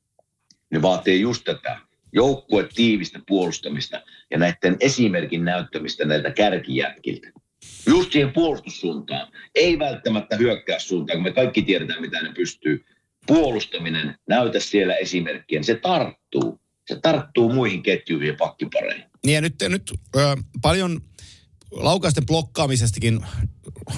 Ne 0.70 0.82
vaatii 0.82 1.22
just 1.22 1.44
tätä 1.44 1.80
joukkue 2.14 2.68
tiivistä 2.76 3.20
puolustamista 3.28 4.02
ja 4.32 4.38
näiden 4.38 4.78
esimerkin 4.80 5.46
näyttämistä 5.46 6.06
näiltä 6.06 6.32
kärkijätkiltä. 6.32 7.32
Just 7.88 8.12
siihen 8.12 8.34
puolustussuuntaan, 8.34 9.32
ei 9.56 9.80
välttämättä 9.80 10.36
hyökkäyssuuntaan, 10.36 11.18
kun 11.18 11.24
me 11.24 11.32
kaikki 11.32 11.62
tiedetään, 11.62 12.02
mitä 12.02 12.22
ne 12.22 12.34
pystyy. 12.34 12.86
Puolustaminen, 13.28 14.16
näytä 14.30 14.60
siellä 14.60 14.96
esimerkkiä, 14.96 15.64
se 15.64 15.76
tarttuu. 15.76 16.60
Se 16.88 17.00
tarttuu 17.02 17.54
muihin 17.54 17.84
ketjuihin 17.84 18.28
ja 18.28 18.36
pakkipareihin. 18.40 19.04
Niin 19.26 19.36
ja 19.36 19.42
nyt, 19.42 19.56
nyt 19.70 19.92
ö, 20.16 20.20
paljon 20.62 21.02
laukausten 21.72 22.26
blokkaamisestakin, 22.26 23.26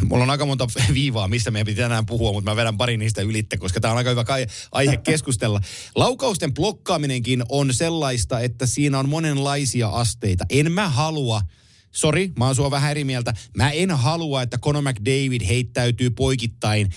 mulla 0.09 0.23
on 0.23 0.29
aika 0.29 0.45
monta 0.45 0.67
viivaa, 0.93 1.27
mistä 1.27 1.51
meidän 1.51 1.65
pitää 1.65 1.85
tänään 1.85 2.05
puhua, 2.05 2.33
mutta 2.33 2.51
mä 2.51 2.55
vedän 2.55 2.77
pari 2.77 2.97
niistä 2.97 3.21
ylitte, 3.21 3.57
koska 3.57 3.81
tämä 3.81 3.91
on 3.91 3.97
aika 3.97 4.09
hyvä 4.09 4.23
kai, 4.23 4.47
aihe 4.71 4.97
keskustella. 5.11 5.61
Laukausten 5.95 6.53
blokkaaminenkin 6.53 7.43
on 7.49 7.73
sellaista, 7.73 8.39
että 8.39 8.65
siinä 8.65 8.99
on 8.99 9.09
monenlaisia 9.09 9.89
asteita. 9.89 10.45
En 10.49 10.71
mä 10.71 10.89
halua, 10.89 11.41
Sori, 11.91 12.31
mä 12.37 12.45
oon 12.45 12.55
sua 12.55 12.71
vähän 12.71 12.91
eri 12.91 13.03
mieltä. 13.03 13.33
Mä 13.57 13.71
en 13.71 13.91
halua, 13.91 14.41
että 14.41 14.57
Conor 14.57 14.81
McDavid 14.81 15.41
heittäytyy 15.47 16.09
poikittain, 16.09 16.89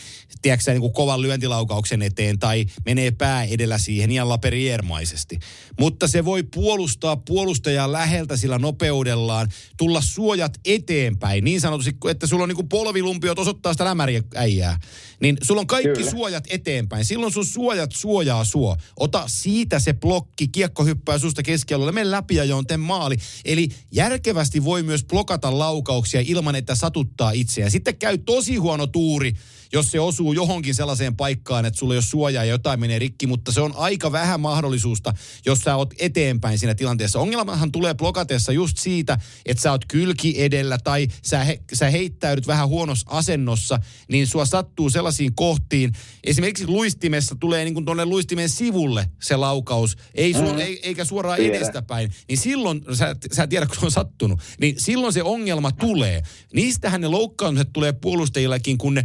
tiedätkö 0.42 0.70
niin 0.70 0.80
kuin 0.80 0.92
kovan 0.92 1.22
lyöntilaukauksen 1.22 2.02
eteen 2.02 2.38
tai 2.38 2.66
menee 2.84 3.10
pää 3.10 3.44
edellä 3.44 3.78
siihen 3.78 4.10
ihan 4.10 4.28
laperiermaisesti. 4.28 5.38
Mutta 5.80 6.08
se 6.08 6.24
voi 6.24 6.42
puolustaa 6.42 7.16
puolustajaa 7.16 7.92
läheltä 7.92 8.36
sillä 8.36 8.58
nopeudellaan, 8.58 9.48
tulla 9.76 10.00
suojat 10.00 10.58
eteenpäin, 10.64 11.44
niin 11.44 11.60
sanotusti, 11.60 11.96
että 12.10 12.26
sulla 12.26 12.42
on 12.42 12.48
niin 12.48 12.56
kuin 12.56 12.68
polvilumpiot 12.68 13.38
osoittaa 13.38 13.72
sitä 13.72 13.84
lämäriä 13.84 14.22
äijää. 14.34 14.78
Niin 15.20 15.36
sulla 15.42 15.60
on 15.60 15.66
kaikki 15.66 15.98
Kyllä. 15.98 16.10
suojat 16.10 16.44
eteenpäin. 16.50 17.04
Silloin 17.04 17.32
sun 17.32 17.46
suojat 17.46 17.92
suojaa 17.92 18.44
suo. 18.44 18.76
Ota 18.96 19.24
siitä 19.26 19.78
se 19.78 19.92
blokki, 19.92 20.48
kiekko 20.48 20.84
hyppää 20.84 21.18
susta 21.18 21.42
keskialueelle, 21.42 21.92
mene 21.92 22.10
läpi 22.10 22.34
ja 22.34 22.44
joon 22.44 22.64
maali. 22.78 23.16
Eli 23.44 23.68
järkevästi 23.92 24.64
voi 24.64 24.81
myös 24.82 25.04
blokata 25.04 25.58
laukauksia 25.58 26.22
ilman, 26.24 26.54
että 26.54 26.74
satuttaa 26.74 27.30
itseään. 27.30 27.70
Sitten 27.70 27.96
käy 27.96 28.18
tosi 28.18 28.56
huono 28.56 28.86
tuuri, 28.86 29.32
jos 29.72 29.90
se 29.90 30.00
osuu 30.00 30.32
johonkin 30.32 30.74
sellaiseen 30.74 31.16
paikkaan, 31.16 31.64
että 31.64 31.78
sulla 31.78 31.94
ei 31.94 31.96
ole 31.96 32.04
suojaa 32.04 32.44
ja 32.44 32.50
jotain 32.50 32.80
menee 32.80 32.98
rikki, 32.98 33.26
mutta 33.26 33.52
se 33.52 33.60
on 33.60 33.74
aika 33.76 34.12
vähän 34.12 34.40
mahdollisuusta, 34.40 35.14
jos 35.46 35.58
sä 35.58 35.76
oot 35.76 35.94
eteenpäin 35.98 36.58
siinä 36.58 36.74
tilanteessa. 36.74 37.18
Ongelmahan 37.18 37.72
tulee 37.72 37.94
blokatessa 37.94 38.52
just 38.52 38.78
siitä, 38.78 39.18
että 39.46 39.62
sä 39.62 39.70
oot 39.70 39.84
kylki 39.88 40.42
edellä 40.42 40.78
tai 40.78 41.08
sä, 41.22 41.44
he, 41.44 41.60
sä 41.72 41.90
heittäydyt 41.90 42.46
vähän 42.46 42.68
huonossa 42.68 43.06
asennossa, 43.10 43.78
niin 44.08 44.26
sua 44.26 44.46
sattuu 44.46 44.90
sellaisiin 44.90 45.34
kohtiin. 45.34 45.92
Esimerkiksi 46.24 46.66
luistimessa 46.66 47.34
tulee 47.34 47.64
niin 47.64 47.74
kuin 47.74 47.84
tuonne 47.84 48.04
luistimen 48.04 48.48
sivulle 48.48 49.10
se 49.22 49.36
laukaus, 49.36 49.96
ei 50.14 50.34
su, 50.34 50.52
mm. 50.52 50.58
ei, 50.58 50.80
eikä 50.82 51.04
suoraan 51.04 51.38
edestäpäin. 51.38 52.12
Niin 52.28 52.38
silloin, 52.38 52.80
sä, 52.92 53.16
sä 53.32 53.46
tiedät 53.46 53.68
kun 53.68 53.84
on 53.84 53.90
sattunut, 53.90 54.40
niin 54.60 54.71
silloin 54.78 55.12
se 55.12 55.22
ongelma 55.22 55.72
tulee. 55.72 56.22
Niistähän 56.54 57.00
ne 57.00 57.08
loukkaamiset 57.08 57.68
tulee 57.72 57.92
puolustajillakin, 57.92 58.78
kun 58.78 58.94
ne, 58.94 59.04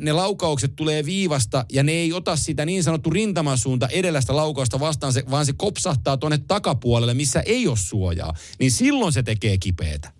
ne 0.00 0.12
laukaukset 0.12 0.76
tulee 0.76 1.04
viivasta 1.04 1.64
ja 1.72 1.82
ne 1.82 1.92
ei 1.92 2.12
ota 2.12 2.36
sitä 2.36 2.66
niin 2.66 2.82
sanottu 2.82 3.10
rintamasuunta 3.10 3.88
edellästä 3.88 4.36
laukausta 4.36 4.80
vastaan, 4.80 5.12
se, 5.12 5.24
vaan 5.30 5.46
se 5.46 5.52
kopsahtaa 5.56 6.16
tuonne 6.16 6.38
takapuolelle, 6.48 7.14
missä 7.14 7.40
ei 7.40 7.68
ole 7.68 7.76
suojaa. 7.76 8.34
Niin 8.58 8.70
silloin 8.70 9.12
se 9.12 9.22
tekee 9.22 9.58
kipeätä. 9.58 10.12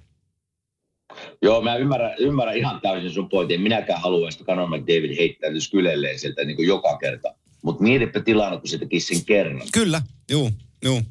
Joo, 1.42 1.62
mä 1.62 1.76
ymmärrän, 1.76 2.14
ymmärrän 2.18 2.56
ihan 2.56 2.80
täysin 2.80 3.10
sun 3.10 3.28
pointin. 3.28 3.60
Minäkään 3.60 4.00
haluan, 4.00 4.32
että 4.32 4.44
Conor 4.44 4.68
McDavid 4.68 5.16
heittäytyisi 5.16 5.70
kylelleen 5.70 6.18
sieltä 6.18 6.44
niin 6.44 6.56
kuin 6.56 6.68
joka 6.68 6.98
kerta. 6.98 7.34
Mutta 7.62 7.82
mietipä 7.82 8.20
tilanne, 8.20 8.58
kun 8.58 8.68
se 8.68 8.78
tekisi 8.78 9.14
sen 9.14 9.24
kerran. 9.24 9.62
Kyllä, 9.72 10.02
juu, 10.30 10.50
juu. 10.84 11.02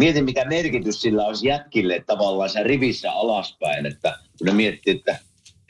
Mietin, 0.00 0.24
mikä 0.24 0.44
merkitys 0.44 1.02
sillä 1.02 1.26
olisi 1.26 1.48
jätkille 1.48 2.04
tavallaan 2.06 2.50
se 2.50 2.62
rivissä 2.62 3.12
alaspäin, 3.12 3.86
että 3.86 4.18
kun 4.38 4.46
ne 4.46 4.52
miettii, 4.52 4.94
että 4.94 5.18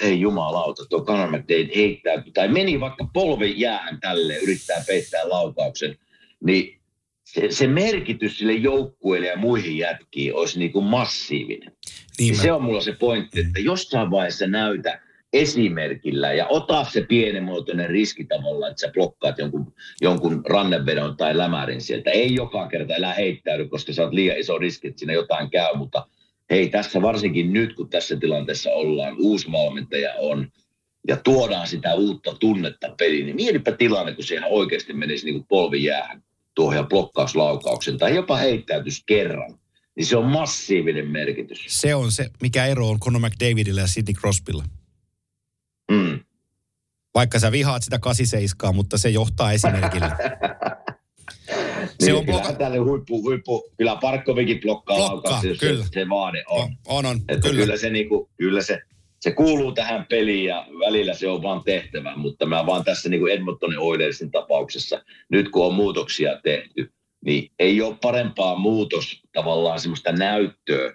ei 0.01 0.21
jumalauta, 0.21 0.87
tuo 0.87 1.05
Conor 1.05 1.43
heittää, 1.77 2.23
tai 2.35 2.49
meni 2.49 2.81
vaikka 2.81 3.09
polvi 3.13 3.55
jäähän 3.57 4.01
tälle, 4.01 4.37
yrittää 4.37 4.85
peittää 4.87 5.29
laukauksen, 5.29 5.99
niin 6.45 6.81
se, 7.25 7.47
se 7.51 7.67
merkitys 7.67 8.39
sille 8.39 8.53
joukkueelle 8.53 9.27
ja 9.27 9.37
muihin 9.37 9.79
jätkiin 9.79 10.35
olisi 10.35 10.59
niin 10.59 10.73
kuin 10.73 10.85
massiivinen. 10.85 11.73
Niin 12.19 12.37
se 12.37 12.53
on 12.53 12.63
mulla 12.63 12.81
se 12.81 12.93
pointti, 12.93 13.41
että 13.41 13.61
jossain 13.61 14.11
vaiheessa 14.11 14.47
näytä 14.47 15.01
esimerkillä 15.33 16.33
ja 16.33 16.47
ota 16.47 16.85
se 16.85 17.01
pienimuotoinen 17.09 17.91
riski 17.91 18.25
tavallaan, 18.25 18.71
että 18.71 18.81
sä 18.81 18.93
blokkaat 18.93 19.39
jonkun, 19.39 19.73
jonkun 20.01 20.43
rannevedon 20.47 21.17
tai 21.17 21.37
lämärin 21.37 21.81
sieltä. 21.81 22.11
Ei 22.11 22.35
joka 22.35 22.69
kerta 22.69 22.95
elää 22.95 23.15
heittäydy, 23.15 23.69
koska 23.69 23.93
sä 23.93 24.03
oot 24.03 24.13
liian 24.13 24.39
iso 24.39 24.59
riski, 24.59 24.89
että 24.89 24.99
siinä 24.99 25.13
jotain 25.13 25.51
käy, 25.51 25.77
mutta– 25.77 26.07
hei 26.51 26.69
tässä 26.69 27.03
varsinkin 27.03 27.53
nyt, 27.53 27.75
kun 27.75 27.89
tässä 27.89 28.17
tilanteessa 28.17 28.71
ollaan, 28.71 29.17
uusi 29.19 29.53
valmentaja 29.53 30.15
on, 30.19 30.53
ja 31.09 31.17
tuodaan 31.17 31.67
sitä 31.67 31.95
uutta 31.95 32.35
tunnetta 32.41 32.95
peliin, 32.99 33.27
niin 33.27 33.37
mietipä 33.37 33.73
tilanne, 33.73 34.15
kun 34.15 34.25
siihen 34.25 34.45
oikeasti 34.45 34.93
menisi 34.93 35.25
niin 35.25 35.35
kuin 35.35 35.47
polvi 35.49 35.85
jäähän 35.85 36.23
tuohon 36.55 36.77
ja 36.77 36.83
blokkauslaukauksen, 36.83 37.99
tai 37.99 38.15
jopa 38.15 38.37
heittäytys 38.37 39.03
kerran, 39.07 39.59
niin 39.97 40.07
se 40.07 40.17
on 40.17 40.25
massiivinen 40.25 41.11
merkitys. 41.11 41.65
Se 41.69 41.95
on 41.95 42.13
se, 42.13 42.31
mikä 42.43 42.67
ero 42.67 42.89
on 42.89 43.01
Conor 43.01 43.21
McDavidillä 43.21 43.81
ja 43.81 43.87
Sidney 43.87 44.15
Crosbylla. 44.15 44.65
Vaikka 47.15 47.39
sä 47.39 47.53
vihaat 47.53 47.83
sitä 47.83 47.99
87, 47.99 48.75
mutta 48.75 48.99
se 48.99 49.09
johtaa 49.09 49.53
esimerkillä. 49.53 50.17
se 52.01 52.07
niin, 52.07 52.15
on 52.15 52.27
bloka... 52.27 52.53
tälle 52.53 52.79
huippu, 52.79 53.23
huippu, 53.23 53.71
kyllä 53.77 53.97
Parkkovikin 53.97 54.61
blokkaa, 54.61 54.97
blokkaa 54.97 55.41
jos 55.45 55.59
kyllä. 55.59 55.85
se, 55.85 55.91
se 55.93 56.09
vaade 56.09 56.45
on. 56.49 56.63
On, 56.63 56.77
on, 56.87 57.07
on 57.07 57.17
että 57.29 57.49
kyllä. 57.49 57.61
kyllä. 57.61 57.77
se, 57.77 57.91
niinku, 57.91 58.31
kyllä 58.37 58.63
se, 58.63 58.79
se 59.21 59.31
kuuluu 59.31 59.73
tähän 59.73 60.07
peliin 60.09 60.45
ja 60.45 60.67
välillä 60.87 61.15
se 61.15 61.29
on 61.29 61.43
vaan 61.43 61.65
tehtävä, 61.65 62.17
mutta 62.17 62.47
mä 62.47 62.67
vaan 62.67 62.85
tässä 62.85 63.09
niin 63.09 63.21
kuin 63.21 63.33
Edmontonin 63.33 63.79
Oilersin 63.79 64.31
tapauksessa, 64.31 65.03
nyt 65.29 65.49
kun 65.49 65.67
on 65.67 65.75
muutoksia 65.75 66.41
tehty, 66.43 66.93
niin 67.25 67.51
ei 67.59 67.83
ole 67.83 67.97
parempaa 68.03 68.59
muutos 68.59 69.23
tavallaan 69.33 69.81
semmoista 69.81 70.13
näyttöä, 70.13 70.95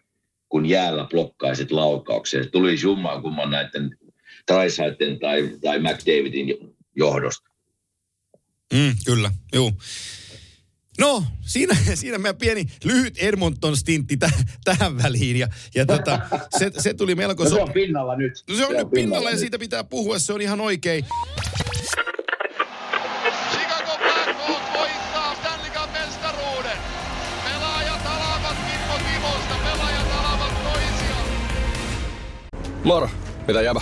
kun 0.50 0.66
jäällä 0.66 1.08
blokkaisit 1.10 1.72
laukauksia. 1.72 2.44
Se 2.44 2.50
tuli 2.50 2.76
jummaan 2.84 3.22
kumman 3.22 3.50
näiden 3.50 3.98
Trisaiten 4.46 5.20
tai, 5.20 5.50
tai 5.62 5.80
McDavidin 5.80 6.76
johdosta. 6.96 7.50
Mm, 8.74 8.96
kyllä, 9.06 9.32
joo. 9.54 9.72
No, 11.00 11.24
siinä, 11.42 11.78
siinä 11.94 12.18
meidän 12.18 12.38
pieni 12.38 12.66
lyhyt 12.84 13.18
Edmonton-stintti 13.18 14.18
täh, 14.20 14.46
tähän 14.64 14.98
väliin. 15.04 15.38
Ja, 15.38 15.48
ja 15.76 15.86
tota, 15.86 16.20
se, 16.60 16.72
se 16.78 16.94
tuli 16.94 17.16
melko... 17.16 17.44
No 17.44 17.50
se 17.50 17.62
on 17.62 17.72
pinnalla 17.72 18.16
nyt. 18.16 18.44
No 18.50 18.56
se 18.56 18.66
on, 18.66 18.72
se 18.72 18.78
on 18.78 18.84
nyt 18.84 18.94
pinnalla, 18.94 19.30
ja 19.30 19.38
siitä 19.38 19.60
pitää 19.60 19.84
puhua, 19.84 20.20
se 20.20 20.34
on 20.34 20.42
ihan 20.42 20.62
oikein. 20.62 21.06
Chicago 23.52 23.98
Blackhawks 23.98 24.74
voittaa 24.74 25.36
Stanley 25.36 25.72
Cup 25.72 25.92
mestaruuden. 25.94 26.78
Pelaajat 27.44 28.06
alavat 28.06 28.58
Kimmo 28.72 28.98
Timosta, 28.98 29.56
pelaajat 29.64 30.08
alavat 30.12 30.64
toisiaan. 30.64 31.30
Moro, 32.84 33.10
mitä 33.48 33.62
jäbä? 33.62 33.82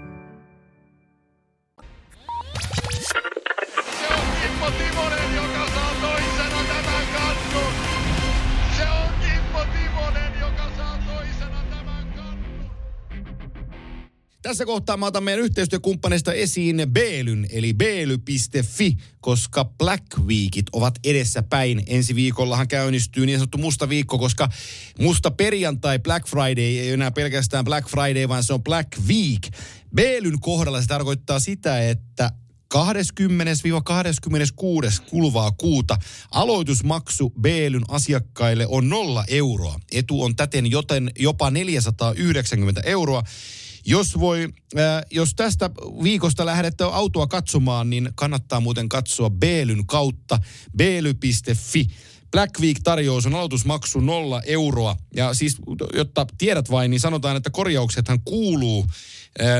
Tässä 14.51 14.65
kohtaa 14.65 14.97
mä 14.97 15.05
otan 15.05 15.23
meidän 15.23 15.43
yhteistyökumppaneista 15.43 16.33
esiin 16.33 16.83
Beelyn, 16.91 17.47
eli 17.49 17.73
beely.fi, 17.73 18.97
koska 19.21 19.65
Black 19.65 20.03
Weekit 20.25 20.65
ovat 20.71 20.95
edessä 21.03 21.43
päin. 21.43 21.83
Ensi 21.87 22.15
viikollahan 22.15 22.67
käynnistyy 22.67 23.25
niin 23.25 23.39
sanottu 23.39 23.57
musta 23.57 23.89
viikko, 23.89 24.17
koska 24.17 24.49
musta 24.99 25.31
perjantai 25.31 25.99
Black 25.99 26.27
Friday 26.27 26.63
ei 26.63 26.89
enää 26.89 27.11
pelkästään 27.11 27.65
Black 27.65 27.89
Friday, 27.89 28.27
vaan 28.29 28.43
se 28.43 28.53
on 28.53 28.63
Black 28.63 28.87
Week. 29.07 29.47
Beelyn 29.95 30.39
kohdalla 30.39 30.81
se 30.81 30.87
tarkoittaa 30.87 31.39
sitä, 31.39 31.89
että 31.89 32.31
20-26. 32.73 32.77
kuluvaa 35.09 35.51
kuuta 35.51 35.97
aloitusmaksu 36.31 37.33
Beelyn 37.41 37.83
asiakkaille 37.87 38.67
on 38.67 38.89
nolla 38.89 39.25
euroa. 39.27 39.79
Etu 39.91 40.23
on 40.23 40.35
täten 40.35 40.71
joten 40.71 41.11
jopa 41.19 41.51
490 41.51 42.81
euroa. 42.85 43.23
Jos, 43.85 44.19
voi, 44.19 44.49
äh, 44.77 45.03
jos 45.11 45.35
tästä 45.35 45.69
viikosta 46.03 46.45
lähdette 46.45 46.83
autoa 46.83 47.27
katsomaan, 47.27 47.89
niin 47.89 48.09
kannattaa 48.15 48.59
muuten 48.59 48.89
katsoa 48.89 49.29
Beelyn 49.29 49.85
kautta 49.85 50.39
beely.fi. 50.77 51.87
Black 52.31 52.59
Week-tarjous 52.59 53.25
on 53.25 53.35
aloitusmaksu 53.35 53.99
nolla 53.99 54.41
euroa. 54.41 54.97
Ja 55.15 55.33
siis, 55.33 55.57
jotta 55.93 56.25
tiedät 56.37 56.71
vain, 56.71 56.91
niin 56.91 56.99
sanotaan, 56.99 57.37
että 57.37 57.49
korjauksethan 57.49 58.21
kuuluu 58.21 58.85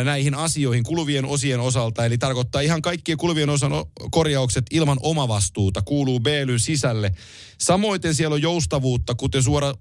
näihin 0.03 0.35
asioihin 0.35 0.83
kuluvien 0.83 1.25
osien 1.25 1.59
osalta. 1.59 2.05
Eli 2.05 2.17
tarkoittaa 2.17 2.61
ihan 2.61 2.81
kaikkien 2.81 3.17
kuluvien 3.17 3.49
osan 3.49 3.71
korjaukset 4.11 4.65
ilman 4.71 4.97
omavastuuta 5.01 5.81
kuuluu 5.81 6.19
BLyn 6.19 6.59
sisälle. 6.59 7.11
Samoin 7.57 8.01
siellä 8.11 8.33
on 8.33 8.41
joustavuutta, 8.41 9.15
kuten, 9.15 9.43
suora, 9.43 9.73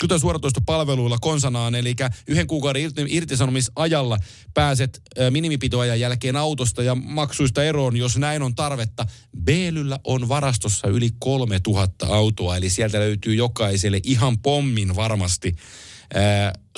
kuten 0.00 0.20
suoratoistopalveluilla 0.20 1.18
konsanaan, 1.20 1.74
eli 1.74 1.94
yhden 2.26 2.46
kuukauden 2.46 2.82
irti, 2.82 3.04
irtisanomisajalla 3.08 4.18
pääset 4.54 5.02
ää, 5.18 5.30
minimipitoajan 5.30 6.00
jälkeen 6.00 6.36
autosta 6.36 6.82
ja 6.82 6.94
maksuista 6.94 7.64
eroon, 7.64 7.96
jos 7.96 8.16
näin 8.16 8.42
on 8.42 8.54
tarvetta. 8.54 9.06
BLyllä 9.44 9.98
on 10.04 10.28
varastossa 10.28 10.88
yli 10.88 11.10
3000 11.18 12.06
autoa, 12.06 12.56
eli 12.56 12.70
sieltä 12.70 12.98
löytyy 12.98 13.34
jokaiselle 13.34 14.00
ihan 14.02 14.38
pommin 14.38 14.96
varmasti 14.96 15.56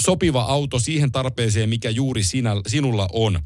sopiva 0.01 0.43
auto 0.43 0.79
siihen 0.79 1.13
tarpeeseen, 1.13 1.69
mikä 1.69 1.91
juuri 1.91 2.23
sinä, 2.23 2.51
sinulla 2.67 3.09
on. 3.13 3.41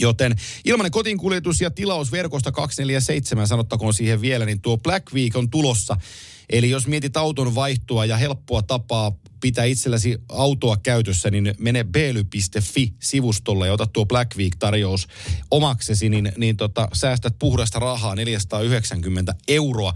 Joten 0.00 0.36
ilmanen 0.64 0.92
kotiinkuljetus 0.92 1.60
ja 1.60 1.70
tilaus 1.70 2.12
verkosta 2.12 2.52
247, 2.52 3.46
sanottakoon 3.46 3.94
siihen 3.94 4.20
vielä, 4.20 4.44
niin 4.44 4.60
tuo 4.60 4.78
Black 4.78 5.12
Week 5.14 5.36
on 5.36 5.50
tulossa. 5.50 5.96
Eli 6.50 6.70
jos 6.70 6.86
mietit 6.86 7.16
auton 7.16 7.54
vaihtoa 7.54 8.04
ja 8.04 8.16
helppoa 8.16 8.62
tapaa 8.62 9.12
pitää 9.40 9.64
itselläsi 9.64 10.18
autoa 10.28 10.76
käytössä, 10.76 11.30
niin 11.30 11.54
mene 11.58 11.84
beely.fi-sivustolle 11.84 13.66
ja 13.66 13.72
ota 13.72 13.86
tuo 13.86 14.06
Black 14.06 14.36
Week-tarjous 14.36 15.08
omaksesi, 15.50 16.08
niin, 16.08 16.32
niin 16.36 16.56
tota, 16.56 16.88
säästät 16.92 17.34
puhdasta 17.38 17.78
rahaa 17.78 18.14
490 18.14 19.34
euroa. 19.48 19.94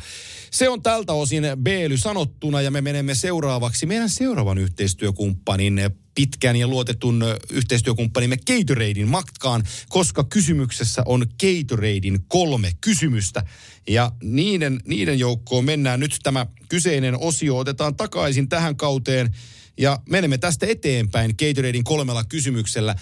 Se 0.50 0.68
on 0.68 0.82
tältä 0.82 1.12
osin 1.12 1.44
Beely 1.62 1.96
sanottuna 1.96 2.60
ja 2.60 2.70
me 2.70 2.80
menemme 2.80 3.14
seuraavaksi 3.14 3.86
meidän 3.86 4.10
seuraavan 4.10 4.58
yhteistyökumppanin 4.58 5.80
pitkän 6.18 6.56
ja 6.56 6.68
luotetun 6.68 7.24
yhteistyökumppanimme 7.50 8.36
Gatoradein 8.36 9.08
matkaan, 9.08 9.62
koska 9.88 10.24
kysymyksessä 10.24 11.02
on 11.06 11.26
Gatoradein 11.40 12.24
kolme 12.28 12.72
kysymystä. 12.80 13.42
Ja 13.88 14.12
niiden, 14.22 14.80
niiden 14.86 15.18
joukkoon 15.18 15.64
mennään 15.64 16.00
nyt 16.00 16.16
tämä 16.22 16.46
kyseinen 16.68 17.18
osio, 17.18 17.58
otetaan 17.58 17.96
takaisin 17.96 18.48
tähän 18.48 18.76
kauteen 18.76 19.34
ja 19.76 19.98
menemme 20.10 20.38
tästä 20.38 20.66
eteenpäin 20.66 21.34
Gatoradein 21.38 21.84
kolmella 21.84 22.24
kysymyksellä. 22.24 22.94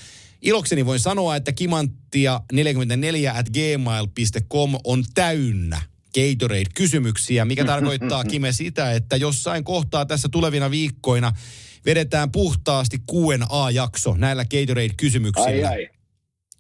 Ilokseni 0.43 0.87
voin 0.87 1.01
sanoa, 1.01 1.37
että 1.37 1.53
kimanttia44 1.61 3.39
at 3.39 3.51
gmail.com 3.51 4.75
on 4.85 5.05
täynnä 5.15 5.83
Gatorade-kysymyksiä, 6.15 7.45
mikä 7.45 7.65
tarkoittaa 7.75 8.25
Kime 8.25 8.53
sitä, 8.53 8.93
että 8.93 9.17
jossain 9.17 9.65
kohtaa 9.65 10.07
tässä 10.07 10.29
tulevina 10.29 10.71
viikkoina 10.71 11.33
vedetään 11.87 12.33
puhtaasti 12.33 12.99
Q&A-jakso 12.99 14.15
näillä 14.17 14.45
Gatorade-kysymyksillä. 14.45 15.47
Ai 15.47 15.65
ai. 15.65 15.89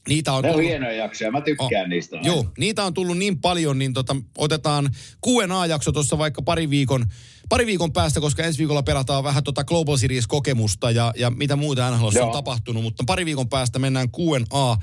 Niitä 0.09 0.33
on 0.33 0.43
Ne 0.43 0.49
on 0.49 0.55
tullut, 0.55 0.71
hienoja 0.71 0.93
jaksoja, 0.93 1.31
mä 1.33 1.41
tykkään 1.41 1.85
Oh, 1.85 1.89
niistä. 1.89 2.17
joo, 2.23 2.47
niitä 2.59 2.85
on 2.85 2.95
tullut 2.95 3.19
niin 3.19 3.41
paljon, 3.41 3.79
niin 3.79 3.93
tota, 3.93 4.17
otetaan 4.39 4.91
Q&A-jakso 5.27 5.93
tuossa 5.93 6.19
vaikka 6.19 6.43
pari 6.43 6.71
viikon, 6.71 7.05
pari 7.49 7.67
viikon 7.67 7.93
päästä, 7.93 8.21
koska 8.21 8.43
ensi 8.43 8.59
viikolla 8.59 8.83
pelataan 8.83 9.25
vähän 9.25 9.45
tota 9.45 9.65
Global 9.65 9.97
Series-kokemusta 9.97 10.91
ja, 10.91 11.13
ja 11.17 11.31
mitä 11.31 11.57
muuta 11.57 11.91
NHL 11.91 12.23
on 12.23 12.33
tapahtunut, 12.33 12.83
mutta 12.83 13.05
pari 13.07 13.25
viikon 13.25 13.49
päästä 13.49 13.79
mennään 13.79 14.09
Q&A 14.11 14.77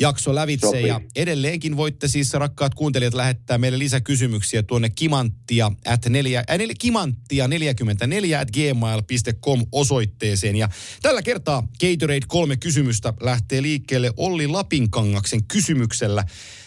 jakso 0.00 0.34
lävitse 0.34 0.66
Sopii. 0.66 0.86
ja 0.86 1.00
edelleenkin 1.16 1.76
voitte 1.76 2.08
siis 2.08 2.32
rakkaat 2.32 2.74
kuuntelijat 2.74 3.14
lähettää 3.14 3.58
meille 3.58 3.78
lisäkysymyksiä 3.78 4.62
tuonne 4.62 4.90
kimanttia 4.90 5.72
at 5.86 6.06
neljä, 6.08 6.38
äh, 6.50 6.58
kimanttia 6.78 7.48
44 7.48 8.40
at 8.40 8.50
gmail.com 8.50 9.66
osoitteeseen 9.72 10.56
ja 10.56 10.68
tällä 11.02 11.22
kertaa 11.22 11.68
Gatorade 11.80 12.20
kolme 12.28 12.56
kysymystä 12.56 13.14
lähtee 13.20 13.62
liikkeelle 13.62 14.12
Olli 14.16 14.46
Lapinkangaksen 14.46 15.44
kysymyksellä. 15.44 16.24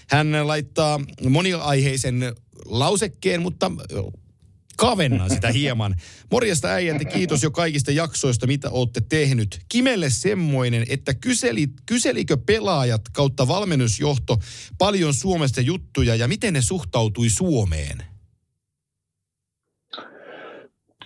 Hän 0.09 0.47
laittaa 0.47 0.99
moniaiheisen 1.29 2.33
lausekkeen, 2.65 3.41
mutta 3.41 3.71
kavennan 4.77 5.29
sitä 5.29 5.51
hieman. 5.51 5.95
Morjesta 6.31 6.67
äijät 6.67 7.13
kiitos 7.13 7.43
jo 7.43 7.51
kaikista 7.51 7.91
jaksoista, 7.91 8.47
mitä 8.47 8.69
olette 8.69 9.01
tehnyt. 9.09 9.59
Kimelle 9.69 10.09
semmoinen, 10.09 10.85
että 10.89 11.13
kyseli, 11.13 11.67
kyselikö 11.85 12.37
pelaajat 12.45 13.01
kautta 13.13 13.47
valmennusjohto 13.47 14.37
paljon 14.77 15.13
Suomesta 15.13 15.61
juttuja 15.61 16.15
ja 16.15 16.27
miten 16.27 16.53
ne 16.53 16.61
suhtautui 16.61 17.29
Suomeen? 17.29 18.03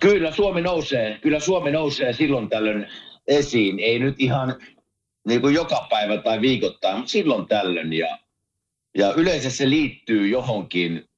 Kyllä 0.00 0.32
Suomi 0.32 0.60
nousee, 0.60 1.18
kyllä 1.22 1.40
Suomi 1.40 1.70
nousee 1.70 2.12
silloin 2.12 2.48
tällöin 2.48 2.86
esiin. 3.26 3.78
Ei 3.80 3.98
nyt 3.98 4.14
ihan 4.18 4.56
niin 5.28 5.40
kuin 5.40 5.54
joka 5.54 5.86
päivä 5.90 6.22
tai 6.22 6.40
viikoittain, 6.40 6.96
mutta 6.96 7.10
silloin 7.10 7.48
tällöin. 7.48 7.92
Ja, 7.92 8.18
ja 8.98 9.12
yleensä 9.12 9.50
se 9.50 9.70
liittyy 9.70 10.28
johonkin, 10.28 11.08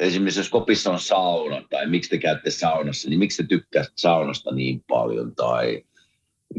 esimerkiksi 0.00 0.40
jos 0.40 0.48
kopissa 0.48 0.90
on 0.90 1.00
sauna 1.00 1.62
tai 1.70 1.86
miksi 1.86 2.10
te 2.10 2.18
käytte 2.18 2.50
saunassa, 2.50 3.08
niin 3.08 3.18
miksi 3.18 3.42
te 3.42 3.48
tykkäätte 3.48 3.92
saunasta 3.96 4.54
niin 4.54 4.84
paljon 4.88 5.34
tai 5.34 5.84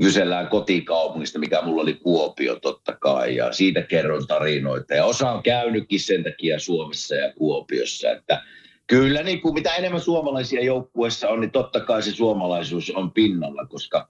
kysellään 0.01 0.47
kotikaupungista, 0.47 1.39
mikä 1.39 1.61
mulla 1.61 1.81
oli 1.81 1.93
Kuopio 1.93 2.59
totta 2.59 2.97
kai, 2.99 3.35
ja 3.35 3.51
siitä 3.51 3.81
kerron 3.81 4.27
tarinoita. 4.27 4.93
Ja 4.93 5.05
osa 5.05 5.31
on 5.31 5.43
käynytkin 5.43 5.99
sen 5.99 6.23
takia 6.23 6.59
Suomessa 6.59 7.15
ja 7.15 7.33
Kuopiossa, 7.33 8.11
että 8.11 8.43
kyllä 8.87 9.23
niin 9.23 9.41
kuin 9.41 9.53
mitä 9.53 9.75
enemmän 9.75 10.01
suomalaisia 10.01 10.63
joukkueessa 10.63 11.29
on, 11.29 11.39
niin 11.41 11.51
totta 11.51 11.79
kai 11.79 12.03
se 12.03 12.11
suomalaisuus 12.11 12.89
on 12.89 13.11
pinnalla, 13.11 13.65
koska 13.65 14.09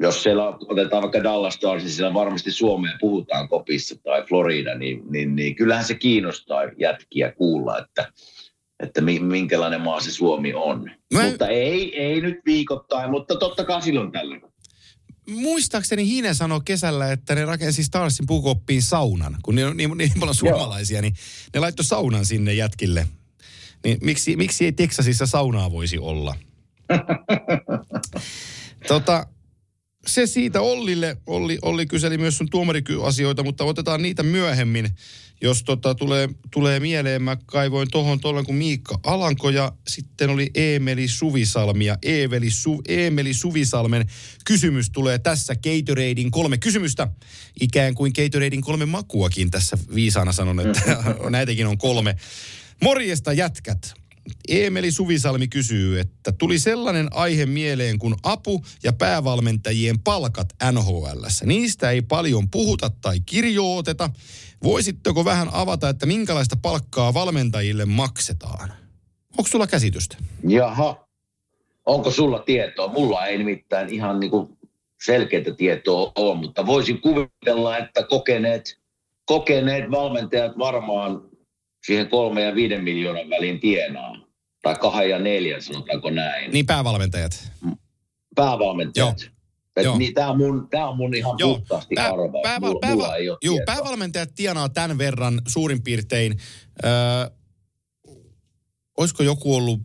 jos 0.00 0.22
siellä 0.22 0.46
otetaan 0.46 1.02
vaikka 1.02 1.22
Dallas 1.22 1.54
Stars, 1.54 1.82
niin 1.82 1.92
siellä 1.92 2.14
varmasti 2.14 2.50
Suomea 2.50 2.96
puhutaan 3.00 3.48
kopissa 3.48 3.96
tai 4.02 4.24
Florida, 4.28 4.74
niin, 4.74 5.02
niin, 5.10 5.36
niin 5.36 5.54
kyllähän 5.54 5.84
se 5.84 5.94
kiinnostaa 5.94 6.62
jätkiä 6.78 7.32
kuulla, 7.32 7.78
että, 7.78 8.12
että 8.80 9.00
minkälainen 9.20 9.80
maa 9.80 10.00
se 10.00 10.10
Suomi 10.10 10.54
on. 10.54 10.90
Mä... 11.14 11.22
Mutta 11.22 11.48
ei, 11.48 12.00
ei 12.00 12.20
nyt 12.20 12.38
viikoittain, 12.46 13.10
mutta 13.10 13.36
totta 13.36 13.64
kai 13.64 13.82
silloin 13.82 14.12
tällä 14.12 14.40
muistaakseni 15.30 16.06
Hine 16.06 16.34
sanoi 16.34 16.60
kesällä, 16.64 17.12
että 17.12 17.34
ne 17.34 17.44
rakensi 17.44 17.84
Starsin 17.84 18.26
puukoppiin 18.26 18.82
saunan. 18.82 19.36
Kun 19.42 19.54
ne 19.54 19.66
on 19.66 19.76
niin, 19.76 19.98
niin 19.98 20.12
paljon 20.20 20.34
suomalaisia, 20.34 21.02
niin 21.02 21.14
ne 21.54 21.60
laittoi 21.60 21.84
saunan 21.84 22.24
sinne 22.24 22.54
jätkille. 22.54 23.06
Niin 23.84 23.98
miksi, 24.02 24.36
miksi 24.36 24.64
ei 24.64 24.72
Teksasissa 24.72 25.26
saunaa 25.26 25.72
voisi 25.72 25.98
olla? 25.98 26.34
tota, 28.88 29.26
se 30.06 30.26
siitä 30.26 30.60
Ollille. 30.60 31.16
Olli, 31.26 31.58
Olli 31.62 31.86
kyseli 31.86 32.18
myös 32.18 32.38
sun 32.38 32.50
tuomarikyasioita, 32.50 33.42
mutta 33.42 33.64
otetaan 33.64 34.02
niitä 34.02 34.22
myöhemmin, 34.22 34.90
jos 35.40 35.62
tota, 35.62 35.94
tulee, 35.94 36.28
tulee 36.50 36.80
mieleen. 36.80 37.22
Mä 37.22 37.36
kaivoin 37.46 37.90
tohon 37.90 38.20
tuolla 38.20 38.42
kuin 38.42 38.56
Miikka 38.56 39.00
Alanko 39.02 39.50
ja 39.50 39.72
sitten 39.88 40.30
oli 40.30 40.50
Eemeli 40.54 41.08
Suvisalmi 41.08 41.84
ja 41.84 41.98
Eeveli 42.02 42.50
Su, 42.50 42.82
Eemeli 42.88 43.34
Suvisalmen 43.34 44.06
kysymys 44.44 44.90
tulee 44.90 45.18
tässä 45.18 45.54
Gatoradein 45.54 46.30
kolme 46.30 46.58
kysymystä. 46.58 47.08
Ikään 47.60 47.94
kuin 47.94 48.12
Gatoradein 48.16 48.62
kolme 48.62 48.86
makuakin 48.86 49.50
tässä 49.50 49.78
viisaana 49.94 50.32
sanon, 50.32 50.60
että 50.60 51.04
näitäkin 51.30 51.66
on 51.66 51.78
kolme. 51.78 52.16
Morjesta 52.82 53.32
jätkät. 53.32 54.03
Eemeli 54.48 54.90
Suvisalmi 54.90 55.48
kysyy, 55.48 56.00
että 56.00 56.32
tuli 56.32 56.58
sellainen 56.58 57.08
aihe 57.10 57.46
mieleen 57.46 57.98
kuin 57.98 58.14
apu- 58.22 58.64
ja 58.82 58.92
päävalmentajien 58.92 59.98
palkat 59.98 60.48
NHL. 60.72 61.24
Niistä 61.44 61.90
ei 61.90 62.02
paljon 62.02 62.50
puhuta 62.50 62.90
tai 63.00 63.20
kirjoiteta. 63.26 64.10
Voisitteko 64.62 65.24
vähän 65.24 65.48
avata, 65.52 65.88
että 65.88 66.06
minkälaista 66.06 66.56
palkkaa 66.62 67.14
valmentajille 67.14 67.84
maksetaan? 67.84 68.72
Onko 69.38 69.48
sulla 69.48 69.66
käsitystä? 69.66 70.16
Jaha. 70.48 71.06
Onko 71.86 72.10
sulla 72.10 72.38
tietoa? 72.38 72.92
Mulla 72.92 73.26
ei 73.26 73.38
nimittäin 73.38 73.94
ihan 73.94 74.20
niin 74.20 74.30
kuin 74.30 74.58
selkeää 75.04 75.54
tietoa 75.56 76.12
ole, 76.16 76.36
mutta 76.36 76.66
voisin 76.66 77.00
kuvitella, 77.00 77.78
että 77.78 78.02
kokeneet, 78.02 78.78
kokeneet 79.24 79.90
valmentajat 79.90 80.58
varmaan 80.58 81.22
siihen 81.86 82.08
kolme 82.08 82.42
ja 82.42 82.54
viiden 82.54 82.84
miljoonan 82.84 83.30
väliin 83.30 83.60
tienaa. 83.60 84.16
Tai 84.62 84.74
kahden 84.74 85.10
ja 85.10 85.18
neljän, 85.18 85.62
sanotaanko 85.62 86.10
näin. 86.10 86.50
Niin 86.50 86.66
päävalmentajat. 86.66 87.52
Päävalmentajat. 88.34 89.20
Joo. 89.20 89.84
Joo. 89.84 89.98
Niin, 89.98 90.14
tämä 90.14 90.30
on, 90.30 90.36
mun, 90.36 90.68
tää 90.70 90.88
on 90.88 90.96
mun 90.96 91.14
ihan 91.14 91.34
Joo. 91.38 91.54
puhtaasti 91.54 91.94
Pää, 91.94 92.06
arvaus. 92.12 92.42
Pää, 92.42 92.60
mulla, 92.60 92.78
pää, 92.80 92.90
mulla 92.90 93.16
ei 93.16 93.30
ole 93.30 93.38
juu, 93.44 93.60
päävalmentajat 93.66 94.34
tienaa 94.34 94.68
tämän 94.68 94.98
verran 94.98 95.42
suurin 95.48 95.82
piirtein. 95.82 96.38
Öö, 96.84 96.90
olisiko 98.96 99.22
joku 99.22 99.56
ollut 99.56 99.80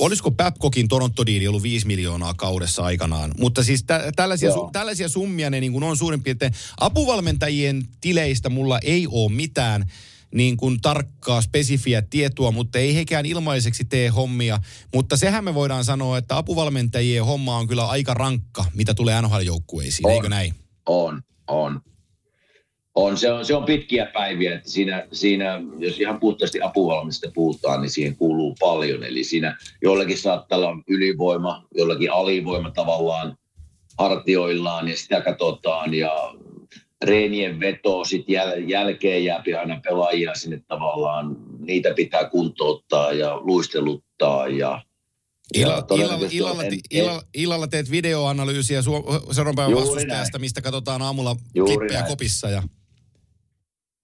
Olisiko 0.00 0.30
Babcockin 0.30 0.88
Toronto-diili 0.88 1.48
ollut 1.48 1.62
5 1.62 1.86
miljoonaa 1.86 2.34
kaudessa 2.34 2.82
aikanaan? 2.82 3.34
Mutta 3.38 3.62
siis 3.64 3.84
tä- 3.84 4.12
tällaisia, 4.16 4.50
su- 4.50 4.70
tällaisia 4.72 5.08
summia 5.08 5.50
ne 5.50 5.60
niin 5.60 5.82
on 5.82 5.96
suurin 5.96 6.22
piirtein. 6.22 6.52
Apuvalmentajien 6.80 7.82
tileistä 8.00 8.48
mulla 8.48 8.78
ei 8.78 9.06
ole 9.10 9.32
mitään 9.32 9.90
niin 10.32 10.56
kuin 10.56 10.80
tarkkaa, 10.80 11.40
spesifiä 11.40 12.02
tietoa, 12.02 12.50
mutta 12.50 12.78
ei 12.78 12.96
hekään 12.96 13.26
ilmaiseksi 13.26 13.84
tee 13.84 14.08
hommia. 14.08 14.58
Mutta 14.94 15.16
sehän 15.16 15.44
me 15.44 15.54
voidaan 15.54 15.84
sanoa, 15.84 16.18
että 16.18 16.36
apuvalmentajien 16.36 17.24
homma 17.24 17.56
on 17.56 17.68
kyllä 17.68 17.88
aika 17.88 18.14
rankka, 18.14 18.64
mitä 18.74 18.94
tulee 18.94 19.22
NHL-joukkueisiin, 19.22 20.06
on, 20.06 20.12
eikö 20.12 20.28
näin? 20.28 20.54
On, 20.86 21.22
on. 21.48 21.80
On, 22.94 23.18
se 23.18 23.32
on, 23.32 23.44
se 23.44 23.54
on 23.54 23.64
pitkiä 23.64 24.06
päiviä, 24.06 24.54
että 24.54 24.70
siinä, 24.70 25.06
siinä, 25.12 25.60
jos 25.78 26.00
ihan 26.00 26.20
puhtaasti 26.20 26.60
apuvalmista 26.62 27.30
puhutaan, 27.34 27.80
niin 27.80 27.90
siihen 27.90 28.16
kuuluu 28.16 28.56
paljon. 28.60 29.04
Eli 29.04 29.24
siinä 29.24 29.56
jollakin 29.82 30.18
saattaa 30.18 30.58
olla 30.58 30.82
ylivoima, 30.88 31.66
jollakin 31.74 32.12
alivoima 32.12 32.70
tavallaan 32.70 33.36
hartioillaan 33.98 34.88
ja 34.88 34.96
sitä 34.96 35.20
katsotaan 35.20 35.94
ja 35.94 36.34
reenien 37.02 37.60
veto, 37.60 38.04
sitten 38.04 38.32
jäl, 38.32 38.52
jälkeen 38.66 39.24
jää 39.24 39.42
aina 39.58 39.80
pelaajia 39.84 40.34
sinne 40.34 40.62
tavallaan, 40.68 41.36
niitä 41.58 41.94
pitää 41.94 42.28
kuntouttaa 42.28 43.12
ja 43.12 43.36
luisteluttaa 43.36 44.48
ja 44.48 44.82
Illa, 45.54 45.86
illalla, 45.94 46.28
illalla, 46.30 46.64
en, 46.64 46.78
illalla, 46.90 47.22
illalla 47.34 47.66
teet 47.66 47.90
videoanalyysiä 47.90 48.82
seuraavan 48.82 49.54
päivän 49.56 49.74
vastustajasta, 49.74 50.38
mistä 50.38 50.62
katsotaan 50.62 51.02
aamulla 51.02 51.36
klippejä 51.52 52.00
näin. 52.00 52.10
kopissa. 52.10 52.48
Ja... 52.48 52.62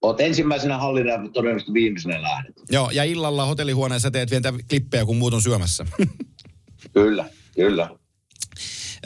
Oot 0.03 0.21
ensimmäisenä 0.21 0.79
hallina 0.79 1.11
ja 1.11 1.19
todennäköisesti 1.33 1.73
viimeisenä 1.73 2.23
lähdet. 2.23 2.55
Joo, 2.71 2.91
ja 2.91 3.05
illalla 3.05 3.47
hotellihuoneessa 3.47 4.11
teet 4.11 4.31
vielä 4.31 4.53
klippejä, 4.69 5.05
kun 5.05 5.17
muut 5.17 5.35
on 5.35 5.43
syömässä. 5.43 5.87
kyllä, 6.95 7.25
kyllä. 7.55 7.91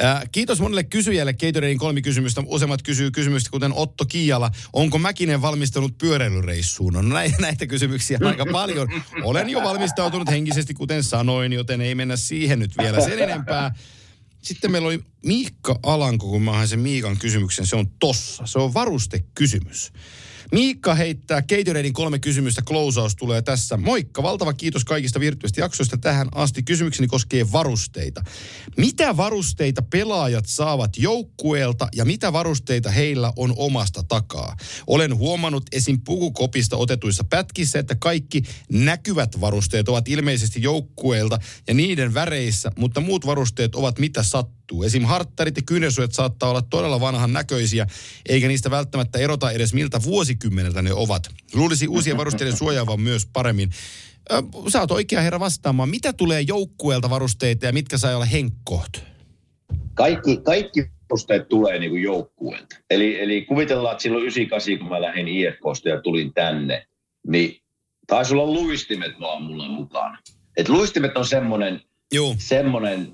Äh, 0.01 0.22
kiitos 0.32 0.61
monelle 0.61 0.84
kysyjälle 0.84 1.32
Gatoradein 1.32 1.78
kolmi 1.78 2.03
kysymystä. 2.03 2.43
Useimmat 2.47 2.82
kysyy 2.82 3.11
kysymystä, 3.11 3.51
kuten 3.51 3.72
Otto 3.72 4.05
Kiala. 4.05 4.51
Onko 4.72 4.99
Mäkinen 4.99 5.43
valmistanut 5.43 5.99
pyöräilyreissuun? 5.99 6.93
No 6.93 7.03
näitä, 7.03 7.36
näitä 7.47 7.66
kysymyksiä 7.66 8.18
aika 8.24 8.47
paljon. 8.53 8.88
Olen 9.22 9.49
jo 9.49 9.62
valmistautunut 9.62 10.28
henkisesti, 10.28 10.74
kuten 10.74 11.03
sanoin, 11.03 11.53
joten 11.53 11.80
ei 11.80 11.95
mennä 11.95 12.16
siihen 12.16 12.59
nyt 12.59 12.78
vielä 12.78 13.01
sen 13.01 13.18
enempää. 13.18 13.74
Sitten 14.43 14.70
meillä 14.70 14.86
oli 14.86 15.01
Miikka 15.26 15.78
Alanko, 15.82 16.26
kun 16.26 16.43
mä 16.43 16.66
sen 16.66 16.80
Miikan 16.80 17.18
kysymyksen. 17.18 17.66
Se 17.66 17.76
on 17.76 17.90
tossa. 17.99 18.47
Se 18.47 18.59
on 18.59 18.74
varustekysymys. 18.74 19.93
Miikka 20.53 20.94
heittää 20.94 21.42
Gatoradein 21.42 21.92
kolme 21.92 22.18
kysymystä. 22.18 22.62
Closeaus 22.62 23.16
tulee 23.16 23.42
tässä. 23.42 23.76
Moikka, 23.76 24.22
valtava 24.22 24.53
kiitos 24.53 24.84
kaikista 24.84 25.20
virtuaalista 25.20 25.61
jaksoista 25.61 25.96
tähän 25.96 26.28
asti. 26.34 26.62
Kysymykseni 26.62 27.09
koskee 27.09 27.53
varusteita. 27.53 28.24
Mitä 28.76 29.16
varusteita 29.16 29.82
pelaajat 29.82 30.44
saavat 30.46 30.90
joukkueelta 30.96 31.88
ja 31.94 32.05
mitä 32.05 32.32
varusteita 32.32 32.90
heillä 32.90 33.32
on 33.36 33.55
omasta 33.57 34.03
takaa? 34.03 34.57
Olen 34.86 35.16
huomannut 35.16 35.64
esim. 35.72 36.00
pukukopista 36.05 36.76
otetuissa 36.76 37.24
pätkissä, 37.24 37.78
että 37.78 37.94
kaikki 37.94 38.42
näkyvät 38.72 39.40
varusteet 39.40 39.88
ovat 39.88 40.09
ilmeisesti 40.09 40.62
joukkueelta 40.62 41.38
ja 41.68 41.74
niiden 41.74 42.14
väreissä, 42.14 42.72
mutta 42.76 43.00
muut 43.00 43.26
varusteet 43.26 43.74
ovat 43.74 43.98
mitä 43.98 44.22
sattuu. 44.22 44.82
Esim. 44.84 45.05
harttarit 45.05 45.57
ja 45.57 45.62
kyynärsuojat 45.62 46.12
saattaa 46.12 46.50
olla 46.50 46.62
todella 46.62 47.00
vanhan 47.00 47.32
näköisiä, 47.32 47.86
eikä 48.28 48.48
niistä 48.48 48.70
välttämättä 48.70 49.18
erota 49.18 49.50
edes 49.50 49.74
miltä 49.74 50.00
vuosikymmeneltä 50.43 50.82
ne 50.82 50.93
ovat. 50.93 51.22
Luulisi 51.55 51.88
uusia 51.88 52.16
varusteiden 52.16 52.57
suojaavan 52.57 53.01
myös 53.01 53.26
paremmin. 53.32 53.70
Sä 54.68 54.80
oot 54.80 54.90
oikea 54.90 55.20
herra 55.20 55.40
vastaamaan. 55.40 55.88
Mitä 55.88 56.12
tulee 56.12 56.40
joukkueelta 56.40 57.11
varusteita 57.11 57.66
ja 57.66 57.72
mitkä 57.72 57.99
saa 57.99 58.16
olla 58.16 58.24
henkkoht? 58.24 58.93
Kaikki, 59.95 60.36
kaikki 60.36 60.90
varusteet 61.11 61.49
tulee 61.49 61.78
niin 61.78 61.90
kuin 61.90 62.03
joukkueelta. 62.03 62.76
Eli, 62.90 63.20
eli 63.20 63.45
kuvitellaan, 63.45 63.93
että 63.93 64.03
silloin 64.03 64.22
98, 64.22 64.78
kun 64.78 64.88
mä 64.88 65.03
lähdin 65.03 65.28
IFKsta 65.28 65.88
ja 65.88 66.01
tulin 66.01 66.34
tänne, 66.34 66.86
niin 67.28 67.62
taisi 68.07 68.34
olla 68.34 68.47
luistimet 68.47 69.20
vaan 69.20 69.43
mulla 69.43 69.68
mukana. 69.68 70.18
Et 70.57 70.68
luistimet 70.68 71.16
on 71.16 71.26
semmoinen, 71.26 71.80
semmoinen 72.38 73.12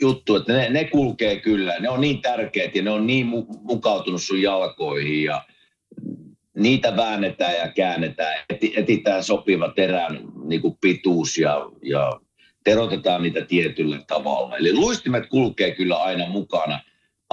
juttu, 0.00 0.36
että 0.36 0.52
ne, 0.52 0.70
ne 0.70 0.84
kulkee 0.84 1.40
kyllä. 1.40 1.78
Ne 1.80 1.88
on 1.88 2.00
niin 2.00 2.22
tärkeät 2.22 2.74
ja 2.74 2.82
ne 2.82 2.90
on 2.90 3.06
niin 3.06 3.26
mu- 3.26 3.58
mukautunut 3.62 4.22
sun 4.22 4.42
jalkoihin 4.42 5.24
ja 5.24 5.44
niitä 6.56 6.96
väännetään 6.96 7.56
ja 7.56 7.68
käännetään. 7.72 8.44
Etitään 8.76 9.24
sopiva 9.24 9.72
terän 9.76 10.20
niin 10.44 10.62
kuin 10.62 10.78
pituus 10.80 11.38
ja, 11.38 11.70
ja 11.82 12.20
terotetaan 12.64 13.22
niitä 13.22 13.40
tietyllä 13.44 13.98
tavalla. 14.06 14.56
Eli 14.56 14.72
luistimet 14.74 15.26
kulkee 15.26 15.70
kyllä 15.70 15.96
aina 15.96 16.26
mukana. 16.26 16.80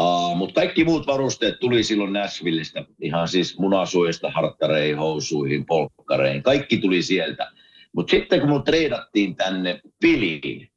Uh, 0.01 0.35
Mutta 0.37 0.61
kaikki 0.61 0.83
muut 0.83 1.07
varusteet 1.07 1.59
tuli 1.59 1.83
silloin 1.83 2.13
Nashvillestä, 2.13 2.85
ihan 3.01 3.27
siis 3.27 3.59
munasuojasta 3.59 4.31
harttareihin, 4.31 4.97
housuihin, 4.97 5.65
polkkareihin. 5.65 6.43
Kaikki 6.43 6.77
tuli 6.77 7.01
sieltä. 7.01 7.51
Mutta 7.95 8.11
sitten 8.11 8.39
kun 8.39 8.49
mut 8.49 8.63
treidattiin 8.63 9.35
tänne 9.35 9.81
Piliin, 10.01 10.69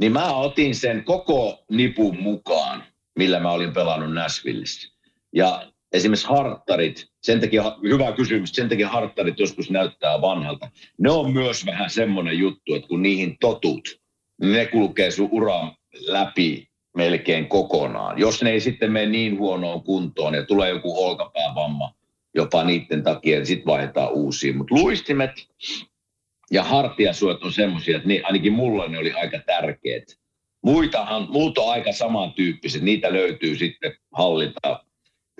niin 0.00 0.12
mä 0.12 0.34
otin 0.34 0.74
sen 0.74 1.04
koko 1.04 1.64
nipun 1.70 2.22
mukaan, 2.22 2.84
millä 3.18 3.40
mä 3.40 3.50
olin 3.50 3.72
pelannut 3.72 4.12
Nashvillessä. 4.12 4.88
Ja 5.34 5.72
esimerkiksi 5.92 6.26
harttarit, 6.26 7.06
sen 7.22 7.40
takia, 7.40 7.76
hyvä 7.82 8.12
kysymys, 8.12 8.50
sen 8.50 8.68
takia 8.68 8.88
harttarit 8.88 9.38
joskus 9.38 9.70
näyttää 9.70 10.20
vanhalta. 10.20 10.70
Ne 10.98 11.10
on 11.10 11.32
myös 11.32 11.66
vähän 11.66 11.90
semmoinen 11.90 12.38
juttu, 12.38 12.74
että 12.74 12.88
kun 12.88 13.02
niihin 13.02 13.36
totut, 13.40 14.00
niin 14.40 14.52
ne 14.52 14.66
kulkee 14.66 15.10
sun 15.10 15.28
uran 15.32 15.72
läpi 16.06 16.68
melkein 16.96 17.48
kokonaan. 17.48 18.18
Jos 18.18 18.42
ne 18.42 18.50
ei 18.50 18.60
sitten 18.60 18.92
mene 18.92 19.06
niin 19.06 19.38
huonoon 19.38 19.82
kuntoon 19.82 20.34
ja 20.34 20.46
tulee 20.46 20.70
joku 20.70 21.04
olkapäävamma 21.04 21.94
jopa 22.34 22.64
niiden 22.64 23.02
takia, 23.02 23.36
niin 23.36 23.46
sitten 23.46 23.66
vaihdetaan 23.66 24.12
uusia. 24.12 24.54
Mutta 24.54 24.74
luistimet 24.74 25.30
ja 26.50 26.62
hartiasuot 26.62 27.44
on 27.44 27.52
semmoisia, 27.52 27.96
että 27.96 28.08
ne, 28.08 28.20
ainakin 28.24 28.52
mulla 28.52 28.88
ne 28.88 28.98
oli 28.98 29.12
aika 29.12 29.38
tärkeät. 29.38 30.04
Muitahan, 30.64 31.26
muut 31.30 31.58
on 31.58 31.72
aika 31.72 31.92
samantyyppiset, 31.92 32.82
niitä 32.82 33.12
löytyy 33.12 33.56
sitten 33.56 33.92
hallita 34.12 34.84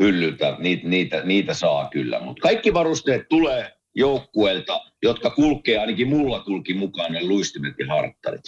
hyllyltä, 0.01 0.57
niitä, 0.59 0.89
niitä, 0.89 1.23
niitä 1.25 1.55
saa 1.55 1.89
kyllä. 1.89 2.21
Mutta 2.21 2.41
kaikki 2.41 2.75
varusteet 2.75 3.29
tulee 3.29 3.73
joukkueelta, 3.95 4.81
jotka 5.03 5.31
kulkee, 5.31 5.79
ainakin 5.79 6.09
mulla 6.09 6.41
kulki 6.41 6.75
mukaan 6.75 7.13
ne 7.13 7.25
luistimet 7.25 7.75
ja 7.79 7.87
harttarit. 7.89 8.43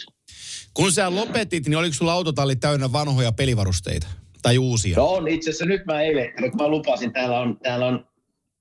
Kun 0.75 0.93
sä 0.93 1.15
lopetit, 1.15 1.67
niin 1.67 1.79
oliko 1.79 1.95
sulla 1.95 2.13
autotalli 2.13 2.57
täynnä 2.57 2.93
vanhoja 2.93 3.33
pelivarusteita? 3.33 4.07
Tai 4.43 4.59
uusia? 4.59 4.97
No 4.97 5.07
on, 5.07 5.29
itse 5.29 5.51
asiassa 5.51 5.65
nyt 5.65 5.87
mä 5.87 6.03
eilen, 6.03 6.33
kun 6.51 6.57
mä 6.57 6.69
lupasin, 6.69 7.13
täällä 7.13 7.41
on, 7.41 7.59
täällä 7.63 7.87
on, 7.87 8.07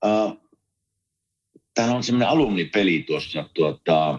uh, 0.04 0.36
täällä 1.74 1.94
on 1.94 2.02
semmoinen 2.02 2.28
alumnipeli 2.28 3.04
tuossa 3.06 3.44
tuota, 3.54 4.18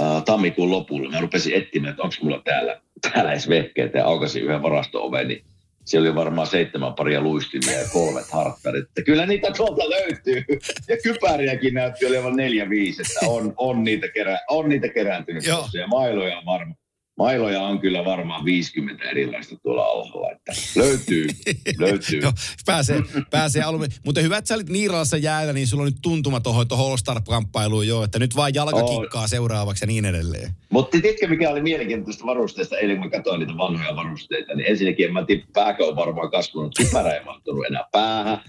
uh, 0.00 0.24
tammikuun 0.24 0.70
lopulla. 0.70 1.10
Mä 1.10 1.20
rupesin 1.20 1.54
etsimään, 1.54 1.90
että 1.90 2.02
onko 2.02 2.14
mulla 2.22 2.42
täällä, 2.44 2.80
täällä 3.00 3.32
edes 3.32 3.48
vehkeitä 3.48 3.98
ja 3.98 4.06
aukasin 4.06 4.42
yhden 4.42 4.62
varasto-oven, 4.62 5.28
niin 5.28 5.44
siellä 5.84 6.08
oli 6.08 6.14
varmaan 6.14 6.46
seitsemän 6.46 6.94
paria 6.94 7.20
luistimia 7.20 7.78
ja 7.78 7.88
kolmet 7.92 8.30
harttarit. 8.30 8.84
Että 8.84 9.02
kyllä 9.02 9.26
niitä 9.26 9.50
tuolta 9.56 9.90
löytyy. 9.90 10.44
Ja 10.88 10.96
kypäriäkin 11.02 11.74
näytti 11.74 12.06
olevan 12.06 12.36
neljä 12.36 12.70
viisi, 12.70 13.02
että 13.02 13.30
on, 13.30 13.54
on, 13.56 13.84
niitä, 13.84 14.08
kerä, 14.08 14.38
on 14.50 14.68
niitä 14.68 14.88
kerääntynyt 14.88 15.46
Joo. 15.46 15.68
Ja 15.72 15.86
mailoja 15.86 16.38
on 16.38 16.44
varmaan. 16.44 16.83
Mailoja 17.18 17.62
on 17.62 17.80
kyllä 17.80 18.04
varmaan 18.04 18.44
50 18.44 19.04
erilaista 19.04 19.56
tuolla 19.62 19.84
alhaalla, 19.84 20.30
että 20.30 20.52
löytyy, 20.76 21.26
löytyy. 21.78 22.20
Joo, 22.20 22.32
pääsee, 22.66 23.02
pääsee 23.30 23.62
alun. 23.62 23.86
Mutta 24.04 24.20
hyvä, 24.20 24.36
että 24.36 24.48
sä 24.48 24.54
olit 24.54 24.68
Niiralassa 24.68 25.16
jäällä, 25.16 25.52
niin 25.52 25.66
sulla 25.66 25.82
on 25.82 25.86
nyt 25.86 26.02
tuntuma 26.02 26.40
tuohon 26.40 26.66
All-Star-kamppailuun 26.70 27.86
jo, 27.86 28.02
että 28.02 28.18
nyt 28.18 28.36
vaan 28.36 28.54
jalka 28.54 28.82
kikkaa 28.82 29.28
seuraavaksi 29.28 29.82
ja 29.82 29.86
niin 29.86 30.04
edelleen. 30.04 30.50
Mutta 30.70 31.00
tiedätkö, 31.00 31.28
mikä 31.28 31.50
oli 31.50 31.62
mielenkiintoista 31.62 32.26
varusteista, 32.26 32.76
eilen 32.76 32.96
kun 32.96 33.06
mä 33.06 33.10
katsoin 33.10 33.40
niitä 33.40 33.56
vanhoja 33.58 33.96
varusteita, 33.96 34.54
niin 34.54 34.70
ensinnäkin 34.70 35.06
en 35.06 35.12
mä 35.12 35.24
tiedä, 35.24 35.42
pääkö 35.52 35.86
on 35.86 35.96
varmaan 35.96 36.30
kasvanut, 36.30 36.74
kypärä 36.76 37.12
ei 37.12 37.24
mahtunut 37.24 37.66
enää 37.66 37.84
päähän. 37.92 38.40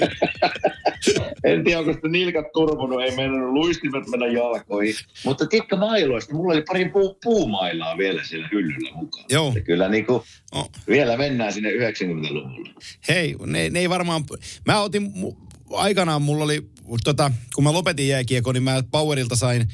en 1.44 1.64
tiedä, 1.64 1.78
onko 1.78 1.92
sitä 1.92 2.08
nilkat 2.08 2.52
turvunut, 2.52 3.02
ei 3.02 3.16
mennyt 3.16 3.50
luistimet 3.50 4.06
mennä 4.06 4.26
jalkoihin. 4.26 4.94
Mutta 5.24 5.46
tiedätkö 5.46 5.76
mailoista, 5.76 6.34
mulla 6.34 6.52
oli 6.52 6.62
pari 6.62 6.88
puu, 6.88 7.18
puumailaa 7.80 7.98
vielä 7.98 8.24
siellä 8.24 8.48
hyllyllä 8.52 8.90
mukaan. 8.94 9.24
Joo. 9.30 9.48
Että 9.48 9.60
kyllä 9.60 9.88
niin 9.88 10.06
kuin, 10.06 10.22
Oh. 10.52 10.70
vielä 10.88 11.16
mennään 11.16 11.52
sinne 11.52 11.70
90-luvulle. 11.70 12.70
Hei, 13.08 13.36
ne, 13.46 13.70
ne 13.70 13.78
ei 13.78 13.88
varmaan... 13.88 14.24
Mä 14.66 14.80
otin, 14.80 15.12
aikanaan 15.72 16.22
mulla 16.22 16.44
oli, 16.44 16.70
tota, 17.04 17.30
kun 17.54 17.64
mä 17.64 17.72
lopetin 17.72 18.08
jääkiekon, 18.08 18.54
niin 18.54 18.62
mä 18.62 18.82
Powerilta 18.90 19.36
sain 19.36 19.68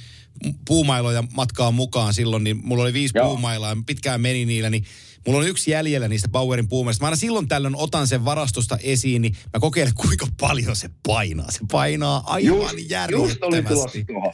puumailoja 0.66 1.24
matkaan 1.32 1.74
mukaan 1.74 2.14
silloin, 2.14 2.44
niin 2.44 2.60
mulla 2.64 2.82
oli 2.82 2.92
viisi 2.92 3.18
Joo. 3.18 3.28
puumailaa, 3.28 3.76
pitkään 3.86 4.20
meni 4.20 4.44
niillä, 4.44 4.70
niin 4.70 4.84
mulla 5.26 5.38
on 5.40 5.48
yksi 5.48 5.70
jäljellä 5.70 6.08
niistä 6.08 6.28
Powerin 6.28 6.68
puumailista. 6.68 7.02
Mä 7.02 7.06
aina 7.06 7.16
silloin 7.16 7.48
tällöin 7.48 7.76
otan 7.76 8.06
sen 8.06 8.24
varastosta 8.24 8.78
esiin, 8.82 9.22
niin 9.22 9.36
mä 9.54 9.60
kokeilen 9.60 9.94
kuinka 9.94 10.26
paljon 10.40 10.76
se 10.76 10.90
painaa. 11.06 11.50
Se 11.50 11.58
painaa 11.72 12.22
aivan 12.26 12.44
just 12.58 12.72
oli 12.72 12.86
järjettömästi. 12.88 13.62
tulossa 13.74 13.98
tuohon. 14.06 14.32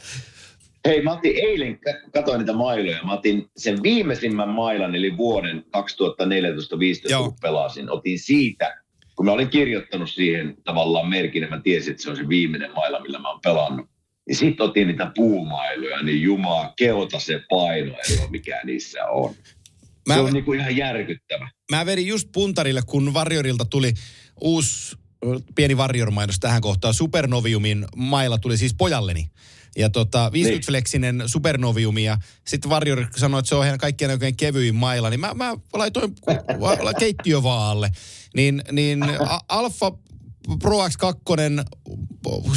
Hei, 0.87 1.01
mä 1.01 1.13
otin 1.13 1.33
eilen, 1.35 1.79
katsoin 2.13 2.39
niitä 2.39 2.53
mailoja, 2.53 3.03
mä 3.03 3.13
otin 3.13 3.49
sen 3.57 3.83
viimeisimmän 3.83 4.49
mailan, 4.49 4.95
eli 4.95 5.17
vuoden 5.17 5.63
2014-2015, 5.77 7.09
Joo. 7.09 7.23
kun 7.23 7.35
pelasin. 7.41 7.91
Otin 7.91 8.19
siitä, 8.19 8.83
kun 9.15 9.25
mä 9.25 9.31
olin 9.31 9.49
kirjoittanut 9.49 10.09
siihen 10.09 10.55
tavallaan 10.63 11.09
merkin, 11.09 11.49
mä 11.49 11.61
tiesin, 11.61 11.91
että 11.91 12.03
se 12.03 12.09
on 12.09 12.15
se 12.15 12.29
viimeinen 12.29 12.71
maila, 12.75 12.99
millä 13.01 13.19
mä 13.19 13.29
oon 13.29 13.39
pelannut. 13.43 13.89
Niin 14.27 14.35
sitten 14.35 14.65
otin 14.65 14.87
niitä 14.87 15.11
puumailoja, 15.15 16.03
niin 16.03 16.21
jumaa, 16.21 16.73
keuta 16.77 17.19
se 17.19 17.41
painoero, 17.49 18.27
mikä 18.29 18.61
niissä 18.63 19.05
on. 19.05 19.33
Mä- 20.07 20.13
se 20.13 20.19
on 20.19 20.33
niinku 20.33 20.53
ihan 20.53 20.77
järkyttävä. 20.77 21.49
Mä 21.71 21.85
vedin 21.85 22.07
just 22.07 22.29
puntarille, 22.33 22.81
kun 22.85 23.13
Varjorilta 23.13 23.65
tuli 23.65 23.93
uusi 24.41 24.97
pieni 25.55 25.77
Varjor-mainos 25.77 26.39
tähän 26.39 26.61
kohtaan. 26.61 26.93
Supernoviumin 26.93 27.85
mailla 27.95 28.37
tuli 28.37 28.57
siis 28.57 28.73
pojalleni. 28.77 29.25
Ja 29.77 29.89
tota, 29.89 30.31
50 30.31 30.57
Niin. 30.57 30.65
Flexinen 30.65 31.23
Supernoviumi 31.25 32.03
ja 32.03 32.17
sitten 32.47 32.69
Varjor 32.69 33.05
sanoi, 33.15 33.39
että 33.39 33.49
se 33.49 33.55
on 33.55 33.63
heidän 33.63 33.79
kaikkien 33.79 34.11
oikein 34.11 34.37
kevyin 34.37 34.75
mailla. 34.75 35.09
Niin 35.09 35.19
mä, 35.19 35.33
mä 35.33 35.55
laitoin 35.73 36.15
keittiövaalle. 36.99 37.91
Niin, 38.35 38.63
niin 38.71 38.99
Alfa 39.47 39.91
Pro 40.59 40.77
X2 40.77 41.15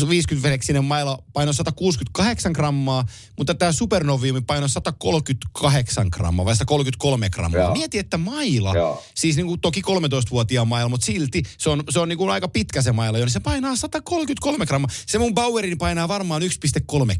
50 0.08 0.48
Flexinen 0.48 0.84
mailla 0.84 1.18
painoi 1.32 1.54
168 1.54 2.52
grammaa, 2.52 3.04
mutta 3.38 3.54
tämä 3.54 3.72
Supernoviumi 3.72 4.40
painoi 4.40 4.68
138 4.68 6.08
grammaa 6.10 6.46
vai 6.46 6.56
133 6.56 7.30
grammaa. 7.30 7.60
Joo. 7.60 7.72
Mieti, 7.72 7.98
että 7.98 8.18
maila, 8.18 8.74
Joo. 8.74 9.02
siis 9.14 9.36
niin 9.36 9.46
kuin 9.46 9.60
toki 9.60 9.80
13-vuotiaan 9.80 10.68
mailla, 10.68 10.88
mutta 10.88 11.06
silti 11.06 11.42
se 11.58 11.70
on, 11.70 11.82
se 11.90 12.00
on 12.00 12.08
niin 12.08 12.18
kuin 12.18 12.30
aika 12.30 12.48
pitkä 12.48 12.82
se 12.82 12.92
maila 12.92 13.18
niin 13.18 13.30
se 13.30 13.40
painaa 13.40 13.76
133 13.76 14.66
grammaa. 14.66 14.90
Se 15.06 15.18
mun 15.18 15.34
Bauerini 15.34 15.76
painaa 15.76 16.08
varmaan 16.08 16.42
1,3 16.42 16.48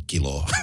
kiloa. 0.06 0.48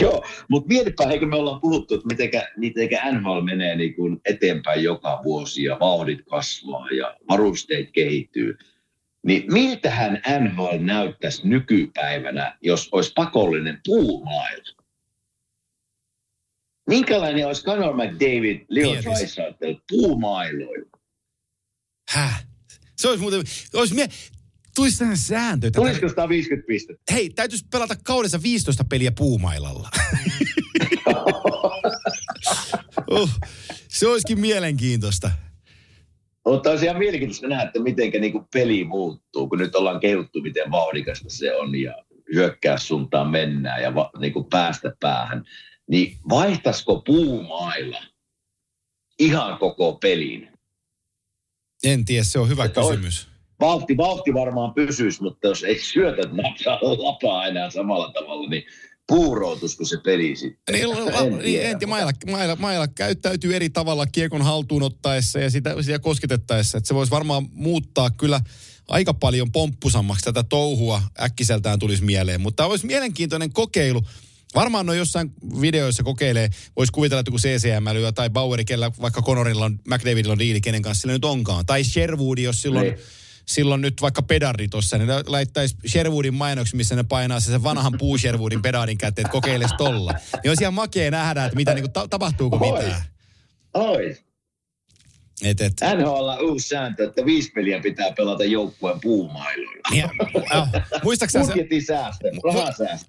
Joo, 0.00 0.24
mutta 0.48 0.68
mietipä, 0.68 1.04
eikö 1.04 1.26
me 1.26 1.36
ollaan 1.36 1.60
puhuttu, 1.60 1.94
että 1.94 2.06
mitenkä, 2.06 2.48
mitenkä 2.56 3.12
NHL 3.12 3.40
menee 3.40 3.76
niin 3.76 3.94
kuin 3.94 4.20
eteenpäin 4.24 4.82
joka 4.82 5.20
vuosi 5.24 5.64
ja 5.64 5.76
vauhdit 5.80 6.22
kasvaa 6.30 6.63
ja 6.98 7.16
varusteet 7.28 7.90
kehittyy. 7.92 8.58
Niin 9.26 9.52
miltähän 9.52 10.22
NHL 10.40 10.78
näyttäisi 10.84 11.48
nykypäivänä, 11.48 12.58
jos 12.62 12.88
olisi 12.92 13.12
pakollinen 13.14 13.80
puumaila? 13.86 14.84
Minkälainen 16.88 17.46
olisi 17.46 17.64
Conor 17.64 17.94
McDavid, 17.94 18.64
Leo. 18.68 19.02
Draisaitl 19.02 19.74
puumailoilla? 19.90 20.90
Häh? 22.10 22.46
Se 22.96 23.08
olisi 23.08 23.20
muuten, 23.22 23.42
olisi 23.74 23.94
mie... 23.94 24.08
Tulisi 24.74 24.98
tähän 24.98 25.16
sääntö. 25.16 25.66
että- 25.66 25.80
Tulisiko 25.80 26.08
150 26.08 26.66
pistettä? 26.66 27.02
Hei, 27.12 27.30
täytyisi 27.30 27.64
pelata 27.72 27.94
kaudessa 28.04 28.42
15 28.42 28.84
peliä 28.84 29.12
puumailalla. 29.12 29.90
uh, 33.10 33.30
se 33.88 34.06
olisikin 34.06 34.40
mielenkiintoista. 34.40 35.30
Mutta 36.44 36.70
olisi 36.70 36.84
ihan 36.84 36.98
mielenkiintoista 36.98 37.48
nähdä, 37.48 37.64
että 37.64 37.80
miten 37.80 38.10
niinku 38.10 38.48
peli 38.52 38.84
muuttuu, 38.84 39.48
kun 39.48 39.58
nyt 39.58 39.74
ollaan 39.74 40.00
kehuttu, 40.00 40.40
miten 40.40 40.70
vauhdikasta 40.70 41.30
se 41.30 41.54
on 41.54 41.80
ja 41.80 41.94
hyökkää 42.34 42.78
suuntaan 42.78 43.28
mennään 43.30 43.82
ja 43.82 43.94
va, 43.94 44.10
niinku 44.18 44.44
päästä 44.44 44.92
päähän. 45.00 45.44
Niin 45.88 46.16
vaihtaisiko 46.28 47.02
puumailla 47.06 48.02
ihan 49.18 49.58
koko 49.58 49.92
pelin? 49.92 50.48
En 51.84 52.04
tiedä, 52.04 52.24
se 52.24 52.38
on 52.38 52.48
hyvä 52.48 52.64
Että 52.64 52.80
on- 52.80 52.90
kysymys. 52.90 53.28
Vauhti, 53.60 53.96
vauhti 53.96 54.34
varmaan 54.34 54.74
pysyisi, 54.74 55.22
mutta 55.22 55.48
jos 55.48 55.64
ei 55.64 55.78
syötät 55.78 56.32
napsaa 56.32 56.78
lapaa 56.82 57.46
enää 57.46 57.70
samalla 57.70 58.12
tavalla, 58.12 58.48
niin 58.48 58.64
puuroutuisiko 59.08 59.84
se 59.84 59.96
peli 60.04 60.36
sitten? 60.36 60.74
Niin, 60.74 60.84
En 60.84 61.30
niin, 61.32 61.42
tiedä. 61.42 61.68
en 61.68 61.78
tiedä, 61.78 61.90
mailla, 61.90 62.12
mailla, 62.30 62.56
mailla 62.56 62.88
käyttäytyy 62.88 63.56
eri 63.56 63.70
tavalla 63.70 64.06
kiekon 64.06 64.42
haltuun 64.42 64.82
ottaessa 64.82 65.38
ja 65.38 65.50
sitä, 65.50 65.82
sitä 65.82 65.98
kosketettaessa. 65.98 66.78
Että 66.78 66.88
se 66.88 66.94
voisi 66.94 67.10
varmaan 67.10 67.48
muuttaa 67.52 68.10
kyllä 68.10 68.40
aika 68.88 69.14
paljon 69.14 69.52
pomppusammaksi 69.52 70.24
tätä 70.24 70.42
touhua 70.42 71.02
äkkiseltään 71.20 71.78
tulisi 71.78 72.04
mieleen. 72.04 72.40
Mutta 72.40 72.56
tämä 72.56 72.70
olisi 72.70 72.86
mielenkiintoinen 72.86 73.52
kokeilu. 73.52 74.02
Varmaan 74.54 74.86
noin 74.86 74.98
jossain 74.98 75.32
videoissa 75.60 76.02
kokeilee, 76.02 76.50
voisi 76.76 76.92
kuvitella, 76.92 77.20
että 77.20 77.30
kun 77.30 77.40
CCM 77.40 77.88
lyö 77.92 78.12
tai 78.12 78.30
Baueri, 78.30 78.64
kellä 78.64 78.90
vaikka 79.00 79.22
Conorilla 79.22 79.64
on, 79.64 79.80
McDavidilla 79.88 80.32
on 80.32 80.38
diili, 80.38 80.60
kenen 80.60 80.82
kanssa 80.82 81.00
sillä 81.02 81.12
nyt 81.12 81.24
onkaan. 81.24 81.66
Tai 81.66 81.84
Sherwood, 81.84 82.38
jos 82.38 82.62
silloin, 82.62 82.86
Niin. 82.86 82.98
Silloin 83.46 83.80
nyt 83.80 84.02
vaikka 84.02 84.22
pedari 84.22 84.68
tuossa, 84.68 84.98
niin 84.98 85.08
laittaisi 85.26 85.76
Sherwoodin 85.86 86.34
mainoksi, 86.34 86.76
missä 86.76 86.96
ne 86.96 87.02
painaa 87.02 87.40
se 87.40 87.50
sen 87.50 87.62
vanhan 87.62 87.92
puu 87.98 88.18
Sherwoodin 88.18 88.62
pedaarin 88.62 88.98
käteen, 88.98 89.26
että 89.26 89.32
kokeiles 89.32 89.70
tolla. 89.78 90.12
Niin 90.12 90.50
olisi 90.50 90.62
ihan 90.62 90.74
makea 90.74 91.10
nähdä, 91.10 91.44
että 91.44 91.56
mitä, 91.56 91.74
niin 91.74 91.82
kuin, 91.82 91.92
ta- 91.92 92.08
tapahtuuko 92.08 92.58
Oi. 92.60 92.82
mitään. 92.82 93.02
Oi, 93.74 94.16
Et, 95.42 95.60
et, 95.60 95.72
NHL 95.96 96.28
on 96.28 96.50
uusi 96.50 96.68
sääntö, 96.68 97.04
että 97.04 97.24
viisi 97.26 97.50
peliä 97.50 97.80
pitää 97.80 98.12
pelata 98.16 98.44
joukkueen 98.44 99.00
puumailoilla. 99.00 99.96
ja, 99.96 100.08
äh, 100.54 100.70
se, 101.28 101.38
säästö, 101.86 102.28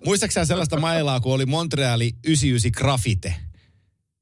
muistaaksä 0.05 0.45
sellaista 0.45 0.79
mailaa, 0.79 1.19
kun 1.19 1.33
oli 1.33 1.45
Montreali 1.45 2.11
99 2.27 2.71
Graffite? 2.77 3.35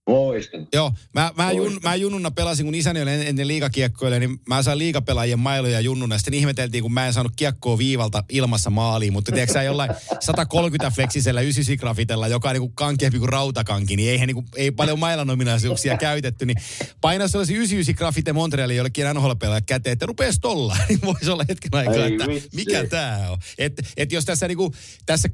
Muistan. 0.10 0.68
Joo, 0.74 0.92
mä, 1.14 1.32
mä, 1.38 1.52
jun, 1.52 1.80
mä 1.84 1.96
junnuna 1.96 2.32
pelasin, 2.32 2.66
kun 2.66 2.76
isäni 2.76 3.02
oli 3.02 3.12
en- 3.12 3.28
ennen 3.28 3.48
liikakiekkoille, 3.48 4.20
niin 4.20 4.40
mä 4.48 4.64
sain 4.64 4.78
liikapelaajien 4.78 5.40
mailoja 5.40 5.80
junnuna. 5.80 6.18
Sitten 6.18 6.34
ihmeteltiin, 6.34 6.82
kun 6.82 6.94
mä 6.94 7.08
en 7.08 7.14
saanut 7.14 7.34
kiekkoa 7.36 7.78
viivalta 7.78 8.24
ilmassa 8.30 8.70
maaliin. 8.70 9.14
Mutta 9.14 9.32
tiedätkö 9.32 9.54
sä 9.54 9.64
jollain 9.64 9.92
130 10.20 10.96
fleksisellä 10.96 11.42
ysisigrafitella, 11.42 12.28
joka 12.28 12.50
on 12.50 12.54
niin 12.54 12.62
kuin 12.62 12.76
kankeampi 12.76 13.20
kuin 13.20 13.30
rautakanki, 13.30 13.96
niin 13.96 14.12
eihän 14.12 14.28
niin 14.28 14.36
kuin, 14.36 14.46
ei 14.56 14.72
paljon 14.72 15.00
mailan 15.00 15.30
ominaisuuksia 15.30 15.98
käytetty. 15.98 16.46
Niin 16.46 16.58
paina 17.02 17.28
sellaisia 17.28 17.56
99 17.56 17.96
grafite 17.96 18.34
Montrealin 18.34 18.78
jollekin 18.78 19.06
nhl 19.14 19.32
käteen, 19.66 19.94
että 19.94 20.06
rupees 20.06 20.40
tolla. 20.40 20.78
Niin 20.90 21.02
voisi 21.02 21.30
olla 21.30 21.46
hetken 21.50 21.76
aikaa, 21.76 22.06
että 22.06 22.26
mikä 22.56 22.88
tää 22.88 23.32
on. 23.32 23.38
Et, 23.58 23.74
et 23.98 24.12
jos 24.12 24.26
tässä 24.26 24.48
niinku, 24.48 24.74
tässä 25.06 25.30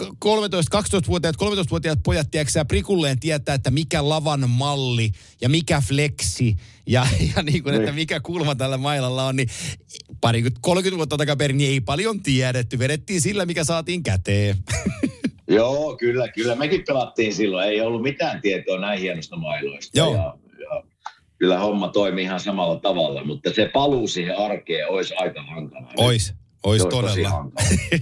13-12-vuotiaat, 0.00 1.36
13-vuotiaat 1.36 1.98
pojat, 2.04 2.30
tiedätkö 2.30 2.52
sä, 2.52 2.64
prikulleen 2.64 3.20
tietää, 3.20 3.54
että 3.54 3.70
mikä 3.70 4.08
lavan 4.14 4.50
malli 4.50 5.12
ja 5.40 5.48
mikä 5.48 5.80
fleksi 5.80 6.56
ja, 6.86 7.06
ja 7.36 7.42
niin 7.42 7.62
kuin, 7.62 7.74
että 7.74 7.92
mikä 7.92 8.20
kulma 8.20 8.54
tällä 8.54 8.78
mailalla 8.78 9.26
on, 9.26 9.36
niin 9.36 9.48
pari 10.20 10.44
30 10.60 10.96
vuotta 10.96 11.16
takaperin 11.16 11.58
niin 11.58 11.70
ei 11.70 11.80
paljon 11.80 12.22
tiedetty. 12.22 12.78
Vedettiin 12.78 13.20
sillä, 13.20 13.46
mikä 13.46 13.64
saatiin 13.64 14.02
käteen. 14.02 14.56
Joo, 15.48 15.96
kyllä, 15.96 16.28
kyllä. 16.28 16.54
Mekin 16.54 16.84
pelattiin 16.86 17.34
silloin. 17.34 17.68
Ei 17.68 17.80
ollut 17.80 18.02
mitään 18.02 18.40
tietoa 18.40 18.80
näin 18.80 19.00
hienosta 19.00 19.36
mailoista. 19.36 19.98
Joo. 19.98 20.14
Ja, 20.14 20.34
ja 20.60 20.82
kyllä 21.38 21.58
homma 21.58 21.88
toimi 21.88 22.22
ihan 22.22 22.40
samalla 22.40 22.80
tavalla, 22.80 23.24
mutta 23.24 23.52
se 23.54 23.70
paluu 23.72 24.08
siihen 24.08 24.38
arkeen 24.38 24.88
olisi 24.88 25.14
aika 25.16 25.42
hankala. 25.42 25.92
Ois. 25.96 26.34
Ois 26.64 26.82
Se 26.82 26.88
olisi 26.88 27.06
tosi 27.06 27.22
todella. 27.22 27.50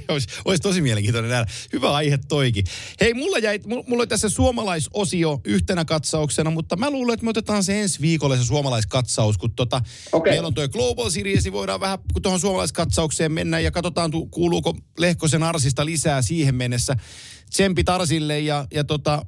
Ois, 0.14 0.26
ois 0.44 0.60
tosi 0.60 0.80
mielenkiintoinen 0.80 1.30
nähdä. 1.30 1.46
Hyvä 1.72 1.92
aihe 1.92 2.18
toikin. 2.28 2.64
Hei, 3.00 3.14
mulla 3.14 3.38
jäi, 3.38 3.60
mulla 3.66 4.00
oli 4.00 4.06
tässä 4.06 4.28
suomalaisosio 4.28 5.40
yhtenä 5.44 5.84
katsauksena, 5.84 6.50
mutta 6.50 6.76
mä 6.76 6.90
luulen, 6.90 7.14
että 7.14 7.24
me 7.24 7.30
otetaan 7.30 7.64
se 7.64 7.80
ensi 7.80 8.00
viikolle 8.00 8.36
se 8.36 8.44
suomalaiskatsaus, 8.44 9.38
kun 9.38 9.52
tota, 9.52 9.80
Okei. 10.12 10.32
meillä 10.32 10.46
on 10.46 10.54
tuo 10.54 10.68
Global 10.68 11.10
Series, 11.10 11.44
niin 11.44 11.52
voidaan 11.52 11.80
vähän 11.80 11.98
tuohon 12.22 12.40
suomalaiskatsaukseen 12.40 13.32
mennä 13.32 13.60
ja 13.60 13.70
katsotaan, 13.70 14.10
tu- 14.10 14.26
kuuluuko 14.26 14.76
Lehkosen 14.98 15.42
Arsista 15.42 15.84
lisää 15.84 16.22
siihen 16.22 16.54
mennessä. 16.54 16.96
Tsempit 17.50 17.88
Arsille 17.88 18.40
ja, 18.40 18.66
ja 18.74 18.84
tota, 18.84 19.26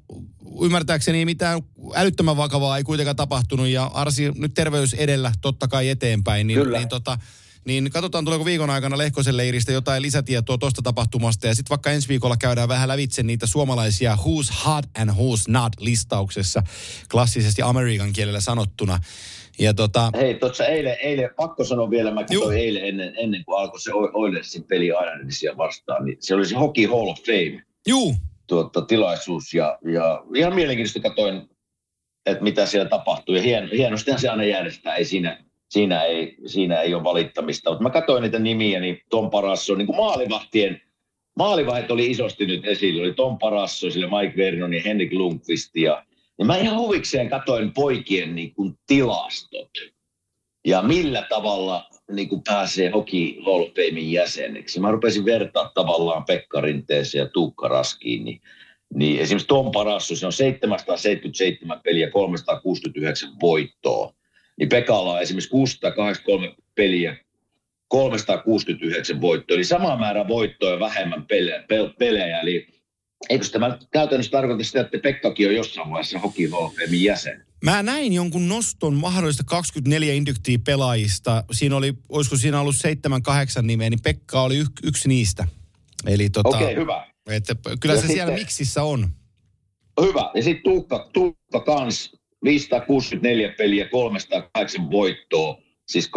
ymmärtääkseni 0.62 1.24
mitään 1.24 1.62
älyttömän 1.94 2.36
vakavaa 2.36 2.76
ei 2.76 2.84
kuitenkaan 2.84 3.16
tapahtunut 3.16 3.68
ja 3.68 3.84
Arsi 3.84 4.32
nyt 4.34 4.54
terveys 4.54 4.94
edellä 4.94 5.32
totta 5.40 5.68
kai 5.68 5.88
eteenpäin. 5.88 6.46
Niin, 6.46 6.60
Kyllä. 6.60 6.78
niin 6.78 6.88
tota, 6.88 7.18
niin 7.64 7.90
katsotaan, 7.90 8.24
tuleeko 8.24 8.44
viikon 8.44 8.70
aikana 8.70 8.98
Lehkosen 8.98 9.36
leiristä 9.36 9.72
jotain 9.72 10.02
lisätietoa 10.02 10.58
tuosta 10.58 10.82
tapahtumasta. 10.82 11.46
Ja 11.46 11.54
sitten 11.54 11.70
vaikka 11.70 11.90
ensi 11.90 12.08
viikolla 12.08 12.36
käydään 12.36 12.68
vähän 12.68 12.88
lävitse 12.88 13.22
niitä 13.22 13.46
suomalaisia 13.46 14.16
who's 14.20 14.66
hot 14.66 14.84
and 14.98 15.10
who's 15.10 15.44
not 15.48 15.72
listauksessa, 15.80 16.62
klassisesti 17.10 17.62
amerikan 17.62 18.12
kielellä 18.12 18.40
sanottuna. 18.40 18.98
Ja 19.58 19.74
tota, 19.74 20.10
Hei, 20.14 20.34
tuossa 20.34 20.66
eilen, 20.66 20.96
eilen, 21.02 21.30
pakko 21.36 21.64
sanoa 21.64 21.90
vielä, 21.90 22.10
mä 22.10 22.24
katsoin 22.24 22.58
eilen 22.58 22.84
ennen, 22.84 23.14
ennen 23.16 23.44
kuin 23.44 23.60
alkoi 23.60 23.80
se 23.80 23.92
Oilersin 23.92 24.64
peli 24.64 24.86
Islandersia 24.86 25.56
vastaan, 25.56 26.04
niin 26.04 26.16
se 26.20 26.34
oli 26.34 26.46
se 26.46 26.56
Hockey 26.56 26.86
Hall 26.86 27.08
of 27.08 27.18
Fame 27.18 27.62
juu, 27.86 28.14
tuota, 28.46 28.82
tilaisuus 28.82 29.54
ja, 29.54 29.78
ja 29.92 30.24
ihan 30.34 30.54
mielenkiintoista 30.54 31.00
katsoin, 31.00 31.50
että 32.26 32.44
mitä 32.44 32.66
siellä 32.66 32.88
tapahtuu 32.88 33.34
ja 33.34 33.42
hien, 33.42 33.70
hienostihan 33.72 34.20
se 34.20 34.28
aina 34.28 34.44
järjestää, 34.44 34.94
ei 34.94 35.04
siinä, 35.04 35.44
siinä, 35.74 36.02
ei, 36.02 36.36
siinä 36.46 36.80
ei 36.80 36.94
ole 36.94 37.04
valittamista, 37.04 37.70
mutta 37.70 37.82
mä 37.82 37.90
katsoin 37.90 38.22
niitä 38.22 38.38
nimiä, 38.38 38.80
niin 38.80 39.00
Tom 39.10 39.30
Parasso, 39.30 39.74
niin 39.74 39.86
kuin 39.86 39.96
maalivahtien, 39.96 40.80
maalivahdit 41.36 41.90
oli 41.90 42.10
isosti 42.10 42.46
nyt 42.46 42.66
esillä, 42.66 43.02
oli 43.02 43.12
Tom 43.12 43.38
Parasso, 43.38 43.90
sille 43.90 44.06
Mike 44.06 44.36
Vernon 44.36 44.74
ja 44.74 44.82
Henrik 44.84 45.12
Lundqvist 45.12 45.76
ja 45.76 46.04
niin 46.38 46.46
mä 46.46 46.56
ihan 46.56 46.78
huvikseen 46.78 47.28
katoin 47.28 47.72
poikien 47.74 48.34
niin 48.34 48.54
kuin 48.54 48.78
tilastot 48.86 49.70
ja 50.66 50.82
millä 50.82 51.26
tavalla 51.28 51.88
niin 52.12 52.28
kuin 52.28 52.42
pääsee 52.42 52.90
Hockey 52.90 53.34
Hall 53.44 53.62
of 53.62 53.68
Famein 53.68 54.12
jäseneksi. 54.12 54.80
Mä 54.80 54.90
rupesin 54.90 55.24
vertaa 55.24 55.70
tavallaan 55.74 56.24
Pekka 56.24 56.60
Rinteeseen 56.60 57.22
ja 57.22 57.28
Tuukka 57.28 57.68
Raskiin, 57.68 58.24
niin, 58.24 58.40
niin 58.94 59.20
esimerkiksi 59.20 59.48
Tom 59.48 59.72
Parasso, 59.72 60.16
se 60.16 60.26
on 60.26 60.32
777 60.32 61.80
peliä, 61.84 62.10
369 62.10 63.30
voittoa. 63.40 64.14
Niin 64.58 64.68
Pekalla 64.68 65.12
on 65.12 65.22
esimerkiksi 65.22 65.50
683 65.50 66.54
peliä, 66.74 67.16
369 67.88 69.20
voittoa, 69.20 69.54
eli 69.54 69.64
sama 69.64 69.96
määrä 69.96 70.28
voittoa 70.28 70.70
ja 70.70 70.78
vähemmän 70.80 71.26
pelejä. 71.26 71.58
pel- 71.60 71.94
pelejä. 71.98 72.40
Eli 72.40 72.66
eikö 73.30 73.46
tämä 73.48 73.78
käytännössä 73.92 74.30
tarkoita 74.30 74.64
sitä, 74.64 74.80
että 74.80 74.98
Pekkakin 75.02 75.48
on 75.48 75.54
jossain 75.54 75.90
vaiheessa 75.90 76.18
Hockey 76.18 76.48
Hall 76.50 76.64
of 76.64 76.74
Famein 76.74 77.04
jäsen? 77.04 77.44
Mä 77.64 77.82
näin 77.82 78.12
jonkun 78.12 78.48
noston 78.48 78.94
mahdollista 78.94 79.44
24 79.46 80.14
induktia 80.14 80.58
pelaajista. 80.64 81.44
Siinä 81.52 81.76
oli, 81.76 81.94
olisiko 82.08 82.36
siinä 82.36 82.60
ollut 82.60 82.74
7-8 83.60 83.62
nimeä, 83.62 83.90
niin 83.90 84.02
Pekka 84.02 84.42
oli 84.42 84.56
y- 84.58 84.64
yksi 84.82 85.08
niistä. 85.08 85.46
Eli 86.06 86.30
tota, 86.30 86.48
Okei, 86.48 86.62
okay, 86.64 86.76
hyvä. 86.76 87.06
että 87.30 87.54
kyllä 87.80 87.94
Ja 87.94 88.00
se 88.00 88.06
siellä 88.06 88.20
sitten- 88.26 88.40
miksissä 88.40 88.82
on. 88.82 89.08
Hyvä. 90.00 90.30
Ja 90.34 90.42
sitten 90.42 90.62
Tuukka, 90.64 91.10
Tuukka 91.12 91.60
kans 91.60 92.16
564 92.44 93.54
peliä, 93.58 93.88
308 93.88 94.90
voittoa. 94.90 95.58
Siis 95.88 96.10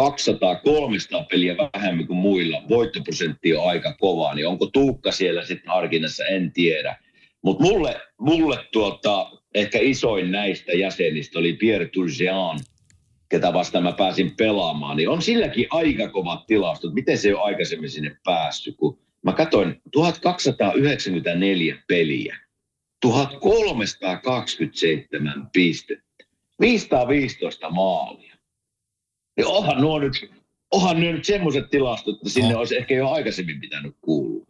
200-300 1.21 1.25
peliä 1.31 1.55
vähemmän 1.57 2.07
kuin 2.07 2.17
muilla. 2.17 2.63
Voittoprosentti 2.69 3.55
on 3.55 3.69
aika 3.69 3.93
kova. 3.93 4.33
Niin 4.33 4.47
onko 4.47 4.65
Tuukka 4.65 5.11
siellä 5.11 5.45
sitten 5.45 5.71
harkinnassa, 5.71 6.25
en 6.25 6.51
tiedä. 6.51 6.97
Mutta 7.41 7.63
mulle, 7.63 8.01
mulle 8.19 8.57
tuota, 8.71 9.31
ehkä 9.55 9.79
isoin 9.81 10.31
näistä 10.31 10.71
jäsenistä 10.71 11.39
oli 11.39 11.53
Pierre 11.53 11.87
Turgeon, 11.87 12.59
ketä 13.29 13.53
vastaan 13.53 13.83
mä 13.83 13.91
pääsin 13.91 14.35
pelaamaan. 14.37 14.97
Niin 14.97 15.09
on 15.09 15.21
silläkin 15.21 15.67
aika 15.69 16.09
kovat 16.09 16.45
tilastot. 16.45 16.93
Miten 16.93 17.17
se 17.17 17.35
on 17.35 17.43
aikaisemmin 17.43 17.89
sinne 17.89 18.17
päässyt? 18.23 18.75
Kun 18.77 18.99
mä 19.23 19.33
katsoin 19.33 19.81
1294 19.91 21.77
peliä. 21.87 22.39
1327 23.01 25.49
pistettä. 25.53 26.06
515 26.59 27.69
maalia. 27.69 28.35
Niin 29.37 29.47
onhan 29.47 29.81
nuo 29.81 29.99
nyt, 29.99 30.31
onhan 30.71 30.99
ne 30.99 31.11
nyt 31.11 31.25
semmoiset 31.25 31.69
tilastot, 31.69 32.15
että 32.15 32.29
sinne 32.29 32.53
No. 32.53 32.59
olisi 32.59 32.77
ehkä 32.77 32.93
jo 32.93 33.09
aikaisemmin 33.09 33.59
pitänyt 33.59 33.95
kuulua. 34.01 34.45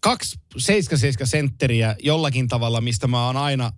Kaksi 0.00 0.38
7 0.58 0.98
sentteriä 1.24 1.96
jollakin 2.02 2.48
tavalla, 2.48 2.80
mistä 2.80 3.06
mä 3.06 3.26
oon 3.26 3.36
aina 3.36 3.72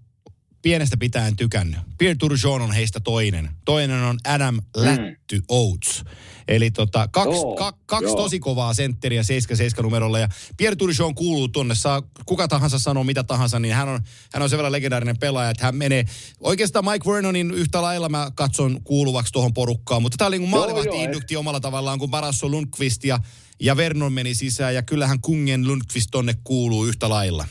pienestä 0.67 0.97
pitäen 0.97 1.37
tykännyt. 1.37 1.81
Pierre 1.99 2.17
Turgeon 2.19 2.63
on 2.63 2.73
heistä 2.73 3.01
toinen. 3.01 3.51
Toinen 3.65 4.03
on 4.03 4.19
Adam 4.25 4.61
Lätty 4.77 5.43
Oates. 5.49 6.05
Eli 6.49 6.71
tota, 6.71 7.09
kaksi, 7.09 7.41
Joo, 7.41 7.57
ka, 7.57 7.73
kaksi 7.87 8.05
joo. 8.05 8.17
tosi 8.17 8.41
kovaa 8.41 8.75
sentteriä 8.75 9.23
7 9.23 9.57
numerolla. 9.83 10.19
Ja 10.19 10.29
Pierre 10.57 10.77
Turgeon 10.77 11.15
kuuluu 11.15 11.49
tuonne, 11.49 11.75
saa 11.75 12.03
kuka 12.27 12.49
tahansa 12.49 12.79
sanoa 12.79 13.05
mitä 13.05 13.25
tahansa, 13.25 13.59
niin 13.59 13.75
hän 13.75 13.89
on, 13.89 14.01
hän 14.33 14.43
on 14.43 14.51
sen 14.51 14.57
verran 14.57 14.73
legendaarinen 14.73 15.19
pelaaja, 15.19 15.51
että 15.51 15.65
hän 15.65 15.77
menee. 15.77 16.05
Oikeastaan 16.41 16.85
Mike 16.85 17.11
Vernonin 17.11 17.51
yhtä 17.51 17.83
lailla 17.83 18.09
mä 18.09 18.31
katson 18.35 18.81
kuuluvaksi 18.85 19.33
tuohon 19.33 19.55
porukkaan, 19.55 20.03
mutta 20.03 20.17
tämä 20.19 20.29
oli 20.29 20.39
niin 20.39 20.51
Joo, 20.51 20.61
maalivahti-indukti 20.61 21.37
omalla 21.37 21.61
tavallaan, 21.61 21.99
kun 21.99 22.11
Barasso 22.11 22.49
Lundqvist 22.49 23.05
ja, 23.05 23.19
ja 23.61 23.77
Vernon 23.77 24.13
meni 24.13 24.35
sisään, 24.35 24.75
ja 24.75 24.83
kyllähän 24.83 25.21
Kungen 25.21 25.67
Lundqvist 25.67 26.09
tonne 26.11 26.35
kuuluu 26.45 26.85
yhtä 26.85 27.09
lailla. 27.09 27.47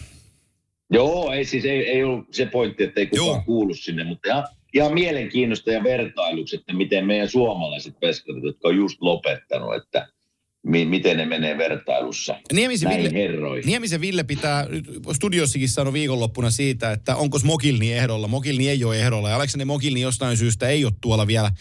Joo, 0.95 1.31
ei 1.31 1.45
siis 1.45 1.65
ei, 1.65 1.87
ei 1.89 2.03
ollut 2.03 2.27
se 2.31 2.45
pointti, 2.45 2.83
että 2.83 2.99
ei 2.99 3.07
kukaan 3.07 3.27
Joo. 3.27 3.41
Kuulu 3.45 3.73
sinne, 3.73 4.03
mutta 4.03 4.29
ihan, 4.29 4.47
ihan 4.73 4.93
mielenkiinnosta 4.93 5.71
ja 5.71 5.83
vertailuksi, 5.83 6.55
että 6.55 6.73
miten 6.73 7.05
meidän 7.05 7.29
suomalaiset 7.29 7.99
peskarit, 7.99 8.43
jotka 8.43 8.67
on 8.67 8.75
just 8.75 9.01
lopettanut, 9.01 9.75
että 9.75 10.07
mi, 10.63 10.85
miten 10.85 11.17
ne 11.17 11.25
menee 11.25 11.57
vertailussa 11.57 12.35
Niemisen 12.53 12.89
näihin 12.89 13.03
Ville, 13.03 13.19
herroihin. 13.23 13.65
Niemisen 13.65 14.01
Ville 14.01 14.23
pitää, 14.23 14.67
studiossakin 15.13 15.69
sanoi 15.69 15.93
viikonloppuna 15.93 16.49
siitä, 16.49 16.91
että 16.91 17.15
onko 17.15 17.39
Mokilni 17.43 17.93
ehdolla. 17.93 18.27
Mokilni 18.27 18.69
ei 18.69 18.83
ole 18.83 18.99
ehdolla 18.99 19.29
ja 19.29 19.35
Aleksander 19.35 19.65
Mokilni 19.65 20.01
jostain 20.01 20.37
syystä 20.37 20.67
ei 20.67 20.85
ole 20.85 20.93
tuolla 21.01 21.27
vielä 21.27 21.51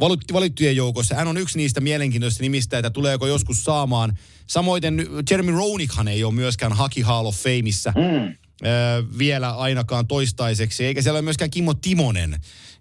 valit- 0.00 0.32
valittujen 0.32 0.76
joukossa. 0.76 1.14
Hän 1.14 1.28
on 1.28 1.36
yksi 1.36 1.58
niistä 1.58 1.80
mielenkiintoisista 1.80 2.42
nimistä, 2.42 2.78
että 2.78 2.90
tuleeko 2.90 3.26
joskus 3.26 3.64
saamaan. 3.64 4.18
Samoin 4.46 4.82
Jeremy 5.30 5.52
Roenickhan 5.52 6.08
ei 6.08 6.24
ole 6.24 6.34
myöskään 6.34 6.72
Hockey 6.72 7.02
Hall 7.02 7.26
of 7.26 7.36
Fameissa 7.36 7.92
Mm. 7.96 8.34
Vielä 9.18 9.50
ainakaan 9.50 10.06
toistaiseksi. 10.06 10.84
Eikä 10.84 11.02
siellä 11.02 11.16
ole 11.16 11.22
myöskään 11.22 11.50
Kimmo 11.50 11.74
Timonen. 11.74 12.36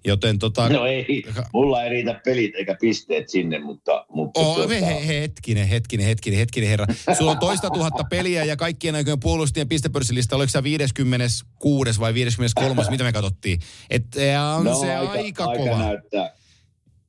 Joten 0.05 0.39
tota... 0.39 0.69
No 0.69 0.85
ei, 0.85 1.23
mulla 1.53 1.83
ei 1.83 1.89
riitä 1.89 2.21
pelit 2.25 2.55
eikä 2.55 2.75
pisteet 2.81 3.29
sinne, 3.29 3.59
mutta... 3.59 4.05
mutta 4.09 4.39
Oh, 4.39 4.55
tuota, 4.55 4.73
he, 4.73 5.07
he, 5.07 5.21
hetkinen, 5.21 5.67
hetkinen, 5.67 6.05
hetkinen, 6.05 6.39
hetkinen, 6.39 6.69
herra. 6.69 6.85
Sulla 7.17 7.31
on 7.31 7.39
toista 7.39 7.69
tuhatta 7.69 8.03
peliä 8.03 8.43
ja 8.43 8.55
kaikkien 8.55 8.95
aikojen 8.95 9.19
puolustien 9.19 9.67
pistepörssilista, 9.67 10.35
oliko 10.35 10.49
se 10.49 10.63
56 10.63 11.99
vai 11.99 12.13
53, 12.13 12.81
mitä 12.89 13.03
me 13.03 13.11
katsottiin? 13.11 13.59
Että 13.89 14.41
on 14.57 14.65
no, 14.65 14.75
se 14.75 14.95
aika, 14.95 15.11
aika, 15.11 15.43
kova. 15.45 15.71
Aika 15.71 15.77
näyttää, 15.77 16.35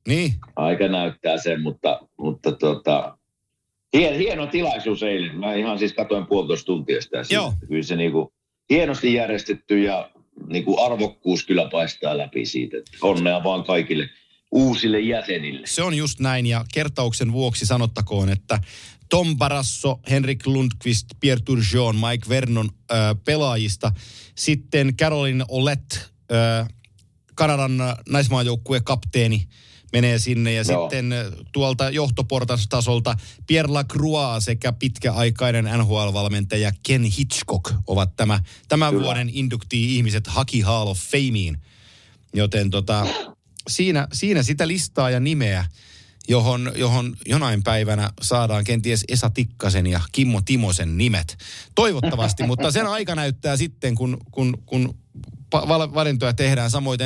Niin, 0.07 0.33
aika 0.55 0.87
näyttää 0.87 1.37
sen, 1.37 1.61
mutta, 1.61 1.99
mutta 2.17 2.51
tota, 2.51 3.17
hien, 3.97 4.17
hieno 4.17 4.47
tilaisuus 4.47 5.03
eilen. 5.03 5.39
Mä 5.39 5.53
ihan 5.53 5.79
siis 5.79 5.93
katoin 5.93 6.27
puolitoista 6.27 6.65
tuntia 6.65 7.01
sitä. 7.01 7.23
siitä. 7.23 7.33
Joo. 7.35 7.53
Kyllä 7.67 7.83
se 7.83 7.95
niinku 7.95 8.33
hienosti 8.69 9.13
järjestetty 9.13 9.83
ja 9.83 10.11
niin 10.47 10.65
kuin 10.65 10.79
arvokkuus 10.85 11.45
kyllä 11.45 11.69
paistaa 11.71 12.17
läpi 12.17 12.45
siitä. 12.45 12.77
Onnea 13.01 13.43
vaan 13.43 13.63
kaikille 13.63 14.09
uusille 14.51 14.99
jäsenille. 14.99 15.67
Se 15.67 15.83
on 15.83 15.93
just 15.93 16.19
näin 16.19 16.45
ja 16.45 16.65
kertauksen 16.73 17.31
vuoksi 17.31 17.65
sanottakoon, 17.65 18.29
että 18.29 18.59
Tom 19.09 19.37
Barasso, 19.37 19.99
Henrik 20.09 20.47
Lundqvist, 20.47 21.07
Pierre 21.19 21.43
Turgeon, 21.45 21.95
Mike 21.95 22.29
Vernon 22.29 22.69
äh, 22.91 22.97
pelaajista. 23.25 23.91
Sitten 24.35 24.97
Caroline 24.97 25.45
Olet, 25.47 26.11
äh, 26.31 26.67
Kanadan 27.35 27.71
naismaajoukkueen 28.09 28.83
kapteeni, 28.83 29.47
menee 29.95 30.19
sinne. 30.19 30.53
Ja 30.53 30.63
Joo. 30.69 30.81
sitten 30.81 31.13
äh, 31.13 31.25
tuolta 31.51 31.89
johtoportastasolta 31.89 33.17
Pierre 33.47 33.71
Lacroix 33.71 34.45
sekä 34.45 34.71
pitkäaikainen 34.71 35.65
NHL-valmentaja 35.65 36.71
Ken 36.83 37.03
Hitchcock 37.03 37.73
ovat 37.87 38.15
tämä, 38.15 38.39
tämän 38.67 38.93
Kyllä. 38.93 39.05
vuoden 39.05 39.29
induktii-ihmiset 39.33 40.27
Haki 40.27 40.61
Hall 40.61 40.87
of 40.87 40.99
Fameen. 40.99 41.61
Joten 42.33 42.69
tota, 42.69 43.07
siinä, 43.67 44.07
siinä 44.13 44.43
sitä 44.43 44.67
listaa 44.67 45.09
ja 45.09 45.19
nimeä, 45.19 45.65
johon, 46.27 46.71
johon 46.75 47.15
jonain 47.25 47.63
päivänä 47.63 48.09
saadaan 48.21 48.63
kenties 48.63 49.05
Esa 49.07 49.29
Tikkasen 49.29 49.87
ja 49.87 50.01
Kimmo 50.11 50.41
Timosen 50.41 50.97
nimet. 50.97 51.37
Toivottavasti, 51.75 52.43
mutta 52.43 52.71
sen 52.71 52.87
aika 52.87 53.15
näyttää 53.15 53.57
sitten, 53.57 53.95
kun, 53.95 54.17
kun, 54.31 54.63
kun 54.65 54.95
valintoja 55.71 56.33
tehdään. 56.33 56.71
Samoin 56.71 56.99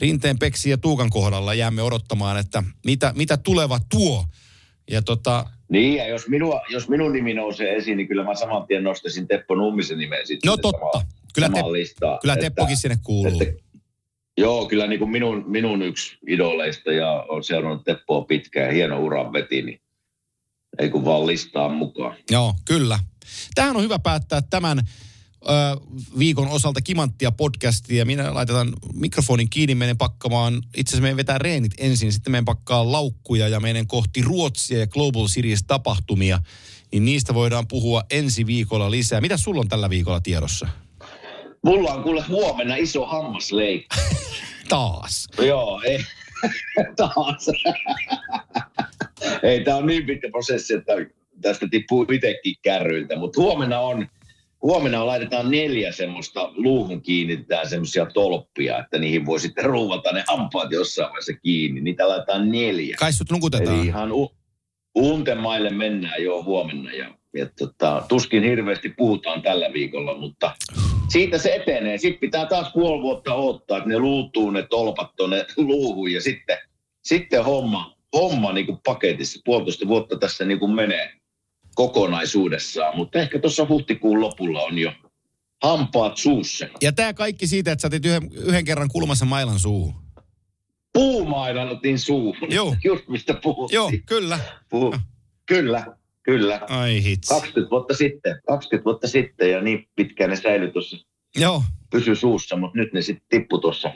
Rinteen, 0.00 0.38
Peksi 0.38 0.70
ja 0.70 0.78
Tuukan 0.78 1.10
kohdalla 1.10 1.54
jäämme 1.54 1.82
odottamaan, 1.82 2.38
että 2.38 2.62
mitä, 2.84 3.12
mitä 3.16 3.36
tuleva 3.36 3.80
tuo. 3.90 4.24
Ja 4.90 5.02
tota, 5.02 5.46
niin, 5.68 5.94
ja 5.96 6.08
jos, 6.08 6.28
minua, 6.28 6.60
jos 6.68 6.88
minun 6.88 7.12
nimi 7.12 7.34
nousee 7.34 7.76
esiin, 7.76 7.96
niin 7.96 8.08
kyllä 8.08 8.24
mä 8.24 8.34
saman 8.34 8.66
tien 8.66 8.84
nostaisin 8.84 9.28
Teppo 9.28 9.54
Nummisen 9.54 9.98
nimen 9.98 10.26
sitten. 10.26 10.48
No 10.48 10.56
totta. 10.56 10.88
Sama, 10.92 11.04
kyllä, 11.34 11.48
te, 11.48 11.62
listaa, 11.72 12.18
kyllä 12.20 12.36
Teppokin 12.36 12.72
että, 12.72 12.80
sinne 12.80 12.98
kuuluu. 13.02 13.42
Että, 13.42 13.62
joo, 14.38 14.66
kyllä 14.66 14.86
niin 14.86 14.98
kuin 14.98 15.10
minun, 15.10 15.44
minun 15.46 15.82
yksi 15.82 16.18
idoleista 16.28 16.92
ja 16.92 17.26
on 17.28 17.44
seurannut 17.44 17.84
Teppoa 17.84 18.24
pitkään 18.24 18.72
hieno 18.72 19.00
uran 19.00 19.32
veti, 19.32 19.62
niin 19.62 19.80
ei 20.78 20.90
kun 20.90 21.04
vaan 21.04 21.26
listaa 21.26 21.68
mukaan. 21.68 22.16
Joo, 22.30 22.54
kyllä. 22.64 22.98
Tähän 23.54 23.76
on 23.76 23.82
hyvä 23.82 23.98
päättää 23.98 24.42
tämän 24.50 24.78
viikon 26.18 26.48
osalta 26.48 26.80
Kimanttia 26.80 27.32
podcastia. 27.32 28.04
Minä 28.04 28.34
laitetaan 28.34 28.72
mikrofonin 28.94 29.50
kiinni, 29.50 29.74
menen 29.74 29.98
pakkamaan, 29.98 30.54
itse 30.76 30.90
asiassa 30.90 31.02
meidän 31.02 31.16
vetää 31.16 31.38
reenit 31.38 31.72
ensin, 31.78 32.12
sitten 32.12 32.30
meidän 32.30 32.44
pakkaa 32.44 32.92
laukkuja 32.92 33.48
ja 33.48 33.60
menen 33.60 33.86
kohti 33.86 34.22
Ruotsia 34.22 34.78
ja 34.78 34.86
Global 34.86 35.26
Series 35.26 35.64
tapahtumia. 35.66 36.38
Niin 36.92 37.04
niistä 37.04 37.34
voidaan 37.34 37.68
puhua 37.68 38.02
ensi 38.10 38.46
viikolla 38.46 38.90
lisää. 38.90 39.20
Mitä 39.20 39.36
sulla 39.36 39.60
on 39.60 39.68
tällä 39.68 39.90
viikolla 39.90 40.20
tiedossa? 40.20 40.68
Mulla 41.64 41.94
on 41.94 42.02
kuule 42.02 42.24
huomenna 42.28 42.76
iso 42.76 43.06
hammasleikki. 43.06 43.96
Taas? 44.68 45.28
Joo, 45.38 45.82
ei. 45.82 45.98
Taas. 46.96 47.50
ei, 49.42 49.64
tämä 49.64 49.76
on 49.76 49.86
niin 49.86 50.06
pitkä 50.06 50.28
prosessi, 50.30 50.74
että 50.74 50.92
tästä 51.40 51.68
tippuu 51.70 52.06
itsekin 52.12 52.54
kärryiltä. 52.62 53.18
Mutta 53.18 53.40
huomenna 53.40 53.80
on 53.80 54.08
huomenna 54.64 55.06
laitetaan 55.06 55.50
neljä 55.50 55.92
semmoista 55.92 56.52
luuhun 56.56 57.02
kiinnitetään 57.02 57.68
semmoisia 57.68 58.06
tolppia, 58.06 58.78
että 58.78 58.98
niihin 58.98 59.26
voi 59.26 59.40
sitten 59.40 59.64
ruuvata 59.64 60.12
ne 60.12 60.24
hampaat 60.28 60.72
jossain 60.72 61.08
vaiheessa 61.08 61.32
kiinni. 61.32 61.80
Niitä 61.80 62.08
laitetaan 62.08 62.50
neljä. 62.50 62.96
Kai 62.98 63.12
sut 63.12 63.30
nukutetaan. 63.30 63.78
Eli 63.78 63.86
ihan 63.86 64.12
u- 64.12 64.36
untemaille 64.94 65.70
mennään 65.70 66.22
jo 66.22 66.42
huomenna 66.42 66.92
ja, 66.92 67.14
ja 67.34 67.46
tota, 67.58 68.02
tuskin 68.08 68.42
hirveästi 68.42 68.88
puhutaan 68.88 69.42
tällä 69.42 69.72
viikolla, 69.72 70.18
mutta 70.18 70.56
siitä 71.08 71.38
se 71.38 71.54
etenee. 71.54 71.98
Sitten 71.98 72.20
pitää 72.20 72.46
taas 72.46 72.72
puoli 72.74 73.02
vuotta 73.02 73.34
odottaa, 73.34 73.78
että 73.78 73.88
ne 73.88 73.98
luutuu 73.98 74.50
ne 74.50 74.66
tolpat 74.70 75.10
tuonne 75.16 75.46
luuhun 75.56 76.12
ja 76.12 76.20
sitten, 76.20 76.58
sitten 77.02 77.44
homma, 77.44 77.96
homma 78.12 78.52
niin 78.52 78.66
kuin 78.66 78.78
paketissa. 78.84 79.40
Puolitoista 79.44 79.88
vuotta 79.88 80.18
tässä 80.18 80.44
niin 80.44 80.58
kuin 80.58 80.72
menee 80.72 81.12
kokonaisuudessaan, 81.74 82.96
mutta 82.96 83.18
ehkä 83.18 83.38
tuossa 83.38 83.66
huhtikuun 83.68 84.20
lopulla 84.20 84.62
on 84.62 84.78
jo 84.78 84.92
hampaat 85.62 86.16
suussa. 86.16 86.66
Ja 86.82 86.92
tämä 86.92 87.14
kaikki 87.14 87.46
siitä, 87.46 87.72
että 87.72 87.82
sä 87.82 87.86
otit 87.86 88.06
yhden, 88.06 88.30
yhden 88.32 88.64
kerran 88.64 88.88
kulmassa 88.88 89.24
mailan 89.24 89.58
suuhun. 89.58 89.94
Puumailan 90.92 91.68
otin 91.68 91.98
suuhun. 91.98 92.50
Joo. 92.50 92.76
Just 92.84 93.08
mistä 93.08 93.34
puhuttiin. 93.42 93.76
Joo, 93.76 93.92
kyllä. 94.06 94.38
Puhu. 94.68 94.94
Kyllä, 95.46 95.86
kyllä. 96.22 96.60
Ai 96.68 97.02
hitsi. 97.04 97.28
20 97.28 97.70
vuotta 97.70 97.94
sitten, 97.94 98.40
20 98.46 98.84
vuotta 98.84 99.08
sitten 99.08 99.50
ja 99.50 99.60
niin 99.60 99.88
pitkään 99.96 100.30
ne 100.30 100.36
säilyi 100.36 100.70
tuossa. 100.70 100.96
Joo. 101.36 101.62
Pysy 101.90 102.16
suussa, 102.16 102.56
mutta 102.56 102.78
nyt 102.78 102.92
ne 102.92 103.02
sitten 103.02 103.26
tippu 103.28 103.58
tuossa 103.58 103.92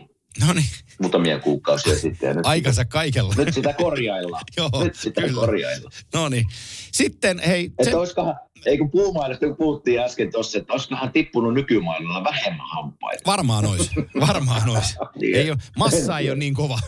No 0.47 0.53
niin. 0.53 0.67
Muutamia 1.01 1.39
kuukausia 1.39 1.99
sitten. 1.99 2.37
Nyt 2.37 2.47
Aikansa 2.47 2.83
sitä, 2.83 2.93
kaikella. 2.93 3.35
Nyt 3.37 3.55
sitä 3.55 3.73
korjaillaan. 3.73 4.45
Joo, 4.57 4.85
nyt 4.85 4.95
sitä 4.95 5.21
kyllä. 5.21 5.41
korjaillaan. 5.41 5.93
No 6.15 6.29
niin. 6.29 6.45
Sitten 6.93 7.39
hei... 7.39 7.65
Että 7.65 7.85
sen... 7.85 7.99
olisikohan, 7.99 8.35
ei 8.67 8.79
kun 8.79 8.91
puumailasta, 8.91 9.47
kun 9.47 9.57
puhuttiin 9.57 10.01
äsken 10.01 10.33
tuossa, 10.33 10.59
että 10.59 10.73
olisikohan 10.73 11.13
tippunut 11.13 11.55
nykymailalla 11.55 12.25
vähemmän 12.25 12.67
hampaita. 12.71 13.23
Varmaan 13.27 13.67
olisi. 13.67 13.91
Varmaan 14.29 14.69
olisi. 14.71 14.97
niin, 15.21 15.37
ei 15.37 15.51
ole, 15.51 15.59
massa 15.77 16.19
ei 16.19 16.31
ole 16.31 16.39
niin 16.39 16.55
kova. 16.55 16.79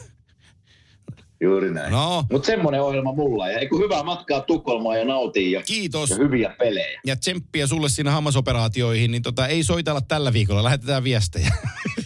Juuri 1.42 1.70
näin. 1.70 1.92
No. 1.92 2.24
Mutta 2.32 2.46
semmoinen 2.46 2.82
ohjelma 2.82 3.12
mulla. 3.12 3.48
Ja 3.48 3.58
eikö 3.58 3.76
hyvää 3.76 4.02
matkaa 4.02 4.40
Tukholmaan 4.40 4.98
ja 4.98 5.04
nautii. 5.04 5.52
Ja, 5.52 5.62
Kiitos. 5.62 6.10
Ja 6.10 6.16
hyviä 6.16 6.54
pelejä. 6.58 7.00
Ja 7.06 7.16
tsemppiä 7.16 7.66
sulle 7.66 7.88
siinä 7.88 8.10
hammasoperaatioihin. 8.10 9.10
Niin 9.10 9.22
tota, 9.22 9.46
ei 9.46 9.62
soitella 9.62 10.00
tällä 10.00 10.32
viikolla. 10.32 10.64
Lähetetään 10.64 11.04
viestejä. 11.04 11.52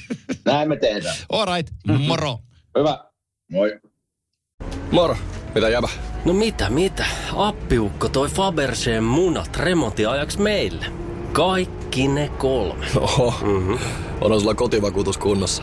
Näin 0.45 0.69
me 0.69 0.77
tehdään. 0.77 1.17
All 1.33 1.47
right. 1.57 1.75
Moro. 2.07 2.39
Hyvä. 2.79 3.05
Moi. 3.51 3.81
Moro. 4.91 5.17
Mitä 5.55 5.69
jäbä? 5.69 5.89
No 6.25 6.33
mitä, 6.33 6.71
mitä? 6.71 7.05
Appiukko 7.37 8.09
toi 8.09 8.29
Faberseen 8.29 9.05
munat 9.05 9.57
remontiajaksi 9.57 10.41
meille. 10.41 10.87
Kaikki 11.33 12.09
ne 12.09 12.29
kolme. 12.29 12.87
Oho. 12.97 13.35
Mm-hmm. 13.43 13.79
On 14.21 14.41
sulla 14.41 14.55
kotivakuutus 14.55 15.19
kunnossa. 15.19 15.63